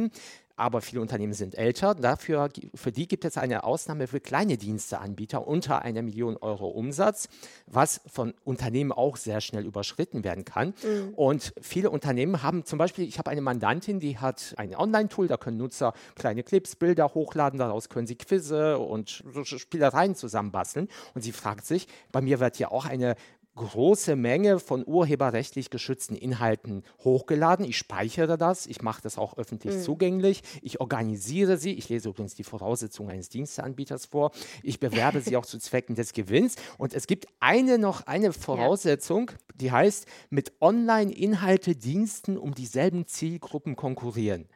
Aber 0.57 0.81
viele 0.81 1.01
Unternehmen 1.01 1.33
sind 1.33 1.55
älter. 1.55 1.95
Dafür, 1.95 2.49
für 2.75 2.91
die 2.91 3.07
gibt 3.07 3.25
es 3.25 3.35
eine 3.35 3.63
Ausnahme 3.63 4.05
für 4.05 4.19
kleine 4.19 4.57
Diensteanbieter 4.57 5.47
unter 5.47 5.81
einer 5.81 6.03
Million 6.03 6.37
Euro 6.37 6.67
Umsatz, 6.67 7.29
was 7.65 8.01
von 8.05 8.35
Unternehmen 8.43 8.91
auch 8.91 9.17
sehr 9.17 9.41
schnell 9.41 9.65
überschritten 9.65 10.23
werden 10.23 10.45
kann. 10.45 10.75
Mhm. 10.83 11.13
Und 11.15 11.53
viele 11.61 11.89
Unternehmen 11.89 12.43
haben 12.43 12.63
zum 12.63 12.77
Beispiel, 12.77 13.07
ich 13.07 13.17
habe 13.17 13.31
eine 13.31 13.41
Mandantin, 13.41 13.99
die 13.99 14.19
hat 14.19 14.53
ein 14.57 14.75
Online-Tool, 14.75 15.27
da 15.27 15.37
können 15.37 15.57
Nutzer 15.57 15.93
kleine 16.13 16.43
Clips, 16.43 16.75
Bilder 16.75 17.15
hochladen, 17.15 17.57
daraus 17.57 17.89
können 17.89 18.05
sie 18.05 18.15
Quizze 18.15 18.77
und 18.77 19.23
Spielereien 19.43 20.13
zusammenbasteln. 20.13 20.89
Und 21.15 21.21
sie 21.21 21.31
fragt 21.31 21.65
sich, 21.65 21.87
bei 22.11 22.21
mir 22.21 22.39
wird 22.39 22.59
ja 22.59 22.69
auch 22.69 22.85
eine 22.85 23.15
große 23.55 24.15
Menge 24.15 24.59
von 24.59 24.83
urheberrechtlich 24.85 25.69
geschützten 25.69 26.15
Inhalten 26.15 26.83
hochgeladen. 27.03 27.65
Ich 27.65 27.77
speichere 27.77 28.37
das, 28.37 28.65
ich 28.65 28.81
mache 28.81 29.01
das 29.01 29.17
auch 29.17 29.37
öffentlich 29.37 29.75
mhm. 29.75 29.81
zugänglich, 29.81 30.41
ich 30.61 30.79
organisiere 30.79 31.57
sie, 31.57 31.73
ich 31.73 31.89
lese 31.89 32.09
übrigens 32.09 32.35
die 32.35 32.43
Voraussetzungen 32.43 33.11
eines 33.11 33.29
Diensteanbieters 33.29 34.05
vor, 34.05 34.31
ich 34.63 34.79
bewerbe 34.79 35.21
sie 35.21 35.35
auch 35.35 35.45
zu 35.51 35.59
Zwecken 35.59 35.95
des 35.95 36.13
Gewinns 36.13 36.55
und 36.77 36.93
es 36.93 37.07
gibt 37.07 37.27
eine 37.39 37.77
noch 37.77 38.07
eine 38.07 38.33
Voraussetzung, 38.33 39.31
die 39.55 39.71
heißt, 39.71 40.05
mit 40.29 40.53
Online-Inhalte-Diensten 40.61 42.37
um 42.37 42.55
dieselben 42.55 43.05
Zielgruppen 43.05 43.75
konkurrieren. 43.75 44.47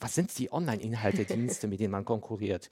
Was 0.00 0.16
sind 0.16 0.36
die 0.36 0.52
Online-Inhalte-Dienste, 0.52 1.66
mit 1.68 1.78
denen 1.78 1.92
man 1.92 2.04
konkurriert? 2.04 2.70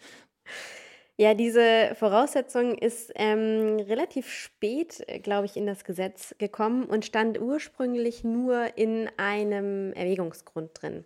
Ja, 1.21 1.35
diese 1.35 1.95
Voraussetzung 1.97 2.79
ist 2.79 3.13
ähm, 3.15 3.77
relativ 3.81 4.31
spät, 4.31 5.05
äh, 5.07 5.19
glaube 5.19 5.45
ich, 5.45 5.55
in 5.55 5.67
das 5.67 5.85
Gesetz 5.85 6.35
gekommen 6.39 6.85
und 6.85 7.05
stand 7.05 7.39
ursprünglich 7.39 8.25
nur 8.25 8.79
in 8.79 9.07
einem 9.19 9.93
Erwägungsgrund 9.93 10.71
drin. 10.81 11.05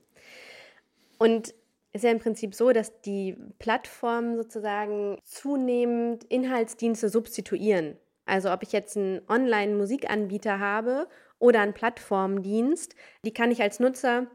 Und 1.18 1.48
es 1.48 1.54
ist 1.94 2.04
ja 2.04 2.12
im 2.12 2.20
Prinzip 2.20 2.54
so, 2.54 2.70
dass 2.70 3.00
die 3.00 3.36
Plattformen 3.58 4.36
sozusagen 4.36 5.18
zunehmend 5.24 6.22
Inhaltsdienste 6.22 7.08
substituieren. 7.08 7.96
Also 8.24 8.52
ob 8.52 8.62
ich 8.62 8.70
jetzt 8.70 8.96
einen 8.96 9.20
Online-Musikanbieter 9.28 10.60
habe 10.60 11.08
oder 11.40 11.58
einen 11.58 11.74
Plattformdienst, 11.74 12.94
die 13.24 13.34
kann 13.34 13.50
ich 13.50 13.60
als 13.60 13.80
Nutzer 13.80 14.28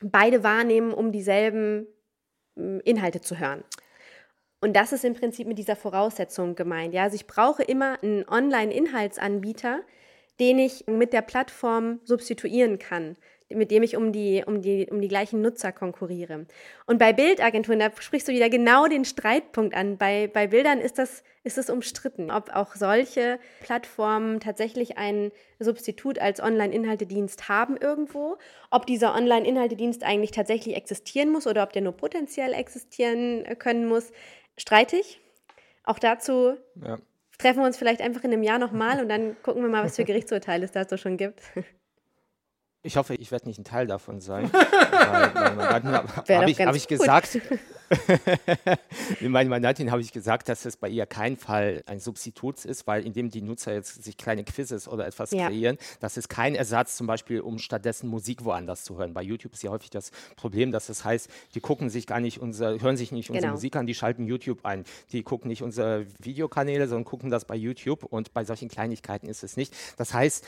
beide 0.00 0.42
wahrnehmen, 0.42 0.94
um 0.94 1.12
dieselben 1.12 1.86
Inhalte 2.56 3.20
zu 3.20 3.38
hören. 3.38 3.62
Und 4.62 4.74
das 4.74 4.92
ist 4.92 5.04
im 5.04 5.14
Prinzip 5.14 5.48
mit 5.48 5.58
dieser 5.58 5.74
Voraussetzung 5.74 6.54
gemeint. 6.54 6.94
Ja? 6.94 7.02
Also 7.02 7.16
ich 7.16 7.26
brauche 7.26 7.64
immer 7.64 8.00
einen 8.00 8.26
Online-Inhaltsanbieter, 8.28 9.80
den 10.38 10.60
ich 10.60 10.86
mit 10.86 11.12
der 11.12 11.22
Plattform 11.22 11.98
substituieren 12.04 12.78
kann, 12.78 13.16
mit 13.50 13.72
dem 13.72 13.82
ich 13.82 13.96
um 13.96 14.12
die, 14.12 14.44
um, 14.46 14.62
die, 14.62 14.86
um 14.88 15.00
die 15.00 15.08
gleichen 15.08 15.42
Nutzer 15.42 15.72
konkurriere. 15.72 16.46
Und 16.86 16.98
bei 16.98 17.12
Bildagenturen, 17.12 17.80
da 17.80 17.90
sprichst 17.98 18.28
du 18.28 18.32
wieder 18.32 18.48
genau 18.48 18.86
den 18.86 19.04
Streitpunkt 19.04 19.74
an. 19.74 19.98
Bei, 19.98 20.30
bei 20.32 20.46
Bildern 20.46 20.78
ist 20.78 20.96
das, 20.96 21.24
ist 21.42 21.58
das 21.58 21.68
umstritten, 21.68 22.30
ob 22.30 22.50
auch 22.54 22.76
solche 22.76 23.40
Plattformen 23.62 24.38
tatsächlich 24.38 24.96
ein 24.96 25.32
Substitut 25.58 26.20
als 26.20 26.40
Online-Inhaltedienst 26.40 27.48
haben 27.48 27.76
irgendwo, 27.76 28.36
ob 28.70 28.86
dieser 28.86 29.14
Online-Inhaltedienst 29.14 30.04
eigentlich 30.04 30.30
tatsächlich 30.30 30.76
existieren 30.76 31.30
muss 31.30 31.48
oder 31.48 31.64
ob 31.64 31.72
der 31.72 31.82
nur 31.82 31.96
potenziell 31.96 32.52
existieren 32.52 33.44
können 33.58 33.86
muss. 33.86 34.12
Streitig. 34.62 35.20
Auch 35.82 35.98
dazu 35.98 36.56
ja. 36.76 36.96
treffen 37.36 37.58
wir 37.58 37.66
uns 37.66 37.76
vielleicht 37.76 38.00
einfach 38.00 38.22
in 38.22 38.32
einem 38.32 38.44
Jahr 38.44 38.60
nochmal 38.60 39.00
und 39.00 39.08
dann 39.08 39.36
gucken 39.42 39.60
wir 39.60 39.68
mal, 39.68 39.82
was 39.84 39.96
für 39.96 40.04
Gerichtsurteile 40.04 40.64
es 40.64 40.70
dazu 40.70 40.96
schon 40.96 41.16
gibt. 41.16 41.42
Ich 42.84 42.96
hoffe, 42.96 43.16
ich 43.16 43.32
werde 43.32 43.48
nicht 43.48 43.58
ein 43.58 43.64
Teil 43.64 43.88
davon 43.88 44.20
sein. 44.20 44.52
weil, 44.52 45.34
weil 45.34 46.36
habe 46.36 46.50
ich, 46.50 46.60
hab 46.60 46.76
ich 46.76 46.86
gesagt, 46.86 47.40
in 49.20 49.30
meinem 49.30 49.48
Mandatin 49.48 49.90
habe 49.90 50.00
ich 50.00 50.12
gesagt, 50.12 50.48
dass 50.48 50.64
es 50.64 50.76
bei 50.76 50.88
ihr 50.88 51.06
kein 51.06 51.36
Fall 51.36 51.82
ein 51.86 52.00
Substitut 52.00 52.64
ist, 52.64 52.86
weil 52.86 53.04
indem 53.04 53.30
die 53.30 53.42
Nutzer 53.42 53.72
jetzt 53.74 54.02
sich 54.02 54.16
kleine 54.16 54.44
Quizzes 54.44 54.88
oder 54.88 55.06
etwas 55.06 55.30
ja. 55.30 55.48
kreieren, 55.48 55.78
das 56.00 56.16
ist 56.16 56.28
kein 56.28 56.54
Ersatz 56.54 56.96
zum 56.96 57.06
Beispiel, 57.06 57.40
um 57.40 57.58
stattdessen 57.58 58.08
Musik 58.08 58.44
woanders 58.44 58.84
zu 58.84 58.98
hören. 58.98 59.14
Bei 59.14 59.22
YouTube 59.22 59.54
ist 59.54 59.62
ja 59.62 59.70
häufig 59.70 59.90
das 59.90 60.10
Problem, 60.36 60.72
dass 60.72 60.86
das 60.86 61.04
heißt, 61.04 61.28
die 61.54 61.60
gucken 61.60 61.90
sich 61.90 62.06
gar 62.06 62.20
nicht 62.20 62.38
unser, 62.38 62.78
hören 62.80 62.96
sich 62.96 63.12
nicht 63.12 63.30
unsere 63.30 63.42
genau. 63.42 63.54
Musik 63.54 63.76
an, 63.76 63.86
die 63.86 63.94
schalten 63.94 64.26
YouTube 64.26 64.64
ein. 64.64 64.84
Die 65.12 65.22
gucken 65.22 65.48
nicht 65.48 65.62
unsere 65.62 66.06
Videokanäle, 66.18 66.88
sondern 66.88 67.04
gucken 67.04 67.30
das 67.30 67.44
bei 67.44 67.56
YouTube 67.56 68.04
und 68.04 68.32
bei 68.32 68.44
solchen 68.44 68.68
Kleinigkeiten 68.68 69.28
ist 69.28 69.42
es 69.42 69.56
nicht. 69.56 69.74
Das 69.96 70.14
heißt, 70.14 70.44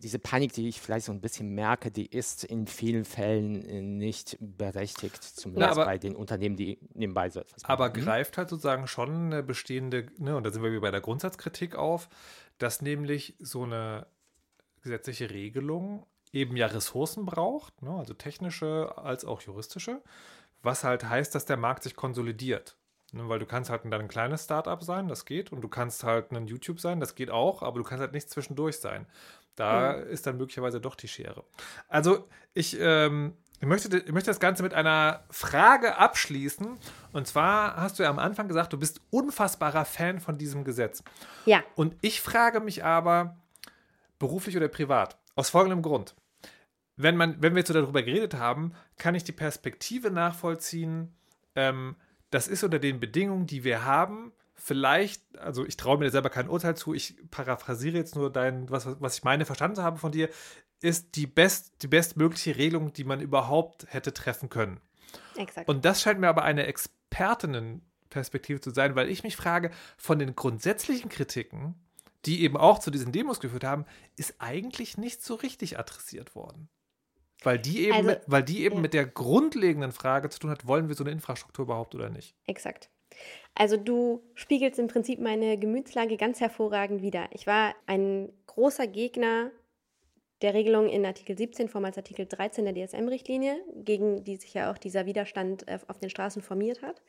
diese 0.00 0.18
Panik, 0.18 0.52
die 0.52 0.68
ich 0.68 0.80
vielleicht 0.80 1.06
so 1.06 1.12
ein 1.12 1.20
bisschen 1.20 1.54
merke, 1.54 1.90
die 1.90 2.06
ist 2.06 2.44
in 2.44 2.66
vielen 2.66 3.04
Fällen 3.04 3.98
nicht 3.98 4.36
berechtigt, 4.40 5.22
zumindest 5.22 5.76
Na, 5.76 5.84
bei 5.84 5.98
den 5.98 6.14
Unternehmen, 6.14 6.56
die 6.56 6.67
nebenbei 6.94 7.30
so 7.30 7.40
etwas 7.40 7.62
machen. 7.62 7.72
Aber 7.72 7.88
mhm. 7.88 7.92
greift 7.94 8.36
halt 8.36 8.48
sozusagen 8.48 8.86
schon 8.86 9.32
eine 9.32 9.42
bestehende, 9.42 10.06
ne, 10.18 10.36
und 10.36 10.44
da 10.44 10.50
sind 10.50 10.62
wir 10.62 10.70
wieder 10.70 10.80
bei 10.80 10.90
der 10.90 11.00
Grundsatzkritik 11.00 11.74
auf, 11.74 12.08
dass 12.58 12.82
nämlich 12.82 13.34
so 13.38 13.62
eine 13.62 14.06
gesetzliche 14.82 15.30
Regelung 15.30 16.06
eben 16.32 16.56
ja 16.56 16.66
Ressourcen 16.66 17.24
braucht, 17.24 17.82
ne, 17.82 17.90
also 17.90 18.14
technische 18.14 18.92
als 18.98 19.24
auch 19.24 19.40
juristische, 19.40 20.02
was 20.62 20.84
halt 20.84 21.04
heißt, 21.04 21.34
dass 21.34 21.44
der 21.44 21.56
Markt 21.56 21.84
sich 21.84 21.96
konsolidiert. 21.96 22.76
Ne, 23.12 23.26
weil 23.28 23.38
du 23.38 23.46
kannst 23.46 23.70
halt 23.70 23.86
ein 23.86 24.08
kleines 24.08 24.44
Startup 24.44 24.82
sein, 24.82 25.08
das 25.08 25.24
geht, 25.24 25.50
und 25.50 25.62
du 25.62 25.68
kannst 25.68 26.04
halt 26.04 26.30
ein 26.30 26.46
YouTube 26.46 26.78
sein, 26.78 27.00
das 27.00 27.14
geht 27.14 27.30
auch, 27.30 27.62
aber 27.62 27.78
du 27.78 27.84
kannst 27.84 28.02
halt 28.02 28.12
nicht 28.12 28.28
zwischendurch 28.28 28.78
sein. 28.80 29.06
Da 29.54 29.96
mhm. 29.96 30.10
ist 30.10 30.26
dann 30.26 30.36
möglicherweise 30.36 30.80
doch 30.80 30.94
die 30.94 31.08
Schere. 31.08 31.42
Also 31.88 32.28
ich 32.52 32.76
ähm, 32.78 33.34
ich 33.60 33.66
möchte, 33.66 33.96
ich 33.98 34.12
möchte 34.12 34.30
das 34.30 34.40
Ganze 34.40 34.62
mit 34.62 34.74
einer 34.74 35.24
Frage 35.30 35.96
abschließen. 35.96 36.78
Und 37.12 37.26
zwar 37.26 37.76
hast 37.76 37.98
du 37.98 38.04
ja 38.04 38.10
am 38.10 38.18
Anfang 38.18 38.46
gesagt, 38.48 38.72
du 38.72 38.78
bist 38.78 39.00
unfassbarer 39.10 39.84
Fan 39.84 40.20
von 40.20 40.38
diesem 40.38 40.64
Gesetz. 40.64 41.02
Ja. 41.44 41.64
Und 41.74 41.96
ich 42.00 42.20
frage 42.20 42.60
mich 42.60 42.84
aber, 42.84 43.36
beruflich 44.18 44.56
oder 44.56 44.68
privat, 44.68 45.18
aus 45.34 45.50
folgendem 45.50 45.82
Grund. 45.82 46.14
Wenn, 46.96 47.16
man, 47.16 47.40
wenn 47.42 47.54
wir 47.54 47.60
jetzt 47.60 47.68
so 47.68 47.74
darüber 47.74 48.02
geredet 48.02 48.34
haben, 48.34 48.74
kann 48.96 49.14
ich 49.14 49.24
die 49.24 49.32
Perspektive 49.32 50.10
nachvollziehen, 50.10 51.14
ähm, 51.54 51.96
das 52.30 52.48
ist 52.48 52.64
unter 52.64 52.78
den 52.78 53.00
Bedingungen, 53.00 53.46
die 53.46 53.64
wir 53.64 53.84
haben, 53.84 54.32
vielleicht, 54.54 55.22
also 55.38 55.64
ich 55.64 55.76
traue 55.76 55.98
mir 55.98 56.10
selber 56.10 56.30
kein 56.30 56.48
Urteil 56.48 56.76
zu, 56.76 56.92
ich 56.92 57.16
paraphrasiere 57.30 57.96
jetzt 57.96 58.16
nur 58.16 58.30
dein, 58.30 58.68
was, 58.68 59.00
was 59.00 59.18
ich 59.18 59.24
meine, 59.24 59.46
verstanden 59.46 59.82
habe 59.82 59.98
von 59.98 60.12
dir, 60.12 60.28
ist 60.80 61.16
die, 61.16 61.26
best, 61.26 61.82
die 61.82 61.88
bestmögliche 61.88 62.56
Regelung, 62.56 62.92
die 62.92 63.04
man 63.04 63.20
überhaupt 63.20 63.86
hätte 63.88 64.12
treffen 64.12 64.48
können. 64.48 64.80
Exakt. 65.36 65.68
Und 65.68 65.84
das 65.84 66.02
scheint 66.02 66.20
mir 66.20 66.28
aber 66.28 66.42
eine 66.42 66.66
Expertinnenperspektive 66.66 68.60
zu 68.60 68.70
sein, 68.70 68.94
weil 68.94 69.08
ich 69.08 69.22
mich 69.22 69.36
frage, 69.36 69.70
von 69.96 70.18
den 70.18 70.36
grundsätzlichen 70.36 71.08
Kritiken, 71.08 71.74
die 72.26 72.42
eben 72.42 72.56
auch 72.56 72.78
zu 72.78 72.90
diesen 72.90 73.12
Demos 73.12 73.40
geführt 73.40 73.64
haben, 73.64 73.84
ist 74.16 74.34
eigentlich 74.38 74.98
nicht 74.98 75.22
so 75.22 75.34
richtig 75.34 75.78
adressiert 75.78 76.34
worden. 76.34 76.68
Weil 77.42 77.58
die 77.58 77.86
eben, 77.86 78.08
also, 78.08 78.20
weil 78.26 78.42
die 78.42 78.64
eben 78.64 78.76
ja. 78.76 78.80
mit 78.80 78.94
der 78.94 79.06
grundlegenden 79.06 79.92
Frage 79.92 80.28
zu 80.28 80.40
tun 80.40 80.50
hat, 80.50 80.66
wollen 80.66 80.88
wir 80.88 80.96
so 80.96 81.04
eine 81.04 81.12
Infrastruktur 81.12 81.64
überhaupt 81.64 81.94
oder 81.94 82.10
nicht? 82.10 82.34
Exakt. 82.46 82.90
Also 83.54 83.76
du 83.76 84.22
spiegelst 84.34 84.78
im 84.78 84.88
Prinzip 84.88 85.20
meine 85.20 85.58
Gemütslage 85.58 86.16
ganz 86.16 86.40
hervorragend 86.40 87.00
wider. 87.00 87.28
Ich 87.32 87.46
war 87.46 87.74
ein 87.86 88.32
großer 88.46 88.86
Gegner 88.86 89.50
der 90.42 90.54
Regelung 90.54 90.88
in 90.88 91.04
Artikel 91.04 91.36
17, 91.36 91.68
vormals 91.68 91.96
Artikel 91.96 92.26
13 92.26 92.64
der 92.64 92.74
DSM-Richtlinie, 92.74 93.56
gegen 93.76 94.24
die 94.24 94.36
sich 94.36 94.54
ja 94.54 94.70
auch 94.70 94.78
dieser 94.78 95.06
Widerstand 95.06 95.66
äh, 95.68 95.78
auf 95.88 95.98
den 95.98 96.10
Straßen 96.10 96.42
formiert 96.42 96.82
hat. 96.82 97.02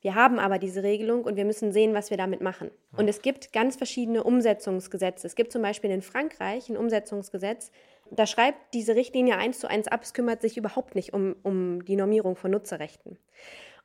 Wir 0.00 0.14
haben 0.14 0.38
aber 0.38 0.58
diese 0.58 0.84
Regelung 0.84 1.24
und 1.24 1.36
wir 1.36 1.44
müssen 1.44 1.72
sehen, 1.72 1.92
was 1.92 2.10
wir 2.10 2.16
damit 2.16 2.40
machen. 2.40 2.70
Und 2.96 3.08
es 3.08 3.20
gibt 3.20 3.52
ganz 3.52 3.74
verschiedene 3.74 4.22
Umsetzungsgesetze. 4.22 5.26
Es 5.26 5.34
gibt 5.34 5.50
zum 5.50 5.62
Beispiel 5.62 5.90
in 5.90 6.02
Frankreich 6.02 6.68
ein 6.68 6.76
Umsetzungsgesetz, 6.76 7.72
da 8.10 8.26
schreibt 8.26 8.74
diese 8.74 8.94
Richtlinie 8.94 9.36
eins 9.36 9.58
zu 9.58 9.68
eins 9.68 9.88
ab, 9.88 10.02
es 10.02 10.14
kümmert 10.14 10.40
sich 10.40 10.56
überhaupt 10.56 10.94
nicht 10.94 11.12
um, 11.12 11.36
um 11.42 11.84
die 11.84 11.96
Normierung 11.96 12.36
von 12.36 12.50
Nutzerrechten. 12.50 13.18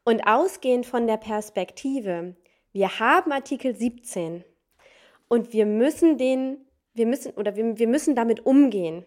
Und 0.05 0.27
ausgehend 0.27 0.85
von 0.85 1.07
der 1.07 1.17
Perspektive, 1.17 2.35
wir 2.71 2.99
haben 2.99 3.31
Artikel 3.31 3.75
17 3.75 4.43
und 5.27 5.53
wir 5.53 5.65
müssen 5.65 6.17
den 6.17 6.57
wir 6.93 7.05
müssen 7.05 7.33
oder 7.33 7.55
wir, 7.55 7.77
wir 7.77 7.87
müssen 7.87 8.15
damit 8.15 8.43
umgehen, 8.45 9.05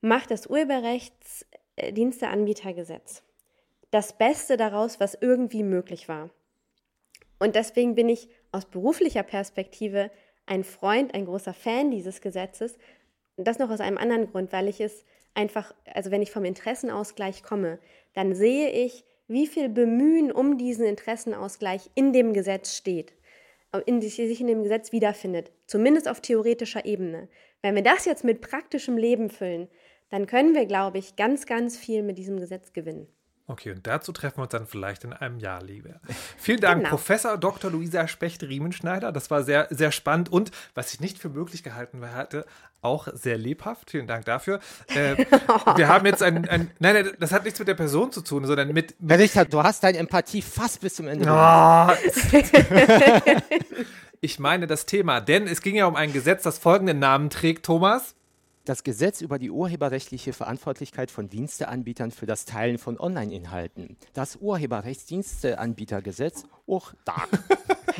macht 0.00 0.30
das 0.30 0.46
Urheberrechtsdiensteanbietergesetz 0.46 3.22
das 3.90 4.12
Beste 4.12 4.56
daraus, 4.56 5.00
was 5.00 5.16
irgendwie 5.20 5.62
möglich 5.62 6.08
war. 6.08 6.30
Und 7.38 7.56
deswegen 7.56 7.94
bin 7.94 8.08
ich 8.08 8.28
aus 8.52 8.66
beruflicher 8.66 9.22
Perspektive 9.22 10.10
ein 10.46 10.64
Freund, 10.64 11.14
ein 11.14 11.26
großer 11.26 11.54
Fan 11.54 11.90
dieses 11.90 12.20
Gesetzes. 12.20 12.76
Das 13.36 13.58
noch 13.58 13.70
aus 13.70 13.80
einem 13.80 13.98
anderen 13.98 14.30
Grund, 14.30 14.52
weil 14.52 14.68
ich 14.68 14.80
es 14.80 15.04
einfach, 15.34 15.74
also 15.92 16.10
wenn 16.10 16.22
ich 16.22 16.30
vom 16.30 16.44
Interessenausgleich 16.44 17.42
komme, 17.42 17.78
dann 18.14 18.34
sehe 18.34 18.70
ich, 18.70 19.04
wie 19.28 19.46
viel 19.46 19.68
Bemühen 19.68 20.32
um 20.32 20.58
diesen 20.58 20.84
Interessenausgleich 20.84 21.88
in 21.94 22.12
dem 22.12 22.32
Gesetz 22.32 22.76
steht 22.76 23.12
in, 23.86 24.00
sich 24.00 24.40
in 24.40 24.46
dem 24.46 24.62
Gesetz 24.62 24.92
wiederfindet, 24.92 25.52
zumindest 25.66 26.08
auf 26.08 26.20
theoretischer 26.20 26.84
Ebene. 26.84 27.28
Wenn 27.62 27.74
wir 27.74 27.82
das 27.82 28.04
jetzt 28.04 28.24
mit 28.24 28.40
praktischem 28.40 28.96
Leben 28.96 29.30
füllen, 29.30 29.68
dann 30.08 30.26
können 30.26 30.54
wir, 30.54 30.66
glaube 30.66 30.98
ich, 30.98 31.16
ganz, 31.16 31.46
ganz 31.46 31.78
viel 31.78 32.02
mit 32.02 32.18
diesem 32.18 32.40
Gesetz 32.40 32.72
gewinnen. 32.72 33.06
Okay, 33.50 33.72
und 33.72 33.84
dazu 33.84 34.12
treffen 34.12 34.38
wir 34.38 34.42
uns 34.42 34.52
dann 34.52 34.68
vielleicht 34.68 35.02
in 35.02 35.12
einem 35.12 35.40
Jahr, 35.40 35.60
liebe. 35.60 35.96
Vielen 36.38 36.60
Dank, 36.60 36.84
genau. 36.84 36.90
Professor 36.90 37.36
Dr. 37.36 37.68
Luisa 37.68 38.06
Specht-Riemenschneider. 38.06 39.10
Das 39.10 39.28
war 39.28 39.42
sehr, 39.42 39.66
sehr 39.70 39.90
spannend 39.90 40.30
und, 40.30 40.52
was 40.74 40.94
ich 40.94 41.00
nicht 41.00 41.18
für 41.18 41.30
möglich 41.30 41.64
gehalten 41.64 42.00
hatte, 42.14 42.46
auch 42.80 43.08
sehr 43.12 43.36
lebhaft. 43.36 43.90
Vielen 43.90 44.06
Dank 44.06 44.24
dafür. 44.24 44.60
Äh, 44.94 45.16
wir 45.76 45.88
haben 45.88 46.06
jetzt 46.06 46.22
ein, 46.22 46.48
ein, 46.48 46.70
nein, 46.78 46.94
nein, 46.94 47.10
das 47.18 47.32
hat 47.32 47.42
nichts 47.42 47.58
mit 47.58 47.66
der 47.66 47.74
Person 47.74 48.12
zu 48.12 48.20
tun, 48.20 48.44
sondern 48.44 48.68
mit. 48.68 48.94
mit 49.00 49.18
Richard, 49.18 49.52
du 49.52 49.60
hast 49.64 49.82
deine 49.82 49.98
Empathie 49.98 50.42
fast 50.42 50.80
bis 50.80 50.94
zum 50.94 51.08
Ende. 51.08 51.28
Oh. 51.28 51.88
ich 54.20 54.38
meine 54.38 54.68
das 54.68 54.86
Thema, 54.86 55.20
denn 55.20 55.48
es 55.48 55.60
ging 55.60 55.74
ja 55.74 55.86
um 55.86 55.96
ein 55.96 56.12
Gesetz, 56.12 56.44
das 56.44 56.58
folgenden 56.58 57.00
Namen 57.00 57.30
trägt, 57.30 57.66
Thomas 57.66 58.14
das 58.70 58.84
Gesetz 58.84 59.20
über 59.20 59.40
die 59.40 59.50
urheberrechtliche 59.50 60.32
Verantwortlichkeit 60.32 61.10
von 61.10 61.28
Diensteanbietern 61.28 62.12
für 62.12 62.26
das 62.26 62.44
Teilen 62.44 62.78
von 62.78 63.00
Online-Inhalten. 63.00 63.96
Das 64.14 64.36
Urheberrechtsdiensteanbietergesetz, 64.36 66.44
auch 66.68 66.92
DAG. 67.04 67.26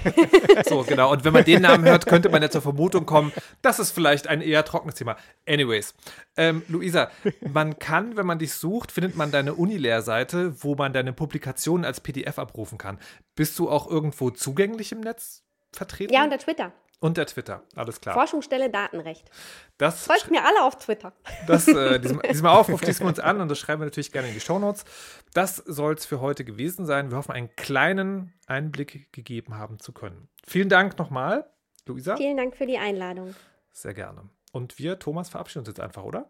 so, 0.68 0.84
genau. 0.84 1.10
Und 1.10 1.24
wenn 1.24 1.32
man 1.32 1.42
den 1.42 1.62
Namen 1.62 1.84
hört, 1.84 2.06
könnte 2.06 2.28
man 2.28 2.40
ja 2.40 2.50
zur 2.50 2.62
Vermutung 2.62 3.04
kommen, 3.04 3.32
das 3.62 3.80
ist 3.80 3.90
vielleicht 3.90 4.28
ein 4.28 4.40
eher 4.40 4.64
trockenes 4.64 4.94
Thema. 4.94 5.16
Anyways, 5.44 5.92
ähm, 6.36 6.62
Luisa, 6.68 7.10
man 7.52 7.80
kann, 7.80 8.16
wenn 8.16 8.26
man 8.26 8.38
dich 8.38 8.52
sucht, 8.52 8.92
findet 8.92 9.16
man 9.16 9.32
deine 9.32 9.54
Unilehr-Seite, 9.54 10.62
wo 10.62 10.76
man 10.76 10.92
deine 10.92 11.12
Publikationen 11.12 11.84
als 11.84 12.00
PDF 12.00 12.38
abrufen 12.38 12.78
kann. 12.78 13.00
Bist 13.34 13.58
du 13.58 13.68
auch 13.68 13.90
irgendwo 13.90 14.30
zugänglich 14.30 14.92
im 14.92 15.00
Netz 15.00 15.42
vertreten? 15.72 16.14
Ja, 16.14 16.22
unter 16.22 16.38
Twitter. 16.38 16.70
Und 17.00 17.16
der 17.16 17.24
Twitter, 17.26 17.62
alles 17.74 18.00
klar. 18.00 18.14
Forschungsstelle 18.14 18.68
Datenrecht. 18.68 19.30
Das 19.78 20.06
Folgt 20.06 20.30
mir 20.30 20.44
alle 20.44 20.62
auf 20.64 20.76
Twitter. 20.76 21.14
Das, 21.46 21.66
äh, 21.66 21.98
diesem, 22.00 22.20
diesem 22.20 22.46
Aufruf 22.46 22.80
schließen 22.80 23.06
wir 23.06 23.08
uns 23.08 23.18
an 23.18 23.40
und 23.40 23.48
das 23.48 23.58
schreiben 23.58 23.80
wir 23.80 23.86
natürlich 23.86 24.12
gerne 24.12 24.28
in 24.28 24.34
die 24.34 24.40
Shownotes. 24.40 24.84
Das 25.32 25.56
soll 25.56 25.94
es 25.94 26.04
für 26.04 26.20
heute 26.20 26.44
gewesen 26.44 26.84
sein. 26.84 27.10
Wir 27.10 27.16
hoffen, 27.16 27.32
einen 27.32 27.56
kleinen 27.56 28.34
Einblick 28.46 29.10
gegeben 29.12 29.56
haben 29.56 29.78
zu 29.78 29.92
können. 29.92 30.28
Vielen 30.46 30.68
Dank 30.68 30.98
nochmal, 30.98 31.50
Luisa. 31.86 32.16
Vielen 32.16 32.36
Dank 32.36 32.54
für 32.54 32.66
die 32.66 32.76
Einladung. 32.76 33.34
Sehr 33.72 33.94
gerne. 33.94 34.28
Und 34.52 34.78
wir, 34.78 34.98
Thomas, 34.98 35.30
verabschieden 35.30 35.60
uns 35.60 35.68
jetzt 35.68 35.80
einfach, 35.80 36.04
oder? 36.04 36.28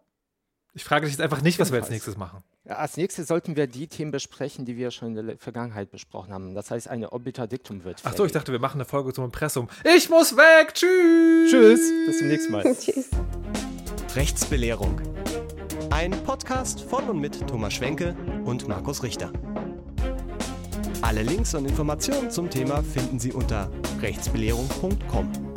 Ich 0.73 0.85
frage 0.85 1.07
dich 1.07 1.15
jetzt 1.15 1.21
einfach 1.21 1.43
nicht, 1.43 1.59
was 1.59 1.73
wir 1.73 1.81
als 1.81 1.91
nächstes 1.91 2.17
machen. 2.17 2.45
Ja, 2.65 2.77
als 2.77 2.97
nächstes 2.97 3.27
sollten 3.27 3.57
wir 3.57 3.67
die 3.67 3.89
Themen 3.89 4.13
besprechen, 4.13 4.65
die 4.65 4.77
wir 4.77 4.93
schon 4.93 5.17
in 5.17 5.27
der 5.27 5.39
Vergangenheit 5.39 5.91
besprochen 5.91 6.33
haben. 6.33 6.55
Das 6.55 6.71
heißt, 6.71 6.87
eine 6.89 7.13
Obiter 7.13 7.49
Dictum 7.49 7.83
wird. 7.83 8.01
Ach 8.05 8.15
so, 8.15 8.25
ich 8.25 8.33
dachte, 8.33 8.53
wir 8.53 8.61
machen 8.61 8.77
eine 8.77 8.85
Folge 8.85 9.13
zum 9.13 9.25
Impressum. 9.25 9.69
Ich 9.97 10.09
muss 10.09 10.37
weg. 10.37 10.75
Tschüss. 10.75 11.51
Tschüss. 11.51 11.93
Bis 12.07 12.19
zum 12.19 12.29
nächsten 12.29 12.53
Mal. 12.53 12.63
Tschüss. 12.79 13.11
Rechtsbelehrung. 14.15 15.01
Ein 15.91 16.13
Podcast 16.23 16.83
von 16.83 17.09
und 17.09 17.19
mit 17.19 17.47
Thomas 17.49 17.75
Schwenke 17.75 18.17
und 18.45 18.69
Markus 18.69 19.03
Richter. 19.03 19.33
Alle 21.03 21.23
Links 21.23 21.55
und 21.55 21.65
Informationen 21.65 22.31
zum 22.31 22.49
Thema 22.49 22.83
finden 22.85 23.19
Sie 23.19 23.33
unter 23.33 23.71
rechtsbelehrung.com. 24.01 25.50